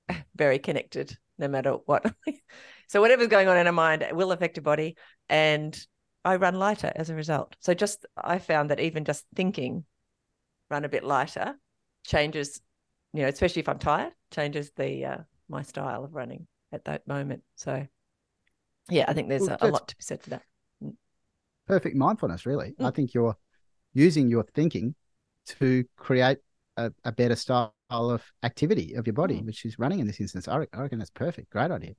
very 0.37 0.59
connected 0.59 1.17
no 1.39 1.49
matter 1.49 1.73
what. 1.87 2.15
so 2.89 3.01
whatever's 3.01 3.29
going 3.29 3.49
on 3.49 3.57
in 3.57 3.67
our 3.67 3.73
mind 3.73 4.07
will 4.13 4.31
affect 4.31 4.59
your 4.59 4.63
body. 4.63 4.95
And 5.31 5.75
I 6.23 6.37
run 6.37 6.57
lighter 6.57 6.93
as 6.95 7.09
a 7.09 7.15
result. 7.15 7.57
So 7.61 7.73
just 7.73 8.05
I 8.15 8.39
found 8.41 8.71
that 8.71 8.79
even 8.79 9.07
just 9.07 9.25
thinking 9.35 9.85
run 10.71 10.85
a 10.85 10.89
bit 10.91 11.03
lighter 11.03 11.55
changes, 12.05 12.61
you 13.15 13.23
know, 13.23 13.29
especially 13.29 13.61
if 13.61 13.71
I'm 13.71 13.79
tired, 13.79 14.13
changes 14.31 14.71
the 14.77 15.05
uh, 15.07 15.19
my 15.49 15.63
style 15.63 16.05
of 16.05 16.15
running 16.15 16.47
at 16.73 16.85
that 16.85 17.09
moment. 17.09 17.43
So 17.57 17.87
yeah, 18.91 19.07
I 19.09 19.15
think 19.15 19.31
there's 19.31 19.49
well, 19.49 19.57
a, 19.63 19.69
a, 19.69 19.71
lot 19.71 19.89
to 19.89 19.97
be 19.97 20.03
said 20.03 20.23
for 20.23 20.31
that. 20.31 20.43
Mm. 20.85 20.93
Perfect 21.67 21.97
mindfulness, 21.97 22.45
really. 22.45 22.75
Mm. 22.79 22.87
I 22.87 22.91
think 22.91 23.15
you're 23.15 23.37
using 23.95 24.29
your 24.29 24.45
thinking 24.55 24.95
to 25.47 25.85
create 25.97 26.39
a, 26.77 26.93
a 27.05 27.13
better 27.13 27.37
style 27.37 27.73
of 27.91 28.23
activity 28.43 28.95
of 28.95 29.07
your 29.07 29.15
body, 29.15 29.41
mm. 29.41 29.47
which 29.47 29.65
is 29.65 29.79
running 29.79 30.01
in 30.01 30.07
this 30.07 30.21
instance. 30.21 30.49
I 30.49 30.59
reckon, 30.59 30.79
I 30.79 30.83
reckon 30.83 30.99
that's 30.99 31.11
perfect. 31.11 31.51
Great 31.51 31.71
idea. 31.71 31.95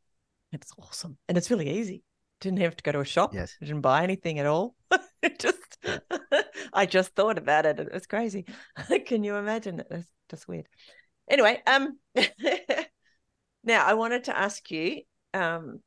It's 0.52 0.72
awesome. 0.78 1.18
And 1.28 1.38
it's 1.38 1.50
really 1.50 1.70
easy. 1.70 2.04
Didn't 2.42 2.60
have 2.60 2.76
to 2.76 2.84
go 2.84 2.92
to 2.92 3.00
a 3.00 3.06
shop. 3.06 3.34
Yes. 3.34 3.56
Didn't 3.60 3.82
buy 3.82 4.04
anything 4.04 4.40
at 4.40 4.46
all. 4.46 4.76
just 5.40 5.58
I 6.74 6.86
just 6.86 7.16
thought 7.16 7.38
about 7.38 7.66
it. 7.66 7.80
It 7.80 7.94
was 7.94 8.08
crazy. 8.08 8.46
Can 9.06 9.24
you 9.24 9.36
imagine 9.36 9.80
it? 9.80 9.88
It's 9.90 10.08
just 10.30 10.48
weird. 10.48 10.68
Anyway, 11.30 11.62
um 11.66 11.98
now 13.64 13.86
I 13.86 13.94
wanted 13.94 14.26
to 14.26 14.38
ask 14.38 14.70
you 14.72 15.02
um 15.34 15.82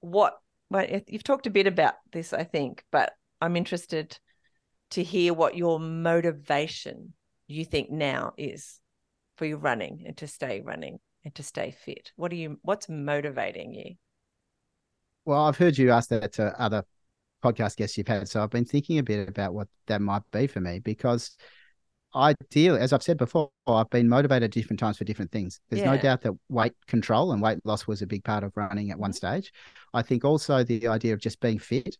what 0.00 0.38
well, 0.70 0.86
you've 1.08 1.24
talked 1.24 1.48
a 1.48 1.50
bit 1.50 1.66
about 1.66 1.94
this, 2.12 2.32
I 2.32 2.44
think, 2.44 2.84
but 2.92 3.12
I'm 3.40 3.56
interested 3.56 4.18
to 4.90 5.02
hear 5.02 5.34
what 5.34 5.56
your 5.56 5.80
motivation 5.80 7.14
you 7.46 7.64
think 7.64 7.90
now 7.90 8.32
is 8.36 8.80
for 9.36 9.44
your 9.44 9.58
running 9.58 10.04
and 10.06 10.16
to 10.18 10.26
stay 10.26 10.60
running 10.60 10.98
and 11.24 11.34
to 11.34 11.42
stay 11.42 11.70
fit. 11.70 12.12
What 12.16 12.32
are 12.32 12.36
you 12.36 12.58
what's 12.62 12.88
motivating 12.88 13.74
you? 13.74 13.94
Well, 15.24 15.44
I've 15.44 15.56
heard 15.56 15.78
you 15.78 15.90
ask 15.90 16.08
that 16.10 16.32
to 16.34 16.60
other 16.60 16.84
podcast 17.42 17.76
guests 17.76 17.96
you've 17.96 18.08
had. 18.08 18.28
So 18.28 18.42
I've 18.42 18.50
been 18.50 18.64
thinking 18.64 18.98
a 18.98 19.02
bit 19.02 19.28
about 19.28 19.54
what 19.54 19.68
that 19.86 20.00
might 20.00 20.22
be 20.30 20.46
for 20.46 20.60
me 20.60 20.78
because 20.78 21.36
ideally, 22.14 22.80
as 22.80 22.92
I've 22.92 23.02
said 23.02 23.18
before, 23.18 23.50
I've 23.66 23.90
been 23.90 24.08
motivated 24.08 24.44
at 24.44 24.50
different 24.50 24.80
times 24.80 24.98
for 24.98 25.04
different 25.04 25.30
things. 25.30 25.60
There's 25.68 25.82
yeah. 25.82 25.92
no 25.92 25.98
doubt 25.98 26.22
that 26.22 26.34
weight 26.48 26.72
control 26.86 27.32
and 27.32 27.40
weight 27.40 27.64
loss 27.64 27.86
was 27.86 28.02
a 28.02 28.06
big 28.06 28.24
part 28.24 28.44
of 28.44 28.56
running 28.56 28.90
at 28.90 28.98
one 28.98 29.10
mm-hmm. 29.10 29.16
stage. 29.16 29.52
I 29.94 30.02
think 30.02 30.24
also 30.24 30.64
the 30.64 30.88
idea 30.88 31.14
of 31.14 31.20
just 31.20 31.40
being 31.40 31.58
fit, 31.58 31.96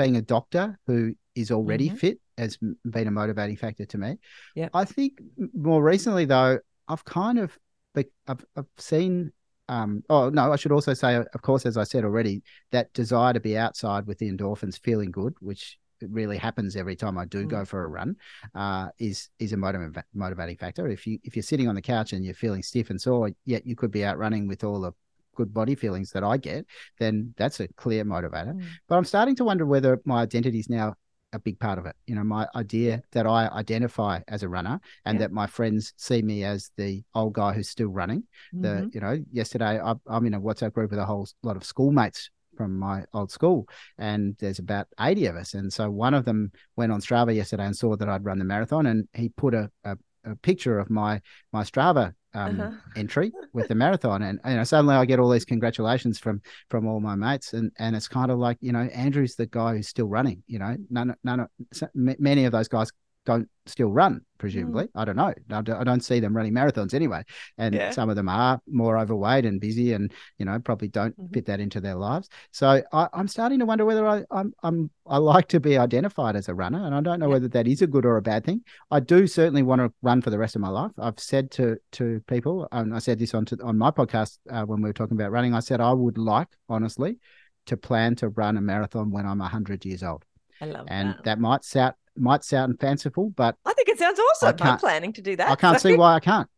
being 0.00 0.16
a 0.16 0.22
doctor 0.22 0.78
who 0.86 1.14
is 1.34 1.50
already 1.50 1.88
mm-hmm. 1.88 1.96
fit 1.96 2.20
has 2.38 2.58
been 2.88 3.06
a 3.06 3.10
motivating 3.10 3.56
factor 3.56 3.84
to 3.84 3.98
me. 3.98 4.16
Yeah. 4.54 4.68
I 4.72 4.84
think 4.84 5.20
more 5.54 5.82
recently 5.82 6.24
though, 6.24 6.58
I've 6.88 7.04
kind 7.04 7.38
of 7.38 7.56
I've, 7.96 8.44
I've 8.56 8.66
seen 8.78 9.32
um, 9.68 10.02
oh 10.10 10.30
no, 10.30 10.52
I 10.52 10.56
should 10.56 10.72
also 10.72 10.94
say, 10.94 11.14
of 11.16 11.42
course, 11.42 11.64
as 11.64 11.76
I 11.76 11.84
said 11.84 12.04
already, 12.04 12.42
that 12.72 12.92
desire 12.92 13.32
to 13.32 13.40
be 13.40 13.56
outside 13.56 14.06
with 14.06 14.18
the 14.18 14.28
endorphins, 14.30 14.80
feeling 14.80 15.12
good, 15.12 15.34
which 15.40 15.78
really 16.00 16.38
happens 16.38 16.74
every 16.74 16.96
time 16.96 17.16
I 17.16 17.24
do 17.24 17.44
mm. 17.44 17.48
go 17.48 17.64
for 17.64 17.84
a 17.84 17.86
run, 17.86 18.16
uh, 18.54 18.88
is 18.98 19.28
is 19.38 19.52
a 19.52 19.56
motiv- 19.56 19.96
motivating 20.12 20.56
factor. 20.56 20.88
If 20.88 21.06
you 21.06 21.18
if 21.22 21.36
you're 21.36 21.44
sitting 21.44 21.68
on 21.68 21.76
the 21.76 21.82
couch 21.82 22.12
and 22.12 22.24
you're 22.24 22.34
feeling 22.34 22.64
stiff 22.64 22.90
and 22.90 23.00
sore, 23.00 23.30
yet 23.44 23.64
you 23.64 23.76
could 23.76 23.92
be 23.92 24.04
out 24.04 24.18
running 24.18 24.48
with 24.48 24.64
all 24.64 24.80
the 24.80 24.92
good 25.40 25.54
body 25.54 25.74
feelings 25.74 26.10
that 26.12 26.24
I 26.24 26.36
get, 26.36 26.66
then 26.98 27.34
that's 27.36 27.60
a 27.60 27.68
clear 27.68 28.04
motivator. 28.04 28.54
Mm. 28.54 28.64
But 28.88 28.96
I'm 28.96 29.04
starting 29.04 29.36
to 29.36 29.44
wonder 29.44 29.64
whether 29.66 30.00
my 30.04 30.20
identity 30.22 30.60
is 30.60 30.68
now 30.68 30.94
a 31.32 31.38
big 31.38 31.58
part 31.58 31.78
of 31.78 31.86
it. 31.86 31.96
You 32.06 32.14
know, 32.16 32.24
my 32.24 32.46
idea 32.54 33.02
that 33.12 33.26
I 33.26 33.48
identify 33.48 34.20
as 34.28 34.42
a 34.42 34.48
runner 34.48 34.80
and 35.04 35.16
yeah. 35.16 35.26
that 35.26 35.32
my 35.32 35.46
friends 35.46 35.92
see 35.96 36.22
me 36.22 36.44
as 36.44 36.70
the 36.76 37.02
old 37.14 37.34
guy 37.34 37.52
who's 37.52 37.70
still 37.70 37.88
running. 37.88 38.24
Mm-hmm. 38.54 38.62
The, 38.62 38.90
you 38.92 39.00
know, 39.00 39.16
yesterday 39.32 39.80
I, 39.80 39.94
I'm 40.06 40.26
in 40.26 40.34
a 40.34 40.40
WhatsApp 40.40 40.72
group 40.72 40.90
with 40.90 41.00
a 41.00 41.06
whole 41.06 41.28
lot 41.42 41.56
of 41.56 41.64
schoolmates 41.64 42.30
from 42.56 42.78
my 42.78 43.04
old 43.14 43.30
school, 43.30 43.66
and 43.96 44.36
there's 44.38 44.58
about 44.58 44.86
80 44.98 45.26
of 45.26 45.36
us. 45.36 45.54
And 45.54 45.72
so 45.72 45.90
one 45.90 46.12
of 46.12 46.24
them 46.26 46.52
went 46.76 46.92
on 46.92 47.00
Strava 47.00 47.34
yesterday 47.34 47.64
and 47.64 47.76
saw 47.76 47.96
that 47.96 48.08
I'd 48.08 48.24
run 48.24 48.38
the 48.38 48.44
marathon, 48.44 48.86
and 48.86 49.08
he 49.14 49.30
put 49.30 49.54
a, 49.54 49.70
a, 49.84 49.96
a 50.24 50.36
picture 50.36 50.78
of 50.78 50.90
my 50.90 51.22
my 51.52 51.62
Strava 51.62 52.12
um, 52.34 52.60
uh-huh. 52.60 52.76
entry 52.96 53.32
with 53.52 53.68
the 53.68 53.74
marathon, 53.74 54.22
and 54.22 54.40
you 54.44 54.54
know 54.54 54.64
suddenly 54.64 54.94
I 54.94 55.04
get 55.04 55.18
all 55.18 55.30
these 55.30 55.44
congratulations 55.44 56.18
from 56.18 56.40
from 56.68 56.86
all 56.86 57.00
my 57.00 57.14
mates, 57.14 57.52
and 57.52 57.70
and 57.78 57.96
it's 57.96 58.08
kind 58.08 58.30
of 58.30 58.38
like 58.38 58.58
you 58.60 58.72
know 58.72 58.88
Andrew's 58.94 59.34
the 59.34 59.46
guy 59.46 59.76
who's 59.76 59.88
still 59.88 60.06
running. 60.06 60.42
You 60.46 60.58
know, 60.58 60.76
none 60.90 61.14
none 61.24 61.40
of, 61.40 61.48
many 61.94 62.44
of 62.44 62.52
those 62.52 62.68
guys 62.68 62.92
don't 63.26 63.48
still 63.66 63.90
run 63.92 64.22
presumably. 64.38 64.84
Mm. 64.84 64.90
I 64.94 65.04
don't 65.04 65.16
know. 65.16 65.34
I 65.50 65.84
don't 65.84 66.00
see 66.00 66.18
them 66.18 66.34
running 66.34 66.54
marathons 66.54 66.94
anyway. 66.94 67.22
And 67.58 67.74
yeah. 67.74 67.90
some 67.90 68.08
of 68.08 68.16
them 68.16 68.28
are 68.28 68.60
more 68.66 68.98
overweight 68.98 69.44
and 69.44 69.60
busy 69.60 69.92
and, 69.92 70.12
you 70.38 70.46
know, 70.46 70.58
probably 70.58 70.88
don't 70.88 71.12
mm-hmm. 71.12 71.32
fit 71.32 71.46
that 71.46 71.60
into 71.60 71.80
their 71.80 71.94
lives. 71.94 72.28
So 72.50 72.82
I, 72.92 73.08
am 73.12 73.28
starting 73.28 73.58
to 73.58 73.66
wonder 73.66 73.84
whether 73.84 74.06
I, 74.06 74.24
I'm, 74.30 74.52
I'm, 74.62 74.90
I 75.06 75.18
like 75.18 75.48
to 75.48 75.60
be 75.60 75.76
identified 75.76 76.36
as 76.36 76.48
a 76.48 76.54
runner. 76.54 76.84
And 76.84 76.94
I 76.94 77.00
don't 77.02 77.20
know 77.20 77.26
yeah. 77.26 77.34
whether 77.34 77.48
that 77.48 77.68
is 77.68 77.82
a 77.82 77.86
good 77.86 78.06
or 78.06 78.16
a 78.16 78.22
bad 78.22 78.44
thing. 78.44 78.64
I 78.90 79.00
do 79.00 79.26
certainly 79.26 79.62
want 79.62 79.80
to 79.80 79.92
run 80.02 80.22
for 80.22 80.30
the 80.30 80.38
rest 80.38 80.56
of 80.56 80.62
my 80.62 80.70
life. 80.70 80.92
I've 80.98 81.20
said 81.20 81.50
to, 81.52 81.76
to 81.92 82.22
people, 82.26 82.66
and 82.72 82.94
I 82.94 82.98
said 82.98 83.18
this 83.18 83.34
on, 83.34 83.44
to, 83.46 83.58
on 83.62 83.76
my 83.78 83.90
podcast 83.90 84.38
uh, 84.50 84.64
when 84.64 84.80
we 84.80 84.88
were 84.88 84.94
talking 84.94 85.16
about 85.16 85.32
running, 85.32 85.54
I 85.54 85.60
said, 85.60 85.80
I 85.80 85.92
would 85.92 86.18
like, 86.18 86.48
honestly, 86.68 87.18
to 87.66 87.76
plan 87.76 88.16
to 88.16 88.30
run 88.30 88.56
a 88.56 88.60
marathon 88.60 89.10
when 89.10 89.26
I'm 89.26 89.38
100 89.38 89.84
years 89.84 90.02
old. 90.02 90.24
I 90.60 90.66
love 90.66 90.86
and 90.88 91.10
that. 91.10 91.24
that 91.24 91.40
might 91.40 91.64
sound 91.64 91.94
might 92.16 92.44
sound 92.44 92.78
fanciful, 92.80 93.32
but 93.36 93.56
I 93.64 93.72
think 93.72 93.88
it 93.88 93.98
sounds 93.98 94.18
awesome. 94.18 94.56
I'm 94.60 94.78
planning 94.78 95.12
to 95.14 95.22
do 95.22 95.36
that. 95.36 95.50
I 95.50 95.56
can't 95.56 95.80
so. 95.80 95.90
see 95.90 95.96
why 95.96 96.14
I 96.14 96.20
can't. 96.20 96.48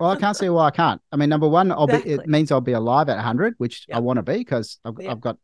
Well, 0.00 0.10
I 0.10 0.16
can't 0.16 0.36
see 0.36 0.48
why 0.48 0.66
I 0.66 0.70
can't. 0.70 1.00
I 1.12 1.16
mean, 1.16 1.28
number 1.28 1.48
one, 1.48 1.70
I'll 1.70 1.84
exactly. 1.84 2.16
be. 2.16 2.22
It 2.22 2.26
means 2.26 2.50
I'll 2.50 2.60
be 2.60 2.72
alive 2.72 3.08
at 3.08 3.16
100, 3.16 3.54
which 3.58 3.84
yep. 3.88 3.98
I 3.98 4.00
want 4.00 4.16
to 4.16 4.22
be 4.22 4.38
because 4.38 4.78
I've, 4.84 4.94
yep. 4.98 5.10
I've, 5.10 5.20
got 5.20 5.36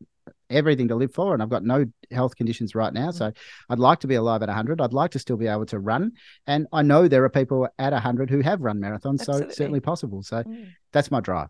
everything 0.48 0.88
to 0.88 0.94
live 0.94 1.12
for, 1.12 1.34
and 1.34 1.42
I've 1.42 1.50
got 1.50 1.62
no 1.62 1.84
health 2.10 2.36
conditions 2.36 2.74
right 2.74 2.92
now. 2.92 3.10
Mm. 3.10 3.14
So 3.14 3.32
I'd 3.68 3.78
like 3.78 4.00
to 4.00 4.06
be 4.06 4.14
alive 4.14 4.42
at 4.42 4.48
100. 4.48 4.80
I'd 4.80 4.92
like 4.92 5.10
to 5.12 5.18
still 5.18 5.36
be 5.36 5.46
able 5.46 5.66
to 5.66 5.78
run, 5.78 6.12
and 6.46 6.66
I 6.72 6.82
know 6.82 7.06
there 7.06 7.24
are 7.24 7.30
people 7.30 7.68
at 7.78 7.92
100 7.92 8.30
who 8.30 8.40
have 8.40 8.60
run 8.60 8.78
marathons, 8.78 9.20
Absolutely. 9.20 9.42
so 9.42 9.48
it's 9.48 9.56
certainly 9.56 9.80
possible. 9.80 10.22
So 10.22 10.42
mm. 10.42 10.68
that's 10.92 11.10
my 11.10 11.20
drive. 11.20 11.48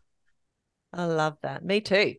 I 0.92 1.04
love 1.04 1.36
that. 1.42 1.64
Me 1.64 1.80
too. 1.80 2.16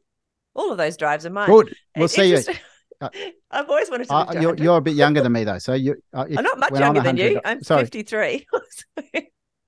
All 0.56 0.72
of 0.72 0.78
those 0.78 0.98
drives 0.98 1.26
are 1.26 1.30
mine. 1.30 1.48
Good. 1.50 1.76
We'll 1.98 2.08
see 2.08 2.32
you. 2.32 2.40
Uh, 3.02 3.10
I've 3.52 3.70
always 3.70 3.90
wanted 3.90 4.08
to. 4.08 4.14
Uh, 4.14 4.34
you're, 4.40 4.56
you're, 4.56 4.78
a 4.78 4.82
bit 4.82 4.96
younger 4.96 5.22
than 5.22 5.32
me 5.32 5.44
though, 5.44 5.58
so 5.58 5.74
you. 5.74 5.96
Uh, 6.14 6.26
if, 6.30 6.38
I'm 6.38 6.44
not 6.44 6.60
much 6.60 6.80
younger 6.80 7.02
than 7.02 7.18
you. 7.18 7.42
I'm 7.44 7.64
sorry. 7.64 7.84
53. 7.84 8.48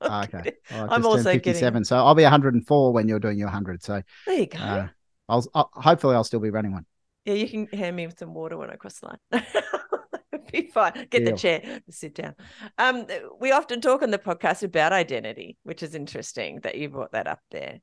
Ah, 0.06 0.26
okay, 0.26 0.52
well, 0.70 0.88
I'm 0.92 1.06
also 1.06 1.32
57, 1.32 1.74
kidding. 1.74 1.84
so 1.86 1.96
I'll 1.96 2.14
be 2.14 2.24
104 2.24 2.92
when 2.92 3.08
you're 3.08 3.20
doing 3.20 3.38
your 3.38 3.48
100. 3.48 3.82
So 3.84 4.02
there 4.26 4.36
you 4.36 4.48
go. 4.48 4.60
Uh, 4.60 4.88
I'll, 5.30 5.46
I'll, 5.54 5.70
hopefully 5.74 6.16
I'll 6.16 6.26
still 6.26 6.42
be 6.42 6.50
running 6.50 6.74
one. 6.74 6.86
Yeah, 7.24 7.36
you 7.36 7.48
can 7.48 7.68
hand 7.68 7.96
me 7.96 8.10
some 8.18 8.34
water 8.34 8.58
when 8.58 8.70
I 8.70 8.76
cross 8.76 9.00
the 9.00 9.18
line. 9.32 9.46
be 10.52 10.70
fine. 10.74 11.08
Get 11.10 11.20
Deal. 11.20 11.32
the 11.32 11.38
chair, 11.38 11.82
sit 11.90 12.16
down. 12.16 12.36
Um, 12.78 13.08
we 13.40 13.52
often 13.54 13.80
talk 13.80 14.02
on 14.02 14.12
the 14.12 14.20
podcast 14.20 14.64
about 14.64 14.92
identity, 14.92 15.58
which 15.64 15.82
is 15.82 15.96
interesting 15.96 16.60
that 16.64 16.76
you 16.76 16.90
brought 16.90 17.14
that 17.14 17.28
up 17.28 17.40
there 17.52 17.80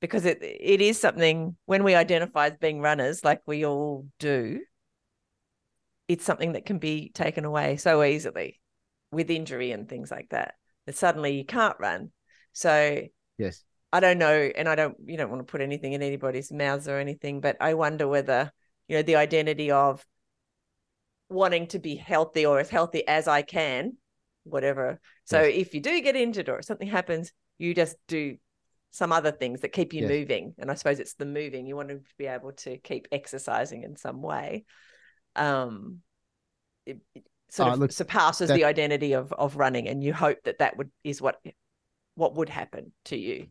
because 0.00 0.24
it 0.24 0.38
it 0.42 0.80
is 0.80 1.00
something 1.00 1.56
when 1.66 1.84
we 1.84 1.94
identify 1.94 2.46
as 2.46 2.56
being 2.56 2.80
runners, 2.80 3.24
like 3.24 3.40
we 3.46 3.64
all 3.64 4.06
do, 4.18 4.60
it's 6.06 6.24
something 6.24 6.52
that 6.52 6.66
can 6.66 6.78
be 6.78 7.10
taken 7.10 7.44
away 7.44 7.76
so 7.76 8.02
easily 8.02 8.60
with 9.10 9.30
injury 9.30 9.72
and 9.72 9.88
things 9.88 10.10
like 10.10 10.28
that. 10.30 10.54
That 10.86 10.96
suddenly 10.96 11.36
you 11.36 11.44
can't 11.44 11.76
run. 11.78 12.10
So 12.52 13.02
yes, 13.38 13.64
I 13.92 14.00
don't 14.00 14.18
know, 14.18 14.50
and 14.56 14.68
I 14.68 14.74
don't 14.74 14.96
you 15.04 15.16
don't 15.16 15.30
want 15.30 15.46
to 15.46 15.50
put 15.50 15.60
anything 15.60 15.92
in 15.92 16.02
anybody's 16.02 16.52
mouths 16.52 16.88
or 16.88 16.98
anything, 16.98 17.40
but 17.40 17.56
I 17.60 17.74
wonder 17.74 18.06
whether 18.06 18.52
you 18.88 18.96
know 18.96 19.02
the 19.02 19.16
identity 19.16 19.70
of 19.70 20.04
wanting 21.28 21.66
to 21.68 21.78
be 21.78 21.96
healthy 21.96 22.46
or 22.46 22.58
as 22.58 22.70
healthy 22.70 23.06
as 23.06 23.28
I 23.28 23.42
can, 23.42 23.96
whatever. 24.44 25.00
So 25.24 25.42
yes. 25.42 25.66
if 25.66 25.74
you 25.74 25.80
do 25.80 26.00
get 26.00 26.16
injured 26.16 26.48
or 26.48 26.62
something 26.62 26.88
happens, 26.88 27.32
you 27.58 27.74
just 27.74 27.96
do 28.06 28.36
some 28.98 29.12
other 29.12 29.30
things 29.30 29.60
that 29.60 29.68
keep 29.68 29.94
you 29.94 30.02
yes. 30.02 30.10
moving. 30.10 30.54
And 30.58 30.72
I 30.72 30.74
suppose 30.74 30.98
it's 30.98 31.14
the 31.14 31.24
moving. 31.24 31.66
You 31.66 31.76
want 31.76 31.90
to 31.90 32.00
be 32.18 32.26
able 32.26 32.50
to 32.64 32.78
keep 32.78 33.06
exercising 33.12 33.84
in 33.84 33.94
some 33.94 34.22
way. 34.22 34.64
Um, 35.36 36.00
it, 36.84 36.98
it 37.14 37.22
sort 37.48 37.68
uh, 37.68 37.72
of 37.74 37.78
look, 37.78 37.92
surpasses 37.92 38.48
that... 38.48 38.56
the 38.56 38.64
identity 38.64 39.12
of 39.12 39.32
of 39.32 39.56
running, 39.56 39.86
and 39.86 40.02
you 40.02 40.12
hope 40.12 40.38
that 40.44 40.58
that 40.58 40.76
would 40.76 40.90
is 41.04 41.22
what 41.22 41.40
what 42.16 42.34
would 42.34 42.48
happen 42.48 42.92
to 43.04 43.16
you. 43.16 43.46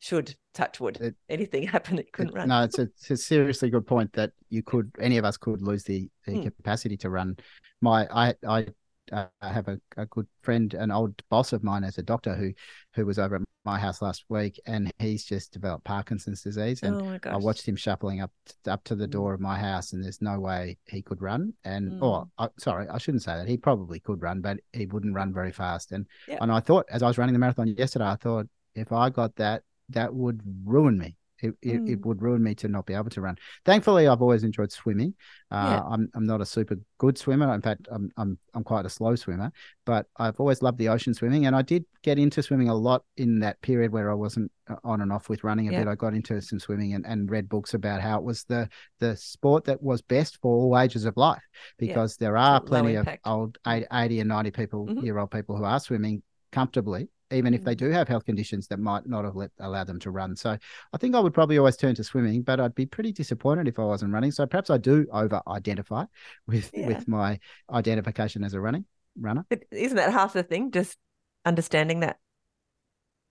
Should 0.00 0.34
touch 0.52 0.80
wood, 0.80 0.98
it, 1.00 1.14
anything 1.28 1.62
happen 1.68 1.96
that 1.96 2.06
you 2.06 2.12
couldn't 2.12 2.34
run? 2.34 2.48
No, 2.48 2.64
it's 2.64 2.78
a, 2.80 2.82
it's 2.82 3.10
a 3.12 3.16
seriously 3.16 3.70
good 3.70 3.86
point 3.86 4.12
that 4.14 4.32
you 4.48 4.64
could 4.64 4.90
any 4.98 5.16
of 5.16 5.24
us 5.24 5.36
could 5.36 5.62
lose 5.62 5.84
the, 5.84 6.10
the 6.26 6.32
hmm. 6.32 6.42
capacity 6.42 6.96
to 6.98 7.10
run. 7.10 7.36
My 7.80 8.08
I 8.12 8.34
I 8.46 8.66
uh, 9.12 9.26
I 9.40 9.52
have 9.52 9.68
a, 9.68 9.80
a 9.96 10.06
good 10.06 10.26
friend, 10.42 10.72
an 10.74 10.90
old 10.90 11.22
boss 11.28 11.52
of 11.52 11.62
mine 11.62 11.84
as 11.84 11.98
a 11.98 12.02
doctor 12.02 12.34
who 12.34 12.52
who 12.94 13.06
was 13.06 13.18
over 13.18 13.36
at 13.36 13.42
my 13.64 13.78
house 13.78 14.00
last 14.00 14.24
week, 14.28 14.60
and 14.66 14.90
he's 14.98 15.24
just 15.24 15.52
developed 15.52 15.84
Parkinson's 15.84 16.42
disease. 16.42 16.82
And 16.82 17.02
oh 17.02 17.30
I 17.30 17.36
watched 17.36 17.66
him 17.66 17.76
shuffling 17.76 18.20
up 18.20 18.30
up 18.66 18.84
to 18.84 18.94
the 18.94 19.06
door 19.06 19.34
of 19.34 19.40
my 19.40 19.58
house, 19.58 19.92
and 19.92 20.02
there's 20.02 20.22
no 20.22 20.38
way 20.40 20.78
he 20.86 21.02
could 21.02 21.20
run. 21.20 21.52
And 21.64 21.92
mm. 21.92 22.02
oh, 22.02 22.30
I, 22.38 22.48
sorry, 22.58 22.88
I 22.88 22.98
shouldn't 22.98 23.24
say 23.24 23.36
that. 23.36 23.48
He 23.48 23.56
probably 23.56 24.00
could 24.00 24.22
run, 24.22 24.40
but 24.40 24.58
he 24.72 24.86
wouldn't 24.86 25.14
run 25.14 25.34
very 25.34 25.52
fast. 25.52 25.92
And 25.92 26.06
yep. 26.26 26.38
and 26.40 26.50
I 26.50 26.60
thought 26.60 26.86
as 26.90 27.02
I 27.02 27.08
was 27.08 27.18
running 27.18 27.34
the 27.34 27.38
marathon 27.38 27.68
yesterday, 27.68 28.06
I 28.06 28.16
thought 28.16 28.46
if 28.74 28.92
I 28.92 29.10
got 29.10 29.36
that, 29.36 29.62
that 29.90 30.14
would 30.14 30.40
ruin 30.64 30.98
me. 30.98 31.16
It, 31.40 31.54
it, 31.62 31.84
mm. 31.84 31.90
it, 31.90 32.06
would 32.06 32.22
ruin 32.22 32.42
me 32.42 32.54
to 32.56 32.68
not 32.68 32.86
be 32.86 32.94
able 32.94 33.10
to 33.10 33.20
run. 33.20 33.36
Thankfully, 33.64 34.08
I've 34.08 34.22
always 34.22 34.42
enjoyed 34.42 34.72
swimming. 34.72 35.14
Uh, 35.50 35.80
yeah. 35.80 35.82
I'm 35.88 36.08
I'm 36.14 36.26
not 36.26 36.40
a 36.40 36.46
super 36.46 36.76
good 36.98 37.18
swimmer. 37.18 37.52
In 37.54 37.60
fact, 37.60 37.88
I'm 37.90 38.10
I'm 38.16 38.38
I'm 38.54 38.64
quite 38.64 38.86
a 38.86 38.88
slow 38.88 39.14
swimmer. 39.16 39.52
But 39.84 40.06
I've 40.16 40.40
always 40.40 40.62
loved 40.62 40.78
the 40.78 40.88
ocean 40.88 41.14
swimming, 41.14 41.46
and 41.46 41.54
I 41.54 41.62
did 41.62 41.84
get 42.02 42.18
into 42.18 42.42
swimming 42.42 42.68
a 42.68 42.74
lot 42.74 43.04
in 43.16 43.40
that 43.40 43.60
period 43.60 43.92
where 43.92 44.10
I 44.10 44.14
wasn't 44.14 44.50
uh, 44.68 44.76
on 44.82 45.02
and 45.02 45.12
off 45.12 45.28
with 45.28 45.44
running 45.44 45.68
a 45.68 45.72
yeah. 45.72 45.80
bit. 45.80 45.88
I 45.88 45.94
got 45.94 46.14
into 46.14 46.40
some 46.40 46.58
swimming 46.58 46.94
and, 46.94 47.04
and 47.04 47.30
read 47.30 47.48
books 47.48 47.74
about 47.74 48.00
how 48.00 48.18
it 48.18 48.24
was 48.24 48.44
the 48.44 48.68
the 49.00 49.16
sport 49.16 49.64
that 49.64 49.82
was 49.82 50.00
best 50.00 50.38
for 50.40 50.56
all 50.56 50.78
ages 50.78 51.04
of 51.04 51.16
life 51.16 51.42
because 51.78 52.16
yeah. 52.18 52.26
there 52.26 52.36
are 52.36 52.60
plenty 52.60 52.94
of 52.94 53.08
old 53.24 53.58
80 53.66 54.20
and 54.20 54.28
90 54.28 54.50
people 54.52 54.86
mm-hmm. 54.86 55.04
year 55.04 55.18
old 55.18 55.30
people 55.30 55.56
who 55.56 55.64
are 55.64 55.80
swimming 55.80 56.22
comfortably 56.50 57.08
even 57.30 57.54
if 57.54 57.64
they 57.64 57.74
mm. 57.74 57.78
do 57.78 57.90
have 57.90 58.08
health 58.08 58.24
conditions 58.24 58.68
that 58.68 58.78
might 58.78 59.06
not 59.06 59.24
have 59.24 59.34
let, 59.34 59.50
allowed 59.58 59.86
them 59.86 59.98
to 60.00 60.10
run. 60.10 60.36
So 60.36 60.56
I 60.92 60.98
think 60.98 61.14
I 61.14 61.20
would 61.20 61.34
probably 61.34 61.58
always 61.58 61.76
turn 61.76 61.94
to 61.96 62.04
swimming, 62.04 62.42
but 62.42 62.60
I'd 62.60 62.74
be 62.74 62.86
pretty 62.86 63.12
disappointed 63.12 63.68
if 63.68 63.78
I 63.78 63.84
wasn't 63.84 64.12
running. 64.12 64.30
So 64.30 64.46
perhaps 64.46 64.70
I 64.70 64.78
do 64.78 65.06
over 65.12 65.42
identify 65.48 66.04
with 66.46 66.70
yeah. 66.72 66.86
with 66.86 67.08
my 67.08 67.38
identification 67.70 68.44
as 68.44 68.54
a 68.54 68.60
running 68.60 68.84
runner. 69.18 69.44
But 69.48 69.64
isn't 69.70 69.96
that 69.96 70.12
half 70.12 70.32
the 70.32 70.42
thing? 70.42 70.70
Just 70.70 70.96
understanding 71.44 72.00
that 72.00 72.18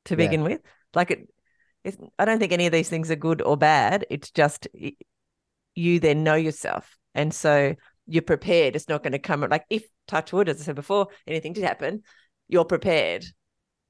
to 0.05 0.15
begin 0.15 0.41
yeah. 0.41 0.47
with. 0.47 0.61
Like 0.93 1.11
it, 1.11 1.29
it's, 1.83 1.97
I 2.17 2.25
don't 2.25 2.39
think 2.39 2.51
any 2.51 2.65
of 2.65 2.71
these 2.71 2.89
things 2.89 3.11
are 3.11 3.15
good 3.15 3.41
or 3.41 3.57
bad. 3.57 4.05
It's 4.09 4.31
just 4.31 4.67
it, 4.73 4.95
you 5.73 5.99
then 5.99 6.23
know 6.23 6.35
yourself, 6.35 6.97
and 7.13 7.33
so 7.33 7.75
you're 8.07 8.21
prepared. 8.21 8.75
It's 8.75 8.89
not 8.89 9.03
going 9.03 9.13
to 9.13 9.19
come 9.19 9.41
like 9.41 9.65
if 9.69 9.83
touch 10.07 10.33
wood, 10.33 10.49
as 10.49 10.61
I 10.61 10.65
said 10.65 10.75
before, 10.75 11.07
anything 11.27 11.53
did 11.53 11.63
happen, 11.63 12.03
you're 12.47 12.65
prepared 12.65 13.25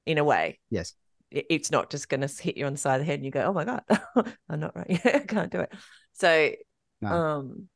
in 0.06 0.18
a 0.18 0.24
way. 0.24 0.58
Yes. 0.70 0.94
It's 1.30 1.70
not 1.70 1.90
just 1.90 2.08
going 2.08 2.20
to 2.20 2.42
hit 2.42 2.56
you 2.56 2.66
on 2.66 2.72
the 2.72 2.78
side 2.78 2.94
of 2.94 3.00
the 3.00 3.04
head 3.04 3.18
and 3.18 3.24
you 3.24 3.32
go, 3.32 3.42
oh 3.42 3.52
my 3.52 3.64
God, 3.64 3.82
I'm 4.48 4.60
not 4.60 4.76
right. 4.76 5.00
I 5.04 5.18
can't 5.18 5.50
do 5.50 5.60
it. 5.60 5.72
So, 6.12 6.52
no. 7.00 7.08
um, 7.08 7.68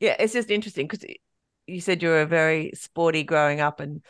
yeah, 0.00 0.16
it's 0.18 0.32
just 0.32 0.50
interesting 0.50 0.86
because 0.86 1.04
you 1.66 1.80
said 1.80 2.02
you 2.02 2.08
were 2.08 2.24
very 2.24 2.70
sporty 2.74 3.24
growing 3.24 3.60
up 3.60 3.80
and 3.80 4.02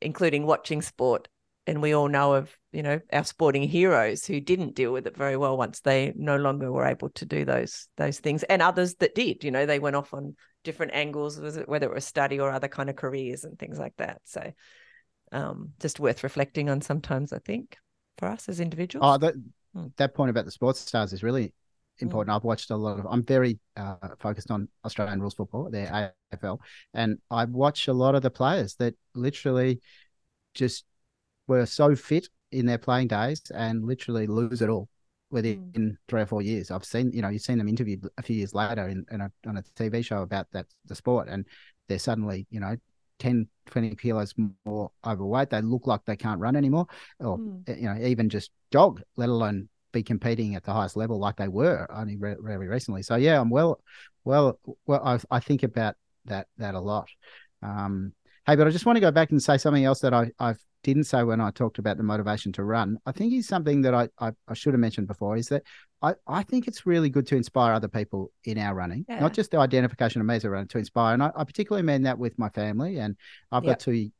including 0.00 0.46
watching 0.46 0.82
sport. 0.82 1.28
And 1.66 1.80
we 1.80 1.94
all 1.94 2.08
know 2.08 2.34
of, 2.34 2.54
you 2.72 2.82
know, 2.82 3.00
our 3.10 3.24
sporting 3.24 3.62
heroes 3.62 4.26
who 4.26 4.38
didn't 4.38 4.74
deal 4.74 4.92
with 4.92 5.06
it 5.06 5.16
very 5.16 5.38
well 5.38 5.56
once 5.56 5.80
they 5.80 6.12
no 6.14 6.36
longer 6.36 6.70
were 6.70 6.84
able 6.84 7.08
to 7.10 7.24
do 7.24 7.46
those 7.46 7.88
those 7.96 8.20
things. 8.20 8.42
And 8.42 8.60
others 8.60 8.96
that 8.96 9.14
did, 9.14 9.42
you 9.42 9.50
know, 9.50 9.64
they 9.64 9.78
went 9.78 9.96
off 9.96 10.12
on 10.12 10.36
different 10.62 10.92
angles, 10.92 11.40
whether 11.66 11.86
it 11.86 11.94
was 11.94 12.04
study 12.04 12.38
or 12.38 12.50
other 12.50 12.68
kind 12.68 12.90
of 12.90 12.96
careers 12.96 13.44
and 13.44 13.58
things 13.58 13.78
like 13.78 13.94
that. 13.96 14.20
So 14.24 14.52
um, 15.34 15.72
just 15.80 16.00
worth 16.00 16.22
reflecting 16.22 16.70
on 16.70 16.80
sometimes, 16.80 17.32
I 17.32 17.38
think, 17.40 17.76
for 18.16 18.28
us 18.28 18.48
as 18.48 18.60
individuals. 18.60 19.04
Oh, 19.06 19.18
that, 19.18 19.34
hmm. 19.74 19.86
that 19.96 20.14
point 20.14 20.30
about 20.30 20.44
the 20.46 20.50
sports 20.50 20.80
stars 20.80 21.12
is 21.12 21.22
really 21.22 21.52
important. 21.98 22.32
Mm. 22.32 22.36
I've 22.36 22.44
watched 22.44 22.70
a 22.70 22.76
lot 22.76 22.98
of. 22.98 23.06
I'm 23.10 23.22
very 23.22 23.58
uh, 23.76 23.96
focused 24.18 24.50
on 24.50 24.68
Australian 24.84 25.20
rules 25.20 25.34
football, 25.34 25.68
the 25.70 26.12
AFL, 26.32 26.58
and 26.94 27.18
I 27.30 27.44
watch 27.44 27.88
a 27.88 27.92
lot 27.92 28.14
of 28.14 28.22
the 28.22 28.30
players 28.30 28.76
that 28.76 28.94
literally 29.14 29.80
just 30.54 30.84
were 31.46 31.66
so 31.66 31.94
fit 31.94 32.28
in 32.52 32.66
their 32.66 32.78
playing 32.78 33.08
days 33.08 33.42
and 33.52 33.84
literally 33.84 34.26
lose 34.26 34.62
it 34.62 34.68
all 34.70 34.88
within 35.30 35.72
mm. 35.72 35.96
three 36.08 36.22
or 36.22 36.26
four 36.26 36.42
years. 36.42 36.70
I've 36.70 36.84
seen, 36.84 37.10
you 37.12 37.20
know, 37.20 37.28
you've 37.28 37.42
seen 37.42 37.58
them 37.58 37.68
interviewed 37.68 38.06
a 38.16 38.22
few 38.22 38.36
years 38.36 38.54
later 38.54 38.88
in, 38.88 39.04
in 39.10 39.20
a, 39.20 39.32
on 39.46 39.56
a 39.56 39.62
TV 39.76 40.04
show 40.04 40.22
about 40.22 40.46
that 40.52 40.66
the 40.86 40.94
sport, 40.94 41.28
and 41.28 41.44
they're 41.88 41.98
suddenly, 41.98 42.46
you 42.50 42.60
know, 42.60 42.76
10, 43.18 43.48
20 43.66 43.96
kilos 43.96 44.34
more 44.64 44.90
overweight. 45.06 45.50
They 45.50 45.60
look 45.60 45.86
like 45.86 46.04
they 46.04 46.16
can't 46.16 46.40
run 46.40 46.56
anymore, 46.56 46.86
or 47.20 47.38
mm. 47.38 47.78
you 47.78 47.84
know, 47.84 47.96
even 48.06 48.28
just 48.28 48.50
jog, 48.72 49.02
let 49.16 49.28
alone 49.28 49.68
be 49.92 50.02
competing 50.02 50.56
at 50.56 50.64
the 50.64 50.72
highest 50.72 50.96
level 50.96 51.18
like 51.18 51.36
they 51.36 51.48
were 51.48 51.86
only 51.90 52.16
re- 52.16 52.36
very 52.40 52.68
recently. 52.68 53.02
So 53.02 53.16
yeah, 53.16 53.40
I'm 53.40 53.50
well, 53.50 53.80
well, 54.24 54.58
well. 54.86 55.02
I, 55.04 55.18
I 55.30 55.40
think 55.40 55.62
about 55.62 55.94
that 56.26 56.48
that 56.58 56.74
a 56.74 56.80
lot. 56.80 57.08
Um, 57.62 58.12
hey, 58.46 58.56
but 58.56 58.66
I 58.66 58.70
just 58.70 58.86
want 58.86 58.96
to 58.96 59.00
go 59.00 59.10
back 59.10 59.30
and 59.30 59.42
say 59.42 59.56
something 59.56 59.84
else 59.84 60.00
that 60.00 60.12
I 60.12 60.30
I 60.38 60.54
didn't 60.84 61.04
say 61.04 61.24
when 61.24 61.40
I 61.40 61.50
talked 61.50 61.78
about 61.78 61.96
the 61.96 62.04
motivation 62.04 62.52
to 62.52 62.62
run. 62.62 62.98
I 63.06 63.12
think 63.12 63.32
is 63.32 63.48
something 63.48 63.82
that 63.82 63.94
I, 63.94 64.08
I, 64.20 64.32
I 64.46 64.54
should 64.54 64.74
have 64.74 64.80
mentioned 64.80 65.08
before 65.08 65.36
is 65.36 65.48
that 65.48 65.64
I, 66.02 66.14
I 66.28 66.42
think 66.44 66.68
it's 66.68 66.86
really 66.86 67.08
good 67.08 67.26
to 67.28 67.36
inspire 67.36 67.72
other 67.72 67.88
people 67.88 68.30
in 68.44 68.58
our 68.58 68.74
running, 68.74 69.06
yeah. 69.08 69.18
not 69.18 69.32
just 69.32 69.50
the 69.50 69.58
identification 69.58 70.20
of 70.20 70.26
me 70.26 70.36
as 70.36 70.44
a 70.44 70.50
runner, 70.50 70.66
to 70.66 70.78
inspire. 70.78 71.14
And 71.14 71.22
I, 71.22 71.32
I 71.34 71.44
particularly 71.44 71.84
mean 71.84 72.02
that 72.02 72.18
with 72.18 72.38
my 72.38 72.50
family. 72.50 72.98
And 72.98 73.16
I've 73.50 73.64
yep. 73.64 73.78
got 73.78 73.80
two 73.80 74.10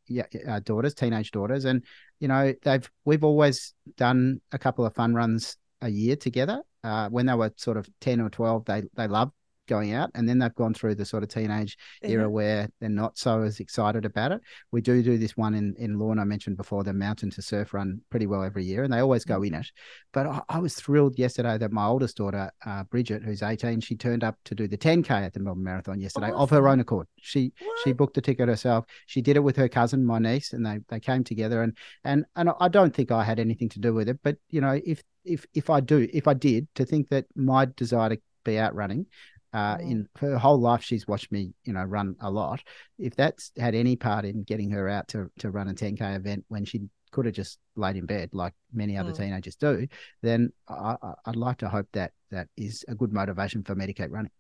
uh, 0.48 0.60
daughters, 0.60 0.94
teenage 0.94 1.30
daughters, 1.30 1.66
and 1.66 1.84
you 2.18 2.28
know 2.28 2.54
they've 2.62 2.90
we've 3.04 3.24
always 3.24 3.74
done 3.96 4.40
a 4.50 4.58
couple 4.58 4.86
of 4.86 4.94
fun 4.94 5.14
runs 5.14 5.56
a 5.82 5.88
year 5.88 6.16
together. 6.16 6.62
Uh, 6.82 7.08
when 7.08 7.26
they 7.26 7.34
were 7.34 7.52
sort 7.56 7.76
of 7.76 7.88
10 8.00 8.20
or 8.20 8.28
12, 8.28 8.64
they, 8.66 8.82
they 8.94 9.06
loved 9.06 9.32
going 9.66 9.92
out 9.92 10.10
and 10.14 10.28
then 10.28 10.38
they've 10.38 10.54
gone 10.54 10.74
through 10.74 10.94
the 10.94 11.04
sort 11.04 11.22
of 11.22 11.28
teenage 11.28 11.76
era 12.02 12.28
where 12.28 12.68
they're 12.80 12.88
not 12.88 13.16
so 13.16 13.42
as 13.42 13.60
excited 13.60 14.04
about 14.04 14.32
it 14.32 14.40
we 14.72 14.80
do 14.80 15.02
do 15.02 15.18
this 15.18 15.36
one 15.36 15.54
in 15.54 15.74
in 15.78 15.98
Lorne 15.98 16.18
i 16.18 16.24
mentioned 16.24 16.56
before 16.56 16.84
the 16.84 16.92
mountain 16.92 17.30
to 17.30 17.42
surf 17.42 17.74
run 17.74 18.00
pretty 18.10 18.26
well 18.26 18.42
every 18.42 18.64
year 18.64 18.84
and 18.84 18.92
they 18.92 19.00
always 19.00 19.24
go 19.24 19.36
mm-hmm. 19.36 19.54
in 19.54 19.60
it 19.60 19.70
but 20.12 20.26
I, 20.26 20.42
I, 20.48 20.58
was 20.58 20.74
thrilled 20.74 21.18
yesterday 21.18 21.58
that 21.58 21.72
my 21.72 21.86
oldest 21.86 22.16
daughter 22.16 22.50
uh, 22.64 22.84
bridget 22.84 23.22
who's 23.22 23.42
18 23.42 23.80
she 23.80 23.96
turned 23.96 24.24
up 24.24 24.36
to 24.44 24.54
do 24.54 24.68
the 24.68 24.78
10k 24.78 25.10
at 25.10 25.32
the 25.32 25.40
melbourne 25.40 25.64
marathon 25.64 26.00
yesterday 26.00 26.28
awesome. 26.28 26.40
of 26.40 26.50
her 26.50 26.68
own 26.68 26.80
accord 26.80 27.06
she 27.20 27.52
what? 27.60 27.78
she 27.84 27.92
booked 27.92 28.14
the 28.14 28.20
ticket 28.20 28.48
herself 28.48 28.84
she 29.06 29.22
did 29.22 29.36
it 29.36 29.40
with 29.40 29.56
her 29.56 29.68
cousin 29.68 30.04
my 30.04 30.18
niece 30.18 30.52
and 30.52 30.64
they 30.64 30.78
they 30.88 31.00
came 31.00 31.24
together 31.24 31.62
and 31.62 31.76
and 32.04 32.24
and 32.36 32.50
i 32.60 32.68
don't 32.68 32.94
think 32.94 33.10
i 33.10 33.24
had 33.24 33.38
anything 33.38 33.68
to 33.68 33.80
do 33.80 33.94
with 33.94 34.08
it 34.08 34.18
but 34.22 34.36
you 34.50 34.60
know 34.60 34.80
if 34.84 35.02
if 35.24 35.46
if 35.54 35.70
i 35.70 35.80
do 35.80 36.06
if 36.12 36.28
i 36.28 36.34
did 36.34 36.68
to 36.74 36.84
think 36.84 37.08
that 37.08 37.24
my 37.34 37.66
desire 37.76 38.10
to 38.10 38.18
be 38.44 38.58
out 38.58 38.74
running 38.74 39.06
uh, 39.54 39.78
in 39.80 40.08
her 40.16 40.36
whole 40.36 40.58
life, 40.58 40.82
she's 40.82 41.06
watched 41.06 41.30
me, 41.30 41.52
you 41.62 41.72
know, 41.72 41.84
run 41.84 42.16
a 42.20 42.28
lot. 42.28 42.60
If 42.98 43.14
that's 43.14 43.52
had 43.56 43.76
any 43.76 43.94
part 43.94 44.24
in 44.24 44.42
getting 44.42 44.70
her 44.70 44.88
out 44.88 45.06
to 45.08 45.30
to 45.38 45.50
run 45.50 45.68
a 45.68 45.74
10k 45.74 46.16
event 46.16 46.44
when 46.48 46.64
she 46.64 46.82
could 47.12 47.26
have 47.26 47.34
just 47.34 47.60
laid 47.76 47.94
in 47.94 48.04
bed 48.04 48.30
like 48.32 48.52
many 48.72 48.98
other 48.98 49.12
mm. 49.12 49.16
teenagers 49.16 49.54
do, 49.54 49.86
then 50.22 50.50
I, 50.68 50.96
would 51.24 51.36
like 51.36 51.58
to 51.58 51.68
hope 51.68 51.86
that 51.92 52.10
that 52.32 52.48
is 52.56 52.84
a 52.88 52.96
good 52.96 53.12
motivation 53.12 53.62
for 53.62 53.76
me 53.76 53.86
to 53.86 53.92
keep 53.92 54.10
running. 54.10 54.32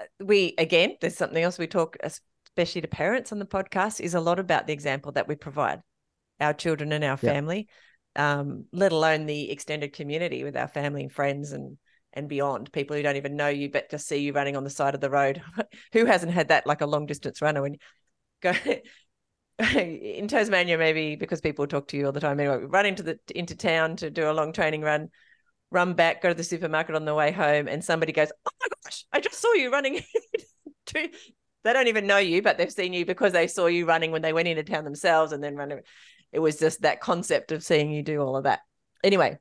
Uh, 0.00 0.06
we 0.18 0.54
again, 0.58 0.96
there's 1.00 1.16
something 1.16 1.42
else 1.42 1.56
we 1.56 1.68
talk, 1.68 1.96
especially 2.02 2.80
to 2.80 2.88
parents 2.88 3.30
on 3.30 3.38
the 3.38 3.46
podcast, 3.46 4.00
is 4.00 4.14
a 4.14 4.20
lot 4.20 4.40
about 4.40 4.66
the 4.66 4.72
example 4.72 5.12
that 5.12 5.28
we 5.28 5.36
provide 5.36 5.80
our 6.40 6.54
children 6.54 6.90
and 6.90 7.04
our 7.04 7.16
family, 7.16 7.68
um, 8.16 8.64
let 8.72 8.90
alone 8.90 9.26
the 9.26 9.52
extended 9.52 9.92
community 9.92 10.42
with 10.42 10.56
our 10.56 10.66
family 10.66 11.02
and 11.02 11.12
friends 11.12 11.52
and 11.52 11.78
and 12.12 12.28
beyond. 12.28 12.72
People 12.72 12.96
who 12.96 13.02
don't 13.02 13.16
even 13.16 13.36
know 13.36 13.48
you 13.48 13.70
but 13.70 13.90
just 13.90 14.06
see 14.06 14.18
you 14.18 14.32
running 14.32 14.56
on 14.56 14.64
the 14.64 14.70
side 14.70 14.94
of 14.94 15.00
the 15.00 15.10
road. 15.10 15.42
Who 15.92 16.04
hasn't 16.04 16.32
had 16.32 16.48
that 16.48 16.66
like 16.66 16.80
a 16.80 16.86
long 16.86 17.06
distance 17.06 17.40
runner 17.42 17.62
when 17.62 17.76
go 18.42 18.52
in 19.58 20.26
tasmania 20.26 20.78
maybe 20.78 21.16
because 21.16 21.42
people 21.42 21.66
talk 21.66 21.86
to 21.88 21.96
you 21.96 22.06
all 22.06 22.12
the 22.12 22.20
time. 22.20 22.40
Anyway 22.40 22.64
run 22.64 22.86
into 22.86 23.02
the 23.02 23.18
into 23.34 23.54
town 23.54 23.96
to 23.96 24.10
do 24.10 24.30
a 24.30 24.32
long 24.32 24.52
training 24.52 24.80
run 24.80 25.10
run 25.70 25.94
back 25.94 26.22
go 26.22 26.28
to 26.28 26.34
the 26.34 26.44
supermarket 26.44 26.94
on 26.94 27.04
the 27.04 27.14
way 27.14 27.30
home 27.30 27.68
and 27.68 27.84
somebody 27.84 28.12
goes 28.12 28.32
oh 28.46 28.50
my 28.60 28.66
gosh 28.84 29.04
i 29.12 29.20
just 29.20 29.40
saw 29.40 29.52
you 29.52 29.70
running 29.70 30.00
they 30.94 31.10
don't 31.64 31.88
even 31.88 32.06
know 32.06 32.18
you 32.18 32.42
but 32.42 32.58
they've 32.58 32.72
seen 32.72 32.92
you 32.92 33.06
because 33.06 33.32
they 33.32 33.46
saw 33.46 33.66
you 33.66 33.86
running 33.86 34.10
when 34.10 34.22
they 34.22 34.32
went 34.32 34.48
into 34.48 34.64
town 34.64 34.84
themselves 34.84 35.32
and 35.32 35.42
then 35.42 35.56
running 35.56 35.80
it 36.32 36.38
was 36.38 36.58
just 36.58 36.82
that 36.82 37.00
concept 37.00 37.52
of 37.52 37.62
seeing 37.62 37.90
you 37.90 38.02
do 38.02 38.20
all 38.20 38.36
of 38.36 38.44
that. 38.44 38.60
Anyway 39.04 39.38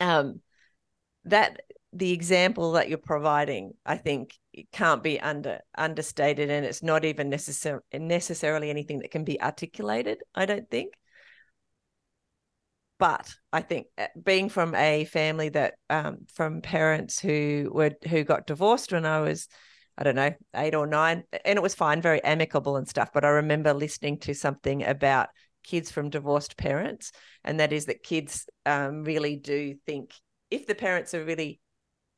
um 0.00 0.40
that 1.24 1.60
the 1.94 2.10
example 2.12 2.72
that 2.72 2.88
you're 2.88 2.98
providing, 2.98 3.72
I 3.86 3.96
think, 3.96 4.34
can't 4.72 5.02
be 5.02 5.20
under 5.20 5.60
understated, 5.78 6.50
and 6.50 6.66
it's 6.66 6.82
not 6.82 7.04
even 7.04 7.30
necessar- 7.30 7.80
necessarily 7.92 8.68
anything 8.68 8.98
that 8.98 9.12
can 9.12 9.24
be 9.24 9.40
articulated. 9.40 10.18
I 10.34 10.46
don't 10.46 10.68
think. 10.68 10.94
But 12.98 13.32
I 13.52 13.60
think 13.60 13.86
uh, 13.98 14.06
being 14.22 14.48
from 14.48 14.74
a 14.74 15.04
family 15.04 15.48
that, 15.50 15.74
um, 15.90 16.26
from 16.32 16.62
parents 16.62 17.20
who 17.20 17.70
were 17.72 17.92
who 18.08 18.24
got 18.24 18.46
divorced 18.46 18.92
when 18.92 19.06
I 19.06 19.20
was, 19.20 19.48
I 19.96 20.04
don't 20.04 20.16
know, 20.16 20.32
eight 20.56 20.74
or 20.74 20.86
nine, 20.86 21.24
and 21.44 21.56
it 21.56 21.62
was 21.62 21.74
fine, 21.74 22.02
very 22.02 22.22
amicable 22.24 22.76
and 22.76 22.88
stuff. 22.88 23.10
But 23.12 23.24
I 23.24 23.28
remember 23.28 23.72
listening 23.72 24.18
to 24.20 24.34
something 24.34 24.84
about 24.84 25.28
kids 25.62 25.90
from 25.90 26.10
divorced 26.10 26.56
parents, 26.56 27.12
and 27.44 27.60
that 27.60 27.72
is 27.72 27.86
that 27.86 28.02
kids 28.02 28.46
um, 28.66 29.04
really 29.04 29.36
do 29.36 29.76
think 29.86 30.12
if 30.50 30.66
the 30.66 30.74
parents 30.74 31.14
are 31.14 31.24
really 31.24 31.60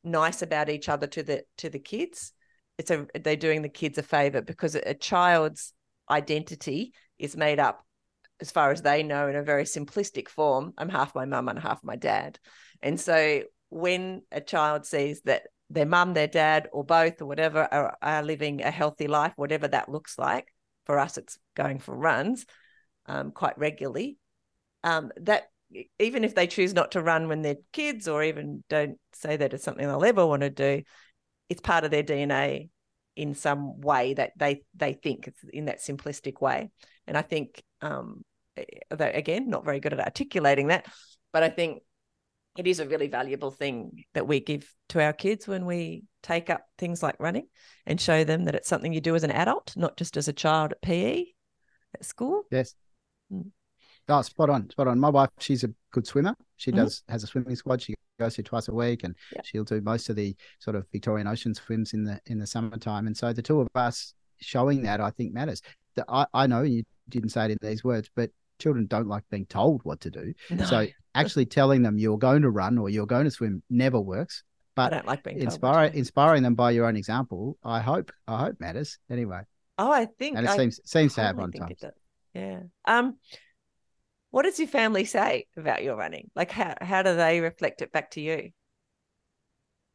nice 0.06 0.42
about 0.42 0.68
each 0.68 0.88
other 0.88 1.06
to 1.08 1.22
the 1.22 1.44
to 1.58 1.68
the 1.68 1.78
kids. 1.78 2.32
It's 2.78 2.90
a 2.90 3.06
they're 3.22 3.36
doing 3.36 3.62
the 3.62 3.68
kids 3.68 3.98
a 3.98 4.02
favor 4.02 4.40
because 4.40 4.74
a 4.74 4.94
child's 4.94 5.72
identity 6.10 6.92
is 7.18 7.36
made 7.36 7.58
up 7.58 7.84
as 8.40 8.50
far 8.50 8.70
as 8.70 8.82
they 8.82 9.02
know 9.02 9.28
in 9.28 9.36
a 9.36 9.42
very 9.42 9.64
simplistic 9.64 10.28
form. 10.28 10.72
I'm 10.78 10.88
half 10.88 11.14
my 11.14 11.24
mum 11.24 11.48
and 11.48 11.58
half 11.58 11.82
my 11.82 11.96
dad. 11.96 12.38
And 12.82 13.00
so 13.00 13.42
when 13.70 14.22
a 14.30 14.40
child 14.40 14.86
sees 14.86 15.22
that 15.22 15.44
their 15.70 15.86
mum 15.86 16.14
their 16.14 16.28
dad 16.28 16.68
or 16.72 16.84
both 16.84 17.20
or 17.20 17.26
whatever 17.26 17.66
are, 17.72 17.96
are 18.00 18.22
living 18.22 18.62
a 18.62 18.70
healthy 18.70 19.08
life 19.08 19.32
whatever 19.34 19.66
that 19.66 19.88
looks 19.88 20.16
like 20.16 20.52
for 20.84 20.98
us 20.98 21.18
it's 21.18 21.38
going 21.56 21.80
for 21.80 21.96
runs 21.96 22.46
um, 23.06 23.32
quite 23.32 23.58
regularly 23.58 24.16
um, 24.84 25.10
that 25.16 25.50
even 25.98 26.24
if 26.24 26.34
they 26.34 26.46
choose 26.46 26.74
not 26.74 26.92
to 26.92 27.02
run 27.02 27.28
when 27.28 27.42
they're 27.42 27.56
kids 27.72 28.08
or 28.08 28.22
even 28.22 28.62
don't 28.68 28.98
say 29.12 29.36
that 29.36 29.52
it's 29.52 29.64
something 29.64 29.86
they'll 29.86 30.04
ever 30.04 30.26
want 30.26 30.42
to 30.42 30.50
do, 30.50 30.82
it's 31.48 31.60
part 31.60 31.84
of 31.84 31.90
their 31.90 32.02
DNA 32.02 32.68
in 33.16 33.34
some 33.34 33.80
way 33.80 34.14
that 34.14 34.32
they 34.36 34.62
they 34.74 34.92
think 34.92 35.26
it's 35.26 35.42
in 35.52 35.66
that 35.66 35.80
simplistic 35.80 36.40
way. 36.40 36.70
And 37.06 37.16
I 37.16 37.22
think 37.22 37.62
um 37.80 38.24
again, 38.90 39.50
not 39.50 39.64
very 39.64 39.80
good 39.80 39.92
at 39.92 40.00
articulating 40.00 40.68
that, 40.68 40.86
but 41.32 41.42
I 41.42 41.48
think 41.48 41.82
it 42.56 42.66
is 42.66 42.80
a 42.80 42.86
really 42.86 43.08
valuable 43.08 43.50
thing 43.50 44.04
that 44.14 44.26
we 44.26 44.40
give 44.40 44.72
to 44.88 45.02
our 45.02 45.12
kids 45.12 45.46
when 45.46 45.66
we 45.66 46.04
take 46.22 46.48
up 46.48 46.62
things 46.78 47.02
like 47.02 47.16
running 47.18 47.46
and 47.84 48.00
show 48.00 48.24
them 48.24 48.44
that 48.44 48.54
it's 48.54 48.68
something 48.68 48.92
you 48.92 49.00
do 49.00 49.14
as 49.14 49.24
an 49.24 49.30
adult, 49.30 49.74
not 49.76 49.96
just 49.96 50.16
as 50.16 50.28
a 50.28 50.32
child 50.32 50.72
at 50.72 50.80
PE 50.80 51.26
at 51.94 52.04
school. 52.04 52.44
Yes. 52.50 52.74
Mm. 53.32 53.50
Oh, 54.08 54.22
spot 54.22 54.50
on, 54.50 54.70
spot 54.70 54.88
on. 54.88 55.00
My 55.00 55.08
wife, 55.08 55.30
she's 55.38 55.64
a 55.64 55.70
good 55.92 56.06
swimmer. 56.06 56.34
She 56.56 56.70
mm-hmm. 56.70 56.80
does 56.80 57.02
has 57.08 57.24
a 57.24 57.26
swimming 57.26 57.56
squad. 57.56 57.82
She 57.82 57.94
goes 58.18 58.36
here 58.36 58.44
twice 58.44 58.68
a 58.68 58.74
week, 58.74 59.04
and 59.04 59.14
yeah. 59.34 59.42
she'll 59.44 59.64
do 59.64 59.80
most 59.80 60.08
of 60.08 60.16
the 60.16 60.36
sort 60.58 60.76
of 60.76 60.86
Victorian 60.92 61.26
Ocean 61.26 61.54
swims 61.54 61.92
in 61.92 62.04
the 62.04 62.20
in 62.26 62.38
the 62.38 62.46
summertime. 62.46 63.06
And 63.06 63.16
so 63.16 63.32
the 63.32 63.42
two 63.42 63.60
of 63.60 63.68
us 63.74 64.14
showing 64.40 64.82
that, 64.82 65.00
I 65.00 65.10
think, 65.10 65.32
matters. 65.32 65.60
That 65.96 66.06
I, 66.08 66.26
I 66.32 66.46
know 66.46 66.62
you 66.62 66.84
didn't 67.08 67.30
say 67.30 67.46
it 67.46 67.50
in 67.52 67.58
these 67.60 67.82
words, 67.82 68.08
but 68.14 68.30
children 68.58 68.86
don't 68.86 69.08
like 69.08 69.24
being 69.30 69.46
told 69.46 69.82
what 69.84 70.00
to 70.00 70.10
do. 70.10 70.32
No. 70.50 70.64
So 70.64 70.86
actually 71.14 71.46
telling 71.46 71.82
them 71.82 71.98
you're 71.98 72.18
going 72.18 72.42
to 72.42 72.50
run 72.50 72.78
or 72.78 72.88
you're 72.88 73.06
going 73.06 73.24
to 73.24 73.30
swim 73.30 73.62
never 73.70 74.00
works. 74.00 74.42
But 74.74 74.92
I 74.92 74.96
don't 74.96 75.06
like 75.06 75.22
being 75.22 75.38
inspire, 75.38 75.86
inspiring 75.86 76.42
them 76.42 76.54
by 76.54 76.72
your 76.72 76.84
own 76.84 76.96
example. 76.96 77.56
I 77.64 77.80
hope 77.80 78.12
I 78.28 78.38
hope 78.38 78.60
matters 78.60 78.98
anyway. 79.10 79.40
Oh, 79.78 79.90
I 79.90 80.06
think 80.18 80.36
and 80.36 80.46
it 80.46 80.50
I 80.50 80.56
seems 80.56 80.80
seems 80.84 81.14
to 81.14 81.22
have 81.22 81.38
on 81.38 81.50
times. 81.50 81.82
Yeah. 82.34 82.60
Um 82.84 83.16
what 84.36 84.44
does 84.44 84.58
your 84.58 84.68
family 84.68 85.06
say 85.06 85.46
about 85.56 85.82
your 85.82 85.96
running? 85.96 86.30
Like 86.36 86.50
how 86.50 86.74
how 86.82 87.02
do 87.02 87.16
they 87.16 87.40
reflect 87.40 87.80
it 87.80 87.90
back 87.90 88.10
to 88.10 88.20
you? 88.20 88.50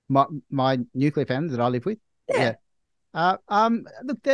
My 0.10 0.26
my 0.50 0.80
nuclear 0.96 1.28
family 1.28 1.50
that 1.50 1.62
I 1.62 1.68
live 1.68 1.86
with. 1.86 2.00
Yeah. 2.28 2.40
yeah. 2.40 2.54
Uh, 3.14 3.38
um, 3.50 3.86
look, 4.04 4.28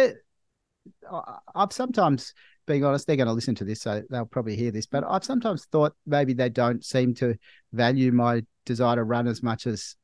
I've 1.54 1.74
sometimes, 1.74 2.34
being 2.68 2.86
honest, 2.86 3.06
they're 3.06 3.18
going 3.18 3.28
to 3.28 3.34
listen 3.34 3.56
to 3.56 3.66
this, 3.66 3.82
so 3.82 4.02
they'll 4.10 4.26
probably 4.26 4.56
hear 4.56 4.72
this. 4.72 4.86
But 4.86 5.04
I've 5.06 5.26
sometimes 5.26 5.66
thought 5.66 5.94
maybe 6.06 6.32
they 6.32 6.48
don't 6.48 6.86
seem 6.86 7.14
to 7.16 7.36
value 7.74 8.14
my 8.14 8.44
desire 8.66 8.96
to 8.96 9.04
run 9.04 9.28
as 9.28 9.44
much 9.44 9.68
as 9.68 9.98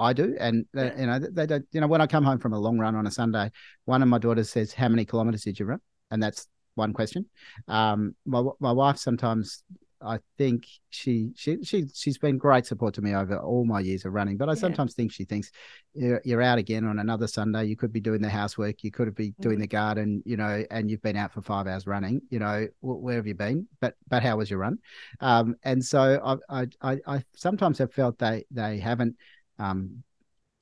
I 0.00 0.14
do, 0.14 0.34
and 0.40 0.66
uh, 0.76 0.90
you 0.98 1.06
know 1.06 1.20
they 1.20 1.46
don't. 1.46 1.64
You 1.70 1.80
know, 1.80 1.86
when 1.86 2.00
I 2.00 2.08
come 2.08 2.24
home 2.24 2.40
from 2.40 2.54
a 2.54 2.58
long 2.58 2.76
run 2.76 2.96
on 2.96 3.06
a 3.06 3.10
Sunday, 3.12 3.52
one 3.84 4.02
of 4.02 4.08
my 4.08 4.18
daughters 4.18 4.50
says, 4.50 4.72
"How 4.72 4.88
many 4.88 5.04
kilometers 5.04 5.44
did 5.44 5.60
you 5.60 5.66
run?" 5.66 5.80
And 6.10 6.20
that's 6.20 6.48
one 6.74 6.92
question. 6.92 7.26
Um, 7.68 8.14
my 8.24 8.42
my 8.60 8.72
wife 8.72 8.98
sometimes 8.98 9.62
I 10.04 10.18
think 10.36 10.66
she 10.90 11.32
she 11.34 11.62
she 11.62 11.86
she's 11.92 12.18
been 12.18 12.36
great 12.36 12.66
support 12.66 12.94
to 12.94 13.02
me 13.02 13.14
over 13.14 13.38
all 13.38 13.64
my 13.64 13.80
years 13.80 14.04
of 14.04 14.12
running. 14.12 14.36
But 14.36 14.48
I 14.48 14.52
yeah. 14.52 14.58
sometimes 14.58 14.94
think 14.94 15.12
she 15.12 15.24
thinks 15.24 15.50
you're, 15.94 16.20
you're 16.24 16.42
out 16.42 16.58
again 16.58 16.84
on 16.84 16.98
another 16.98 17.26
Sunday. 17.26 17.64
You 17.64 17.76
could 17.76 17.92
be 17.92 18.00
doing 18.00 18.20
the 18.20 18.28
housework. 18.28 18.84
You 18.84 18.90
could 18.90 19.14
be 19.14 19.34
doing 19.40 19.54
mm-hmm. 19.54 19.62
the 19.62 19.66
garden. 19.68 20.22
You 20.26 20.36
know, 20.36 20.64
and 20.70 20.90
you've 20.90 21.02
been 21.02 21.16
out 21.16 21.32
for 21.32 21.40
five 21.40 21.66
hours 21.66 21.86
running. 21.86 22.20
You 22.28 22.38
know, 22.38 22.68
where 22.80 23.16
have 23.16 23.26
you 23.26 23.34
been? 23.34 23.66
But 23.80 23.94
but 24.08 24.22
how 24.22 24.36
was 24.36 24.50
your 24.50 24.58
run? 24.58 24.78
Um, 25.20 25.56
and 25.62 25.84
so 25.84 26.38
I 26.48 26.66
I 26.82 26.98
I 27.06 27.24
sometimes 27.34 27.78
have 27.78 27.92
felt 27.92 28.18
they 28.18 28.44
they 28.50 28.78
haven't 28.78 29.16
um, 29.58 30.02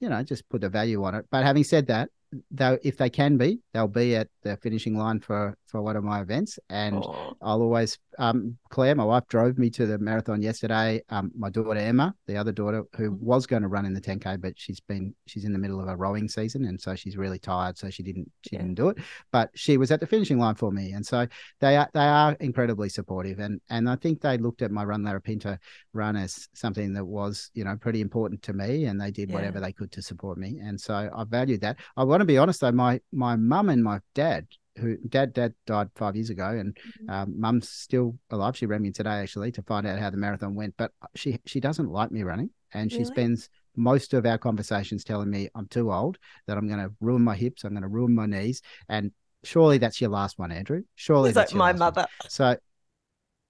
you 0.00 0.08
know, 0.08 0.22
just 0.22 0.48
put 0.48 0.64
a 0.64 0.68
value 0.68 1.02
on 1.04 1.14
it. 1.14 1.26
But 1.30 1.44
having 1.44 1.64
said 1.64 1.86
that, 1.88 2.10
though 2.50 2.78
if 2.82 2.96
they 2.96 3.10
can 3.10 3.36
be 3.36 3.60
they'll 3.72 3.88
be 3.88 4.16
at 4.16 4.28
the 4.42 4.56
finishing 4.56 4.96
line 4.96 5.20
for 5.20 5.56
for 5.72 5.82
one 5.82 5.96
of 5.96 6.04
my 6.04 6.20
events 6.20 6.58
and 6.70 6.96
oh. 6.96 7.34
i'll 7.42 7.62
always 7.62 7.98
um 8.18 8.56
claire 8.68 8.94
my 8.94 9.04
wife 9.04 9.24
drove 9.28 9.58
me 9.58 9.68
to 9.70 9.86
the 9.86 9.98
marathon 9.98 10.40
yesterday 10.40 11.02
um 11.08 11.30
my 11.36 11.50
daughter 11.50 11.80
emma 11.80 12.14
the 12.26 12.36
other 12.36 12.52
daughter 12.52 12.84
who 12.96 13.10
mm-hmm. 13.10 13.24
was 13.24 13.46
going 13.46 13.62
to 13.62 13.68
run 13.68 13.84
in 13.84 13.92
the 13.92 14.00
10k 14.00 14.40
but 14.40 14.52
she's 14.56 14.80
been 14.80 15.14
she's 15.26 15.44
in 15.44 15.52
the 15.52 15.58
middle 15.58 15.80
of 15.80 15.88
a 15.88 15.96
rowing 15.96 16.28
season 16.28 16.64
and 16.66 16.80
so 16.80 16.94
she's 16.94 17.16
really 17.16 17.38
tired 17.38 17.76
so 17.76 17.90
she 17.90 18.02
didn't 18.02 18.30
she 18.46 18.56
yeah. 18.56 18.62
didn't 18.62 18.74
do 18.74 18.88
it 18.88 18.98
but 19.32 19.50
she 19.54 19.76
was 19.76 19.90
at 19.90 20.00
the 20.00 20.06
finishing 20.06 20.38
line 20.38 20.54
for 20.54 20.70
me 20.70 20.92
and 20.92 21.04
so 21.04 21.26
they 21.60 21.76
are 21.76 21.88
they 21.94 22.00
are 22.00 22.36
incredibly 22.40 22.88
supportive 22.88 23.38
and 23.38 23.60
and 23.70 23.88
i 23.88 23.96
think 23.96 24.20
they 24.20 24.38
looked 24.38 24.62
at 24.62 24.70
my 24.70 24.84
run 24.84 25.02
larapinta 25.02 25.58
run 25.92 26.16
as 26.16 26.48
something 26.54 26.92
that 26.92 27.04
was 27.04 27.50
you 27.54 27.64
know 27.64 27.76
pretty 27.76 28.00
important 28.00 28.42
to 28.42 28.52
me 28.52 28.84
and 28.84 29.00
they 29.00 29.10
did 29.10 29.28
yeah. 29.28 29.34
whatever 29.34 29.60
they 29.60 29.72
could 29.72 29.90
to 29.90 30.02
support 30.02 30.38
me 30.38 30.58
and 30.62 30.80
so 30.80 31.10
i 31.14 31.24
valued 31.24 31.60
that 31.60 31.76
i 31.96 32.04
want 32.04 32.20
to 32.20 32.26
be 32.26 32.38
honest 32.38 32.60
though, 32.60 32.72
my 32.72 33.00
my 33.12 33.36
mum 33.36 33.68
and 33.68 33.82
my 33.82 34.00
dad, 34.14 34.46
who 34.78 34.96
dad 35.08 35.32
dad 35.32 35.54
died 35.66 35.88
five 35.94 36.16
years 36.16 36.30
ago, 36.30 36.48
and 36.48 36.74
mm-hmm. 36.74 37.10
um, 37.10 37.34
mum's 37.38 37.68
still 37.68 38.16
alive. 38.30 38.56
She 38.56 38.66
rang 38.66 38.82
me 38.82 38.90
today 38.90 39.10
actually 39.10 39.52
to 39.52 39.62
find 39.62 39.86
out 39.86 39.98
how 39.98 40.10
the 40.10 40.16
marathon 40.16 40.54
went, 40.54 40.74
but 40.76 40.92
she 41.14 41.38
she 41.46 41.60
doesn't 41.60 41.90
like 41.90 42.10
me 42.10 42.22
running, 42.22 42.50
and 42.72 42.90
she 42.90 42.98
really? 42.98 43.10
spends 43.10 43.48
most 43.76 44.14
of 44.14 44.26
our 44.26 44.38
conversations 44.38 45.04
telling 45.04 45.30
me 45.30 45.48
I'm 45.54 45.66
too 45.68 45.92
old, 45.92 46.18
that 46.46 46.56
I'm 46.56 46.68
going 46.68 46.80
to 46.80 46.92
ruin 47.00 47.22
my 47.22 47.36
hips, 47.36 47.64
I'm 47.64 47.72
going 47.72 47.82
to 47.82 47.88
ruin 47.88 48.14
my 48.14 48.26
knees, 48.26 48.62
and 48.88 49.12
surely 49.44 49.78
that's 49.78 50.00
your 50.00 50.10
last 50.10 50.38
one, 50.38 50.52
Andrew. 50.52 50.82
Surely 50.94 51.30
it's 51.30 51.34
that's 51.34 51.52
like 51.52 51.58
my 51.58 51.72
mother. 51.72 52.02
One. 52.02 52.30
So 52.30 52.56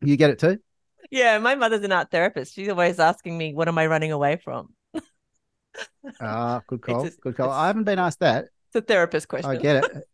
you 0.01 0.17
get 0.17 0.31
it 0.31 0.39
too. 0.39 0.59
Yeah, 1.11 1.39
my 1.39 1.55
mother's 1.55 1.83
an 1.83 1.93
art 1.93 2.11
therapist. 2.11 2.55
She's 2.55 2.69
always 2.69 2.99
asking 2.99 3.37
me, 3.37 3.55
"What 3.55 3.69
am 3.69 3.79
I 3.79 3.87
running 3.87 4.13
away 4.13 4.41
from?" 4.43 4.75
Ah, 6.21 6.57
uh, 6.57 6.61
good 6.67 6.83
call. 6.83 7.05
Just, 7.05 7.21
good 7.21 7.37
call. 7.37 7.51
I 7.51 7.67
haven't 7.67 7.85
been 7.85 7.99
asked 7.99 8.21
that. 8.21 8.47
It's 8.69 8.77
a 8.77 8.81
therapist 8.81 9.29
question. 9.29 9.51
I 9.51 9.57
get 9.57 9.85
it. 9.85 10.09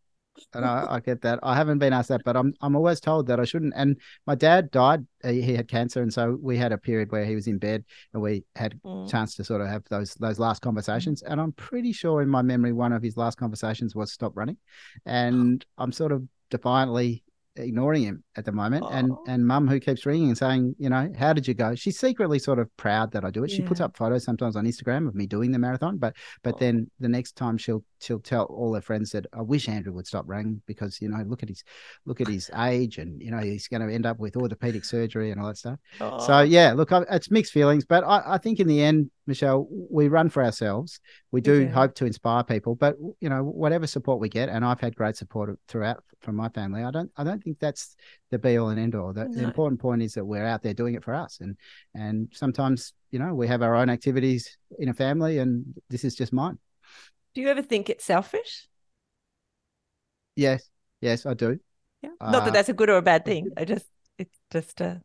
and 0.53 0.65
I, 0.65 0.85
I, 0.89 0.99
get 0.99 1.21
that. 1.21 1.39
I 1.43 1.55
haven't 1.55 1.79
been 1.79 1.93
asked 1.93 2.09
that, 2.09 2.21
but 2.23 2.35
I'm 2.35 2.53
I'm 2.61 2.75
always 2.75 2.99
told 2.99 3.27
that 3.27 3.39
I 3.39 3.45
shouldn't. 3.45 3.73
And 3.75 3.97
my 4.25 4.35
dad 4.35 4.71
died; 4.71 5.05
he 5.23 5.53
had 5.55 5.67
cancer, 5.67 6.01
and 6.01 6.13
so 6.13 6.37
we 6.41 6.57
had 6.57 6.71
a 6.71 6.77
period 6.77 7.11
where 7.11 7.25
he 7.25 7.35
was 7.35 7.47
in 7.47 7.57
bed, 7.57 7.83
and 8.13 8.21
we 8.21 8.43
had 8.55 8.79
mm. 8.83 9.09
chance 9.09 9.35
to 9.35 9.43
sort 9.43 9.61
of 9.61 9.67
have 9.67 9.83
those 9.89 10.13
those 10.15 10.39
last 10.39 10.61
conversations. 10.61 11.21
And 11.21 11.39
I'm 11.39 11.51
pretty 11.53 11.93
sure 11.93 12.21
in 12.21 12.29
my 12.29 12.41
memory, 12.41 12.73
one 12.73 12.93
of 12.93 13.03
his 13.03 13.17
last 13.17 13.37
conversations 13.37 13.95
was 13.95 14.11
stop 14.11 14.33
running, 14.35 14.57
and 15.05 15.65
I'm 15.77 15.91
sort 15.91 16.11
of 16.11 16.23
defiantly 16.49 17.23
ignoring 17.55 18.03
him 18.03 18.23
at 18.35 18.45
the 18.45 18.51
moment. 18.51 18.83
Oh. 18.85 18.89
And 18.89 19.11
and 19.27 19.45
mum 19.45 19.67
who 19.67 19.79
keeps 19.79 20.05
ringing 20.05 20.29
and 20.29 20.37
saying, 20.37 20.75
you 20.79 20.89
know, 20.89 21.11
how 21.17 21.33
did 21.33 21.47
you 21.47 21.53
go? 21.53 21.75
She's 21.75 21.99
secretly 21.99 22.39
sort 22.39 22.59
of 22.59 22.75
proud 22.77 23.11
that 23.11 23.25
I 23.25 23.31
do 23.31 23.43
it. 23.43 23.51
Yeah. 23.51 23.57
She 23.57 23.61
puts 23.63 23.81
up 23.81 23.97
photos 23.97 24.23
sometimes 24.23 24.55
on 24.55 24.65
Instagram 24.65 25.07
of 25.07 25.15
me 25.15 25.25
doing 25.25 25.51
the 25.51 25.59
marathon, 25.59 25.97
but 25.97 26.15
but 26.43 26.55
oh. 26.55 26.57
then 26.59 26.89
the 26.99 27.09
next 27.09 27.35
time 27.35 27.57
she'll 27.57 27.83
she'll 27.99 28.19
tell 28.19 28.45
all 28.45 28.73
her 28.73 28.81
friends 28.81 29.11
that 29.11 29.25
I 29.33 29.41
wish 29.41 29.67
Andrew 29.67 29.93
would 29.93 30.07
stop 30.07 30.25
running 30.27 30.61
because 30.65 31.01
you 31.01 31.09
know 31.09 31.23
look 31.25 31.43
at 31.43 31.49
his 31.49 31.63
look 32.05 32.21
at 32.21 32.27
his 32.27 32.49
age 32.57 32.97
and 32.97 33.21
you 33.21 33.31
know 33.31 33.39
he's 33.39 33.67
going 33.67 33.85
to 33.85 33.93
end 33.93 34.05
up 34.05 34.19
with 34.19 34.35
orthopedic 34.37 34.85
surgery 34.85 35.31
and 35.31 35.39
all 35.39 35.47
that 35.47 35.57
stuff. 35.57 35.79
Oh. 35.99 36.25
So 36.25 36.41
yeah, 36.41 36.73
look, 36.73 36.91
I, 36.91 37.03
it's 37.11 37.31
mixed 37.31 37.53
feelings, 37.53 37.85
but 37.85 38.03
I, 38.03 38.23
I 38.25 38.37
think 38.37 38.59
in 38.59 38.67
the 38.67 38.81
end, 38.81 39.09
Michelle, 39.29 39.67
we 39.69 40.09
run 40.09 40.27
for 40.27 40.43
ourselves. 40.43 40.99
We 41.31 41.39
do 41.39 41.61
yeah. 41.61 41.69
hope 41.69 41.95
to 41.95 42.05
inspire 42.05 42.43
people, 42.43 42.75
but 42.75 42.97
you 43.21 43.29
know 43.29 43.43
whatever 43.43 43.87
support 43.87 44.19
we 44.19 44.27
get, 44.27 44.49
and 44.49 44.65
I've 44.65 44.81
had 44.81 44.95
great 44.95 45.15
support 45.15 45.57
throughout 45.69 46.03
from 46.19 46.35
my 46.35 46.49
family. 46.49 46.83
I 46.83 46.91
don't 46.91 47.09
I 47.15 47.23
don't 47.23 47.41
think 47.41 47.59
that's 47.59 47.95
the 48.31 48.39
be 48.39 48.57
all 48.57 48.69
and 48.69 48.79
end 48.79 48.95
all. 48.95 49.13
The, 49.13 49.25
no. 49.25 49.37
the 49.37 49.43
important 49.43 49.79
point 49.79 50.01
is 50.01 50.13
that 50.15 50.25
we're 50.25 50.45
out 50.45 50.61
there 50.61 50.73
doing 50.73 50.95
it 50.95 51.03
for 51.03 51.15
us, 51.15 51.39
and 51.39 51.55
and 51.95 52.27
sometimes 52.33 52.93
you 53.11 53.19
know 53.19 53.33
we 53.33 53.47
have 53.47 53.61
our 53.61 53.75
own 53.75 53.89
activities 53.89 54.57
in 54.79 54.89
a 54.89 54.93
family, 54.93 55.37
and 55.37 55.63
this 55.89 56.03
is 56.03 56.15
just 56.15 56.33
mine. 56.33 56.57
Do 57.33 57.41
you 57.41 57.47
ever 57.47 57.61
think 57.61 57.89
it's 57.89 58.03
selfish? 58.03 58.67
Yes, 60.35 60.69
yes, 60.99 61.25
I 61.25 61.35
do. 61.35 61.59
Yeah. 62.01 62.09
Not 62.19 62.35
uh, 62.35 62.45
that 62.45 62.53
that's 62.53 62.69
a 62.69 62.73
good 62.73 62.89
or 62.89 62.97
a 62.97 63.01
bad 63.01 63.23
thing. 63.23 63.51
I 63.55 63.63
just 63.63 63.85
it's 64.17 64.37
just 64.51 64.81
a 64.81 65.01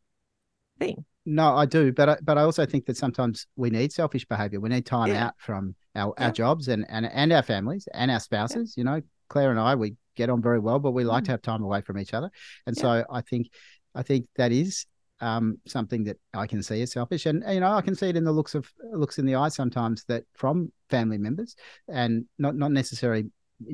thing. 0.79 1.05
No, 1.27 1.57
I 1.57 1.65
do, 1.65 1.93
but 1.93 2.09
I, 2.09 2.17
but 2.23 2.37
I 2.37 2.43
also 2.43 2.67
think 2.67 2.87
that 2.87 2.97
sometimes 2.97 3.47
we 3.57 3.71
need 3.71 3.93
selfish 3.93 4.27
behavior. 4.27 4.61
We 4.61 4.69
need 4.69 4.85
time 4.85 5.09
yeah. 5.09 5.27
out 5.27 5.35
from 5.39 5.75
our, 5.95 6.13
yeah. 6.19 6.27
our 6.27 6.33
jobs 6.33 6.69
and, 6.69 6.85
and 6.89 7.07
and 7.07 7.33
our 7.33 7.43
families 7.43 7.89
and 7.95 8.11
our 8.11 8.21
spouses. 8.21 8.75
Yeah. 8.77 8.81
You 8.81 8.85
know, 8.85 9.03
Claire 9.29 9.51
and 9.51 9.59
I, 9.59 9.75
we 9.75 9.95
get 10.17 10.29
on 10.29 10.43
very 10.43 10.59
well, 10.59 10.79
but 10.79 10.93
we 10.93 11.05
like 11.05 11.23
mm. 11.23 11.27
to 11.27 11.33
have 11.33 11.43
time 11.43 11.63
away 11.63 11.81
from 11.81 11.99
each 11.99 12.13
other. 12.13 12.31
And 12.67 12.77
so 12.77 13.05
I 13.11 13.23
think 13.23 13.49
I 13.95 14.03
think 14.03 14.27
that 14.37 14.53
is 14.53 14.85
um, 15.21 15.59
something 15.67 16.05
that 16.05 16.19
I 16.35 16.47
can 16.47 16.63
see 16.63 16.83
as 16.83 16.93
selfish, 16.93 17.25
and 17.25 17.43
you 17.49 17.61
know 17.61 17.73
I 17.73 17.81
can 17.81 17.95
see 17.95 18.09
it 18.09 18.17
in 18.17 18.25
the 18.25 18.33
looks 18.33 18.55
of 18.55 18.71
looks 18.93 19.19
in 19.19 19.25
the 19.25 19.37
eye 19.37 19.49
sometimes 19.49 20.05
that 20.09 20.25
from 20.35 20.73
family 20.91 21.17
members, 21.17 21.57
and 21.89 22.27
not 22.39 22.55
not 22.55 22.73
necessarily 22.73 23.31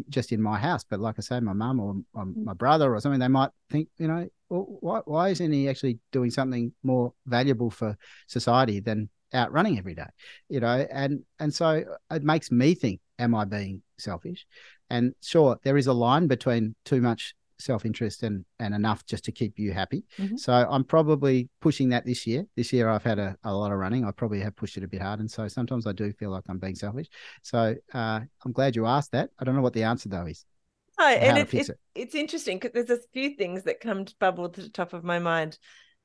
just 0.09 0.33
in 0.33 0.41
my 0.41 0.59
house, 0.59 0.85
but 0.89 1.01
like 1.01 1.17
I 1.19 1.23
say, 1.23 1.41
my 1.41 1.53
mum 1.53 1.81
or, 1.81 1.97
or, 2.15 2.25
mm. 2.25 2.45
my 2.45 2.55
brother 2.55 2.95
or 2.95 3.01
something, 3.01 3.21
they 3.21 3.29
might 3.29 3.51
think, 3.71 3.89
you 3.99 4.09
know, 4.09 4.29
why 4.51 5.01
why 5.05 5.29
isn't 5.29 5.53
he 5.53 5.69
actually 5.69 5.99
doing 6.13 6.31
something 6.31 6.73
more 6.83 7.13
valuable 7.27 7.71
for 7.71 7.97
society 8.27 8.81
than 8.81 9.09
out 9.33 9.53
running 9.53 9.79
every 9.79 9.95
day, 9.95 10.09
you 10.49 10.61
know? 10.61 10.87
And 10.91 11.21
and 11.39 11.55
so 11.55 11.85
it 12.11 12.23
makes 12.23 12.51
me 12.51 12.75
think, 12.75 13.01
am 13.19 13.35
I 13.35 13.45
being 13.45 13.83
selfish? 13.99 14.47
And 14.89 15.15
sure, 15.23 15.59
there 15.63 15.77
is 15.77 15.87
a 15.87 15.93
line 15.93 16.27
between 16.27 16.75
too 16.85 17.01
much 17.01 17.35
self-interest 17.59 18.23
and 18.23 18.45
and 18.59 18.75
enough 18.75 19.05
just 19.05 19.23
to 19.25 19.33
keep 19.33 19.59
you 19.59 19.71
happy. 19.71 20.03
Mm-hmm. 20.19 20.37
so 20.37 20.53
i'm 20.71 20.83
probably 20.83 21.51
pushing 21.61 21.91
that 21.91 22.07
this 22.07 22.27
year. 22.27 22.47
This 22.57 22.73
year 22.73 22.89
i've 22.89 23.05
had 23.05 23.19
a, 23.19 23.37
a 23.45 23.55
lot 23.55 23.71
of 23.71 23.79
running. 23.79 24.05
I 24.05 24.11
probably 24.13 24.41
have 24.41 24.57
pushed 24.57 24.79
it 24.79 24.83
a 24.83 24.89
bit 24.89 25.03
hard. 25.03 25.21
And 25.21 25.31
so 25.31 25.47
sometimes 25.47 25.87
i 25.87 25.93
do 25.93 26.11
feel 26.15 26.31
like 26.31 26.45
i'm 26.49 26.59
being 26.59 26.75
selfish. 26.75 27.09
So 27.43 27.75
uh, 27.93 28.21
i'm 28.45 28.53
glad 28.53 28.77
you 28.77 28.87
asked 28.87 29.13
that. 29.13 29.29
I 29.39 29.45
don't 29.45 29.55
know 29.55 29.63
what 29.63 29.75
the 29.75 29.85
answer 29.85 30.09
though 30.09 30.27
is 30.27 30.45
oh, 31.01 31.09
and 31.09 31.39
it, 31.39 31.55
it, 31.55 31.69
it. 31.69 31.79
it's 31.95 32.15
interesting 32.15 32.59
because 32.59 32.73
there's 32.73 32.99
a 32.99 33.03
few 33.13 33.35
things 33.37 33.65
that 33.65 33.81
come 33.81 34.05
to 34.05 34.15
bubble 34.21 34.49
to 34.49 34.63
the 34.63 34.69
top 34.69 34.93
of 34.93 35.05
my 35.05 35.19
mind 35.19 35.59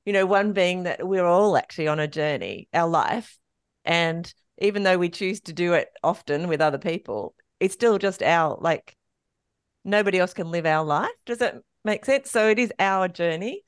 you 0.06 0.14
know 0.14 0.26
one 0.26 0.54
being 0.54 0.84
that 0.84 1.06
we're 1.08 1.26
all 1.26 1.58
actually 1.58 1.88
on 1.88 2.00
a 2.00 2.08
journey 2.08 2.68
our 2.74 2.90
life 2.90 3.38
and 3.84 4.34
even 4.60 4.84
though 4.84 4.98
we 4.98 5.10
choose 5.10 5.42
to 5.42 5.54
do 5.54 5.74
it 5.74 5.90
often 6.04 6.48
with 6.48 6.62
other 6.62 6.78
people 6.78 7.36
it's 7.60 7.74
still 7.74 7.98
just 7.98 8.24
our 8.24 8.58
like 8.60 8.96
nobody 9.86 10.20
else 10.20 10.34
can 10.34 10.52
live 10.52 10.66
our 10.66 10.84
life. 10.84 11.12
Does 11.26 11.38
that 11.38 11.56
make 11.86 12.04
sense? 12.04 12.32
So 12.32 12.50
it 12.50 12.60
is 12.60 12.74
our 12.80 13.08
journey, 13.08 13.64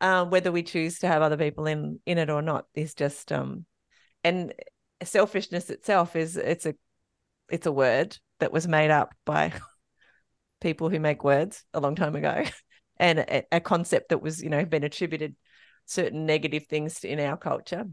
um, 0.00 0.30
whether 0.30 0.52
we 0.52 0.62
choose 0.62 0.98
to 0.98 1.08
have 1.08 1.22
other 1.22 1.36
people 1.36 1.66
in 1.66 2.00
in 2.04 2.18
it 2.18 2.28
or 2.28 2.42
not. 2.42 2.66
Is 2.74 2.94
just 2.94 3.32
um, 3.32 3.64
and 4.24 4.52
selfishness 5.02 5.70
itself 5.70 6.16
is 6.16 6.36
it's 6.36 6.66
a 6.66 6.74
it's 7.48 7.66
a 7.66 7.72
word 7.72 8.18
that 8.40 8.52
was 8.52 8.68
made 8.68 8.90
up 8.90 9.14
by 9.24 9.52
people 10.60 10.88
who 10.88 11.00
make 11.00 11.24
words 11.24 11.64
a 11.74 11.80
long 11.80 11.94
time 11.94 12.16
ago, 12.16 12.44
and 12.98 13.20
a, 13.20 13.44
a 13.52 13.60
concept 13.60 14.10
that 14.10 14.22
was 14.22 14.42
you 14.42 14.50
know 14.50 14.64
been 14.64 14.84
attributed 14.84 15.36
certain 15.86 16.26
negative 16.26 16.66
things 16.66 17.04
in 17.04 17.18
our 17.18 17.36
culture 17.36 17.86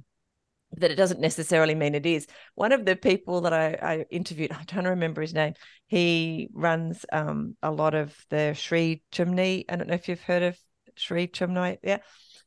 that 0.75 0.91
it 0.91 0.95
doesn't 0.95 1.19
necessarily 1.19 1.75
mean 1.75 1.95
it 1.95 2.05
is. 2.05 2.27
One 2.55 2.71
of 2.71 2.85
the 2.85 2.95
people 2.95 3.41
that 3.41 3.53
I, 3.53 3.77
I 3.81 4.05
interviewed, 4.09 4.51
trying 4.67 4.83
to 4.83 4.91
remember 4.91 5.21
his 5.21 5.33
name. 5.33 5.53
He 5.87 6.49
runs 6.53 7.05
um, 7.11 7.55
a 7.63 7.71
lot 7.71 7.95
of 7.95 8.15
the 8.29 8.53
Sri 8.53 9.01
Chinmoy. 9.11 9.65
I 9.69 9.75
don't 9.75 9.87
know 9.87 9.95
if 9.95 10.09
you've 10.09 10.21
heard 10.21 10.43
of 10.43 10.57
Sri 10.95 11.27
Chinmoy. 11.27 11.77
Yeah. 11.83 11.99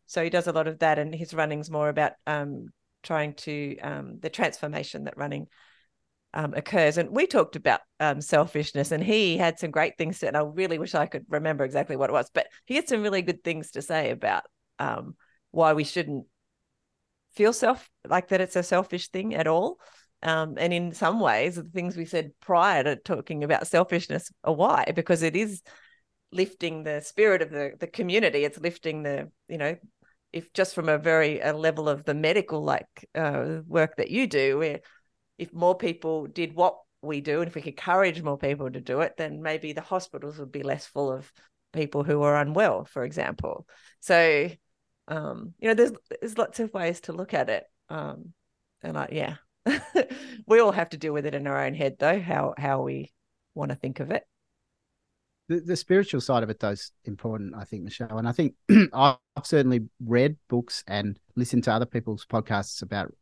So 0.07 0.23
he 0.23 0.31
does 0.31 0.49
a 0.49 0.53
lot 0.53 0.67
of 0.67 0.81
that, 0.81 0.99
and 0.99 1.15
his 1.15 1.33
running's 1.33 1.71
more 1.71 1.89
about 1.89 2.13
um, 2.27 2.67
trying 3.03 3.35
to 3.35 3.79
um, 3.79 4.19
the 4.21 4.31
transformation 4.31 5.05
that 5.05 5.17
running 5.17 5.47
um, 6.35 6.55
occurs. 6.55 6.99
And 6.99 7.11
we 7.11 7.27
talked 7.27 7.57
about 7.57 7.81
um, 7.99 8.21
selfishness, 8.21 8.93
and 8.93 9.03
he 9.03 9.37
had 9.37 9.59
some 9.59 9.71
great 9.71 9.99
things 9.99 10.19
to. 10.21 10.29
And 10.29 10.37
I 10.37 10.41
really 10.41 10.79
wish 10.79 10.95
I 10.95 11.07
could 11.07 11.27
remember 11.29 11.65
exactly 11.65 11.97
what 11.97 12.11
it 12.11 12.15
was, 12.15 12.31
but 12.33 12.47
he 12.65 12.77
had 12.77 12.89
some 12.89 13.03
really 13.03 13.23
good 13.23 13.43
things 13.43 13.73
to 13.73 13.83
say 13.83 14.11
about 14.11 14.45
um, 14.79 15.17
why 15.51 15.73
we 15.73 15.85
shouldn't 15.85 16.27
feel 17.35 17.53
self 17.53 17.89
like 18.09 18.29
that 18.29 18.41
it's 18.41 18.57
a 18.57 18.63
selfish 18.63 19.09
thing 19.09 19.35
at 19.35 19.47
all 19.47 19.79
Um, 20.23 20.57
and 20.59 20.73
in 20.73 20.93
some 20.93 21.19
ways, 21.21 21.57
the 21.57 21.63
things 21.63 21.97
we 21.97 22.05
said 22.05 22.33
prior 22.41 22.85
to 22.85 22.97
talking 22.97 23.43
about 23.43 23.67
selfishness 23.67 24.31
are 24.45 24.55
why, 24.55 24.93
because 24.95 25.23
it 25.23 25.35
is 25.35 25.63
lifting 26.31 26.85
the 26.85 27.01
spirit 27.01 27.41
of 27.43 27.51
the, 27.51 27.73
the 27.79 27.87
community. 27.87 28.45
It's 28.45 28.61
lifting 28.61 29.03
the, 29.03 29.31
you 29.49 29.59
know, 29.59 29.77
if 30.33 30.53
just 30.53 30.75
from 30.75 30.89
a 30.89 30.99
very 30.99 31.41
a 31.41 31.53
level 31.55 31.89
of 31.89 32.05
the 32.05 32.15
medical 32.15 32.63
like 32.63 33.09
uh, 33.15 33.61
work 33.67 33.97
that 33.97 34.11
you 34.11 34.27
do, 34.27 34.59
where 34.59 34.81
if 35.41 35.55
more 35.55 35.75
people 35.75 36.27
did 36.27 36.55
what 36.55 36.79
we 37.03 37.23
do, 37.23 37.41
and 37.41 37.49
if 37.49 37.55
we 37.55 37.63
could 37.63 37.73
encourage 37.73 38.23
more 38.23 38.37
people 38.37 38.71
to 38.71 38.81
do 38.81 39.01
it, 39.01 39.17
then 39.17 39.43
maybe 39.43 39.73
the 39.73 39.81
hospitals 39.81 40.39
would 40.39 40.53
be 40.53 40.63
less 40.63 40.87
full 40.87 41.11
of 41.11 41.33
people 41.73 42.05
who 42.05 42.23
are 42.23 42.37
unwell, 42.37 42.85
for 42.85 43.05
example. 43.05 43.67
So, 44.01 44.51
um, 45.09 45.55
you 45.59 45.69
know, 45.69 45.75
there's 45.75 45.93
there's 46.21 46.37
lots 46.37 46.61
of 46.61 46.75
ways 46.75 47.01
to 47.03 47.13
look 47.13 47.33
at 47.33 47.49
it. 47.49 47.65
Um, 47.89 48.35
and 48.83 48.99
I, 48.99 49.09
yeah, 49.11 49.37
we 50.47 50.61
all 50.61 50.73
have 50.73 50.91
to 50.91 50.99
deal 50.99 51.15
with 51.15 51.25
it 51.25 51.35
in 51.35 51.47
our 51.47 51.65
own 51.65 51.75
head, 51.75 51.97
though. 51.99 52.21
How 52.21 52.55
how 52.59 52.83
we 52.83 53.13
want 53.55 53.71
to 53.71 53.77
think 53.77 54.01
of 54.01 54.11
it. 54.11 54.25
The, 55.49 55.61
the 55.61 55.77
spiritual 55.77 56.21
side 56.21 56.43
of 56.43 56.51
it, 56.51 56.61
though, 56.61 56.71
is 56.71 56.93
important, 57.07 57.55
I 57.57 57.65
think, 57.65 57.83
Michelle. 57.83 58.19
And 58.19 58.29
I 58.29 58.33
think 58.33 58.55
I've 58.93 59.17
certainly 59.43 59.89
read 60.05 60.37
books 60.49 60.85
and 60.87 61.19
listened 61.35 61.65
to 61.65 61.73
other 61.73 61.87
people's 61.87 62.27
podcasts 62.27 62.83
about 62.83 63.13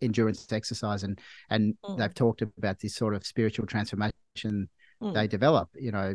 endurance 0.00 0.50
exercise 0.52 1.02
and 1.02 1.20
and 1.50 1.74
mm. 1.84 1.98
they've 1.98 2.14
talked 2.14 2.42
about 2.42 2.78
this 2.80 2.94
sort 2.94 3.14
of 3.14 3.24
spiritual 3.24 3.66
transformation 3.66 4.12
mm. 5.02 5.14
they 5.14 5.26
develop 5.26 5.68
you 5.74 5.92
know 5.92 6.14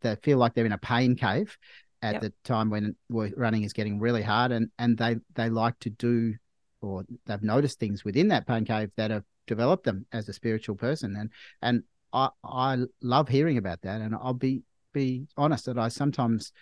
they 0.00 0.16
feel 0.16 0.38
like 0.38 0.54
they're 0.54 0.66
in 0.66 0.72
a 0.72 0.78
pain 0.78 1.14
cave 1.14 1.56
at 2.02 2.14
yep. 2.14 2.22
the 2.22 2.32
time 2.44 2.70
when 2.70 2.96
running 3.36 3.62
is 3.62 3.72
getting 3.72 3.98
really 3.98 4.22
hard 4.22 4.52
and 4.52 4.70
and 4.78 4.96
they 4.98 5.16
they 5.34 5.48
like 5.48 5.78
to 5.78 5.90
do 5.90 6.34
or 6.80 7.04
they've 7.26 7.42
noticed 7.42 7.78
things 7.78 8.04
within 8.04 8.28
that 8.28 8.46
pain 8.46 8.64
cave 8.64 8.90
that 8.96 9.10
have 9.10 9.24
developed 9.46 9.84
them 9.84 10.06
as 10.12 10.28
a 10.28 10.32
spiritual 10.32 10.74
person 10.74 11.16
and 11.16 11.30
and 11.62 11.82
I 12.12 12.28
I 12.42 12.78
love 13.02 13.28
hearing 13.28 13.58
about 13.58 13.82
that 13.82 14.00
and 14.00 14.14
I'll 14.14 14.34
be 14.34 14.62
be 14.92 15.26
honest 15.36 15.66
that 15.66 15.78
I 15.78 15.88
sometimes 15.88 16.52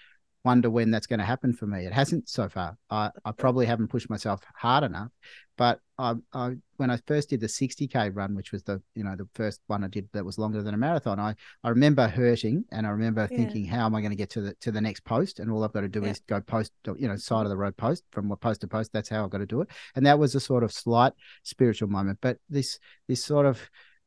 wonder 0.45 0.71
when 0.71 0.91
that's 0.91 1.07
going 1.07 1.21
to 1.21 1.25
happen 1.25 1.53
for 1.53 1.67
me. 1.67 1.87
It 1.87 1.93
hasn't 1.93 2.29
so 2.29 2.49
far. 2.49 2.77
I, 2.91 3.11
I 3.25 3.33
probably 3.33 3.67
haven't 3.67 3.89
pushed 3.89 4.11
myself 4.11 4.43
hard 4.55 4.85
enough. 4.85 5.11
But 5.59 5.81
I, 5.99 6.15
I, 6.33 6.55
when 6.77 6.91
I 6.91 6.99
first 7.07 7.31
did 7.31 7.41
the 7.41 7.47
60k 7.47 8.17
run, 8.17 8.35
which 8.35 8.53
was 8.53 8.63
the 8.63 8.83
you 8.95 9.05
know 9.05 9.15
the 9.15 9.29
first 9.35 9.61
one 9.67 9.85
I 9.85 9.89
did 9.89 10.09
that 10.13 10.25
was 10.25 10.39
longer 10.39 10.63
than 10.63 10.75
a 10.75 10.79
marathon, 10.79 11.21
I 11.21 11.37
I 11.63 11.69
remember 11.69 12.09
hurting 12.09 12.65
and 12.73 12.87
I 12.87 12.91
remember 12.91 13.29
yeah. 13.31 13.37
thinking, 13.37 13.67
how 13.67 13.85
am 13.87 13.95
I 13.95 14.01
going 14.01 14.11
to 14.11 14.17
get 14.17 14.31
to 14.31 14.41
the 14.41 14.55
to 14.61 14.73
the 14.73 14.81
next 14.81 15.05
post? 15.05 15.39
And 15.39 15.51
all 15.51 15.63
I've 15.63 15.73
got 15.73 15.83
to 15.83 15.89
do 15.89 16.01
yeah. 16.03 16.11
is 16.11 16.21
go 16.21 16.41
post, 16.41 16.73
you 16.97 17.07
know, 17.07 17.17
side 17.17 17.45
of 17.45 17.51
the 17.51 17.57
road 17.57 17.77
post 17.77 18.05
from 18.11 18.35
post 18.41 18.63
to 18.63 18.67
post. 18.67 18.93
That's 18.93 19.11
how 19.11 19.25
I've 19.25 19.31
got 19.31 19.39
to 19.39 19.47
do 19.47 19.61
it. 19.61 19.69
And 19.95 20.07
that 20.07 20.19
was 20.19 20.35
a 20.35 20.41
sort 20.41 20.65
of 20.65 20.73
slight 20.73 21.13
spiritual 21.43 21.89
moment. 21.89 22.19
But 22.23 22.39
this 22.49 22.79
this 23.07 23.23
sort 23.23 23.47
of 23.47 23.61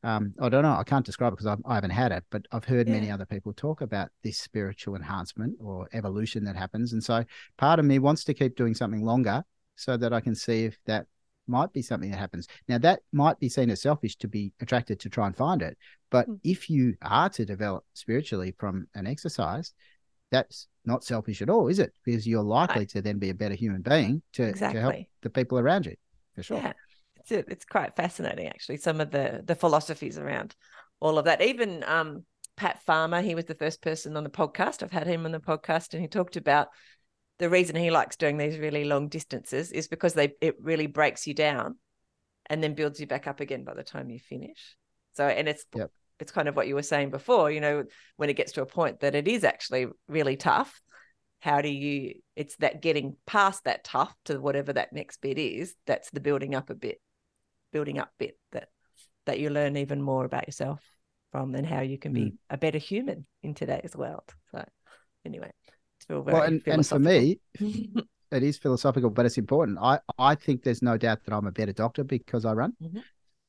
um, 0.06 0.36
I 0.40 0.50
don't 0.50 0.62
know. 0.62 0.76
I 0.76 0.84
can't 0.84 1.06
describe 1.06 1.34
it 1.34 1.38
because 1.38 1.48
I've, 1.48 1.62
I 1.66 1.74
haven't 1.74 1.90
had 1.90 2.12
it, 2.12 2.24
but 2.30 2.46
I've 2.52 2.64
heard 2.64 2.88
yeah. 2.88 2.94
many 2.94 3.10
other 3.10 3.26
people 3.26 3.54
talk 3.54 3.82
about 3.82 4.10
this 4.24 4.38
spiritual 4.38 4.96
enhancement 4.96 5.58
or 5.60 5.90
evolution 5.94 6.44
that 6.46 6.56
happens. 6.56 6.94
And 6.94 7.04
so 7.04 7.26
part 7.58 7.80
of 7.80 7.86
me 7.86 7.98
wants 7.98 8.24
to 8.26 8.36
keep 8.36 8.56
doing 8.56 8.76
something 8.76 9.04
longer 9.04 9.44
so 9.76 9.98
that 9.98 10.14
I 10.14 10.22
can 10.22 10.36
see 10.36 10.66
if 10.66 10.78
that 10.86 11.08
might 11.48 11.74
be 11.74 11.82
something 11.82 12.12
that 12.12 12.20
happens. 12.20 12.48
Now, 12.68 12.78
that 12.78 13.00
might 13.14 13.40
be 13.40 13.50
seen 13.50 13.72
as 13.72 13.82
selfish 13.82 14.16
to 14.18 14.28
be 14.28 14.54
attracted 14.62 15.00
to 15.00 15.10
try 15.10 15.26
and 15.26 15.36
find 15.36 15.64
it. 15.64 15.76
But 16.12 16.30
mm. 16.30 16.40
if 16.44 16.70
you 16.70 16.96
are 17.02 17.30
to 17.30 17.44
develop 17.44 17.84
spiritually 17.94 18.54
from 18.60 18.88
an 18.94 19.08
exercise, 19.08 19.74
that's 20.32 20.68
not 20.86 21.04
selfish 21.04 21.42
at 21.42 21.50
all, 21.50 21.68
is 21.68 21.80
it? 21.80 21.94
Because 22.04 22.28
you're 22.28 22.44
likely 22.44 22.86
to 22.88 23.02
then 23.02 23.18
be 23.18 23.32
a 23.32 23.36
better 23.36 23.56
human 23.56 23.82
being 23.82 24.22
to, 24.34 24.44
exactly. 24.44 24.80
to 24.80 24.82
help 24.82 25.06
the 25.24 25.30
people 25.32 25.58
around 25.58 25.88
you, 25.88 25.96
for 26.36 26.44
sure. 26.44 26.58
Yeah 26.58 26.74
it's 27.32 27.52
it's 27.52 27.66
quite 27.66 27.96
fascinating 27.96 28.48
actually. 28.48 28.78
Some 28.78 29.02
of 29.02 29.12
the 29.12 29.42
the 29.46 29.56
philosophies 29.56 30.18
around 30.18 30.56
all 31.00 31.18
of 31.18 31.26
that. 31.26 31.42
Even 31.42 31.84
um, 31.86 32.24
Pat 32.58 32.82
Farmer, 32.86 33.22
he 33.22 33.36
was 33.36 33.46
the 33.46 33.56
first 33.56 33.82
person 33.82 34.18
on 34.18 34.24
the 34.24 34.30
podcast. 34.30 34.82
I've 34.84 34.92
had 34.92 35.08
him 35.08 35.26
on 35.26 35.32
the 35.32 35.40
podcast, 35.40 35.94
and 35.94 36.02
he 36.02 36.08
talked 36.08 36.38
about 36.38 36.70
the 37.38 37.50
reason 37.50 37.76
he 37.76 37.92
likes 37.92 38.16
doing 38.16 38.38
these 38.38 38.58
really 38.58 38.86
long 38.86 39.10
distances 39.10 39.72
is 39.72 39.88
because 39.88 40.14
they 40.14 40.34
it 40.42 40.56
really 40.60 40.88
breaks 40.88 41.28
you 41.28 41.34
down, 41.34 41.78
and 42.50 42.64
then 42.64 42.76
builds 42.76 43.00
you 43.00 43.08
back 43.08 43.28
up 43.28 43.40
again 43.40 43.64
by 43.64 43.74
the 43.74 43.84
time 43.84 44.10
you 44.10 44.20
finish. 44.20 44.76
So, 45.14 45.28
and 45.28 45.48
it's 45.48 45.66
yep. 45.76 45.92
it's 46.20 46.32
kind 46.32 46.48
of 46.48 46.56
what 46.56 46.68
you 46.68 46.76
were 46.76 46.84
saying 46.84 47.12
before. 47.12 47.52
You 47.52 47.62
know, 47.62 47.84
when 48.18 48.30
it 48.30 48.38
gets 48.38 48.54
to 48.54 48.62
a 48.62 48.68
point 48.68 49.02
that 49.02 49.16
it 49.16 49.28
is 49.28 49.44
actually 49.44 49.88
really 50.08 50.38
tough, 50.38 50.82
how 51.40 51.62
do 51.62 51.70
you? 51.70 52.16
It's 52.36 52.56
that 52.58 52.82
getting 52.82 53.18
past 53.26 53.66
that 53.66 53.84
tough 53.84 54.16
to 54.26 54.40
whatever 54.40 54.74
that 54.74 54.94
next 54.94 55.22
bit 55.22 55.38
is. 55.38 55.76
That's 55.86 56.10
the 56.12 56.22
building 56.22 56.56
up 56.56 56.70
a 56.70 56.76
bit 56.76 57.00
building 57.76 58.00
up 58.00 58.10
bit 58.18 58.38
that 58.54 58.70
that 59.26 59.38
you 59.38 59.50
learn 59.50 59.76
even 59.76 60.02
more 60.02 60.24
about 60.24 60.48
yourself 60.48 60.80
from 61.34 61.54
and 61.56 61.68
how 61.68 61.82
you 61.82 61.98
can 61.98 62.14
be 62.14 62.22
mm. 62.22 62.38
a 62.50 62.58
better 62.58 62.78
human 62.78 63.26
in 63.44 63.54
today's 63.54 63.94
world. 63.94 64.24
So 64.52 64.64
anyway, 65.26 65.52
it's 65.98 66.06
very 66.08 66.22
well, 66.22 66.44
and, 66.44 66.62
and 66.66 66.88
for 66.88 67.00
me, 67.00 67.42
it 67.60 68.44
is 68.44 68.58
philosophical, 68.58 69.10
but 69.10 69.26
it's 69.26 69.38
important. 69.38 69.78
I, 69.82 70.00
I 70.18 70.36
think 70.36 70.64
there's 70.64 70.82
no 70.82 70.98
doubt 70.98 71.26
that 71.26 71.36
I'm 71.36 71.48
a 71.48 71.52
better 71.52 71.74
doctor 71.74 72.06
because 72.06 72.46
I 72.46 72.54
run. 72.54 72.74
Mm-hmm. 72.82 73.00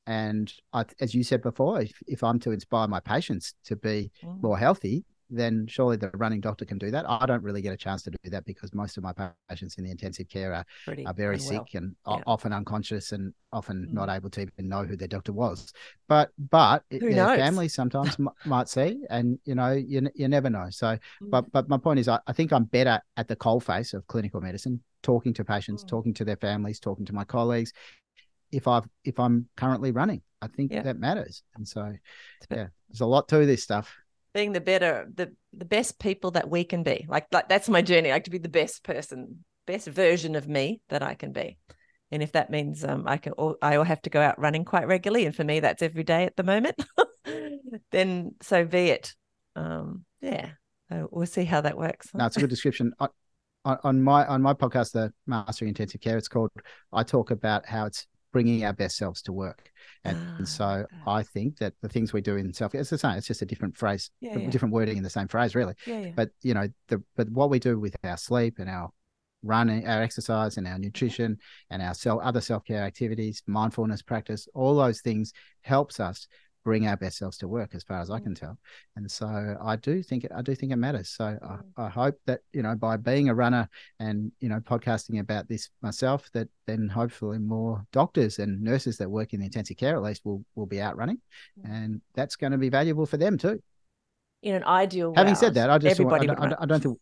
And 0.07 0.53
I, 0.73 0.83
as 0.99 1.15
you 1.15 1.23
said 1.23 1.41
before, 1.41 1.79
if, 1.81 1.93
if 2.05 2.21
I'm 2.21 2.39
to 2.39 2.51
inspire 2.51 2.89
my 2.89 2.99
patients 2.99 3.53
to 3.65 3.77
be 3.77 4.11
mm. 4.21 4.43
more 4.43 4.57
healthy, 4.57 5.05
then 5.29 5.67
surely 5.67 5.97
the 5.97 6.09
running 6.13 6.39
doctor 6.39 6.65
can 6.65 6.77
do 6.77 6.91
that. 6.91 7.05
I 7.07 7.25
don't 7.25 7.43
really 7.43 7.61
get 7.61 7.73
a 7.73 7.77
chance 7.77 8.01
to 8.03 8.11
do 8.11 8.29
that 8.29 8.45
because 8.45 8.73
most 8.73 8.97
of 8.97 9.03
my 9.03 9.13
patients 9.49 9.77
in 9.77 9.83
the 9.83 9.91
intensive 9.91 10.29
care 10.29 10.53
are, 10.53 10.65
are 11.05 11.13
very 11.13 11.35
unwell. 11.35 11.49
sick 11.65 11.75
and 11.75 11.95
yeah. 12.07 12.21
often 12.25 12.53
unconscious 12.53 13.11
and 13.11 13.33
often 13.51 13.87
mm. 13.89 13.93
not 13.93 14.09
able 14.09 14.29
to 14.29 14.41
even 14.41 14.69
know 14.69 14.83
who 14.83 14.95
their 14.95 15.07
doctor 15.07 15.33
was. 15.33 15.71
But 16.07 16.29
but 16.37 16.83
who 16.89 16.99
their 16.99 17.11
knows? 17.11 17.37
families 17.37 17.73
sometimes 17.73 18.15
might 18.45 18.69
see, 18.69 18.99
and 19.09 19.39
you 19.45 19.55
know 19.55 19.71
you 19.71 20.09
you 20.15 20.27
never 20.27 20.49
know. 20.49 20.67
So, 20.69 20.87
mm. 20.87 20.99
but 21.29 21.51
but 21.51 21.67
my 21.67 21.77
point 21.77 21.99
is, 21.99 22.07
I, 22.07 22.19
I 22.27 22.33
think 22.33 22.53
I'm 22.53 22.65
better 22.65 23.01
at 23.17 23.27
the 23.27 23.35
coal 23.35 23.59
face 23.59 23.93
of 23.93 24.07
clinical 24.07 24.41
medicine, 24.41 24.81
talking 25.03 25.33
to 25.35 25.43
patients, 25.43 25.83
mm. 25.83 25.87
talking 25.87 26.13
to 26.15 26.25
their 26.25 26.37
families, 26.37 26.79
talking 26.79 27.05
to 27.05 27.13
my 27.13 27.23
colleagues. 27.23 27.73
If 28.51 28.67
I've 28.67 28.87
if 29.03 29.19
I'm 29.19 29.49
currently 29.57 29.91
running, 29.91 30.21
I 30.41 30.47
think 30.47 30.71
yeah. 30.71 30.83
that 30.83 30.99
matters. 30.99 31.43
And 31.55 31.67
so, 31.67 31.93
yeah, 32.49 32.67
there's 32.87 33.01
a 33.01 33.05
lot 33.05 33.27
to 33.29 33.45
this 33.45 33.63
stuff 33.63 33.93
being 34.37 34.53
the 34.53 34.61
better 34.61 35.07
the 35.15 35.33
the 35.51 35.65
best 35.65 35.97
people 35.97 36.29
that 36.31 36.47
we 36.47 36.63
can 36.63 36.83
be. 36.83 37.07
Like 37.09 37.25
like 37.31 37.49
that's 37.49 37.67
my 37.67 37.81
journey 37.81 38.11
like 38.11 38.25
to 38.25 38.29
be 38.29 38.37
the 38.37 38.47
best 38.47 38.83
person 38.83 39.43
best 39.65 39.87
version 39.87 40.35
of 40.35 40.47
me 40.47 40.79
that 40.89 41.01
i 41.01 41.15
can 41.15 41.31
be. 41.31 41.57
And 42.11 42.21
if 42.21 42.33
that 42.33 42.51
means 42.51 42.85
um 42.85 43.05
i 43.07 43.17
can 43.17 43.33
i 43.63 43.77
will 43.77 43.83
have 43.83 44.01
to 44.03 44.11
go 44.11 44.21
out 44.21 44.39
running 44.39 44.63
quite 44.63 44.87
regularly 44.87 45.25
and 45.25 45.35
for 45.35 45.43
me 45.43 45.59
that's 45.59 45.81
every 45.81 46.03
day 46.03 46.25
at 46.25 46.35
the 46.35 46.43
moment 46.43 46.75
then 47.91 48.35
so 48.43 48.63
be 48.63 48.89
it. 48.91 49.15
Um 49.55 50.05
yeah 50.21 50.51
we'll 51.09 51.25
see 51.25 51.43
how 51.43 51.61
that 51.61 51.75
works. 51.75 52.09
No 52.13 52.27
it's 52.27 52.37
a 52.37 52.41
good 52.41 52.51
description. 52.51 52.93
On, 52.99 53.09
on 53.65 54.03
my 54.03 54.23
on 54.27 54.43
my 54.43 54.53
podcast 54.53 54.91
the 54.91 55.11
mastering 55.25 55.69
intensive 55.69 55.99
care 55.99 56.15
it's 56.15 56.29
called 56.29 56.51
i 56.93 57.03
talk 57.03 57.31
about 57.31 57.65
how 57.65 57.85
it's 57.85 58.05
bringing 58.31 58.65
our 58.65 58.73
best 58.73 58.97
selves 58.97 59.21
to 59.23 59.33
work. 59.33 59.71
And, 60.03 60.17
ah, 60.19 60.35
and 60.37 60.47
so 60.47 60.65
okay. 60.65 60.85
I 61.05 61.23
think 61.23 61.57
that 61.57 61.73
the 61.81 61.89
things 61.89 62.13
we 62.13 62.21
do 62.21 62.35
in 62.35 62.53
self, 62.53 62.75
it's 62.75 62.89
the 62.89 62.97
same. 62.97 63.17
It's 63.17 63.27
just 63.27 63.41
a 63.41 63.45
different 63.45 63.77
phrase, 63.77 64.09
yeah, 64.19 64.37
yeah. 64.37 64.49
different 64.49 64.73
wording 64.73 64.97
in 64.97 65.03
the 65.03 65.09
same 65.09 65.27
phrase, 65.27 65.55
really. 65.55 65.73
Yeah, 65.85 66.11
but 66.15 66.29
you 66.41 66.53
know, 66.53 66.67
the 66.87 67.03
but 67.15 67.29
what 67.29 67.49
we 67.49 67.59
do 67.59 67.79
with 67.79 67.95
our 68.03 68.17
sleep 68.17 68.59
and 68.59 68.69
our 68.69 68.91
running, 69.43 69.87
our 69.87 70.01
exercise 70.01 70.57
and 70.57 70.67
our 70.67 70.77
nutrition 70.77 71.37
and 71.69 71.81
our 71.81 71.93
self, 71.93 72.21
other 72.23 72.41
self 72.41 72.63
care 72.65 72.83
activities, 72.83 73.43
mindfulness 73.47 74.01
practice, 74.01 74.47
all 74.53 74.75
those 74.75 75.01
things 75.01 75.33
helps 75.61 75.99
us 75.99 76.27
bring 76.67 76.85
our 76.85 76.97
best 76.97 77.17
selves 77.17 77.37
to 77.37 77.47
work 77.47 77.73
as 77.73 77.81
far 77.81 78.01
as 78.01 78.09
I 78.09 78.19
mm. 78.19 78.23
can 78.23 78.35
tell. 78.35 78.57
And 78.97 79.09
so 79.09 79.55
I 79.63 79.77
do 79.77 80.03
think 80.03 80.25
it, 80.25 80.33
I 80.35 80.41
do 80.41 80.53
think 80.53 80.73
it 80.73 80.75
matters. 80.75 81.07
So 81.07 81.23
I, 81.23 81.29
mm. 81.29 81.61
I, 81.77 81.87
hope 81.87 82.19
that, 82.25 82.41
you 82.51 82.61
know, 82.61 82.75
by 82.75 82.97
being 82.97 83.29
a 83.29 83.33
runner 83.33 83.69
and, 84.01 84.33
you 84.41 84.49
know, 84.49 84.59
podcasting 84.59 85.21
about 85.21 85.47
this 85.47 85.69
myself, 85.81 86.29
that 86.33 86.49
then 86.65 86.89
hopefully 86.89 87.37
more 87.37 87.85
doctors 87.93 88.39
and 88.39 88.61
nurses 88.61 88.97
that 88.97 89.09
work 89.09 89.31
in 89.33 89.39
the 89.39 89.45
intensive 89.45 89.77
care 89.77 89.95
at 89.95 90.01
least 90.01 90.25
will, 90.25 90.43
will 90.55 90.65
be 90.65 90.81
out 90.81 90.97
running. 90.97 91.21
Mm. 91.57 91.73
And 91.73 92.01
that's 92.15 92.35
going 92.35 92.51
to 92.51 92.57
be 92.57 92.67
valuable 92.67 93.05
for 93.05 93.15
them 93.15 93.37
too. 93.37 93.63
In 94.43 94.53
an 94.53 94.65
ideal 94.65 95.13
Having 95.15 95.35
said 95.35 95.53
that, 95.53 95.69
I 95.69 95.77
just 95.77 95.97
everybody 95.97 96.27
I, 96.29 96.33
I, 96.33 96.53
I 96.63 96.65
don't 96.65 96.83
think 96.83 96.99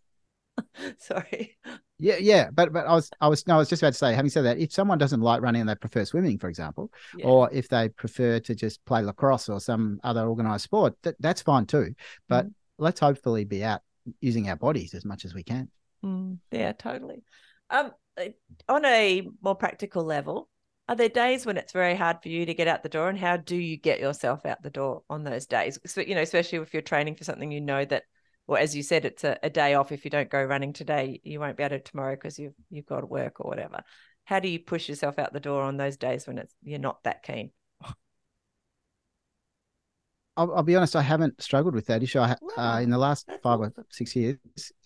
Sorry. 0.97 1.57
Yeah, 1.97 2.17
yeah, 2.19 2.49
but 2.51 2.73
but 2.73 2.85
I 2.85 2.93
was 2.93 3.09
I 3.21 3.27
was 3.27 3.47
no, 3.47 3.55
I 3.55 3.57
was 3.57 3.69
just 3.69 3.81
about 3.81 3.93
to 3.93 3.97
say. 3.97 4.13
Having 4.13 4.31
said 4.31 4.45
that, 4.45 4.57
if 4.57 4.73
someone 4.73 4.97
doesn't 4.97 5.21
like 5.21 5.41
running 5.41 5.61
and 5.61 5.69
they 5.69 5.75
prefer 5.75 6.03
swimming, 6.03 6.37
for 6.37 6.49
example, 6.49 6.91
yeah. 7.17 7.25
or 7.25 7.49
if 7.53 7.69
they 7.69 7.89
prefer 7.89 8.39
to 8.39 8.55
just 8.55 8.83
play 8.85 9.01
lacrosse 9.01 9.49
or 9.49 9.59
some 9.59 9.99
other 10.03 10.27
organized 10.27 10.63
sport, 10.63 10.95
that, 11.03 11.15
that's 11.19 11.41
fine 11.41 11.65
too. 11.65 11.95
But 12.27 12.47
mm. 12.47 12.53
let's 12.77 12.99
hopefully 12.99 13.45
be 13.45 13.63
out 13.63 13.81
using 14.19 14.49
our 14.49 14.57
bodies 14.57 14.93
as 14.93 15.05
much 15.05 15.25
as 15.25 15.33
we 15.33 15.43
can. 15.43 15.69
Mm, 16.03 16.39
yeah, 16.51 16.73
totally. 16.73 17.23
Um, 17.69 17.91
on 18.69 18.85
a 18.85 19.27
more 19.41 19.55
practical 19.55 20.03
level, 20.03 20.49
are 20.87 20.95
there 20.95 21.09
days 21.09 21.45
when 21.45 21.57
it's 21.57 21.73
very 21.73 21.95
hard 21.95 22.17
for 22.21 22.29
you 22.29 22.45
to 22.45 22.53
get 22.53 22.67
out 22.67 22.83
the 22.83 22.89
door, 22.89 23.09
and 23.09 23.17
how 23.17 23.37
do 23.37 23.55
you 23.55 23.77
get 23.77 23.99
yourself 23.99 24.45
out 24.45 24.61
the 24.61 24.69
door 24.69 25.03
on 25.09 25.23
those 25.23 25.47
days? 25.47 25.79
So, 25.85 26.01
you 26.01 26.13
know, 26.13 26.21
especially 26.21 26.59
if 26.59 26.73
you're 26.73 26.81
training 26.81 27.15
for 27.15 27.23
something 27.23 27.51
you 27.51 27.61
know 27.61 27.85
that 27.85 28.03
or 28.47 28.59
as 28.59 28.75
you 28.75 28.83
said, 28.83 29.05
it's 29.05 29.23
a, 29.23 29.37
a 29.41 29.49
day 29.49 29.73
off. 29.73 29.91
If 29.91 30.05
you 30.05 30.11
don't 30.11 30.29
go 30.29 30.43
running 30.43 30.73
today, 30.73 31.19
you 31.23 31.39
won't 31.39 31.57
be 31.57 31.63
able 31.63 31.77
to 31.77 31.83
tomorrow 31.83 32.15
because 32.15 32.37
you've 32.37 32.53
you've 32.69 32.85
got 32.85 33.01
to 33.01 33.07
work 33.07 33.39
or 33.39 33.49
whatever. 33.49 33.83
How 34.25 34.39
do 34.39 34.47
you 34.47 34.59
push 34.59 34.89
yourself 34.89 35.19
out 35.19 35.33
the 35.33 35.39
door 35.39 35.63
on 35.63 35.77
those 35.77 35.97
days 35.97 36.27
when 36.27 36.37
it's 36.37 36.53
you're 36.63 36.79
not 36.79 37.03
that 37.03 37.23
keen? 37.23 37.51
I'll, 40.37 40.53
I'll, 40.55 40.63
be 40.63 40.75
honest, 40.75 40.95
I 40.95 41.01
haven't 41.01 41.41
struggled 41.41 41.73
with 41.73 41.85
that 41.87 42.03
issue. 42.03 42.19
I, 42.19 42.35
uh, 42.57 42.79
in 42.81 42.89
the 42.89 42.97
last 42.97 43.29
five 43.41 43.59
or 43.59 43.73
six 43.89 44.15
years, 44.15 44.37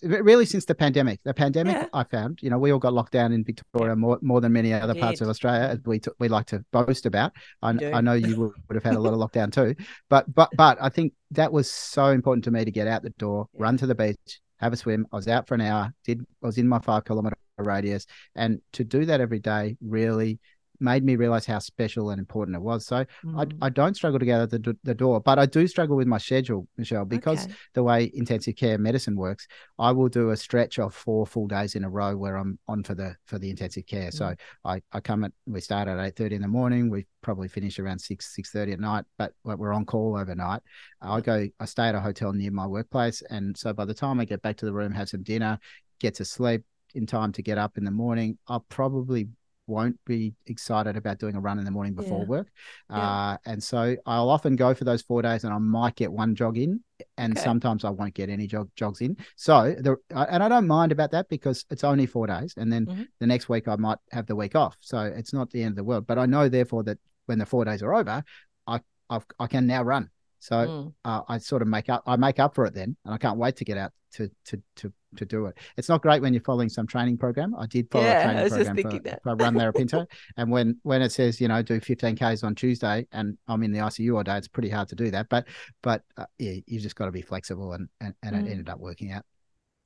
really 0.03 0.45
since 0.45 0.65
the 0.65 0.75
pandemic. 0.75 1.19
The 1.23 1.33
pandemic, 1.33 1.75
yeah. 1.75 1.87
I 1.93 2.03
found, 2.03 2.39
you 2.41 2.49
know, 2.49 2.59
we 2.59 2.71
all 2.71 2.79
got 2.79 2.93
locked 2.93 3.13
down 3.13 3.31
in 3.31 3.43
Victoria 3.43 3.95
more, 3.95 4.19
more 4.21 4.41
than 4.41 4.53
many 4.53 4.73
other 4.73 4.95
parts 4.95 5.21
of 5.21 5.29
Australia, 5.29 5.67
as 5.67 5.79
we 5.85 5.99
t- 5.99 6.11
we 6.19 6.27
like 6.27 6.45
to 6.47 6.63
boast 6.71 7.05
about. 7.05 7.33
I, 7.61 7.69
I 7.69 8.01
know 8.01 8.13
you 8.13 8.39
would, 8.39 8.51
would 8.67 8.75
have 8.75 8.83
had 8.83 8.95
a 8.95 8.99
lot 8.99 9.13
of 9.13 9.19
lockdown 9.19 9.51
too, 9.51 9.75
but 10.09 10.33
but 10.33 10.49
but 10.55 10.77
I 10.81 10.89
think 10.89 11.13
that 11.31 11.51
was 11.51 11.69
so 11.69 12.07
important 12.07 12.43
to 12.45 12.51
me 12.51 12.63
to 12.63 12.71
get 12.71 12.87
out 12.87 13.01
the 13.01 13.09
door, 13.11 13.47
yeah. 13.53 13.63
run 13.63 13.77
to 13.77 13.87
the 13.87 13.95
beach, 13.95 14.39
have 14.57 14.73
a 14.73 14.77
swim. 14.77 15.07
I 15.11 15.15
was 15.15 15.27
out 15.27 15.47
for 15.47 15.55
an 15.55 15.61
hour. 15.61 15.93
Did 16.05 16.21
I 16.43 16.47
was 16.47 16.57
in 16.57 16.67
my 16.67 16.79
five 16.79 17.05
kilometer 17.05 17.37
radius, 17.57 18.05
and 18.35 18.61
to 18.73 18.83
do 18.83 19.05
that 19.05 19.19
every 19.19 19.39
day 19.39 19.77
really 19.81 20.39
made 20.79 21.03
me 21.03 21.15
realize 21.15 21.45
how 21.45 21.59
special 21.59 22.09
and 22.09 22.19
important 22.19 22.55
it 22.55 22.61
was. 22.61 22.85
So 22.85 23.05
mm. 23.25 23.55
I, 23.61 23.65
I 23.65 23.69
don't 23.69 23.95
struggle 23.95 24.19
to 24.19 24.25
get 24.25 24.41
out 24.41 24.49
the, 24.49 24.77
the 24.83 24.95
door, 24.95 25.19
but 25.19 25.39
I 25.39 25.45
do 25.45 25.67
struggle 25.67 25.95
with 25.95 26.07
my 26.07 26.17
schedule, 26.17 26.67
Michelle, 26.77 27.05
because 27.05 27.45
okay. 27.45 27.53
the 27.73 27.83
way 27.83 28.11
intensive 28.13 28.55
care 28.55 28.77
medicine 28.77 29.15
works, 29.15 29.47
I 29.77 29.91
will 29.91 30.09
do 30.09 30.31
a 30.31 30.37
stretch 30.37 30.79
of 30.79 30.93
four 30.93 31.25
full 31.25 31.47
days 31.47 31.75
in 31.75 31.83
a 31.83 31.89
row 31.89 32.15
where 32.15 32.37
I'm 32.37 32.59
on 32.67 32.83
for 32.83 32.95
the 32.95 33.15
for 33.25 33.39
the 33.39 33.49
intensive 33.49 33.85
care. 33.85 34.09
Mm. 34.09 34.13
So 34.13 34.35
I, 34.65 34.81
I 34.91 34.99
come 34.99 35.23
at 35.23 35.31
we 35.45 35.61
start 35.61 35.87
at 35.87 35.99
eight 35.99 36.15
thirty 36.15 36.35
in 36.35 36.41
the 36.41 36.47
morning. 36.47 36.89
We 36.89 37.05
probably 37.21 37.47
finish 37.47 37.79
around 37.79 37.99
six 37.99 38.35
six 38.35 38.51
thirty 38.51 38.71
at 38.71 38.79
night, 38.79 39.05
but 39.17 39.33
we're 39.43 39.73
on 39.73 39.85
call 39.85 40.17
overnight. 40.17 40.61
I 41.01 41.21
go 41.21 41.47
I 41.59 41.65
stay 41.65 41.87
at 41.87 41.95
a 41.95 42.01
hotel 42.01 42.33
near 42.33 42.51
my 42.51 42.67
workplace, 42.67 43.21
and 43.29 43.57
so 43.57 43.73
by 43.73 43.85
the 43.85 43.93
time 43.93 44.19
I 44.19 44.25
get 44.25 44.41
back 44.41 44.57
to 44.57 44.65
the 44.65 44.73
room, 44.73 44.91
have 44.93 45.09
some 45.09 45.23
dinner, 45.23 45.59
get 45.99 46.15
to 46.15 46.25
sleep 46.25 46.63
in 46.95 47.05
time 47.05 47.31
to 47.33 47.43
get 47.43 47.57
up 47.57 47.77
in 47.77 47.83
the 47.83 47.91
morning, 47.91 48.37
I'll 48.47 48.65
probably 48.69 49.27
won't 49.69 49.97
be 50.05 50.33
excited 50.47 50.97
about 50.97 51.19
doing 51.19 51.35
a 51.35 51.39
run 51.39 51.59
in 51.59 51.65
the 51.65 51.71
morning 51.71 51.93
before 51.93 52.21
yeah. 52.21 52.25
work. 52.25 52.47
Yeah. 52.89 52.97
Uh, 52.97 53.37
and 53.45 53.63
so 53.63 53.95
I'll 54.05 54.29
often 54.29 54.55
go 54.55 54.73
for 54.73 54.83
those 54.83 55.01
four 55.01 55.21
days 55.21 55.43
and 55.43 55.53
I 55.53 55.57
might 55.59 55.95
get 55.95 56.11
one 56.11 56.35
jog 56.35 56.57
in 56.57 56.81
and 57.17 57.37
okay. 57.37 57.43
sometimes 57.43 57.85
I 57.85 57.91
won't 57.91 58.13
get 58.13 58.29
any 58.29 58.47
jog, 58.47 58.69
jogs 58.75 59.01
in. 59.01 59.15
So 59.35 59.75
the, 59.79 59.95
and 60.09 60.43
I 60.43 60.49
don't 60.49 60.67
mind 60.67 60.91
about 60.91 61.11
that 61.11 61.29
because 61.29 61.65
it's 61.69 61.83
only 61.83 62.05
four 62.05 62.27
days. 62.27 62.53
And 62.57 62.73
then 62.73 62.85
mm-hmm. 62.85 63.03
the 63.19 63.27
next 63.27 63.47
week 63.47 63.67
I 63.67 63.75
might 63.75 63.99
have 64.11 64.25
the 64.25 64.35
week 64.35 64.55
off. 64.55 64.75
So 64.81 64.99
it's 64.99 65.33
not 65.33 65.51
the 65.51 65.61
end 65.61 65.73
of 65.73 65.77
the 65.77 65.83
world, 65.83 66.07
but 66.07 66.17
I 66.17 66.25
know 66.25 66.49
therefore 66.49 66.83
that 66.83 66.97
when 67.27 67.39
the 67.39 67.45
four 67.45 67.63
days 67.63 67.83
are 67.83 67.93
over, 67.93 68.23
I, 68.67 68.79
I've, 69.09 69.25
I 69.39 69.47
can 69.47 69.67
now 69.67 69.83
run. 69.83 70.09
So 70.39 70.55
mm. 70.55 70.93
uh, 71.05 71.21
I 71.27 71.37
sort 71.37 71.61
of 71.61 71.67
make 71.67 71.89
up, 71.89 72.03
I 72.07 72.15
make 72.15 72.39
up 72.39 72.55
for 72.55 72.65
it 72.65 72.73
then, 72.73 72.95
and 73.05 73.13
I 73.13 73.17
can't 73.17 73.37
wait 73.37 73.57
to 73.57 73.65
get 73.65 73.77
out 73.77 73.91
to 74.13 74.31
to 74.45 74.61
to 74.77 74.93
to 75.17 75.25
do 75.25 75.45
it. 75.47 75.57
It's 75.77 75.89
not 75.89 76.01
great 76.01 76.21
when 76.21 76.33
you're 76.33 76.43
following 76.43 76.69
some 76.69 76.87
training 76.87 77.17
program. 77.17 77.55
I 77.55 77.65
did 77.65 77.89
follow 77.91 78.05
yeah, 78.05 78.19
a 78.19 78.23
training 78.23 78.49
program 78.49 78.75
just 78.75 78.89
thinking 78.89 79.11
for, 79.11 79.19
for 79.23 79.35
Run 79.35 79.55
Larapinta, 79.55 80.05
and 80.37 80.51
when 80.51 80.77
when 80.83 81.01
it 81.01 81.11
says 81.11 81.39
you 81.41 81.47
know 81.47 81.61
do 81.61 81.79
15 81.79 82.15
k's 82.15 82.43
on 82.43 82.55
Tuesday, 82.55 83.07
and 83.11 83.37
I'm 83.47 83.63
in 83.63 83.71
the 83.71 83.79
ICU 83.79 84.15
all 84.15 84.23
day, 84.23 84.37
it's 84.37 84.47
pretty 84.47 84.69
hard 84.69 84.89
to 84.89 84.95
do 84.95 85.11
that. 85.11 85.29
But 85.29 85.47
but 85.81 86.03
uh, 86.17 86.25
yeah, 86.37 86.53
you 86.65 86.79
just 86.79 86.95
got 86.95 87.05
to 87.05 87.11
be 87.11 87.21
flexible, 87.21 87.73
and 87.73 87.89
and, 87.99 88.13
and 88.23 88.35
mm. 88.35 88.45
it 88.45 88.51
ended 88.51 88.69
up 88.69 88.79
working 88.79 89.11
out. 89.11 89.25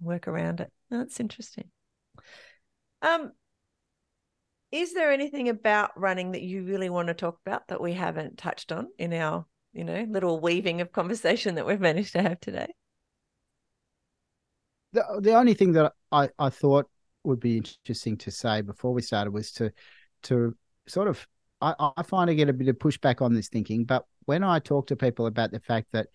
Work 0.02 0.28
around 0.28 0.60
it. 0.60 0.72
That's 0.90 1.20
interesting. 1.20 1.70
Um, 3.02 3.32
is 4.72 4.94
there 4.94 5.12
anything 5.12 5.50
about 5.50 6.00
running 6.00 6.32
that 6.32 6.42
you 6.42 6.64
really 6.64 6.90
want 6.90 7.08
to 7.08 7.14
talk 7.14 7.38
about 7.46 7.68
that 7.68 7.82
we 7.82 7.94
haven't 7.94 8.38
touched 8.38 8.72
on 8.72 8.88
in 8.98 9.14
our 9.14 9.46
you 9.72 9.84
know 9.84 10.06
little 10.10 10.40
weaving 10.40 10.82
of 10.82 10.92
conversation 10.92 11.56
that 11.56 11.66
we've 11.66 11.80
managed 11.80 12.14
to 12.14 12.22
have 12.22 12.40
today? 12.40 12.68
The, 14.94 15.20
the 15.20 15.34
only 15.36 15.54
thing 15.54 15.74
that 15.74 15.94
I, 16.12 16.30
I 16.40 16.50
thought 16.50 16.90
would 17.24 17.40
be 17.40 17.58
interesting 17.58 18.18
to 18.18 18.32
say 18.32 18.62
before 18.62 18.94
we 18.94 19.02
started 19.02 19.32
was 19.32 19.52
to 19.54 19.72
to 20.24 20.56
sort 20.88 21.08
of 21.08 21.26
I, 21.62 21.92
I 21.98 22.04
find 22.04 22.30
I 22.30 22.34
get 22.34 22.50
a 22.50 22.54
bit 22.54 22.68
of 22.68 22.78
pushback 22.78 23.22
on 23.22 23.34
this 23.34 23.48
thinking, 23.48 23.86
but 23.86 24.06
when 24.26 24.44
I 24.44 24.60
talk 24.60 24.88
to 24.88 24.96
people 24.96 25.26
about 25.26 25.52
the 25.52 25.60
fact 25.60 25.88
that 25.94 26.08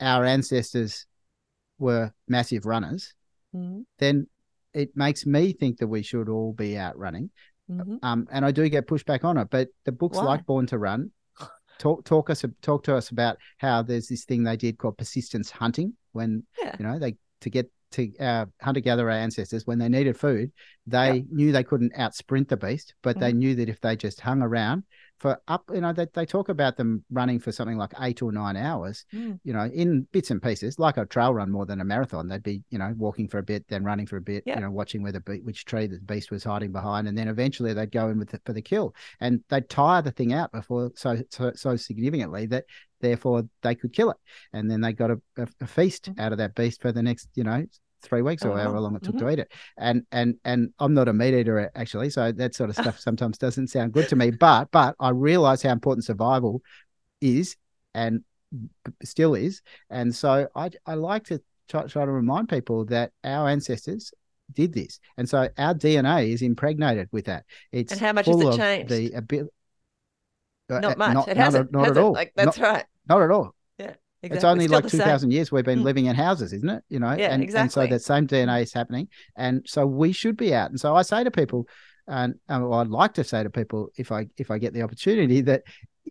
our 0.00 0.24
ancestors 0.24 1.06
were 1.78 2.12
massive 2.28 2.64
runners, 2.64 3.14
mm-hmm. 3.54 3.80
then 3.98 4.28
it 4.72 4.96
makes 4.96 5.26
me 5.26 5.52
think 5.52 5.78
that 5.78 5.88
we 5.88 6.02
should 6.02 6.28
all 6.28 6.52
be 6.52 6.76
out 6.76 6.96
running. 6.96 7.30
Mm-hmm. 7.70 7.96
Um, 8.02 8.26
and 8.30 8.44
I 8.44 8.52
do 8.52 8.68
get 8.68 8.86
pushback 8.86 9.24
on 9.24 9.36
it, 9.36 9.48
but 9.50 9.68
the 9.84 9.92
books 9.92 10.16
Why? 10.16 10.24
like 10.24 10.46
Born 10.46 10.66
to 10.66 10.78
Run 10.78 11.10
talk 11.78 12.04
talk 12.04 12.30
us 12.30 12.44
talk 12.60 12.84
to 12.84 12.96
us 12.96 13.10
about 13.10 13.38
how 13.58 13.82
there's 13.82 14.08
this 14.08 14.24
thing 14.24 14.44
they 14.44 14.56
did 14.56 14.78
called 14.78 14.98
persistence 14.98 15.50
hunting 15.50 15.94
when 16.12 16.44
yeah. 16.60 16.76
you 16.78 16.86
know 16.86 16.98
they 16.98 17.16
to 17.40 17.50
get 17.50 17.70
to 17.92 18.12
our 18.18 18.48
hunter 18.60 18.80
gatherer 18.80 19.10
ancestors 19.10 19.66
when 19.66 19.78
they 19.78 19.88
needed 19.88 20.16
food, 20.18 20.52
they 20.86 21.14
yep. 21.14 21.24
knew 21.30 21.52
they 21.52 21.64
couldn't 21.64 21.92
out 21.96 22.14
sprint 22.14 22.48
the 22.48 22.56
beast, 22.56 22.94
but 23.02 23.16
mm 23.16 23.20
they 23.20 23.32
knew 23.32 23.54
that 23.54 23.68
if 23.68 23.80
they 23.80 23.94
just 23.94 24.20
hung 24.20 24.42
around 24.42 24.82
for 25.22 25.40
up, 25.46 25.70
you 25.72 25.80
know, 25.80 25.92
they, 25.92 26.08
they 26.12 26.26
talk 26.26 26.48
about 26.48 26.76
them 26.76 27.04
running 27.08 27.38
for 27.38 27.52
something 27.52 27.78
like 27.78 27.92
eight 28.00 28.22
or 28.22 28.32
nine 28.32 28.56
hours, 28.56 29.06
mm. 29.14 29.38
you 29.44 29.52
know, 29.52 29.70
in 29.72 30.02
bits 30.10 30.32
and 30.32 30.42
pieces, 30.42 30.80
like 30.80 30.96
a 30.96 31.06
trail 31.06 31.32
run 31.32 31.48
more 31.48 31.64
than 31.64 31.80
a 31.80 31.84
marathon. 31.84 32.26
They'd 32.26 32.42
be, 32.42 32.64
you 32.70 32.78
know, 32.78 32.92
walking 32.96 33.28
for 33.28 33.38
a 33.38 33.42
bit, 33.42 33.64
then 33.68 33.84
running 33.84 34.06
for 34.06 34.16
a 34.16 34.20
bit, 34.20 34.42
yep. 34.44 34.56
you 34.56 34.62
know, 34.62 34.70
watching 34.70 35.00
where 35.00 35.12
the 35.12 35.22
which 35.44 35.64
tree 35.64 35.86
the 35.86 36.00
beast 36.00 36.32
was 36.32 36.42
hiding 36.42 36.72
behind, 36.72 37.06
and 37.06 37.16
then 37.16 37.28
eventually 37.28 37.72
they'd 37.72 37.92
go 37.92 38.08
in 38.08 38.18
with 38.18 38.30
the, 38.30 38.40
for 38.44 38.52
the 38.52 38.60
kill, 38.60 38.94
and 39.20 39.40
they'd 39.48 39.68
tire 39.68 40.02
the 40.02 40.10
thing 40.10 40.32
out 40.32 40.50
before 40.50 40.90
so 40.96 41.22
so, 41.30 41.52
so 41.54 41.76
significantly 41.76 42.46
that 42.46 42.64
therefore 43.00 43.44
they 43.62 43.76
could 43.76 43.92
kill 43.92 44.10
it, 44.10 44.16
and 44.52 44.68
then 44.68 44.80
they 44.80 44.92
got 44.92 45.12
a, 45.12 45.20
a, 45.38 45.46
a 45.60 45.66
feast 45.66 46.10
mm 46.10 46.18
out 46.18 46.32
of 46.32 46.38
that 46.38 46.54
beast 46.54 46.82
for 46.82 46.92
the 46.92 47.02
next, 47.02 47.28
you 47.34 47.44
know, 47.44 47.64
three 48.02 48.22
weeks 48.22 48.44
or 48.44 48.50
however 48.50 48.70
uh-huh. 48.70 48.80
long 48.80 48.96
it 48.96 49.02
took 49.02 49.14
mm-hmm. 49.14 49.26
to 49.26 49.32
eat 49.32 49.38
it. 49.38 49.52
And 49.78 50.04
and 50.12 50.36
and 50.44 50.72
I'm 50.78 50.94
not 50.94 51.08
a 51.08 51.12
meat 51.12 51.34
eater 51.34 51.70
actually, 51.74 52.10
so 52.10 52.32
that 52.32 52.54
sort 52.54 52.70
of 52.70 52.76
stuff 52.76 52.98
sometimes 53.00 53.38
doesn't 53.38 53.68
sound 53.68 53.92
good 53.92 54.08
to 54.08 54.16
me. 54.16 54.30
But 54.30 54.70
but 54.70 54.94
I 55.00 55.10
realize 55.10 55.62
how 55.62 55.70
important 55.70 56.04
survival 56.04 56.62
is 57.20 57.56
and 57.94 58.22
still 59.04 59.34
is. 59.34 59.62
And 59.90 60.14
so 60.14 60.48
I 60.54 60.70
I 60.86 60.94
like 60.94 61.24
to 61.24 61.40
try, 61.68 61.86
try 61.86 62.04
to 62.04 62.10
remind 62.10 62.48
people 62.48 62.84
that 62.86 63.12
our 63.24 63.48
ancestors 63.48 64.12
did 64.52 64.72
this, 64.72 65.00
and 65.16 65.28
so 65.28 65.48
our 65.56 65.74
DNA 65.74 66.32
is 66.32 66.42
impregnated 66.42 67.08
with 67.12 67.26
that. 67.26 67.44
It's 67.70 67.92
and 67.92 68.00
how 68.00 68.12
much 68.12 68.26
has 68.26 68.40
it 68.40 68.56
changed? 68.56 68.90
The 68.90 69.12
ability. 69.12 69.50
Uh, 70.70 70.80
not 70.80 70.98
much. 70.98 71.14
Not, 71.14 71.28
it 71.28 71.36
hasn't. 71.36 71.72
Not, 71.72 71.80
not 71.80 71.90
at 71.90 71.98
all. 71.98 72.12
Like 72.12 72.32
that's 72.34 72.58
not, 72.58 72.72
right. 72.72 72.84
Not 73.08 73.22
at 73.22 73.30
all. 73.30 73.54
Exactly. 74.22 74.36
It's 74.36 74.44
only 74.44 74.68
like 74.68 74.86
2000 74.86 75.32
years 75.32 75.50
we've 75.50 75.64
been 75.64 75.80
mm. 75.80 75.84
living 75.84 76.06
in 76.06 76.14
houses, 76.14 76.52
isn't 76.52 76.68
it? 76.68 76.84
You 76.88 77.00
know, 77.00 77.12
yeah, 77.12 77.32
and, 77.32 77.42
exactly. 77.42 77.60
and 77.60 77.72
so 77.72 77.86
that 77.86 78.02
same 78.02 78.28
DNA 78.28 78.62
is 78.62 78.72
happening. 78.72 79.08
And 79.36 79.64
so 79.66 79.84
we 79.84 80.12
should 80.12 80.36
be 80.36 80.54
out. 80.54 80.70
And 80.70 80.78
so 80.78 80.94
I 80.94 81.02
say 81.02 81.24
to 81.24 81.30
people, 81.30 81.66
and 82.06 82.34
well, 82.48 82.74
I'd 82.74 82.88
like 82.88 83.14
to 83.14 83.24
say 83.24 83.42
to 83.42 83.50
people 83.50 83.88
if 83.96 84.12
I 84.12 84.28
if 84.36 84.50
I 84.50 84.58
get 84.58 84.74
the 84.74 84.82
opportunity 84.82 85.40
that 85.42 85.62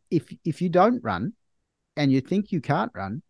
if 0.09 0.33
if 0.43 0.61
you 0.61 0.69
don't 0.69 1.01
run 1.03 1.33
and 1.95 2.11
you 2.11 2.21
think 2.21 2.51
you 2.51 2.61
can't 2.61 2.91
run, 2.93 3.21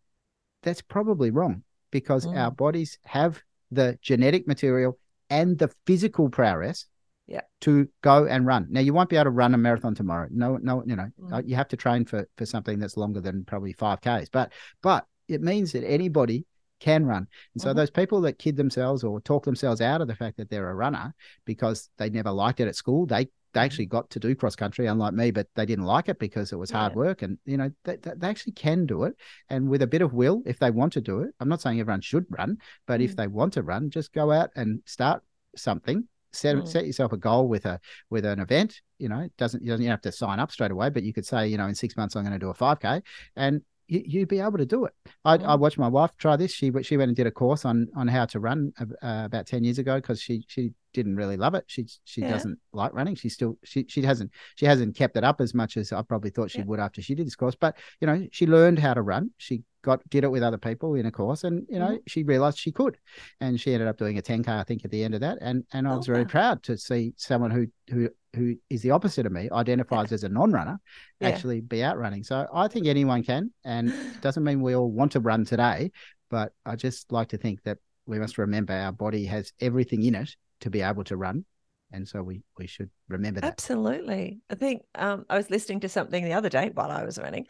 that's 0.64 0.82
probably 0.82 1.30
wrong 1.32 1.64
because 1.92 2.26
mm. 2.26 2.38
our 2.38 2.52
bodies 2.52 2.98
have 3.06 3.42
the 3.72 3.98
genetic 4.02 4.48
material 4.48 4.98
and 5.30 5.58
the 5.58 5.72
physical 5.86 6.30
prowess 6.30 6.88
yeah. 7.32 7.42
to 7.62 7.88
go 8.02 8.26
and 8.26 8.46
run. 8.46 8.68
Now 8.70 8.82
you 8.82 8.94
won't 8.94 9.10
be 9.10 9.16
able 9.16 9.26
to 9.26 9.30
run 9.32 9.54
a 9.54 9.58
marathon 9.58 9.96
tomorrow. 9.96 10.28
No, 10.32 10.58
no, 10.58 10.84
you 10.86 10.96
know, 10.96 11.10
mm. 11.20 11.48
you 11.48 11.56
have 11.56 11.70
to 11.70 11.78
train 11.78 12.06
for 12.06 12.28
for 12.38 12.46
something 12.46 12.80
that's 12.80 12.98
longer 12.98 13.22
than 13.22 13.46
probably 13.46 13.74
five 13.74 14.02
Ks. 14.02 14.30
But 14.30 14.52
but 14.82 15.06
it 15.28 15.42
means 15.42 15.72
that 15.72 15.86
anybody 15.86 16.46
can 16.80 17.06
run. 17.06 17.28
And 17.54 17.62
so 17.62 17.70
mm-hmm. 17.70 17.78
those 17.78 17.92
people 17.92 18.22
that 18.22 18.40
kid 18.40 18.58
themselves 18.58 19.04
or 19.04 19.22
talk 19.22 19.46
themselves 19.46 19.82
out 19.82 20.02
of 20.02 20.08
the 20.08 20.16
fact 20.16 20.38
that 20.38 20.50
they're 20.50 20.70
a 20.70 20.76
runner 20.76 21.14
because 21.46 21.90
they 21.98 22.10
never 22.10 22.32
liked 22.32 22.60
it 22.60 22.68
at 22.68 22.76
school, 22.76 23.06
they 23.06 23.30
they 23.54 23.60
mm-hmm. 23.60 23.66
actually 23.66 23.86
got 23.86 24.10
to 24.10 24.20
do 24.20 24.34
cross 24.34 24.56
country, 24.56 24.88
unlike 24.88 25.14
me, 25.14 25.32
but 25.32 25.48
they 25.56 25.66
didn't 25.66 25.86
like 25.86 26.10
it 26.10 26.20
because 26.20 26.52
it 26.52 26.58
was 26.58 26.72
hard 26.72 26.96
work. 26.96 27.22
And 27.22 27.38
you 27.46 27.58
know, 27.58 27.72
they, 27.84 27.98
they 27.98 28.28
actually 28.28 28.54
can 28.54 28.86
do 28.86 29.04
it, 29.04 29.16
and 29.50 29.70
with 29.70 29.82
a 29.82 29.88
bit 29.88 30.02
of 30.02 30.14
will, 30.14 30.42
if 30.46 30.60
they 30.60 30.72
want 30.72 30.94
to 30.94 31.02
do 31.02 31.22
it. 31.22 31.34
I'm 31.40 31.50
not 31.50 31.62
saying 31.62 31.80
everyone 31.80 32.02
should 32.02 32.26
run, 32.30 32.58
but 32.88 33.00
mm. 33.00 33.06
if 33.06 33.16
they 33.16 33.28
want 33.28 33.54
to 33.54 33.64
run, 33.64 33.90
just 33.90 34.14
go 34.14 34.32
out 34.32 34.52
and 34.56 34.82
start 34.86 35.22
something 35.56 36.08
set 36.34 36.56
mm. 36.56 36.68
set 36.68 36.86
yourself 36.86 37.12
a 37.14 37.18
goal 37.18 37.48
with 37.48 37.66
a 37.66 37.80
with 38.10 38.26
an 38.26 38.40
event 38.40 38.82
you 39.00 39.10
know 39.10 39.20
it 39.20 39.32
doesn't 39.38 39.64
you 39.64 39.70
don't 39.70 39.82
have 39.82 40.02
to 40.02 40.12
sign 40.12 40.40
up 40.40 40.52
straight 40.52 40.72
away 40.72 40.90
but 40.90 41.04
you 41.04 41.14
could 41.14 41.26
say 41.26 41.48
you 41.48 41.58
know 41.58 41.68
in 41.68 41.76
six 41.76 41.98
months 41.98 42.16
i'm 42.16 42.24
going 42.24 42.34
to 42.34 42.40
do 42.40 42.50
a 42.50 42.54
5k 42.54 43.02
and 43.36 43.62
you, 43.92 44.20
would 44.22 44.30
be 44.30 44.40
able 44.40 44.58
to 44.58 44.66
do 44.66 44.86
it. 44.86 44.94
I. 45.26 45.36
I 45.36 45.56
watched 45.56 45.78
my 45.78 45.88
wife 45.88 46.12
try 46.18 46.38
this. 46.38 46.52
She 46.52 46.72
she 46.82 46.98
went 46.98 47.10
and 47.10 47.16
did 47.16 47.28
a 47.28 47.32
course 47.32 47.66
on 47.66 47.88
on 47.96 48.08
how 48.08 48.26
to 48.28 48.40
run 48.40 48.72
uh, 48.80 48.86
about 49.02 49.48
ten 49.48 49.64
years 49.64 49.80
ago 49.80 49.96
because 49.96 50.22
she 50.22 50.46
she 50.48 50.74
didn't 50.94 51.16
really 51.16 51.38
love 51.38 51.56
it. 51.56 51.66
She 51.68 51.88
she 52.06 52.22
yeah. 52.22 52.32
doesn't 52.32 52.58
like 52.74 52.94
running. 52.94 53.16
She 53.16 53.30
still 53.30 53.58
she 53.64 53.86
she 53.90 54.02
hasn't 54.02 54.32
she 54.56 54.66
hasn't 54.66 54.96
kept 54.96 55.18
it 55.18 55.24
up 55.24 55.42
as 55.42 55.54
much 55.54 55.78
as 55.78 55.92
I 55.92 56.02
probably 56.04 56.30
thought 56.30 56.52
she 56.52 56.60
yeah. 56.60 56.66
would 56.66 56.80
after 56.80 57.02
she 57.02 57.16
did 57.16 57.28
this 57.28 57.36
course. 57.36 57.56
But 57.56 57.78
you 58.00 58.08
know 58.08 58.28
she 58.32 58.48
learned 58.48 58.80
how 58.80 58.94
to 58.94 59.02
run. 59.02 59.32
She 59.38 59.64
got 59.84 60.08
did 60.10 60.24
it 60.24 60.32
with 60.32 60.44
other 60.44 60.58
people 60.58 60.96
in 60.96 61.06
a 61.06 61.12
course, 61.12 61.44
and 61.44 61.66
you 61.70 61.80
know 61.80 61.90
mm. 61.90 62.00
she 62.08 62.24
realized 62.24 62.58
she 62.58 62.72
could, 62.72 62.98
and 63.40 63.60
she 63.60 63.74
ended 63.74 63.88
up 63.88 63.98
doing 63.98 64.18
a 64.18 64.22
10k 64.22 64.48
I 64.48 64.64
think 64.64 64.86
at 64.86 64.92
the 64.92 65.04
end 65.04 65.16
of 65.16 65.22
that. 65.22 65.38
And 65.42 65.66
and 65.74 65.88
I 65.88 65.96
was 65.96 66.08
oh, 66.08 66.14
very 66.14 66.24
wow. 66.24 66.30
proud 66.30 66.64
to 66.64 66.78
see 66.78 67.14
someone 67.18 67.52
who 67.52 67.68
who 67.90 68.10
who 68.36 68.56
is 68.70 68.82
the 68.82 68.92
opposite 68.92 69.26
of 69.26 69.32
me, 69.32 69.50
identifies 69.52 70.12
as 70.12 70.24
a 70.24 70.30
non-runner, 70.30 70.80
yeah. 71.20 71.28
actually 71.28 71.62
be 71.62 71.84
out 71.84 71.98
running. 71.98 72.24
So 72.24 72.48
I 72.54 72.68
think 72.68 72.88
anyone 72.88 73.24
can, 73.24 73.52
and 73.66 73.94
doesn't 74.22 74.44
mean 74.44 74.62
we 74.62 74.76
all 74.76 74.90
want 74.90 75.12
to 75.14 75.20
run 75.20 75.46
today, 75.46 75.92
but 76.30 76.54
I 76.66 76.76
just 76.76 77.12
like 77.12 77.30
to 77.30 77.38
think 77.38 77.64
that 77.64 77.78
we 78.06 78.20
must 78.20 78.38
remember 78.38 78.74
our 78.74 78.92
body 78.92 79.26
has 79.26 79.52
everything 79.60 80.04
in 80.04 80.16
it 80.16 80.36
to 80.62 80.70
be 80.70 80.82
able 80.82 81.04
to 81.06 81.18
run. 81.18 81.46
And 81.94 82.08
so 82.08 82.24
we 82.24 82.42
we 82.58 82.68
should 82.68 82.90
remember 83.10 83.42
that. 83.42 83.52
Absolutely. 83.52 84.40
I 84.50 84.56
think 84.56 84.84
um, 84.96 85.26
I 85.30 85.36
was 85.36 85.50
listening 85.50 85.82
to 85.82 85.90
something 85.90 86.24
the 86.24 86.34
other 86.34 86.48
day 86.48 86.72
while 86.74 86.90
I 86.90 87.04
was 87.04 87.20
running 87.20 87.48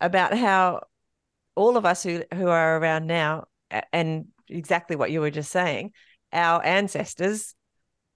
about 0.00 0.36
how 0.36 0.82
all 1.56 1.76
of 1.76 1.84
us 1.84 2.04
who 2.04 2.22
who 2.32 2.46
are 2.46 2.78
around 2.78 3.08
now, 3.08 3.46
and 3.92 4.26
exactly 4.48 4.94
what 4.94 5.10
you 5.10 5.20
were 5.20 5.30
just 5.30 5.50
saying, 5.50 5.90
our 6.32 6.64
ancestors 6.64 7.56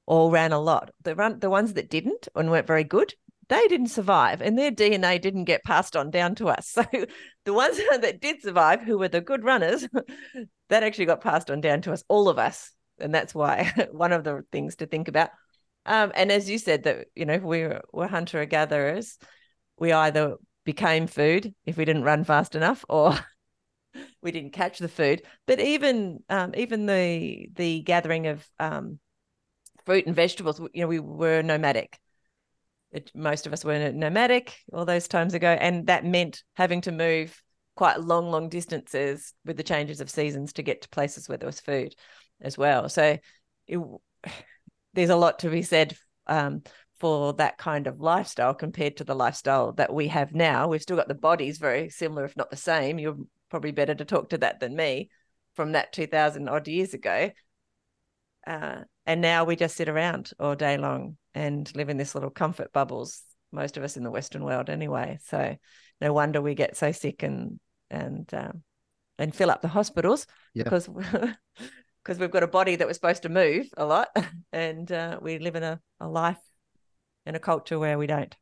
all 0.07 0.31
ran 0.31 0.53
a 0.53 0.61
lot. 0.61 0.91
The 1.03 1.15
run 1.15 1.39
the 1.39 1.51
ones 1.51 1.75
that 1.75 1.91
didn't 1.91 2.29
and 2.35 2.51
weren't 2.51 2.67
very 2.67 2.85
good, 2.85 3.15
they 3.49 3.67
didn't 3.69 3.89
survive, 3.89 4.41
and 4.41 4.59
their 4.59 4.71
DNA 4.71 5.21
didn't 5.21 5.45
get 5.45 5.65
passed 5.65 5.97
on 5.97 6.11
down 6.11 6.35
to 6.37 6.49
us. 6.49 6.77
So 6.95 7.07
the 7.45 7.53
ones 7.53 7.77
that 8.01 8.21
did 8.21 8.43
survive, 8.43 8.83
who 8.83 8.99
were 8.99 9.09
the 9.09 9.21
good 9.21 9.45
runners, 9.45 9.87
that 10.69 10.83
actually 10.83 11.07
got 11.07 11.21
passed 11.21 11.51
on 11.51 11.61
down 11.61 11.83
to 11.83 11.93
us, 11.93 12.03
all 12.09 12.29
of 12.29 12.39
us, 12.39 12.73
and 12.99 13.15
that's 13.15 13.35
why 13.35 13.73
one 13.93 14.13
of 14.13 14.25
the 14.25 14.43
things 14.51 14.77
to 14.77 14.87
think 14.87 15.09
about. 15.09 15.31
Um, 15.87 16.13
and 16.15 16.33
as 16.33 16.49
you 16.49 16.59
said, 16.59 16.85
that 16.85 17.09
you 17.15 17.27
know 17.27 17.39
we 17.39 17.63
were, 17.63 17.83
were 17.93 18.07
hunter 18.07 18.45
gatherers, 18.47 19.19
we 19.79 19.93
either 19.93 20.37
became 20.65 21.07
food 21.07 21.55
if 21.67 21.77
we 21.77 21.85
didn't 21.85 22.05
run 22.05 22.25
fast 22.25 22.55
enough, 22.55 22.85
or 22.89 23.15
we 24.23 24.33
didn't 24.33 24.53
catch 24.53 24.79
the 24.79 24.89
food. 24.89 25.23
But 25.47 25.61
even 25.61 26.21
um, 26.29 26.55
even 26.57 26.87
the 26.87 27.49
the 27.55 27.83
gathering 27.83 28.27
of 28.29 28.47
um, 28.59 28.99
fruit 29.85 30.07
and 30.07 30.17
vegetables, 30.17 30.61
you 30.73 30.83
know, 30.83 30.87
we 30.87 31.01
were 31.01 31.43
nomadic. 31.43 31.99
It, 32.93 33.11
most 33.15 33.47
of 33.47 33.53
us 33.53 33.65
were 33.65 33.93
nomadic 33.93 34.57
all 34.73 34.85
those 34.85 35.09
times 35.09 35.35
ago, 35.35 35.49
and 35.49 35.87
that 35.89 36.05
meant 36.05 36.43
having 36.55 36.81
to 36.83 36.93
move 36.93 37.43
quite 37.77 38.01
long, 38.01 38.31
long 38.31 38.49
distances 38.49 39.35
with 39.45 39.57
the 39.57 39.63
changes 39.63 40.01
of 40.01 40.11
seasons 40.11 40.53
to 40.55 40.63
get 40.63 40.83
to 40.83 40.89
places 40.89 41.29
where 41.29 41.39
there 41.39 41.49
was 41.49 41.61
food 41.61 41.95
as 42.41 42.57
well. 42.57 42.89
So 42.89 43.19
it, 43.67 43.79
there's 44.95 45.11
a 45.11 45.17
lot 45.17 45.41
to 45.41 45.51
be 45.51 45.63
said 45.63 45.97
um, 46.27 46.63
for 47.01 47.33
that 47.35 47.59
kind 47.59 47.87
of 47.87 48.01
lifestyle 48.01 48.55
compared 48.55 48.99
to 48.99 49.05
the 49.05 49.15
lifestyle 49.15 49.73
that 49.73 49.93
we 49.93 50.09
have 50.09 50.33
now. 50.35 50.69
We've 50.69 50.83
still 50.83 50.97
got 50.97 51.09
the 51.09 51.15
bodies 51.15 51.59
very 51.59 51.91
similar, 51.91 52.25
if 52.25 52.37
not 52.37 52.51
the 52.51 52.57
same. 52.57 52.99
You're 52.99 53.19
probably 53.51 53.73
better 53.73 53.95
to 53.95 54.05
talk 54.05 54.31
to 54.31 54.39
that 54.39 54.61
than 54.61 54.77
me 54.77 55.11
from 55.55 55.73
that 55.73 55.93
2000 55.93 56.49
odd 56.49 56.69
years 56.69 56.95
ago. 56.95 57.31
Uh, 58.47 58.83
and 59.07 59.21
now 59.21 59.45
we 59.45 59.57
just 59.57 59.77
sit 59.77 59.89
around 59.89 60.33
all 60.39 60.55
day 60.55 60.77
long 60.77 61.17
and 61.35 61.71
live 61.75 61.89
in 61.89 61.97
this 61.97 62.15
little 62.15 62.31
comfort 62.31 62.73
bubbles, 62.73 63.23
most 63.53 63.77
of 63.77 63.83
us 63.83 63.97
in 63.97 64.05
the 64.05 64.11
Western 64.11 64.45
world 64.45 64.71
anyway. 64.71 65.19
So 65.25 65.57
no 66.01 66.13
wonder 66.13 66.41
we 66.41 66.55
get 66.55 66.77
so 66.77 66.93
sick 66.93 67.23
and 67.23 67.59
and 67.91 68.29
um, 68.35 68.63
and 69.19 69.35
fill 69.35 69.51
up 69.51 69.63
the 69.63 69.69
hospitals 69.69 70.27
yeah. 70.55 70.65
because 70.65 70.89
because 70.89 72.19
we've 72.19 72.31
got 72.31 72.43
a 72.43 72.49
body 72.49 72.77
that 72.77 72.87
was 72.87 72.97
supposed 72.97 73.23
to 73.23 73.29
move 73.29 73.67
a 73.77 73.85
lot, 73.85 74.09
and 74.53 74.91
uh, 74.91 75.19
we 75.23 75.39
live 75.39 75.57
in 75.57 75.63
a, 75.63 75.81
a 76.01 76.09
life 76.09 76.41
in 77.27 77.35
a 77.35 77.41
culture 77.41 77.79
where 77.79 77.99
we 77.99 78.07
don't. 78.07 78.35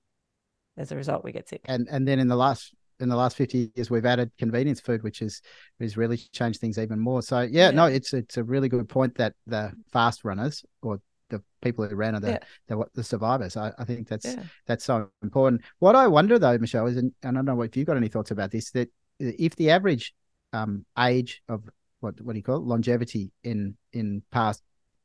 As 0.77 0.91
a 0.91 0.97
result, 0.97 1.23
we 1.23 1.33
get 1.33 1.49
sick. 1.49 1.61
And 1.67 1.87
and 1.91 2.09
then 2.09 2.19
in 2.19 2.29
the 2.29 2.37
last 2.37 2.75
in 3.03 3.09
the 3.09 3.17
last 3.17 3.37
50 3.37 3.73
years 3.75 3.91
we've 3.91 4.07
added 4.07 4.31
convenience 4.39 4.81
food 4.81 5.03
which 5.03 5.21
is 5.23 5.43
has 5.81 5.97
really 5.97 6.17
changed 6.17 6.61
things 6.61 6.79
even 6.79 6.99
more. 6.99 7.23
So 7.23 7.41
yeah, 7.41 7.67
yeah, 7.67 7.71
no 7.71 7.87
it's 7.87 8.15
it's 8.15 8.37
a 8.37 8.45
really 8.45 8.69
good 8.69 8.89
point 8.89 9.17
that 9.17 9.35
the 9.47 9.73
fast 9.93 10.25
runners 10.25 10.65
or 10.81 11.01
the 11.29 11.43
people 11.63 11.87
who 11.87 11.97
ran 11.97 12.15
are 12.15 12.21
the 12.21 12.31
yeah. 12.31 12.39
the, 12.69 12.85
the, 12.95 13.05
survivors. 13.05 13.57
I, 13.57 13.73
I 13.79 13.85
think 13.85 14.09
that's 14.09 14.27
yeah. 14.27 14.43
that's 14.67 14.85
so 14.85 15.09
important. 15.23 15.63
What 15.79 15.97
i 15.97 16.07
wonder 16.07 16.39
though 16.39 16.59
michelle 16.59 16.87
is 16.87 16.97
and, 16.97 17.13
and 17.23 17.37
i 17.37 17.39
don't 17.39 17.47
know 17.47 17.63
if 17.63 17.77
you've 17.77 17.87
got 17.87 17.97
any 17.97 18.09
thoughts 18.09 18.31
about 18.31 18.51
this 18.51 18.71
that 18.73 18.91
if 19.19 19.57
the 19.57 19.71
average 19.71 20.15
um, 20.53 20.85
age 20.99 21.43
of 21.49 21.69
what 22.01 22.21
what 22.21 22.33
do 22.33 22.39
you 22.39 22.43
call 22.43 22.57
it? 22.57 22.63
Longevity 22.63 23.31
in 23.45 23.77
in 23.93 24.23
past 24.31 24.63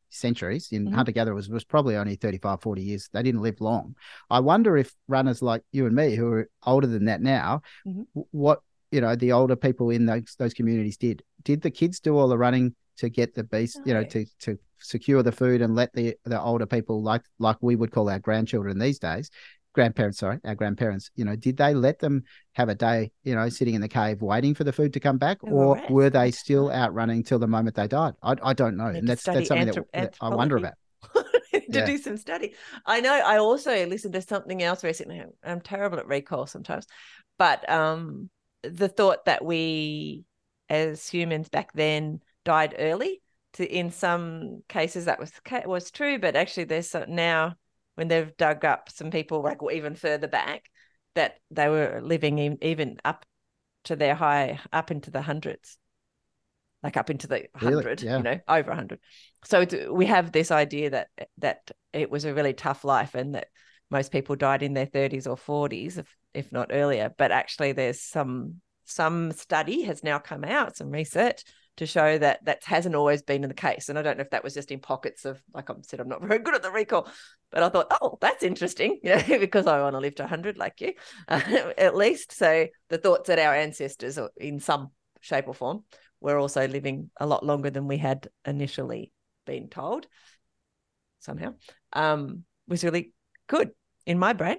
centuries 0.10 0.70
in 0.72 0.86
mm-hmm. 0.86 0.96
hunter 0.96 1.12
gatherer 1.12 1.36
was, 1.36 1.50
was 1.50 1.64
probably 1.64 1.96
only 1.96 2.16
35 2.16 2.62
40 2.62 2.82
years 2.82 3.10
they 3.14 3.24
didn't 3.24 3.42
live 3.42 3.60
long 3.60 3.96
i 4.30 4.40
wonder 4.40 4.78
if 4.78 4.94
runners 5.08 5.42
like 5.42 5.64
you 5.72 5.86
and 5.86 5.96
me 5.96 6.16
who 6.16 6.32
are 6.32 6.50
older 6.66 6.88
than 6.88 7.06
that 7.06 7.22
now 7.22 7.62
mm-hmm. 7.86 8.02
what 8.32 8.62
you 8.92 9.02
know 9.02 9.16
the 9.16 9.32
older 9.32 9.56
people 9.56 9.90
in 9.90 10.06
those 10.06 10.36
those 10.40 10.54
communities 10.54 10.98
did 10.98 11.24
did 11.44 11.62
the 11.62 11.72
kids 11.72 12.00
do 12.00 12.18
all 12.18 12.28
the 12.28 12.38
running 12.38 12.74
to 12.98 13.10
get 13.10 13.36
the 13.36 13.44
beast 13.44 13.78
no. 13.78 13.84
you 13.86 13.94
know 13.94 14.04
to 14.04 14.26
to 14.40 14.58
secure 14.80 15.24
the 15.24 15.32
food 15.32 15.62
and 15.62 15.76
let 15.76 15.92
the 15.94 16.16
the 16.26 16.40
older 16.40 16.66
people 16.66 17.02
like 17.02 17.24
like 17.40 17.58
we 17.62 17.76
would 17.76 17.92
call 17.92 18.10
our 18.10 18.20
grandchildren 18.20 18.78
these 18.78 19.00
days 19.00 19.30
grandparents, 19.78 20.18
sorry, 20.18 20.40
our 20.44 20.56
grandparents, 20.56 21.12
you 21.16 21.24
know, 21.24 21.36
did 21.36 21.56
they 21.56 21.76
let 21.76 22.00
them 22.00 22.24
have 22.54 22.68
a 22.68 22.74
day, 22.74 23.12
you 23.24 23.36
know, 23.36 23.48
sitting 23.48 23.76
in 23.76 23.82
the 23.82 23.88
cave 23.88 24.24
waiting 24.24 24.56
for 24.56 24.64
the 24.64 24.74
food 24.74 24.92
to 24.92 25.00
come 25.00 25.20
back, 25.20 25.38
or 25.44 25.80
were 25.88 26.10
they 26.10 26.32
still 26.32 26.72
out 26.72 26.96
running 26.96 27.24
till 27.24 27.38
the 27.38 27.48
moment 27.48 27.76
they 27.76 27.88
died? 27.88 28.16
I, 28.24 28.36
I 28.42 28.54
don't 28.54 28.76
know, 28.76 28.88
and 28.88 29.08
that's 29.08 29.22
that's 29.22 29.50
something 29.50 29.68
anthrop- 29.68 29.92
that, 29.94 30.16
I 30.20 30.30
wonder 30.30 30.58
about. 30.58 30.74
to 31.14 31.62
yeah. 31.70 31.86
do 31.86 32.00
some 32.00 32.18
study. 32.18 32.56
I 32.88 33.02
know. 33.02 33.14
I 33.14 33.38
also 33.38 33.86
listened 33.86 34.16
to 34.16 34.22
something 34.24 34.64
else 34.64 34.84
recently. 34.84 35.22
I'm 35.44 35.62
terrible 35.62 36.00
at 36.00 36.08
recall 36.08 36.48
sometimes, 36.48 36.88
but 37.38 37.70
um, 37.70 38.32
the 38.64 38.90
thought 38.90 39.26
that 39.26 39.46
we, 39.46 40.24
as 40.70 41.08
humans 41.08 41.50
back 41.50 41.72
then, 41.74 42.22
died 42.46 42.74
early. 42.80 43.22
To 43.54 43.66
in 43.66 43.92
some 43.92 44.64
cases 44.68 45.06
that 45.06 45.20
was 45.20 45.32
was 45.66 45.92
true, 45.92 46.18
but 46.18 46.36
actually 46.36 46.66
there's 46.66 46.96
now 47.08 47.56
when 47.98 48.08
they've 48.08 48.38
dug 48.38 48.64
up 48.64 48.90
some 48.92 49.10
people 49.10 49.42
like 49.42 49.58
even 49.74 49.96
further 49.96 50.28
back 50.28 50.70
that 51.16 51.40
they 51.50 51.68
were 51.68 52.00
living 52.04 52.38
in, 52.38 52.58
even 52.62 52.98
up 53.04 53.26
to 53.86 53.96
their 53.96 54.14
high 54.14 54.60
up 54.72 54.92
into 54.92 55.10
the 55.10 55.22
hundreds 55.22 55.78
like 56.84 56.96
up 56.96 57.10
into 57.10 57.28
the 57.28 57.48
hundred, 57.56 57.86
really? 57.86 58.08
yeah. 58.08 58.18
you 58.18 58.24
know, 58.24 58.40
over 58.48 58.74
hundred. 58.74 59.00
So 59.44 59.66
we 59.92 60.06
have 60.06 60.32
this 60.32 60.52
idea 60.52 60.92
that 60.92 61.08
that 61.40 61.72
it 61.92 62.12
was 62.12 62.26
a 62.26 62.34
really 62.34 62.54
tough 62.54 62.84
life, 62.84 63.16
and 63.16 63.36
that 63.36 63.48
most 63.90 64.12
people 64.12 64.36
died 64.36 64.62
in 64.62 64.74
their 64.74 64.86
thirties 64.86 65.26
or 65.26 65.38
forties, 65.38 65.98
if 65.98 66.16
if 66.34 66.52
not 66.52 66.70
earlier. 66.72 67.12
But 67.18 67.32
actually, 67.32 67.72
there's 67.72 68.00
some 68.02 68.62
some 68.86 69.32
study 69.32 69.84
has 69.84 70.04
now 70.04 70.20
come 70.20 70.44
out, 70.44 70.78
some 70.78 70.92
research 70.92 71.44
to 71.78 71.86
show 71.86 72.18
that 72.18 72.44
that 72.46 72.64
hasn't 72.64 72.96
always 72.96 73.22
been 73.22 73.44
in 73.44 73.50
the 73.50 73.56
case. 73.56 73.90
And 73.90 73.98
I 73.98 74.02
don't 74.02 74.18
know 74.18 74.24
if 74.24 74.32
that 74.32 74.44
was 74.44 74.54
just 74.54 74.72
in 74.72 74.80
pockets 74.80 75.26
of, 75.26 75.42
like 75.54 75.70
I 75.70 75.74
said, 75.84 76.00
I'm 76.00 76.10
not 76.10 76.22
very 76.28 76.40
good 76.40 76.56
at 76.56 76.64
the 76.64 76.72
recall, 76.72 77.08
but 77.52 77.64
I 77.64 77.70
thought, 77.70 77.88
oh, 78.02 78.18
that's 78.20 78.44
interesting, 78.44 79.00
you 79.04 79.16
know, 79.16 79.24
because 79.40 79.68
I 79.68 79.82
want 79.82 79.96
to 79.96 80.00
live 80.00 80.16
to 80.16 80.24
100 80.24 80.58
like 80.58 80.82
you, 80.82 80.94
uh, 81.28 81.40
at 81.78 81.96
least. 81.96 82.32
So 82.34 82.68
the 82.90 82.98
thoughts 82.98 83.28
that 83.28 83.40
our 83.40 83.56
ancestors, 83.56 84.20
in 84.36 84.60
some 84.60 84.92
shape 85.22 85.48
or 85.48 85.54
form, 85.54 85.84
were 86.20 86.38
also 86.38 86.68
living 86.68 87.12
a 87.20 87.28
lot 87.28 87.46
longer 87.46 87.70
than 87.70 87.88
we 87.88 87.98
had 87.98 88.28
initially 88.44 89.12
been 89.46 89.70
told 89.70 90.08
somehow 91.20 91.54
um, 91.94 92.44
was 92.68 92.84
really 92.84 93.14
good 93.48 93.72
in 94.06 94.18
my 94.18 94.34
brain. 94.34 94.58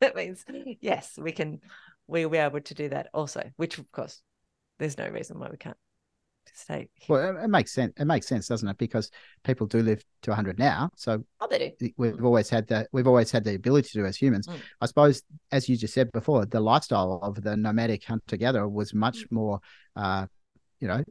that 0.00 0.16
means, 0.16 0.44
yes, 0.80 1.12
we 1.16 1.30
can, 1.30 1.60
we'll 2.08 2.28
be 2.28 2.38
able 2.38 2.60
to 2.60 2.74
do 2.74 2.88
that 2.88 3.08
also, 3.14 3.50
which 3.56 3.78
of 3.78 3.90
course, 3.92 4.20
there's 4.80 4.98
no 4.98 5.08
reason 5.08 5.38
why 5.38 5.48
we 5.48 5.56
can't 5.56 5.76
stay. 6.52 6.88
Well, 7.08 7.36
it, 7.36 7.48
makes 7.48 7.72
sense. 7.72 7.92
It 7.98 8.04
makes 8.04 8.26
sense, 8.26 8.48
doesn't 8.48 8.68
it? 8.68 8.78
Because 8.78 9.10
people 9.42 9.66
do 9.66 9.82
live 9.82 10.04
to 10.22 10.30
100 10.30 10.58
now, 10.58 10.90
so 10.96 11.24
oh, 11.40 11.46
they 11.48 11.74
do. 11.78 11.90
We've 11.96 12.24
always 12.24 12.50
had 12.50 12.66
that. 12.68 12.88
We've 12.92 13.06
always 13.06 13.30
had 13.30 13.44
the 13.44 13.54
ability 13.54 13.90
to 13.94 14.06
as 14.06 14.16
humans. 14.16 14.46
Mm. 14.46 14.56
I 14.80 14.86
suppose, 14.86 15.22
as 15.52 15.68
you 15.68 15.76
just 15.76 15.94
said 15.94 16.10
before, 16.12 16.46
the 16.46 16.60
lifestyle 16.60 17.20
of 17.22 17.42
the 17.42 17.56
nomadic 17.56 18.04
hunter 18.04 18.36
gatherer 18.36 18.68
was 18.68 18.94
much 18.94 19.18
mm. 19.18 19.32
more, 19.32 19.60
uh, 19.96 20.26
you 20.80 20.88
know, 20.88 21.04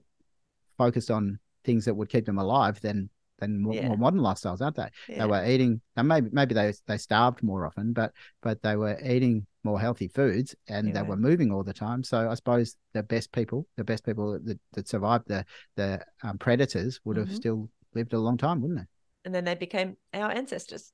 focused 0.78 1.12
on 1.12 1.40
things 1.64 1.86
that 1.86 1.94
would 1.94 2.10
keep 2.10 2.26
them 2.26 2.40
alive 2.40 2.80
than 2.82 3.10
than 3.40 3.62
more, 3.62 3.74
yeah. 3.74 3.88
more 3.88 3.98
modern 3.98 4.20
lifestyles, 4.20 4.62
aren't 4.62 4.76
they? 4.76 4.90
Yeah. 5.10 5.20
They 5.20 5.26
were 5.26 5.46
eating. 5.46 5.82
And 5.96 6.08
maybe 6.08 6.30
maybe 6.32 6.54
they 6.54 6.74
they 6.88 6.98
starved 6.98 7.44
more 7.44 7.66
often, 7.66 7.94
but 7.94 8.12
but 8.42 8.62
they 8.62 8.76
were 8.76 9.00
eating 9.04 9.46
more 9.64 9.80
healthy 9.80 10.08
foods 10.08 10.56
and 10.68 10.88
yeah. 10.88 10.94
they 10.94 11.02
were 11.04 11.16
moving 11.16 11.52
all 11.52 11.64
the 11.64 11.74
time. 11.74 12.04
So 12.04 12.30
I 12.30 12.34
suppose 12.36 12.76
the 12.94 13.04
best 13.04 13.32
people, 13.32 13.66
the 13.78 13.84
best 13.84 14.06
people 14.06 14.40
that, 14.44 14.60
that 14.74 14.88
survived 14.88 15.28
the 15.28 15.46
the 15.76 16.04
um, 16.24 16.38
predators 16.38 17.00
would 17.06 17.18
have 17.18 17.28
mm-hmm. 17.28 17.36
still 17.36 17.70
lived 17.94 18.14
a 18.14 18.20
long 18.20 18.38
time, 18.38 18.62
wouldn't 18.62 18.80
they? 18.80 18.86
And 19.26 19.34
then 19.34 19.46
they 19.46 19.56
became 19.56 19.98
our 20.14 20.32
ancestors, 20.32 20.92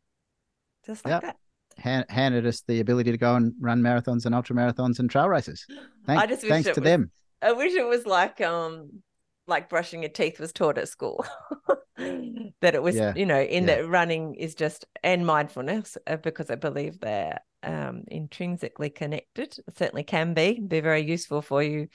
just 0.85 1.05
like 1.05 1.21
yep. 1.21 1.21
that. 1.21 2.09
Handed 2.09 2.45
us 2.45 2.61
the 2.67 2.81
ability 2.81 3.11
to 3.11 3.17
go 3.17 3.35
and 3.35 3.53
run 3.59 3.81
marathons 3.81 4.25
and 4.25 4.35
ultra 4.35 4.53
marathons 4.53 4.99
and 4.99 5.09
trail 5.09 5.29
races. 5.29 5.65
Thank, 6.05 6.21
I 6.21 6.25
just 6.25 6.41
thanks 6.41 6.65
to 6.65 6.81
was, 6.81 6.83
them. 6.83 7.11
I 7.41 7.53
wish 7.53 7.73
it 7.73 7.87
was 7.87 8.05
like 8.05 8.41
um 8.41 9.01
like 9.47 9.69
brushing 9.69 10.03
your 10.03 10.11
teeth 10.11 10.39
was 10.39 10.51
taught 10.51 10.77
at 10.77 10.89
school. 10.89 11.25
that 12.61 12.75
it 12.75 12.83
was, 12.83 12.95
yeah. 12.95 13.13
you 13.15 13.25
know, 13.25 13.39
in 13.39 13.67
yeah. 13.67 13.75
that 13.75 13.87
running 13.87 14.35
is 14.35 14.55
just 14.55 14.85
and 15.03 15.25
mindfulness 15.25 15.97
uh, 16.07 16.17
because 16.17 16.49
I 16.49 16.55
believe 16.55 16.99
they're 16.99 17.39
um, 17.63 18.03
intrinsically 18.07 18.89
connected. 18.89 19.57
It 19.67 19.77
certainly 19.77 20.03
can 20.03 20.33
be 20.33 20.59
be 20.59 20.79
very 20.79 21.01
useful 21.01 21.41
for 21.41 21.61
you 21.61 21.87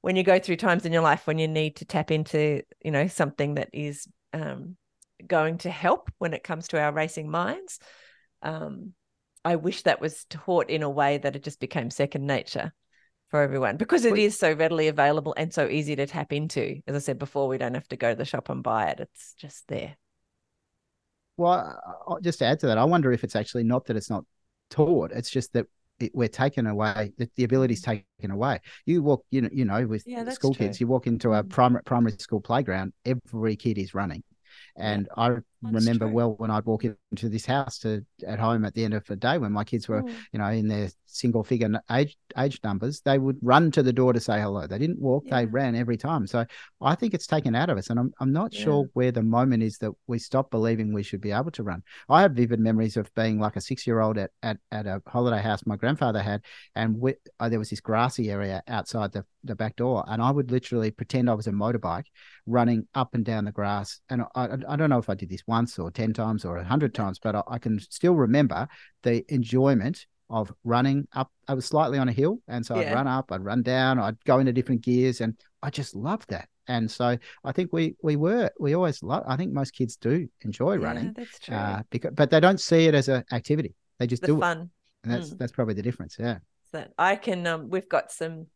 when 0.00 0.16
you 0.16 0.22
go 0.22 0.38
through 0.38 0.56
times 0.56 0.84
in 0.84 0.92
your 0.92 1.02
life 1.02 1.26
when 1.26 1.38
you 1.38 1.48
need 1.48 1.76
to 1.76 1.86
tap 1.86 2.10
into, 2.10 2.62
you 2.84 2.90
know, 2.90 3.06
something 3.06 3.54
that 3.54 3.70
is 3.72 4.06
um, 4.34 4.76
going 5.26 5.58
to 5.58 5.70
help 5.70 6.10
when 6.18 6.34
it 6.34 6.44
comes 6.44 6.68
to 6.68 6.80
our 6.80 6.92
racing 6.92 7.30
minds. 7.30 7.78
Um, 8.42 8.92
I 9.44 9.56
wish 9.56 9.82
that 9.82 10.00
was 10.00 10.26
taught 10.28 10.70
in 10.70 10.82
a 10.82 10.90
way 10.90 11.18
that 11.18 11.36
it 11.36 11.42
just 11.42 11.60
became 11.60 11.90
second 11.90 12.26
nature 12.26 12.72
for 13.34 13.42
everyone 13.42 13.76
because 13.76 14.04
it 14.04 14.16
is 14.16 14.38
so 14.38 14.52
readily 14.52 14.86
available 14.86 15.34
and 15.36 15.52
so 15.52 15.66
easy 15.66 15.96
to 15.96 16.06
tap 16.06 16.32
into. 16.32 16.80
As 16.86 16.94
I 16.94 17.00
said 17.00 17.18
before, 17.18 17.48
we 17.48 17.58
don't 17.58 17.74
have 17.74 17.88
to 17.88 17.96
go 17.96 18.10
to 18.10 18.14
the 18.16 18.24
shop 18.24 18.48
and 18.48 18.62
buy 18.62 18.86
it, 18.90 19.00
it's 19.00 19.34
just 19.34 19.66
there. 19.66 19.96
Well, 21.36 21.80
i 22.08 22.20
just 22.22 22.38
to 22.40 22.44
add 22.44 22.60
to 22.60 22.66
that, 22.68 22.78
I 22.78 22.84
wonder 22.84 23.12
if 23.12 23.24
it's 23.24 23.34
actually 23.36 23.64
not 23.64 23.86
that 23.86 23.96
it's 23.96 24.10
not 24.10 24.24
taught, 24.70 25.10
it's 25.12 25.30
just 25.30 25.52
that 25.54 25.66
it, 25.98 26.12
we're 26.14 26.28
taken 26.28 26.66
away 26.66 27.12
the, 27.18 27.28
the 27.36 27.44
ability 27.44 27.74
is 27.74 27.80
taken 27.80 28.32
away 28.32 28.58
you 28.84 29.00
walk 29.00 29.24
you 29.30 29.42
know 29.42 29.48
you 29.52 29.64
know 29.64 29.86
with 29.86 30.04
Yeah, 30.04 30.24
school 30.28 30.52
true. 30.52 30.66
kids 30.66 30.80
you 30.80 30.88
walk 30.88 31.06
into 31.06 31.32
a 31.32 31.44
Mm. 31.44 31.48
primary 31.50 31.82
primary 31.84 32.12
school 32.18 32.40
playground 32.40 32.92
every 33.04 33.54
kid 33.54 33.78
is 33.78 33.94
running 33.94 34.24
and 34.76 35.08
i 35.16 35.36
remember 35.72 36.06
true. 36.06 36.14
well 36.14 36.34
when 36.38 36.50
i'd 36.50 36.64
walk 36.64 36.84
into 36.84 37.28
this 37.28 37.46
house 37.46 37.78
to 37.78 38.04
at 38.26 38.38
home 38.38 38.64
at 38.64 38.74
the 38.74 38.84
end 38.84 38.94
of 38.94 39.04
the 39.06 39.16
day 39.16 39.38
when 39.38 39.52
my 39.52 39.64
kids 39.64 39.88
were 39.88 40.02
Mm. 40.02 40.14
you 40.32 40.38
know 40.40 40.46
in 40.46 40.68
their 40.68 40.88
single 41.06 41.44
figure 41.44 41.70
age 41.92 42.16
age 42.36 42.58
numbers 42.64 43.00
they 43.02 43.18
would 43.18 43.36
run 43.40 43.70
to 43.70 43.82
the 43.82 43.92
door 43.92 44.12
to 44.12 44.18
say 44.18 44.40
hello. 44.40 44.66
They 44.66 44.78
didn't 44.78 45.00
walk 45.00 45.24
they 45.30 45.46
ran 45.46 45.76
every 45.76 45.96
time. 45.96 46.26
So 46.26 46.44
i 46.80 46.94
think 46.96 47.14
it's 47.14 47.26
taken 47.28 47.54
out 47.54 47.70
of 47.70 47.78
us 47.78 47.88
and 47.90 47.98
i'm, 48.00 48.12
I'm 48.20 48.32
not 48.32 48.52
sure 48.52 48.86
where 48.94 49.12
the 49.12 49.22
moment 49.22 49.62
is 49.62 49.78
that 49.78 49.92
we 50.08 50.18
stop 50.18 50.50
believing 50.50 50.92
we 50.92 51.04
should 51.04 51.20
be 51.20 51.30
able 51.30 51.52
to 51.52 51.62
run. 51.62 51.82
I 52.08 52.22
have 52.22 52.32
vivid 52.32 52.58
memories 52.58 52.96
of 52.96 53.14
being 53.14 53.38
like 53.38 53.54
a 53.56 53.60
six 53.60 53.86
year 53.86 54.00
old 54.00 54.18
at, 54.18 54.30
at 54.42 54.58
at 54.72 54.86
a 54.86 55.00
holiday 55.06 55.40
house 55.40 55.64
my 55.66 55.76
grandfather 55.76 56.20
had 56.20 56.42
and 56.74 56.98
we, 56.98 57.14
uh, 57.38 57.48
there 57.48 57.58
was 57.60 57.70
this 57.70 57.80
grassy 57.80 58.30
area 58.30 58.62
outside 58.66 59.12
the, 59.12 59.24
the 59.44 59.54
back 59.54 59.76
door 59.76 60.04
and 60.08 60.20
i 60.20 60.30
would 60.30 60.50
literally 60.50 60.90
pretend 60.90 61.30
i 61.30 61.34
was 61.34 61.46
a 61.46 61.52
motorbike 61.52 62.06
running 62.46 62.86
up 62.94 63.14
and 63.14 63.24
down 63.24 63.44
the 63.44 63.52
grass 63.52 64.00
and 64.10 64.22
i, 64.34 64.46
I, 64.46 64.56
I 64.70 64.76
don't 64.76 64.90
know 64.90 64.98
if 64.98 65.08
i 65.08 65.14
did 65.14 65.28
this 65.28 65.42
once 65.56 65.78
or 65.78 65.90
10 65.90 66.12
times 66.12 66.44
or 66.44 66.54
100 66.56 66.92
times 66.94 67.18
but 67.24 67.34
I, 67.34 67.42
I 67.56 67.58
can 67.64 67.78
still 67.98 68.14
remember 68.26 68.60
the 69.02 69.24
enjoyment 69.32 70.06
of 70.30 70.52
running 70.64 71.06
up. 71.12 71.30
I 71.46 71.54
was 71.54 71.66
slightly 71.66 71.98
on 71.98 72.08
a 72.08 72.12
hill, 72.12 72.38
and 72.48 72.64
so 72.66 72.74
I'd 72.78 72.92
run 72.98 73.06
up, 73.06 73.30
I'd 73.30 73.44
run 73.44 73.62
down, 73.62 73.98
I'd 73.98 74.16
go 74.24 74.38
into 74.40 74.52
different 74.52 74.80
gears, 74.80 75.20
and 75.20 75.36
I 75.62 75.68
just 75.70 75.94
loved 75.94 76.28
that. 76.30 76.48
And 76.66 76.90
so 76.90 77.06
I 77.48 77.52
think 77.52 77.72
we 77.72 77.94
we 78.02 78.16
were 78.16 78.50
we 78.58 78.74
always 78.74 79.02
love. 79.02 79.22
I 79.32 79.36
think 79.36 79.52
most 79.52 79.72
kids 79.78 79.96
do 79.96 80.26
enjoy 80.40 80.72
Yeah, 80.80 80.86
running, 80.86 81.12
that's 81.18 81.38
true. 81.38 81.54
uh, 81.54 81.82
because 81.90 82.12
but 82.14 82.30
they 82.30 82.40
don't 82.40 82.60
see 82.60 82.86
it 82.88 82.94
as 82.94 83.08
an 83.08 83.22
activity. 83.32 83.74
They 83.98 84.06
just 84.06 84.22
the 84.22 84.28
do 84.28 84.36
it, 84.38 84.40
fun. 84.40 84.70
and 85.04 85.12
that's 85.12 85.28
Mm. 85.30 85.38
that's 85.38 85.52
probably 85.52 85.74
the 85.74 85.86
difference. 85.88 86.16
Yeah. 86.18 86.38
that 86.72 86.92
I 86.98 87.16
can 87.16 87.46
um 87.46 87.68
we've 87.68 87.88
got 87.88 88.10
some 88.10 88.46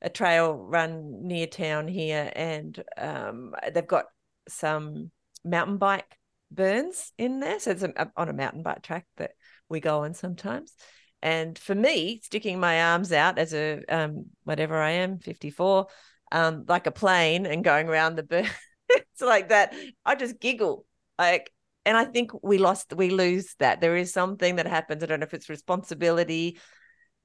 a 0.00 0.08
trail 0.08 0.54
run 0.54 1.26
near 1.26 1.46
town 1.48 1.88
here 1.88 2.30
and 2.36 2.72
um 2.96 3.54
they've 3.74 3.92
got 3.98 4.06
some 4.48 5.10
mountain 5.48 5.78
bike 5.78 6.18
burns 6.50 7.12
in 7.18 7.40
there. 7.40 7.60
So 7.60 7.72
it's 7.72 7.82
a, 7.82 8.10
on 8.16 8.28
a 8.28 8.32
mountain 8.32 8.62
bike 8.62 8.82
track 8.82 9.06
that 9.16 9.32
we 9.68 9.80
go 9.80 10.04
on 10.04 10.14
sometimes. 10.14 10.74
And 11.20 11.58
for 11.58 11.74
me 11.74 12.20
sticking 12.22 12.60
my 12.60 12.82
arms 12.92 13.12
out 13.12 13.38
as 13.38 13.52
a 13.52 13.82
um 13.88 14.26
whatever 14.44 14.76
I 14.80 14.90
am 14.90 15.18
54 15.18 15.88
um 16.30 16.64
like 16.68 16.86
a 16.86 16.92
plane 16.92 17.44
and 17.44 17.64
going 17.64 17.88
around 17.88 18.16
the 18.16 18.48
it's 18.88 19.20
like 19.20 19.48
that. 19.48 19.74
I 20.04 20.14
just 20.14 20.38
giggle 20.38 20.86
like 21.18 21.52
and 21.84 21.96
I 21.96 22.04
think 22.04 22.30
we 22.42 22.58
lost 22.58 22.92
we 22.96 23.10
lose 23.10 23.54
that. 23.58 23.80
There 23.80 23.96
is 23.96 24.12
something 24.12 24.56
that 24.56 24.66
happens. 24.66 25.02
I 25.02 25.06
don't 25.06 25.20
know 25.20 25.26
if 25.26 25.34
it's 25.34 25.48
responsibility 25.48 26.58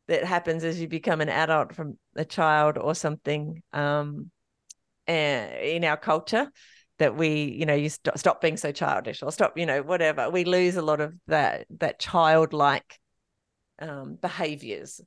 that 0.07 0.25
happens 0.25 0.63
as 0.63 0.81
you 0.81 0.87
become 0.87 1.21
an 1.21 1.29
adult 1.29 1.73
from 1.75 1.97
a 2.15 2.25
child 2.25 2.77
or 2.77 2.93
something 2.93 3.61
um 3.71 4.31
and 5.07 5.53
in 5.59 5.83
our 5.83 5.97
culture 5.97 6.49
that 7.03 7.17
we 7.17 7.43
you 7.43 7.65
know 7.65 7.73
you 7.73 7.89
st- 7.89 8.17
stop 8.17 8.39
being 8.41 8.55
so 8.55 8.71
childish 8.71 9.21
or 9.21 9.31
stop 9.31 9.57
you 9.57 9.65
know 9.65 9.81
whatever 9.81 10.29
we 10.29 10.45
lose 10.45 10.77
a 10.77 10.81
lot 10.81 11.01
of 11.01 11.13
that 11.27 11.65
that 11.79 11.99
childlike 11.99 12.99
um 13.79 14.15
behaviors. 14.15 15.01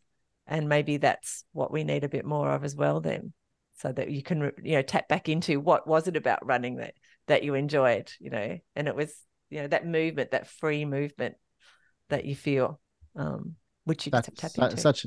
And 0.47 0.68
maybe 0.68 0.98
that's 0.98 1.44
what 1.52 1.73
we 1.73 1.82
need 1.82 2.05
a 2.05 2.09
bit 2.09 2.24
more 2.24 2.51
of 2.52 2.62
as 2.62 2.77
well 2.77 3.01
then 3.01 3.32
so 3.78 3.90
that 3.93 4.10
you 4.10 4.23
can 4.23 4.52
you 4.62 4.74
know 4.77 4.82
tap 4.82 5.09
back 5.09 5.28
into 5.28 5.59
what 5.59 5.89
was 5.89 6.06
it 6.06 6.16
about 6.16 6.47
running 6.47 6.77
that 6.77 6.94
that 7.27 7.43
you 7.43 7.55
enjoyed 7.55 8.12
you 8.20 8.31
know? 8.31 8.59
And 8.77 8.89
it 8.89 8.94
was 8.94 9.12
you 9.51 9.62
know 9.62 9.68
that 9.68 9.86
movement 9.86 10.32
that 10.32 10.47
free 10.47 10.85
movement 10.85 11.36
that 12.10 12.24
you 12.27 12.36
feel 12.36 12.78
um 13.16 13.56
which 13.85 14.06
you 14.06 14.12
can 14.12 14.23
that's 14.23 14.40
tap 14.40 14.52
su- 14.52 14.62
into. 14.62 14.77
such 14.77 15.06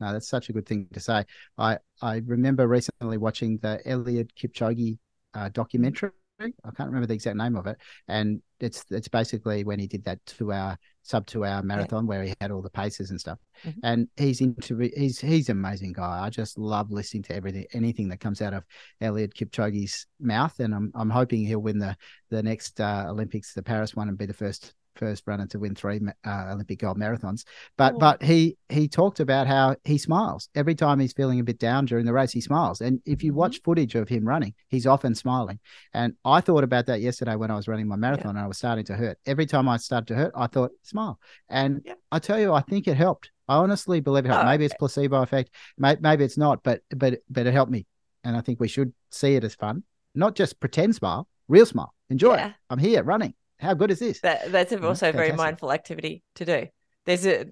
no 0.00 0.12
that's 0.12 0.28
such 0.28 0.48
a 0.48 0.52
good 0.52 0.66
thing 0.66 0.88
to 0.92 1.00
say. 1.00 1.24
I 1.56 1.78
i 2.02 2.16
remember 2.26 2.66
recently 2.66 3.18
watching 3.18 3.58
the 3.62 3.80
Eliud 3.86 4.30
kipchoge 4.38 4.98
uh, 5.34 5.48
documentary. 5.50 6.10
I 6.40 6.70
can't 6.76 6.88
remember 6.88 7.06
the 7.06 7.14
exact 7.14 7.36
name 7.36 7.54
of 7.56 7.68
it. 7.68 7.76
And 8.08 8.42
it's 8.58 8.84
it's 8.90 9.06
basically 9.06 9.62
when 9.62 9.78
he 9.78 9.86
did 9.86 10.04
that 10.04 10.18
two 10.26 10.50
hour 10.50 10.76
sub 11.02 11.26
two 11.26 11.44
hour 11.44 11.62
marathon 11.62 12.06
where 12.06 12.24
he 12.24 12.34
had 12.40 12.50
all 12.50 12.62
the 12.62 12.70
paces 12.70 13.10
and 13.10 13.20
stuff. 13.20 13.38
Mhm. 13.64 13.74
and 13.84 14.08
he's 14.16 14.40
into 14.40 14.76
he's 14.78 15.20
he's 15.20 15.48
an 15.48 15.58
amazing 15.58 15.92
guy. 15.92 16.24
I 16.24 16.30
just 16.30 16.58
love 16.58 16.90
listening 16.90 17.22
to 17.24 17.34
everything 17.36 17.66
anything 17.72 18.08
that 18.08 18.18
comes 18.18 18.42
out 18.42 18.54
of 18.54 18.64
Eliud 19.00 19.34
kipchoge's 19.34 20.06
mouth. 20.18 20.58
And 20.58 20.74
i'm 20.74 20.90
i'm 20.96 21.10
hoping 21.10 21.46
he'll 21.46 21.60
win 21.60 21.78
the 21.78 21.96
the 22.30 22.42
next 22.42 22.80
uh, 22.80 23.06
olympics 23.08 23.54
the 23.54 23.62
paris 23.62 23.94
one 23.94 24.08
and 24.08 24.18
be 24.18 24.26
the 24.26 24.34
first 24.34 24.74
first 24.94 25.22
runner 25.26 25.46
to 25.46 25.58
win 25.58 25.74
three 25.74 26.00
uh, 26.24 26.44
olympic 26.50 26.78
gold 26.80 26.98
marathons. 26.98 27.44
But 27.76 27.94
Oh. 27.94 27.98
but 27.98 28.22
he 28.22 28.56
he 28.68 28.88
talked 28.88 29.20
about 29.20 29.46
how 29.46 29.76
he 29.84 29.98
smiles. 29.98 30.48
Every 30.54 30.74
time 30.74 31.00
he's 31.00 31.12
feeling 31.12 31.40
a 31.40 31.44
bit 31.44 31.58
down 31.58 31.84
during 31.86 32.04
the 32.06 32.12
race 32.12 32.32
he 32.32 32.40
smiles. 32.40 32.80
And 32.80 33.00
if 33.06 33.22
you 33.22 33.32
Mhm. 33.32 33.36
watch 33.36 33.60
footage 33.62 33.94
of 33.94 34.08
him 34.08 34.26
running 34.26 34.54
he's 34.68 34.86
often 34.86 35.14
smiling. 35.14 35.58
And 35.94 36.14
i 36.24 36.40
thought 36.40 36.64
about 36.64 36.86
that 36.86 37.00
yesterday 37.00 37.36
when 37.36 37.50
i 37.50 37.56
was 37.56 37.68
running 37.68 37.88
my 37.88 37.96
marathon 37.96 38.30
and 38.36 38.38
i 38.38 38.46
was 38.46 38.58
starting 38.58 38.84
to 38.86 38.94
hurt. 38.96 39.18
Every 39.26 39.46
time 39.46 39.68
i 39.68 39.76
started 39.76 40.06
to 40.08 40.14
hurt 40.14 40.32
i 40.36 40.46
thought 40.46 40.72
smile. 40.82 41.18
And 41.48 41.82
Yeah. 41.84 41.94
i 42.10 42.18
tell 42.18 42.38
you 42.40 42.52
i 42.52 42.60
think 42.60 42.86
it 42.88 42.96
helped. 42.96 43.30
I 43.48 43.56
honestly 43.56 44.00
believe 44.00 44.24
it 44.24 44.28
helped. 44.28 44.44
Oh, 44.44 44.48
maybe 44.48 44.64
it's 44.64 44.74
placebo 44.78 45.20
effect. 45.22 45.50
Maybe 45.78 46.24
it's 46.24 46.38
not 46.38 46.62
but 46.62 46.82
but 46.96 47.20
but 47.28 47.46
it 47.46 47.52
helped 47.52 47.72
me. 47.72 47.86
And 48.24 48.36
i 48.36 48.40
think 48.40 48.60
we 48.60 48.68
should 48.68 48.92
see 49.10 49.34
it 49.34 49.44
as 49.44 49.54
fun. 49.54 49.82
Not 50.14 50.34
just 50.34 50.60
pretend 50.60 50.94
smile 50.94 51.28
real 51.48 51.66
smile. 51.66 51.92
Enjoy 52.08 52.34
Yeah. 52.36 52.48
it 52.48 52.54
i'm 52.70 52.78
here 52.78 53.02
running 53.02 53.34
how 53.62 53.74
good 53.74 53.90
is 53.90 54.00
this 54.00 54.20
That 54.20 54.52
that's 54.52 54.72
know, 54.72 54.88
also 54.88 55.08
a 55.08 55.12
very 55.12 55.32
mindful 55.32 55.72
activity 55.72 56.22
to 56.34 56.44
do. 56.44 56.66
There's 57.06 57.26
a 57.26 57.46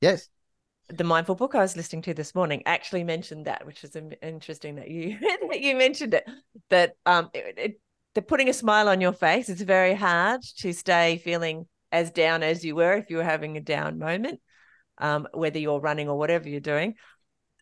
yes 0.00 0.28
the 0.88 1.04
mindful 1.04 1.34
book 1.34 1.54
I 1.54 1.60
was 1.60 1.76
listening 1.76 2.02
to 2.02 2.14
this 2.14 2.34
morning 2.34 2.62
actually 2.66 3.04
mentioned 3.04 3.46
that, 3.46 3.64
which 3.66 3.84
is 3.84 3.96
interesting 4.22 4.76
that 4.76 4.90
you 4.90 5.18
that 5.50 5.60
you 5.60 5.76
mentioned 5.76 6.14
it. 6.14 6.28
That 6.70 6.96
um, 7.06 7.30
it, 7.32 7.54
it, 7.56 7.80
the 8.14 8.22
putting 8.22 8.48
a 8.48 8.52
smile 8.52 8.88
on 8.88 9.00
your 9.00 9.12
face. 9.12 9.48
It's 9.48 9.62
very 9.62 9.94
hard 9.94 10.42
to 10.58 10.72
stay 10.72 11.18
feeling 11.18 11.66
as 11.90 12.10
down 12.10 12.42
as 12.42 12.64
you 12.64 12.74
were 12.74 12.94
if 12.94 13.10
you 13.10 13.18
were 13.18 13.24
having 13.24 13.56
a 13.56 13.60
down 13.60 13.98
moment, 13.98 14.40
um, 14.98 15.26
whether 15.32 15.58
you're 15.58 15.80
running 15.80 16.08
or 16.08 16.18
whatever 16.18 16.48
you're 16.48 16.60
doing. 16.60 16.94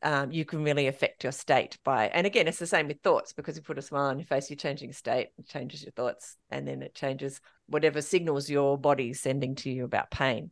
Um, 0.03 0.33
you 0.33 0.47
can 0.47 0.65
really 0.65 0.87
affect 0.87 1.25
your 1.25 1.33
state 1.33 1.77
by, 1.85 2.09
and 2.09 2.27
again, 2.27 2.49
it's 2.49 2.59
the 2.59 2.67
same 2.67 2.89
with 2.89 3.03
thoughts 3.03 3.35
because 3.35 3.57
you 3.57 3.63
put 3.63 3.77
a 3.77 3.83
smile 3.83 4.07
on 4.07 4.19
your 4.19 4.25
face, 4.25 4.49
you're 4.49 4.57
changing 4.57 4.95
state, 4.95 5.29
it 5.37 5.47
changes 5.47 5.83
your 5.83 5.93
thoughts, 5.93 6.39
and 6.49 6.67
then 6.67 6.81
it 6.81 6.95
changes 6.95 7.39
whatever 7.71 8.03
signals 8.03 8.51
your 8.51 8.77
body's 8.77 9.21
sending 9.21 9.55
to 9.57 9.71
you 9.71 9.85
about 9.85 10.11
pain. 10.11 10.51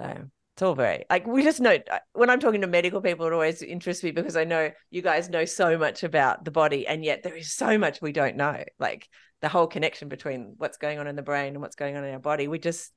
So 0.00 0.28
it's 0.54 0.62
all 0.62 0.74
very 0.74 1.04
like 1.08 1.26
we 1.26 1.42
just 1.42 1.60
know 1.60 1.78
when 2.12 2.28
I'm 2.28 2.40
talking 2.40 2.60
to 2.62 2.66
medical 2.66 3.00
people, 3.00 3.26
it 3.26 3.32
always 3.32 3.62
interests 3.62 4.02
me 4.02 4.10
because 4.10 4.36
I 4.36 4.44
know 4.44 4.70
you 4.90 5.00
guys 5.00 5.30
know 5.30 5.44
so 5.44 5.78
much 5.78 6.02
about 6.02 6.44
the 6.44 6.50
body, 6.50 6.86
and 6.86 7.04
yet 7.04 7.22
there 7.22 7.36
is 7.36 7.52
so 7.52 7.78
much 7.78 8.02
we 8.02 8.12
don't 8.12 8.36
know. 8.36 8.62
Like 8.78 9.08
the 9.40 9.48
whole 9.48 9.66
connection 9.66 10.08
between 10.08 10.54
what's 10.58 10.76
going 10.76 10.98
on 10.98 11.06
in 11.06 11.16
the 11.16 11.22
brain 11.22 11.54
and 11.54 11.60
what's 11.62 11.76
going 11.76 11.96
on 11.96 12.04
in 12.04 12.12
our 12.12 12.20
body, 12.20 12.48
we 12.48 12.58
just 12.58 12.92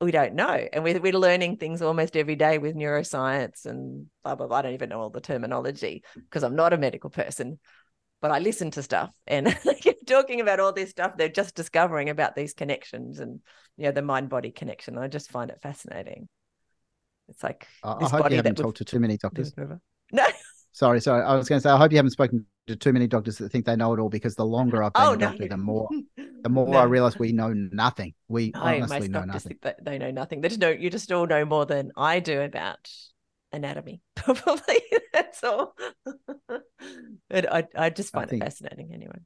we 0.00 0.12
don't 0.12 0.34
know, 0.34 0.68
and 0.72 0.84
we're 0.84 1.00
we're 1.00 1.12
learning 1.12 1.56
things 1.56 1.82
almost 1.82 2.16
every 2.16 2.36
day 2.36 2.58
with 2.58 2.76
neuroscience 2.76 3.64
and 3.66 4.06
blah 4.22 4.34
blah 4.34 4.46
blah. 4.46 4.58
I 4.58 4.62
don't 4.62 4.74
even 4.74 4.90
know 4.90 5.00
all 5.00 5.10
the 5.10 5.20
terminology 5.20 6.04
because 6.14 6.44
I'm 6.44 6.56
not 6.56 6.72
a 6.72 6.78
medical 6.78 7.10
person, 7.10 7.58
but 8.24 8.30
I 8.30 8.38
listen 8.38 8.70
to 8.70 8.82
stuff 8.82 9.14
and 9.26 9.54
keep 9.82 10.06
talking 10.06 10.40
about 10.40 10.58
all 10.58 10.72
this 10.72 10.88
stuff. 10.88 11.12
They're 11.18 11.28
just 11.28 11.54
discovering 11.54 12.08
about 12.08 12.34
these 12.34 12.54
connections 12.54 13.20
and 13.20 13.40
you 13.76 13.84
know 13.84 13.92
the 13.92 14.00
mind 14.00 14.30
body 14.30 14.50
connection. 14.50 14.96
I 14.96 15.08
just 15.08 15.30
find 15.30 15.50
it 15.50 15.60
fascinating. 15.60 16.26
It's 17.28 17.42
like 17.42 17.66
i, 17.82 17.92
I 17.92 18.08
hope 18.08 18.22
body 18.22 18.36
you 18.36 18.36
haven't 18.38 18.56
talked 18.56 18.78
to 18.78 18.84
too 18.86 18.98
many 18.98 19.18
doctors. 19.18 19.52
No, 20.10 20.26
Sorry, 20.72 21.02
sorry. 21.02 21.22
I 21.22 21.34
was 21.34 21.50
going 21.50 21.58
to 21.60 21.62
say, 21.62 21.70
I 21.70 21.76
hope 21.76 21.92
you 21.92 21.98
haven't 21.98 22.12
spoken 22.12 22.46
to 22.66 22.76
too 22.76 22.94
many 22.94 23.06
doctors 23.06 23.36
that 23.38 23.52
think 23.52 23.66
they 23.66 23.76
know 23.76 23.92
it 23.92 24.00
all 24.00 24.08
because 24.08 24.36
the 24.36 24.46
longer 24.46 24.82
I've 24.82 24.94
been 24.94 25.02
oh 25.02 25.14
a 25.14 25.16
no, 25.16 25.34
the 25.36 25.56
more 25.58 25.90
the 26.42 26.48
more 26.48 26.74
I 26.76 26.84
realize 26.84 27.18
we 27.18 27.32
know 27.32 27.52
nothing. 27.52 28.14
We 28.28 28.52
No, 28.54 28.62
honestly 28.62 29.08
know 29.08 29.24
nothing. 29.24 29.50
think 29.50 29.60
that 29.62 29.84
they 29.84 29.98
know 29.98 30.10
nothing. 30.10 30.40
They 30.40 30.48
just 30.48 30.60
know 30.62 30.70
you 30.70 30.88
just 30.88 31.12
all 31.12 31.26
know 31.26 31.44
more 31.44 31.66
than 31.66 31.92
I 31.94 32.20
do 32.20 32.40
about 32.40 32.88
anatomy. 33.54 34.02
Probably 34.16 34.82
that's 35.12 35.42
all. 35.44 35.74
but 37.30 37.52
I 37.52 37.64
I 37.76 37.90
just 37.90 38.14
I 38.14 38.20
find 38.20 38.30
think- 38.30 38.42
it 38.42 38.46
fascinating 38.46 38.92
anyway. 38.92 39.18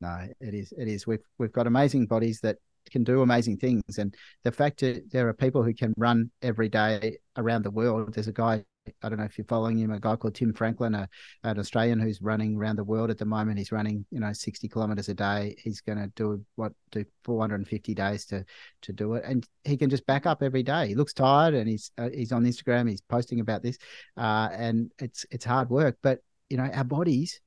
No, 0.00 0.26
it 0.40 0.54
is. 0.54 0.72
It 0.76 0.88
is. 0.88 1.06
We've 1.06 1.22
we've 1.38 1.52
got 1.52 1.66
amazing 1.66 2.06
bodies 2.06 2.40
that 2.40 2.56
can 2.90 3.04
do 3.04 3.22
amazing 3.22 3.58
things, 3.58 3.98
and 3.98 4.12
the 4.42 4.50
fact 4.50 4.80
that 4.80 5.10
there 5.12 5.28
are 5.28 5.32
people 5.32 5.62
who 5.62 5.72
can 5.72 5.94
run 5.96 6.30
every 6.42 6.68
day 6.68 7.18
around 7.36 7.62
the 7.62 7.70
world. 7.70 8.12
There's 8.14 8.28
a 8.28 8.32
guy. 8.32 8.64
I 9.02 9.08
don't 9.08 9.18
know 9.18 9.24
if 9.24 9.38
you're 9.38 9.44
following 9.44 9.78
him, 9.78 9.92
a 9.92 10.00
guy 10.00 10.16
called 10.16 10.34
Tim 10.34 10.52
Franklin, 10.52 10.94
a, 10.94 11.08
an 11.44 11.58
Australian 11.58 12.00
who's 12.00 12.20
running 12.20 12.56
around 12.56 12.76
the 12.76 12.84
world 12.84 13.10
at 13.10 13.18
the 13.18 13.24
moment. 13.24 13.58
He's 13.58 13.72
running, 13.72 14.04
you 14.10 14.20
know, 14.20 14.32
60 14.32 14.68
kilometers 14.68 15.08
a 15.08 15.14
day. 15.14 15.54
He's 15.62 15.80
going 15.80 15.98
to 15.98 16.08
do 16.16 16.44
what, 16.56 16.72
do 16.90 17.04
450 17.24 17.94
days 17.94 18.24
to 18.26 18.44
to 18.82 18.92
do 18.92 19.14
it, 19.14 19.24
and 19.24 19.46
he 19.64 19.76
can 19.76 19.90
just 19.90 20.06
back 20.06 20.26
up 20.26 20.42
every 20.42 20.62
day. 20.62 20.88
He 20.88 20.94
looks 20.94 21.12
tired, 21.12 21.54
and 21.54 21.68
he's 21.68 21.92
uh, 21.98 22.08
he's 22.12 22.32
on 22.32 22.44
Instagram. 22.44 22.88
He's 22.88 23.00
posting 23.00 23.40
about 23.40 23.62
this, 23.62 23.78
uh, 24.16 24.48
and 24.52 24.90
it's 24.98 25.24
it's 25.30 25.44
hard 25.44 25.70
work. 25.70 25.98
But 26.02 26.20
you 26.50 26.56
know, 26.56 26.68
our 26.72 26.84
bodies, 26.84 27.40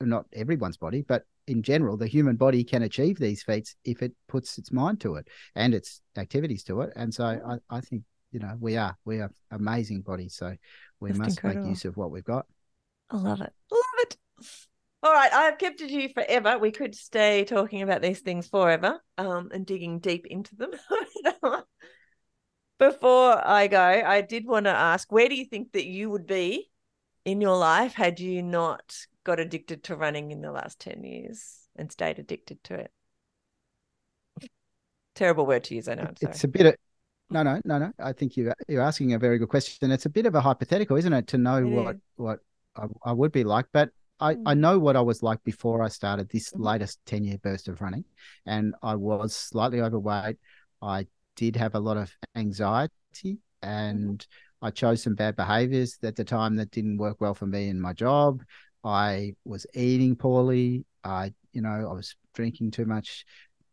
not 0.00 0.26
everyone's 0.32 0.76
body, 0.76 1.02
but 1.02 1.24
in 1.46 1.62
general, 1.62 1.96
the 1.96 2.06
human 2.06 2.36
body 2.36 2.62
can 2.62 2.82
achieve 2.82 3.18
these 3.18 3.42
feats 3.42 3.74
if 3.84 4.02
it 4.02 4.12
puts 4.28 4.56
its 4.56 4.70
mind 4.70 5.00
to 5.00 5.16
it 5.16 5.26
and 5.56 5.74
its 5.74 6.00
activities 6.16 6.62
to 6.64 6.82
it. 6.82 6.92
And 6.94 7.12
so 7.12 7.24
I, 7.24 7.56
I 7.68 7.80
think 7.80 8.04
you 8.32 8.40
know, 8.40 8.56
we 8.58 8.76
are 8.76 8.96
we 9.04 9.20
are 9.20 9.30
amazing 9.50 10.02
bodies, 10.02 10.34
so 10.34 10.54
we 11.00 11.10
That's 11.10 11.18
must 11.18 11.38
incredible. 11.38 11.64
make 11.64 11.70
use 11.70 11.84
of 11.84 11.96
what 11.96 12.10
we've 12.10 12.24
got. 12.24 12.46
I 13.10 13.16
love 13.16 13.40
it. 13.40 13.52
Love 13.70 13.82
it. 13.98 14.16
All 15.02 15.12
right, 15.12 15.32
I've 15.32 15.58
kept 15.58 15.80
it 15.80 15.90
you 15.90 16.10
forever. 16.10 16.58
We 16.58 16.70
could 16.70 16.94
stay 16.94 17.44
talking 17.44 17.82
about 17.82 18.02
these 18.02 18.20
things 18.20 18.46
forever, 18.48 19.00
um, 19.18 19.50
and 19.52 19.64
digging 19.64 19.98
deep 19.98 20.26
into 20.26 20.54
them. 20.56 20.70
Before 22.78 23.46
I 23.46 23.66
go, 23.66 23.80
I 23.80 24.20
did 24.20 24.46
want 24.46 24.64
to 24.64 24.70
ask, 24.70 25.10
where 25.10 25.28
do 25.28 25.34
you 25.34 25.44
think 25.44 25.72
that 25.72 25.86
you 25.86 26.08
would 26.10 26.26
be 26.26 26.70
in 27.24 27.40
your 27.40 27.56
life 27.56 27.94
had 27.94 28.20
you 28.20 28.42
not 28.42 28.96
got 29.24 29.40
addicted 29.40 29.84
to 29.84 29.96
running 29.96 30.30
in 30.30 30.40
the 30.40 30.52
last 30.52 30.78
ten 30.78 31.02
years 31.02 31.58
and 31.76 31.90
stayed 31.90 32.18
addicted 32.18 32.62
to 32.64 32.74
it? 32.74 32.90
Terrible 35.14 35.46
word 35.46 35.64
to 35.64 35.74
use, 35.74 35.88
I 35.88 35.94
know. 35.94 36.10
It's 36.20 36.44
a 36.44 36.48
bit 36.48 36.66
of 36.66 36.74
no, 37.30 37.42
no, 37.42 37.60
no, 37.64 37.78
no. 37.78 37.92
I 37.98 38.12
think 38.12 38.36
you 38.36 38.52
you're 38.68 38.82
asking 38.82 39.14
a 39.14 39.18
very 39.18 39.38
good 39.38 39.48
question. 39.48 39.90
It's 39.90 40.06
a 40.06 40.10
bit 40.10 40.26
of 40.26 40.34
a 40.34 40.40
hypothetical, 40.40 40.96
isn't 40.96 41.12
it, 41.12 41.26
to 41.28 41.38
know 41.38 41.58
it 41.58 41.64
what 41.64 41.94
is. 41.96 42.00
what 42.16 42.38
I, 42.76 42.86
I, 43.04 43.12
would 43.12 43.32
be 43.32 43.44
like, 43.44 43.66
but 43.72 43.90
I, 44.18 44.30
I 44.30 44.54
mm. 44.54 44.58
know 44.58 44.78
what 44.78 44.96
I 44.96 45.00
was 45.00 45.22
like 45.22 45.42
before 45.44 45.82
I 45.82 45.88
started 45.88 46.28
this 46.28 46.50
mm-hmm. 46.50 46.62
latest 46.62 46.98
10 47.06 47.24
year 47.24 47.38
burst 47.38 47.68
of 47.68 47.80
running. 47.80 48.04
And 48.46 48.74
I 48.82 48.96
was 48.96 49.34
slightly 49.34 49.80
overweight. 49.80 50.36
I 50.82 51.06
did 51.36 51.56
have 51.56 51.74
a 51.74 51.80
lot 51.80 51.96
of 51.96 52.12
anxiety 52.34 52.90
mm-hmm. 53.24 53.68
and 53.68 54.26
I 54.62 54.70
chose 54.70 55.02
some 55.02 55.14
bad 55.14 55.36
behaviors 55.36 55.98
at 56.02 56.16
the 56.16 56.24
time 56.24 56.56
that 56.56 56.70
didn't 56.70 56.98
work 56.98 57.20
well 57.20 57.34
for 57.34 57.46
me 57.46 57.68
in 57.68 57.80
my 57.80 57.92
job. 57.92 58.42
I 58.84 59.34
was 59.44 59.66
eating 59.74 60.16
poorly. 60.16 60.84
I, 61.02 61.32
you 61.52 61.62
know, 61.62 61.88
I 61.90 61.92
was 61.92 62.14
drinking 62.34 62.72
too 62.72 62.84
much. 62.84 63.24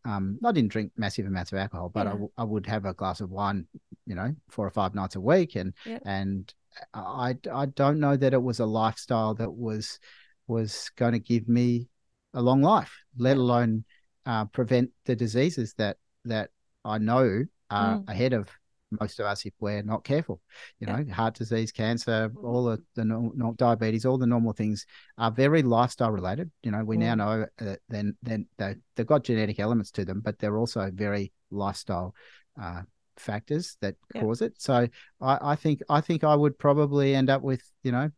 Um, 0.08 0.40
I 0.44 0.54
didn't 0.54 0.72
drink 0.72 0.94
massive 0.96 1.26
amounts 1.26 1.52
of 1.52 1.58
alcohol, 1.58 1.90
but 1.90 2.06
yeah. 2.06 2.12
I, 2.12 2.14
w- 2.14 2.32
I 2.38 2.44
would 2.46 2.66
have 2.66 2.86
a 2.86 2.94
glass 2.94 3.20
of 3.20 3.30
wine, 3.30 3.68
you 4.06 4.16
know, 4.16 4.34
four 4.50 4.66
or 4.66 4.72
five 4.72 4.96
nights 4.96 5.16
a 5.16 5.22
week, 5.22 5.56
and 5.56 5.74
yeah. 5.86 6.00
and 6.06 6.54
I 6.94 7.36
I 7.52 7.66
don't 7.66 8.00
know 8.00 8.16
that 8.16 8.34
it 8.34 8.42
was 8.42 8.60
a 8.60 8.66
lifestyle 8.66 9.34
that 9.36 9.52
was 9.52 10.00
was 10.48 10.90
going 10.96 11.12
to 11.12 11.20
give 11.20 11.50
me 11.50 11.90
a 12.34 12.42
long 12.42 12.62
life, 12.62 12.94
let 13.18 13.36
alone 13.36 13.84
uh, 14.26 14.46
prevent 14.46 14.92
the 15.06 15.16
diseases 15.16 15.74
that 15.74 15.98
that 16.24 16.52
I 16.86 17.00
know 17.00 17.44
are 17.70 17.98
mm. 17.98 18.10
ahead 18.10 18.32
of 18.32 18.50
most 18.92 19.20
of 19.20 19.26
us 19.26 19.46
if 19.46 19.54
we're 19.60 19.84
not 19.84 20.04
careful. 20.04 20.42
You 20.80 20.88
know, 20.88 21.06
heart 21.14 21.36
disease, 21.36 21.72
cancer, 21.72 22.30
mm. 22.30 22.44
all 22.44 22.66
the, 22.66 22.82
the 22.96 23.06
no, 23.06 23.54
diabetes, 23.58 24.06
all 24.06 24.18
the 24.18 24.28
normal 24.28 24.54
things 24.54 24.86
are 25.18 25.32
very 25.32 25.62
lifestyle 25.62 26.12
related. 26.12 26.52
You 26.64 26.72
know, 26.72 26.84
we 26.84 26.98
mm. 26.98 27.02
now 27.02 27.16
know 27.16 27.46
that 27.58 27.80
then 27.90 28.16
then 28.24 28.48
they, 28.58 28.76
they've 28.96 29.08
got 29.08 29.24
genetic 29.24 29.60
elements 29.60 29.92
to 29.92 30.06
them, 30.06 30.22
but 30.24 30.40
they're 30.40 30.58
also 30.58 30.90
very 30.94 31.32
lifestyle 31.52 32.14
uh, 32.62 32.82
factors 33.18 33.78
that 33.82 33.96
cause 34.16 34.42
it. 34.42 34.54
So 34.58 34.88
I, 35.22 35.38
I 35.42 35.56
think 35.56 35.82
I 35.90 36.02
think 36.02 36.24
I 36.24 36.36
would 36.36 36.58
probably 36.58 37.16
end 37.16 37.30
up 37.30 37.42
with 37.42 37.62
you 37.84 37.92
know 37.92 38.10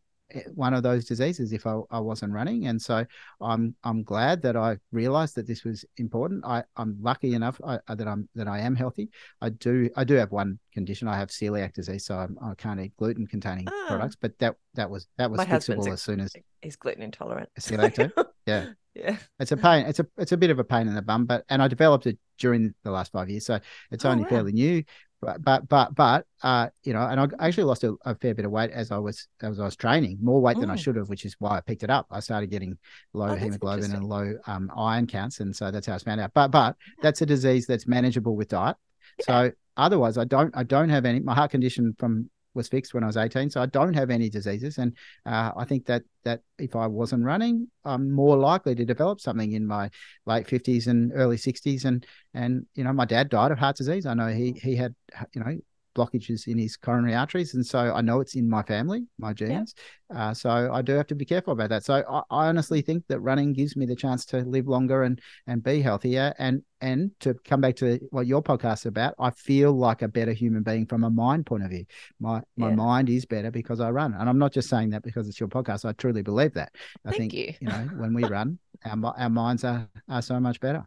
one 0.54 0.74
of 0.74 0.82
those 0.82 1.04
diseases 1.04 1.52
if 1.52 1.66
I, 1.66 1.78
I 1.90 2.00
wasn't 2.00 2.32
running. 2.32 2.66
And 2.66 2.80
so 2.80 3.04
I'm 3.40 3.74
I'm 3.84 4.02
glad 4.02 4.42
that 4.42 4.56
I 4.56 4.78
realized 4.92 5.34
that 5.36 5.46
this 5.46 5.64
was 5.64 5.84
important. 5.96 6.44
I, 6.44 6.64
I'm 6.76 6.96
lucky 7.00 7.34
enough 7.34 7.60
I, 7.64 7.78
that 7.88 8.06
I'm 8.06 8.28
that 8.34 8.48
I 8.48 8.60
am 8.60 8.74
healthy. 8.74 9.10
I 9.40 9.50
do 9.50 9.90
I 9.96 10.04
do 10.04 10.14
have 10.14 10.32
one 10.32 10.58
condition. 10.72 11.08
I 11.08 11.16
have 11.16 11.28
celiac 11.28 11.74
disease, 11.74 12.04
so 12.04 12.16
I'm, 12.16 12.38
I 12.42 12.54
can 12.54 12.76
not 12.76 12.84
eat 12.84 12.96
gluten 12.96 13.26
containing 13.26 13.66
oh. 13.68 13.80
Ah. 13.84 13.88
products. 13.88 14.16
But 14.16 14.38
that 14.38 14.56
that 14.74 14.90
was 14.90 15.06
that 15.18 15.30
was 15.30 15.38
My 15.38 15.46
fixable 15.46 15.92
as 15.92 16.02
soon 16.02 16.20
as 16.20 16.34
he's 16.62 16.76
gluten 16.76 17.02
intolerant. 17.02 17.48
Celiac 17.58 17.94
too. 17.94 18.24
yeah. 18.46 18.66
Yeah. 18.94 19.16
It's 19.38 19.52
a 19.52 19.56
pain. 19.56 19.86
It's 19.86 20.00
a 20.00 20.06
it's 20.18 20.32
a 20.32 20.36
bit 20.36 20.50
of 20.50 20.58
a 20.58 20.64
pain 20.64 20.88
in 20.88 20.94
the 20.94 21.02
bum, 21.02 21.26
but 21.26 21.44
and 21.48 21.62
I 21.62 21.68
developed 21.68 22.06
it 22.06 22.18
during 22.38 22.74
the 22.82 22.90
last 22.90 23.12
five 23.12 23.30
years, 23.30 23.46
so 23.46 23.60
it's 23.90 24.04
oh, 24.04 24.10
only 24.10 24.24
wow. 24.24 24.30
fairly 24.30 24.52
new 24.52 24.82
but 25.20 25.42
but 25.42 25.68
but, 25.68 25.94
but 25.94 26.26
uh, 26.42 26.68
you 26.82 26.92
know, 26.92 27.02
and 27.02 27.20
I 27.20 27.46
actually 27.46 27.64
lost 27.64 27.84
a, 27.84 27.94
a, 28.04 28.14
fair 28.14 28.34
bit 28.34 28.46
of 28.46 28.50
weight 28.50 28.70
as 28.70 28.90
I 28.90 28.98
was 28.98 29.28
as 29.42 29.60
I 29.60 29.64
was 29.64 29.76
training, 29.76 30.18
more 30.22 30.40
weight 30.40 30.58
than 30.58 30.70
I 30.70 30.76
mm. 30.76 30.78
should 30.78 30.96
have, 30.96 31.08
which 31.08 31.24
is 31.26 31.36
why 31.38 31.56
I 31.56 31.60
picked 31.60 31.82
it 31.82 31.90
up. 31.90 32.06
I 32.10 32.20
started 32.20 32.50
getting 32.50 32.78
low 33.12 33.28
oh, 33.28 33.34
hemoglobin 33.34 33.92
and 33.92 34.04
low 34.04 34.34
um, 34.46 34.70
iron 34.76 35.06
counts, 35.06 35.40
and 35.40 35.54
so 35.54 35.70
that's 35.70 35.86
how 35.86 35.94
I 35.94 35.98
found 35.98 36.20
out. 36.20 36.32
But 36.32 36.48
but 36.48 36.76
that's 37.02 37.20
a 37.20 37.26
disease 37.26 37.66
that's 37.66 37.86
manageable 37.86 38.34
with 38.34 38.48
diet. 38.48 38.76
Yeah. 39.18 39.24
So 39.26 39.52
otherwise, 39.76 40.16
I 40.16 40.24
don't 40.24 40.56
I 40.56 40.62
don't 40.62 40.88
have 40.88 41.04
any. 41.04 41.20
My 41.20 41.34
heart 41.34 41.50
condition 41.50 41.94
from 41.98 42.30
was 42.54 42.68
fixed 42.68 42.94
when 42.94 43.04
I 43.04 43.06
was 43.06 43.16
18. 43.16 43.50
So 43.50 43.60
I 43.60 43.66
don't 43.66 43.94
have 43.94 44.10
any 44.10 44.28
diseases. 44.28 44.78
And 44.78 44.96
uh, 45.26 45.52
I 45.56 45.64
think 45.64 45.86
that 45.86 46.02
that 46.24 46.42
if 46.58 46.76
I 46.76 46.86
wasn't 46.86 47.24
running, 47.24 47.68
I'm 47.84 48.10
more 48.10 48.36
likely 48.36 48.74
to 48.74 48.84
develop 48.84 49.20
something 49.20 49.52
in 49.52 49.66
my 49.66 49.90
late 50.26 50.46
50s 50.46 50.86
and 50.86 51.12
early 51.14 51.36
60s. 51.36 51.84
And 51.84 52.06
and 52.34 52.66
you 52.74 52.84
know, 52.84 52.92
my 52.92 53.04
dad 53.04 53.28
died 53.28 53.52
of 53.52 53.58
heart 53.58 53.76
disease. 53.76 54.06
I 54.06 54.14
know 54.14 54.28
he 54.28 54.52
he 54.52 54.76
had 54.76 54.94
you 55.34 55.42
know 55.42 55.58
blockages 55.94 56.46
in 56.46 56.58
his 56.58 56.76
coronary 56.76 57.14
arteries, 57.14 57.54
and 57.54 57.66
so 57.66 57.78
I 57.78 58.00
know 58.00 58.20
it's 58.20 58.34
in 58.34 58.48
my 58.48 58.62
family, 58.62 59.06
my 59.18 59.32
genes. 59.32 59.74
Yeah. 60.10 60.30
Uh, 60.30 60.34
so 60.34 60.50
I 60.50 60.82
do 60.82 60.92
have 60.94 61.06
to 61.08 61.14
be 61.14 61.24
careful 61.24 61.52
about 61.52 61.68
that. 61.68 61.84
So 61.84 61.94
I, 61.94 62.18
I, 62.30 62.48
honestly 62.48 62.82
think 62.82 63.06
that 63.06 63.20
running 63.20 63.52
gives 63.52 63.76
me 63.76 63.86
the 63.86 63.94
chance 63.94 64.24
to 64.26 64.38
live 64.38 64.66
longer 64.66 65.04
and 65.04 65.20
and 65.46 65.62
be 65.62 65.80
healthier. 65.80 66.34
And 66.38 66.62
and 66.80 67.12
to 67.20 67.34
come 67.44 67.60
back 67.60 67.76
to 67.76 68.00
what 68.10 68.26
your 68.26 68.42
podcast 68.42 68.80
is 68.80 68.86
about, 68.86 69.14
I 69.18 69.30
feel 69.30 69.72
like 69.72 70.02
a 70.02 70.08
better 70.08 70.32
human 70.32 70.62
being 70.62 70.86
from 70.86 71.04
a 71.04 71.10
mind 71.10 71.46
point 71.46 71.64
of 71.64 71.70
view. 71.70 71.84
My 72.18 72.42
my 72.56 72.70
yeah. 72.70 72.74
mind 72.74 73.08
is 73.08 73.24
better 73.24 73.50
because 73.50 73.80
I 73.80 73.90
run, 73.90 74.14
and 74.14 74.28
I'm 74.28 74.38
not 74.38 74.52
just 74.52 74.68
saying 74.68 74.90
that 74.90 75.02
because 75.02 75.28
it's 75.28 75.38
your 75.38 75.48
podcast. 75.48 75.84
I 75.84 75.92
truly 75.92 76.22
believe 76.22 76.54
that. 76.54 76.74
I 77.04 77.10
Thank 77.10 77.32
think 77.32 77.34
you. 77.34 77.54
you 77.60 77.68
know 77.68 77.88
when 77.96 78.12
we 78.14 78.24
run, 78.36 78.58
our 78.84 79.14
our 79.16 79.30
minds 79.30 79.64
are 79.64 79.88
are 80.08 80.22
so 80.22 80.40
much 80.40 80.60
better. 80.60 80.86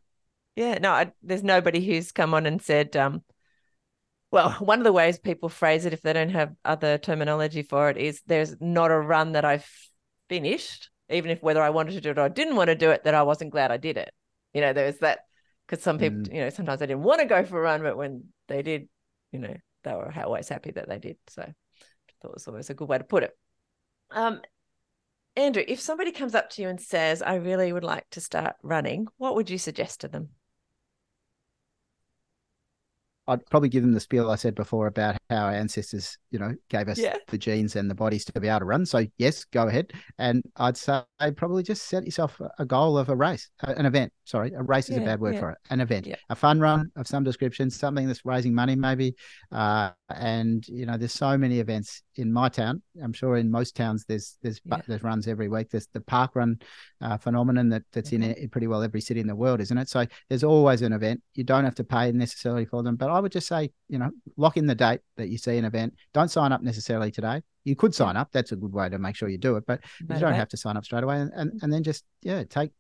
Yeah, 0.56 0.78
no, 0.80 0.92
I, 0.92 1.12
there's 1.24 1.44
nobody 1.44 1.84
who's 1.84 2.12
come 2.12 2.34
on 2.34 2.46
and 2.46 2.62
said, 2.62 2.96
um, 2.96 3.24
well, 4.34 4.52
one 4.60 4.80
of 4.80 4.84
the 4.84 4.92
ways 4.92 5.20
people 5.20 5.48
phrase 5.48 5.86
it, 5.86 5.94
if 5.94 6.02
they 6.02 6.12
don't 6.12 6.32
have 6.32 6.56
other 6.66 6.98
terminology 6.98 7.62
for 7.62 7.90
it, 7.90 7.98
is 7.98 8.22
there's 8.26 8.60
not 8.60 8.92
a 8.92 9.00
run 9.00 9.34
that 9.34 9.46
I've 9.46 9.70
finished, 10.28 10.90
even 11.10 11.30
if 11.30 11.42
whether 11.44 11.62
I 11.62 11.70
wanted 11.70 11.94
to 11.94 12.02
do 12.02 12.10
it 12.10 12.18
or 12.18 12.24
I 12.24 12.30
didn't 12.30 12.56
want 12.56 12.70
to 12.70 12.76
do 12.76 12.90
it, 12.90 13.04
that 13.04 13.14
I 13.14 13.22
wasn't 13.22 13.52
glad 13.52 13.72
I 13.72 13.78
did 13.78 13.96
it. 13.96 14.12
You 14.54 14.62
know, 14.62 14.74
there's 14.74 14.98
that 14.98 15.20
because 15.68 15.84
some 15.84 16.00
people, 16.00 16.22
mm. 16.22 16.34
you 16.34 16.42
know, 16.42 16.50
sometimes 16.50 16.80
they 16.80 16.88
didn't 16.88 17.04
want 17.04 17.22
to 17.22 17.28
go 17.28 17.46
for 17.46 17.60
a 17.60 17.62
run, 17.62 17.84
but 17.84 17.96
when 17.96 18.26
they 18.48 18.64
did, 18.64 18.90
you 19.32 19.40
know, 19.40 19.56
they 19.84 19.92
were 19.94 20.12
always 20.26 20.50
happy 20.50 20.72
that 20.72 20.90
they 20.90 20.98
did. 20.98 21.18
So 21.28 21.44
I 21.44 21.54
thought 22.22 22.30
it 22.30 22.34
was 22.34 22.48
always 22.48 22.72
a 22.72 22.74
good 22.74 22.90
way 22.90 22.98
to 22.98 23.04
put 23.04 23.24
it. 23.24 23.38
Um, 24.10 24.42
Andrew, 25.36 25.64
if 25.68 25.80
somebody 25.80 26.12
comes 26.12 26.34
up 26.34 26.50
to 26.52 26.62
you 26.64 26.70
and 26.70 26.82
says, 26.82 27.22
I 27.22 27.36
really 27.36 27.72
would 27.72 27.84
like 27.84 28.10
to 28.12 28.22
start 28.22 28.56
running, 28.64 29.08
what 29.18 29.36
would 29.36 29.52
you 29.52 29.60
suggest 29.60 30.02
to 30.02 30.08
them? 30.08 30.30
I'd 33.28 33.46
probably 33.48 33.70
give 33.70 33.84
them 33.84 33.94
the 33.94 34.00
spiel 34.00 34.30
I 34.30 34.36
said 34.36 34.56
before 34.56 34.88
about 34.88 35.18
how 35.30 35.46
our 35.46 35.52
ancestors, 35.52 36.18
you 36.32 36.40
know, 36.40 36.54
gave 36.70 36.88
us 36.90 37.00
yeah. 37.00 37.16
the 37.28 37.38
genes 37.38 37.76
and 37.76 37.90
the 37.90 37.96
bodies 37.96 38.26
to 38.26 38.40
be 38.40 38.48
able 38.48 38.60
to 38.60 38.66
run. 38.66 38.86
So 38.86 39.06
yes, 39.18 39.46
go 39.46 39.68
ahead. 39.68 39.94
And 40.18 40.44
I'd 40.58 40.78
say 40.78 41.04
probably 41.38 41.64
just 41.64 41.84
set 41.84 42.06
yourself 42.06 42.40
a 42.60 42.66
goal 42.66 42.98
of 42.98 43.10
a 43.10 43.16
race, 43.16 43.50
an 43.62 43.86
event. 43.86 44.12
Sorry, 44.26 44.52
a 44.54 44.64
race 44.64 44.90
is 44.90 44.98
a 44.98 45.02
bad 45.02 45.20
word 45.20 45.36
yeah. 45.36 45.40
for 45.40 45.50
it. 45.52 45.58
An 45.70 45.82
event, 45.82 46.08
a 46.30 46.36
fun 46.36 46.60
run 46.60 46.92
of 46.96 47.08
some 47.08 47.24
description, 47.24 47.70
something 47.70 48.08
that's 48.08 48.26
raising 48.26 48.54
money 48.54 48.76
maybe. 48.76 49.16
Uh, 49.52 49.92
and 50.10 50.68
you 50.68 50.86
know, 50.86 50.98
there's 50.98 51.14
so 51.14 51.38
many 51.38 51.60
events 51.60 52.04
in 52.16 52.32
my 52.32 52.50
town. 52.50 52.82
I'm 53.02 53.14
sure 53.14 53.38
in 53.38 53.50
most 53.50 53.76
towns 53.76 54.06
there's 54.08 54.38
there's 54.42 54.62
there's 54.88 55.04
runs 55.04 55.28
every 55.28 55.50
week. 55.50 55.70
There's 55.70 55.88
the 55.94 56.02
park 56.02 56.36
run 56.36 56.60
uh, 57.02 57.18
phenomenon 57.18 57.70
that 57.70 57.84
that's 57.92 58.12
mm-hmm. 58.12 58.32
in, 58.32 58.50
pretty 58.50 58.68
well 58.68 58.84
every 58.84 59.02
city 59.02 59.20
in 59.20 59.28
the 59.28 59.36
world, 59.36 59.62
isn't 59.62 59.78
it? 59.78 59.90
So 59.90 60.06
there's 60.30 60.44
always 60.44 60.82
an 60.82 60.94
event. 60.94 61.22
You 61.36 61.44
don't 61.44 61.64
have 61.64 61.76
to 61.76 61.84
pay 61.84 62.12
necessarily 62.12 62.66
for 62.66 62.84
them, 62.84 62.96
but 62.96 63.10
I 63.10 63.20
would 63.20 63.32
just 63.32 63.48
say, 63.48 63.72
you 63.90 63.98
know, 63.98 64.12
lock 64.38 64.58
in 64.58 64.68
the 64.68 64.76
date 64.76 65.02
that 65.18 65.30
you 65.30 65.38
see 65.38 65.58
an 65.58 65.66
event. 65.66 65.96
Don't 66.14 66.30
sign 66.30 66.52
up 66.52 66.62
necessarily 66.62 67.12
today. 67.12 67.42
You 67.64 67.76
could 67.76 67.96
sign 67.96 68.18
up. 68.18 68.30
That's 68.32 68.52
a 68.52 68.58
good 68.58 68.74
way 68.74 68.90
to 68.90 69.00
make 69.00 69.16
sure 69.16 69.30
you 69.30 69.38
do 69.38 69.56
it, 69.56 69.66
but 69.66 69.82
you 70.00 70.20
don't 70.20 70.34
have 70.34 70.50
to 70.50 70.58
sign 70.58 70.78
up 70.78 70.86
straight 70.86 71.04
away. 71.04 71.22
And, 71.22 71.32
and, 71.34 71.60
and 71.62 71.72
then 71.72 71.84
just, 71.84 72.04
yeah, 72.22 72.44
take 72.44 72.72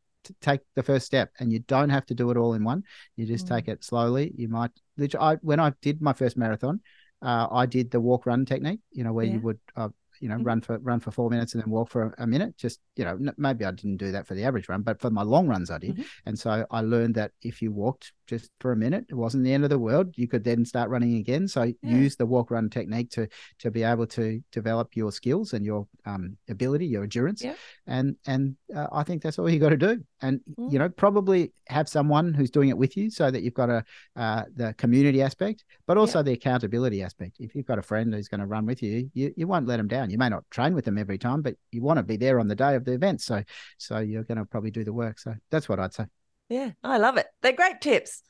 take 0.41 0.61
the 0.75 0.83
first 0.83 1.05
step 1.05 1.31
and 1.39 1.51
you 1.51 1.59
don't 1.59 1.89
have 1.89 2.05
to 2.05 2.13
do 2.13 2.31
it 2.31 2.37
all 2.37 2.53
in 2.53 2.63
one 2.63 2.83
you 3.15 3.25
just 3.25 3.45
mm. 3.45 3.49
take 3.49 3.67
it 3.67 3.83
slowly 3.83 4.31
you 4.37 4.47
might 4.47 4.71
I, 5.19 5.35
when 5.41 5.59
i 5.59 5.73
did 5.81 6.01
my 6.01 6.13
first 6.13 6.37
marathon 6.37 6.79
uh, 7.23 7.47
i 7.51 7.65
did 7.65 7.89
the 7.91 7.99
walk 7.99 8.25
run 8.25 8.45
technique 8.45 8.79
you 8.91 9.03
know 9.03 9.13
where 9.13 9.25
yeah. 9.25 9.33
you 9.33 9.39
would 9.39 9.59
uh, 9.75 9.89
you 10.23 10.29
know, 10.29 10.35
mm-hmm. 10.35 10.45
run 10.45 10.61
for 10.61 10.77
run 10.79 11.01
for 11.01 11.11
four 11.11 11.29
minutes 11.29 11.53
and 11.53 11.61
then 11.61 11.69
walk 11.69 11.89
for 11.89 12.15
a, 12.17 12.23
a, 12.23 12.27
minute. 12.27 12.55
Just 12.55 12.79
you 12.95 13.03
know, 13.03 13.19
maybe 13.37 13.65
I 13.65 13.71
didn't 13.71 13.97
do 13.97 14.13
that 14.13 14.25
for 14.25 14.35
the 14.35 14.45
average 14.45 14.69
run, 14.69 14.81
but 14.81 15.01
for 15.01 15.09
my 15.09 15.21
long 15.21 15.47
runs 15.47 15.69
I 15.69 15.79
did. 15.79 15.95
Mm-hmm. 15.95 16.01
And 16.25 16.39
so 16.39 16.65
I 16.71 16.79
learned 16.79 17.15
that 17.15 17.31
if 17.41 17.61
you 17.61 17.73
walked 17.73 18.13
just 18.27 18.51
for 18.59 18.71
a 18.71 18.77
minute, 18.77 19.05
it 19.09 19.15
wasn't 19.15 19.43
the 19.43 19.53
end 19.53 19.63
of 19.63 19.69
the 19.69 19.79
world. 19.79 20.13
You 20.15 20.27
could 20.27 20.43
then 20.43 20.65
start 20.65 20.89
running 20.89 21.15
again. 21.15 21.47
So 21.47 21.63
yeah. 21.63 21.73
use 21.81 22.15
the 22.15 22.25
walk 22.25 22.51
run 22.51 22.69
technique 22.69 23.11
to 23.11 23.27
to 23.59 23.71
be 23.71 23.83
able 23.83 24.07
to 24.07 24.41
develop 24.51 24.95
your 24.95 25.11
skills 25.11 25.53
and 25.53 25.65
your 25.65 25.87
um, 26.05 26.37
ability, 26.49 26.85
your 26.85 27.03
endurance. 27.03 27.43
Yeah. 27.43 27.55
And 27.87 28.15
and 28.25 28.55
uh, 28.73 28.87
I 28.91 29.03
think 29.03 29.21
that's 29.21 29.39
all 29.39 29.49
you 29.49 29.59
got 29.59 29.69
to 29.69 29.77
do. 29.77 30.03
And 30.21 30.39
mm-hmm. 30.39 30.71
you 30.71 30.79
know, 30.79 30.89
probably 30.89 31.51
have 31.67 31.89
someone 31.89 32.33
who's 32.33 32.51
doing 32.51 32.69
it 32.69 32.77
with 32.77 32.95
you 32.95 33.09
so 33.09 33.29
that 33.29 33.43
you've 33.43 33.53
got 33.53 33.69
a 33.69 33.83
uh, 34.15 34.43
the 34.55 34.73
community 34.75 35.21
aspect, 35.21 35.65
but 35.85 35.97
also 35.97 36.19
yeah. 36.19 36.23
the 36.23 36.31
accountability 36.33 37.03
aspect. 37.03 37.37
If 37.39 37.55
you've 37.55 37.65
got 37.65 37.79
a 37.79 37.83
friend 37.83 38.13
who's 38.13 38.27
going 38.29 38.41
to 38.41 38.47
run 38.47 38.65
with 38.65 38.81
you, 38.81 39.09
you 39.13 39.33
you 39.35 39.47
won't 39.47 39.67
let 39.67 39.77
them 39.77 39.87
down 39.87 40.13
you 40.13 40.19
may 40.19 40.29
not 40.29 40.49
train 40.51 40.75
with 40.75 40.85
them 40.85 40.99
every 40.99 41.17
time, 41.17 41.41
but 41.41 41.55
you 41.71 41.81
want 41.81 41.97
to 41.97 42.03
be 42.03 42.17
there 42.17 42.39
on 42.39 42.47
the 42.47 42.55
day 42.55 42.75
of 42.75 42.85
the 42.85 42.93
event. 42.93 43.19
So, 43.19 43.43
so 43.79 43.97
you're 43.97 44.23
going 44.23 44.37
to 44.37 44.45
probably 44.45 44.69
do 44.69 44.83
the 44.83 44.93
work. 44.93 45.17
So 45.17 45.33
that's 45.49 45.67
what 45.67 45.79
I'd 45.79 45.93
say. 45.93 46.05
Yeah, 46.53 46.73
I 46.83 46.99
love 46.99 47.17
it. 47.17 47.25
They're 47.41 47.51
great 47.51 47.81
tips. 47.81 48.21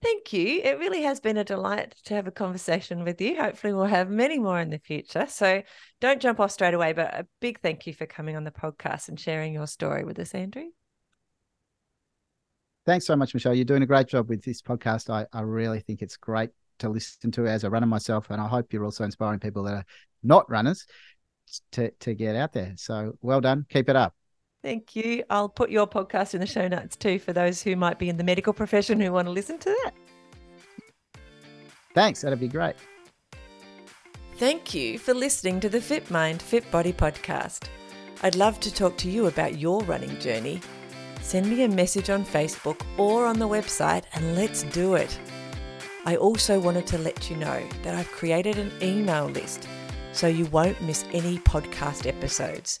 Thank 0.00 0.32
you. 0.32 0.62
It 0.64 0.78
really 0.78 1.02
has 1.02 1.20
been 1.20 1.36
a 1.36 1.44
delight 1.44 1.94
to 2.06 2.14
have 2.14 2.26
a 2.26 2.30
conversation 2.30 3.04
with 3.04 3.20
you. 3.20 3.36
Hopefully, 3.36 3.74
we'll 3.74 3.84
have 3.84 4.08
many 4.08 4.38
more 4.38 4.58
in 4.58 4.70
the 4.70 4.78
future. 4.78 5.26
So 5.28 5.62
don't 6.00 6.22
jump 6.22 6.40
off 6.40 6.50
straight 6.50 6.72
away, 6.72 6.94
but 6.94 7.12
a 7.12 7.26
big 7.40 7.60
thank 7.60 7.86
you 7.86 7.92
for 7.92 8.06
coming 8.06 8.36
on 8.36 8.44
the 8.44 8.50
podcast 8.50 9.10
and 9.10 9.20
sharing 9.20 9.52
your 9.52 9.66
story 9.66 10.02
with 10.02 10.18
us, 10.18 10.34
Andrew. 10.34 10.64
Thanks 12.86 13.04
so 13.04 13.16
much, 13.16 13.34
Michelle. 13.34 13.54
You're 13.54 13.66
doing 13.66 13.82
a 13.82 13.86
great 13.86 14.06
job 14.06 14.30
with 14.30 14.42
this 14.42 14.62
podcast. 14.62 15.10
I, 15.10 15.26
I 15.30 15.42
really 15.42 15.80
think 15.80 16.00
it's 16.00 16.16
great 16.16 16.48
to 16.78 16.88
listen 16.88 17.30
to 17.32 17.46
as 17.46 17.64
a 17.64 17.70
runner 17.70 17.86
myself. 17.86 18.30
And 18.30 18.40
I 18.40 18.48
hope 18.48 18.72
you're 18.72 18.86
also 18.86 19.04
inspiring 19.04 19.40
people 19.40 19.64
that 19.64 19.74
are 19.74 19.84
not 20.22 20.50
runners 20.50 20.86
to, 21.72 21.90
to 21.90 22.14
get 22.14 22.34
out 22.34 22.54
there. 22.54 22.72
So 22.76 23.18
well 23.20 23.42
done. 23.42 23.66
Keep 23.68 23.90
it 23.90 23.96
up. 23.96 24.14
Thank 24.62 24.96
you. 24.96 25.24
I'll 25.30 25.48
put 25.48 25.70
your 25.70 25.86
podcast 25.86 26.34
in 26.34 26.40
the 26.40 26.46
show 26.46 26.66
notes 26.68 26.96
too 26.96 27.18
for 27.18 27.32
those 27.32 27.62
who 27.62 27.76
might 27.76 27.98
be 27.98 28.08
in 28.08 28.16
the 28.16 28.24
medical 28.24 28.52
profession 28.52 29.00
who 29.00 29.12
want 29.12 29.26
to 29.26 29.32
listen 29.32 29.58
to 29.58 29.70
that. 29.84 29.94
Thanks. 31.94 32.22
That'd 32.22 32.40
be 32.40 32.48
great. 32.48 32.76
Thank 34.36 34.74
you 34.74 34.98
for 34.98 35.14
listening 35.14 35.58
to 35.60 35.68
the 35.68 35.80
Fit 35.80 36.10
Mind, 36.10 36.40
Fit 36.40 36.70
Body 36.70 36.92
podcast. 36.92 37.64
I'd 38.22 38.36
love 38.36 38.60
to 38.60 38.72
talk 38.72 38.96
to 38.98 39.10
you 39.10 39.26
about 39.26 39.58
your 39.58 39.82
running 39.82 40.18
journey. 40.20 40.60
Send 41.20 41.48
me 41.48 41.64
a 41.64 41.68
message 41.68 42.10
on 42.10 42.24
Facebook 42.24 42.80
or 42.96 43.26
on 43.26 43.38
the 43.38 43.48
website 43.48 44.04
and 44.14 44.34
let's 44.36 44.62
do 44.64 44.94
it. 44.94 45.18
I 46.04 46.16
also 46.16 46.58
wanted 46.58 46.86
to 46.88 46.98
let 46.98 47.28
you 47.28 47.36
know 47.36 47.62
that 47.82 47.94
I've 47.94 48.10
created 48.12 48.58
an 48.58 48.72
email 48.80 49.26
list 49.26 49.68
so 50.12 50.26
you 50.26 50.46
won't 50.46 50.80
miss 50.80 51.04
any 51.12 51.38
podcast 51.38 52.06
episodes. 52.06 52.80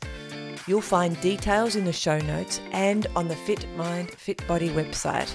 You'll 0.68 0.82
find 0.82 1.18
details 1.22 1.76
in 1.76 1.86
the 1.86 1.94
show 1.94 2.18
notes 2.18 2.60
and 2.72 3.06
on 3.16 3.26
the 3.26 3.34
Fit 3.34 3.66
Mind, 3.74 4.10
Fit 4.10 4.46
Body 4.46 4.68
website, 4.68 5.34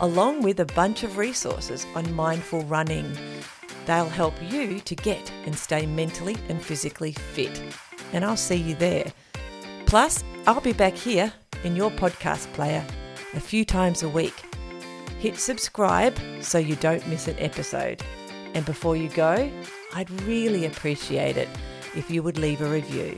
along 0.00 0.42
with 0.42 0.58
a 0.60 0.64
bunch 0.64 1.02
of 1.02 1.18
resources 1.18 1.86
on 1.94 2.14
mindful 2.14 2.62
running. 2.62 3.14
They'll 3.84 4.08
help 4.08 4.32
you 4.50 4.80
to 4.80 4.96
get 4.96 5.30
and 5.44 5.54
stay 5.54 5.84
mentally 5.84 6.38
and 6.48 6.62
physically 6.62 7.12
fit. 7.12 7.62
And 8.14 8.24
I'll 8.24 8.38
see 8.38 8.56
you 8.56 8.74
there. 8.74 9.12
Plus, 9.84 10.24
I'll 10.46 10.62
be 10.62 10.72
back 10.72 10.94
here 10.94 11.30
in 11.62 11.76
your 11.76 11.90
podcast 11.90 12.50
player 12.54 12.82
a 13.34 13.40
few 13.40 13.66
times 13.66 14.02
a 14.02 14.08
week. 14.08 14.42
Hit 15.18 15.36
subscribe 15.36 16.18
so 16.40 16.56
you 16.56 16.76
don't 16.76 17.06
miss 17.06 17.28
an 17.28 17.36
episode. 17.38 18.02
And 18.54 18.64
before 18.64 18.96
you 18.96 19.10
go, 19.10 19.52
I'd 19.94 20.10
really 20.22 20.64
appreciate 20.64 21.36
it 21.36 21.50
if 21.94 22.10
you 22.10 22.22
would 22.22 22.38
leave 22.38 22.62
a 22.62 22.70
review. 22.70 23.14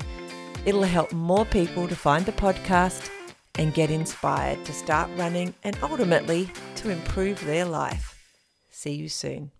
It'll 0.64 0.82
help 0.82 1.12
more 1.12 1.44
people 1.44 1.88
to 1.88 1.96
find 1.96 2.24
the 2.24 2.32
podcast 2.32 3.10
and 3.56 3.74
get 3.74 3.90
inspired 3.90 4.64
to 4.64 4.72
start 4.72 5.10
running 5.16 5.54
and 5.64 5.76
ultimately 5.82 6.50
to 6.76 6.90
improve 6.90 7.44
their 7.44 7.64
life. 7.64 8.18
See 8.70 8.92
you 8.92 9.08
soon. 9.08 9.50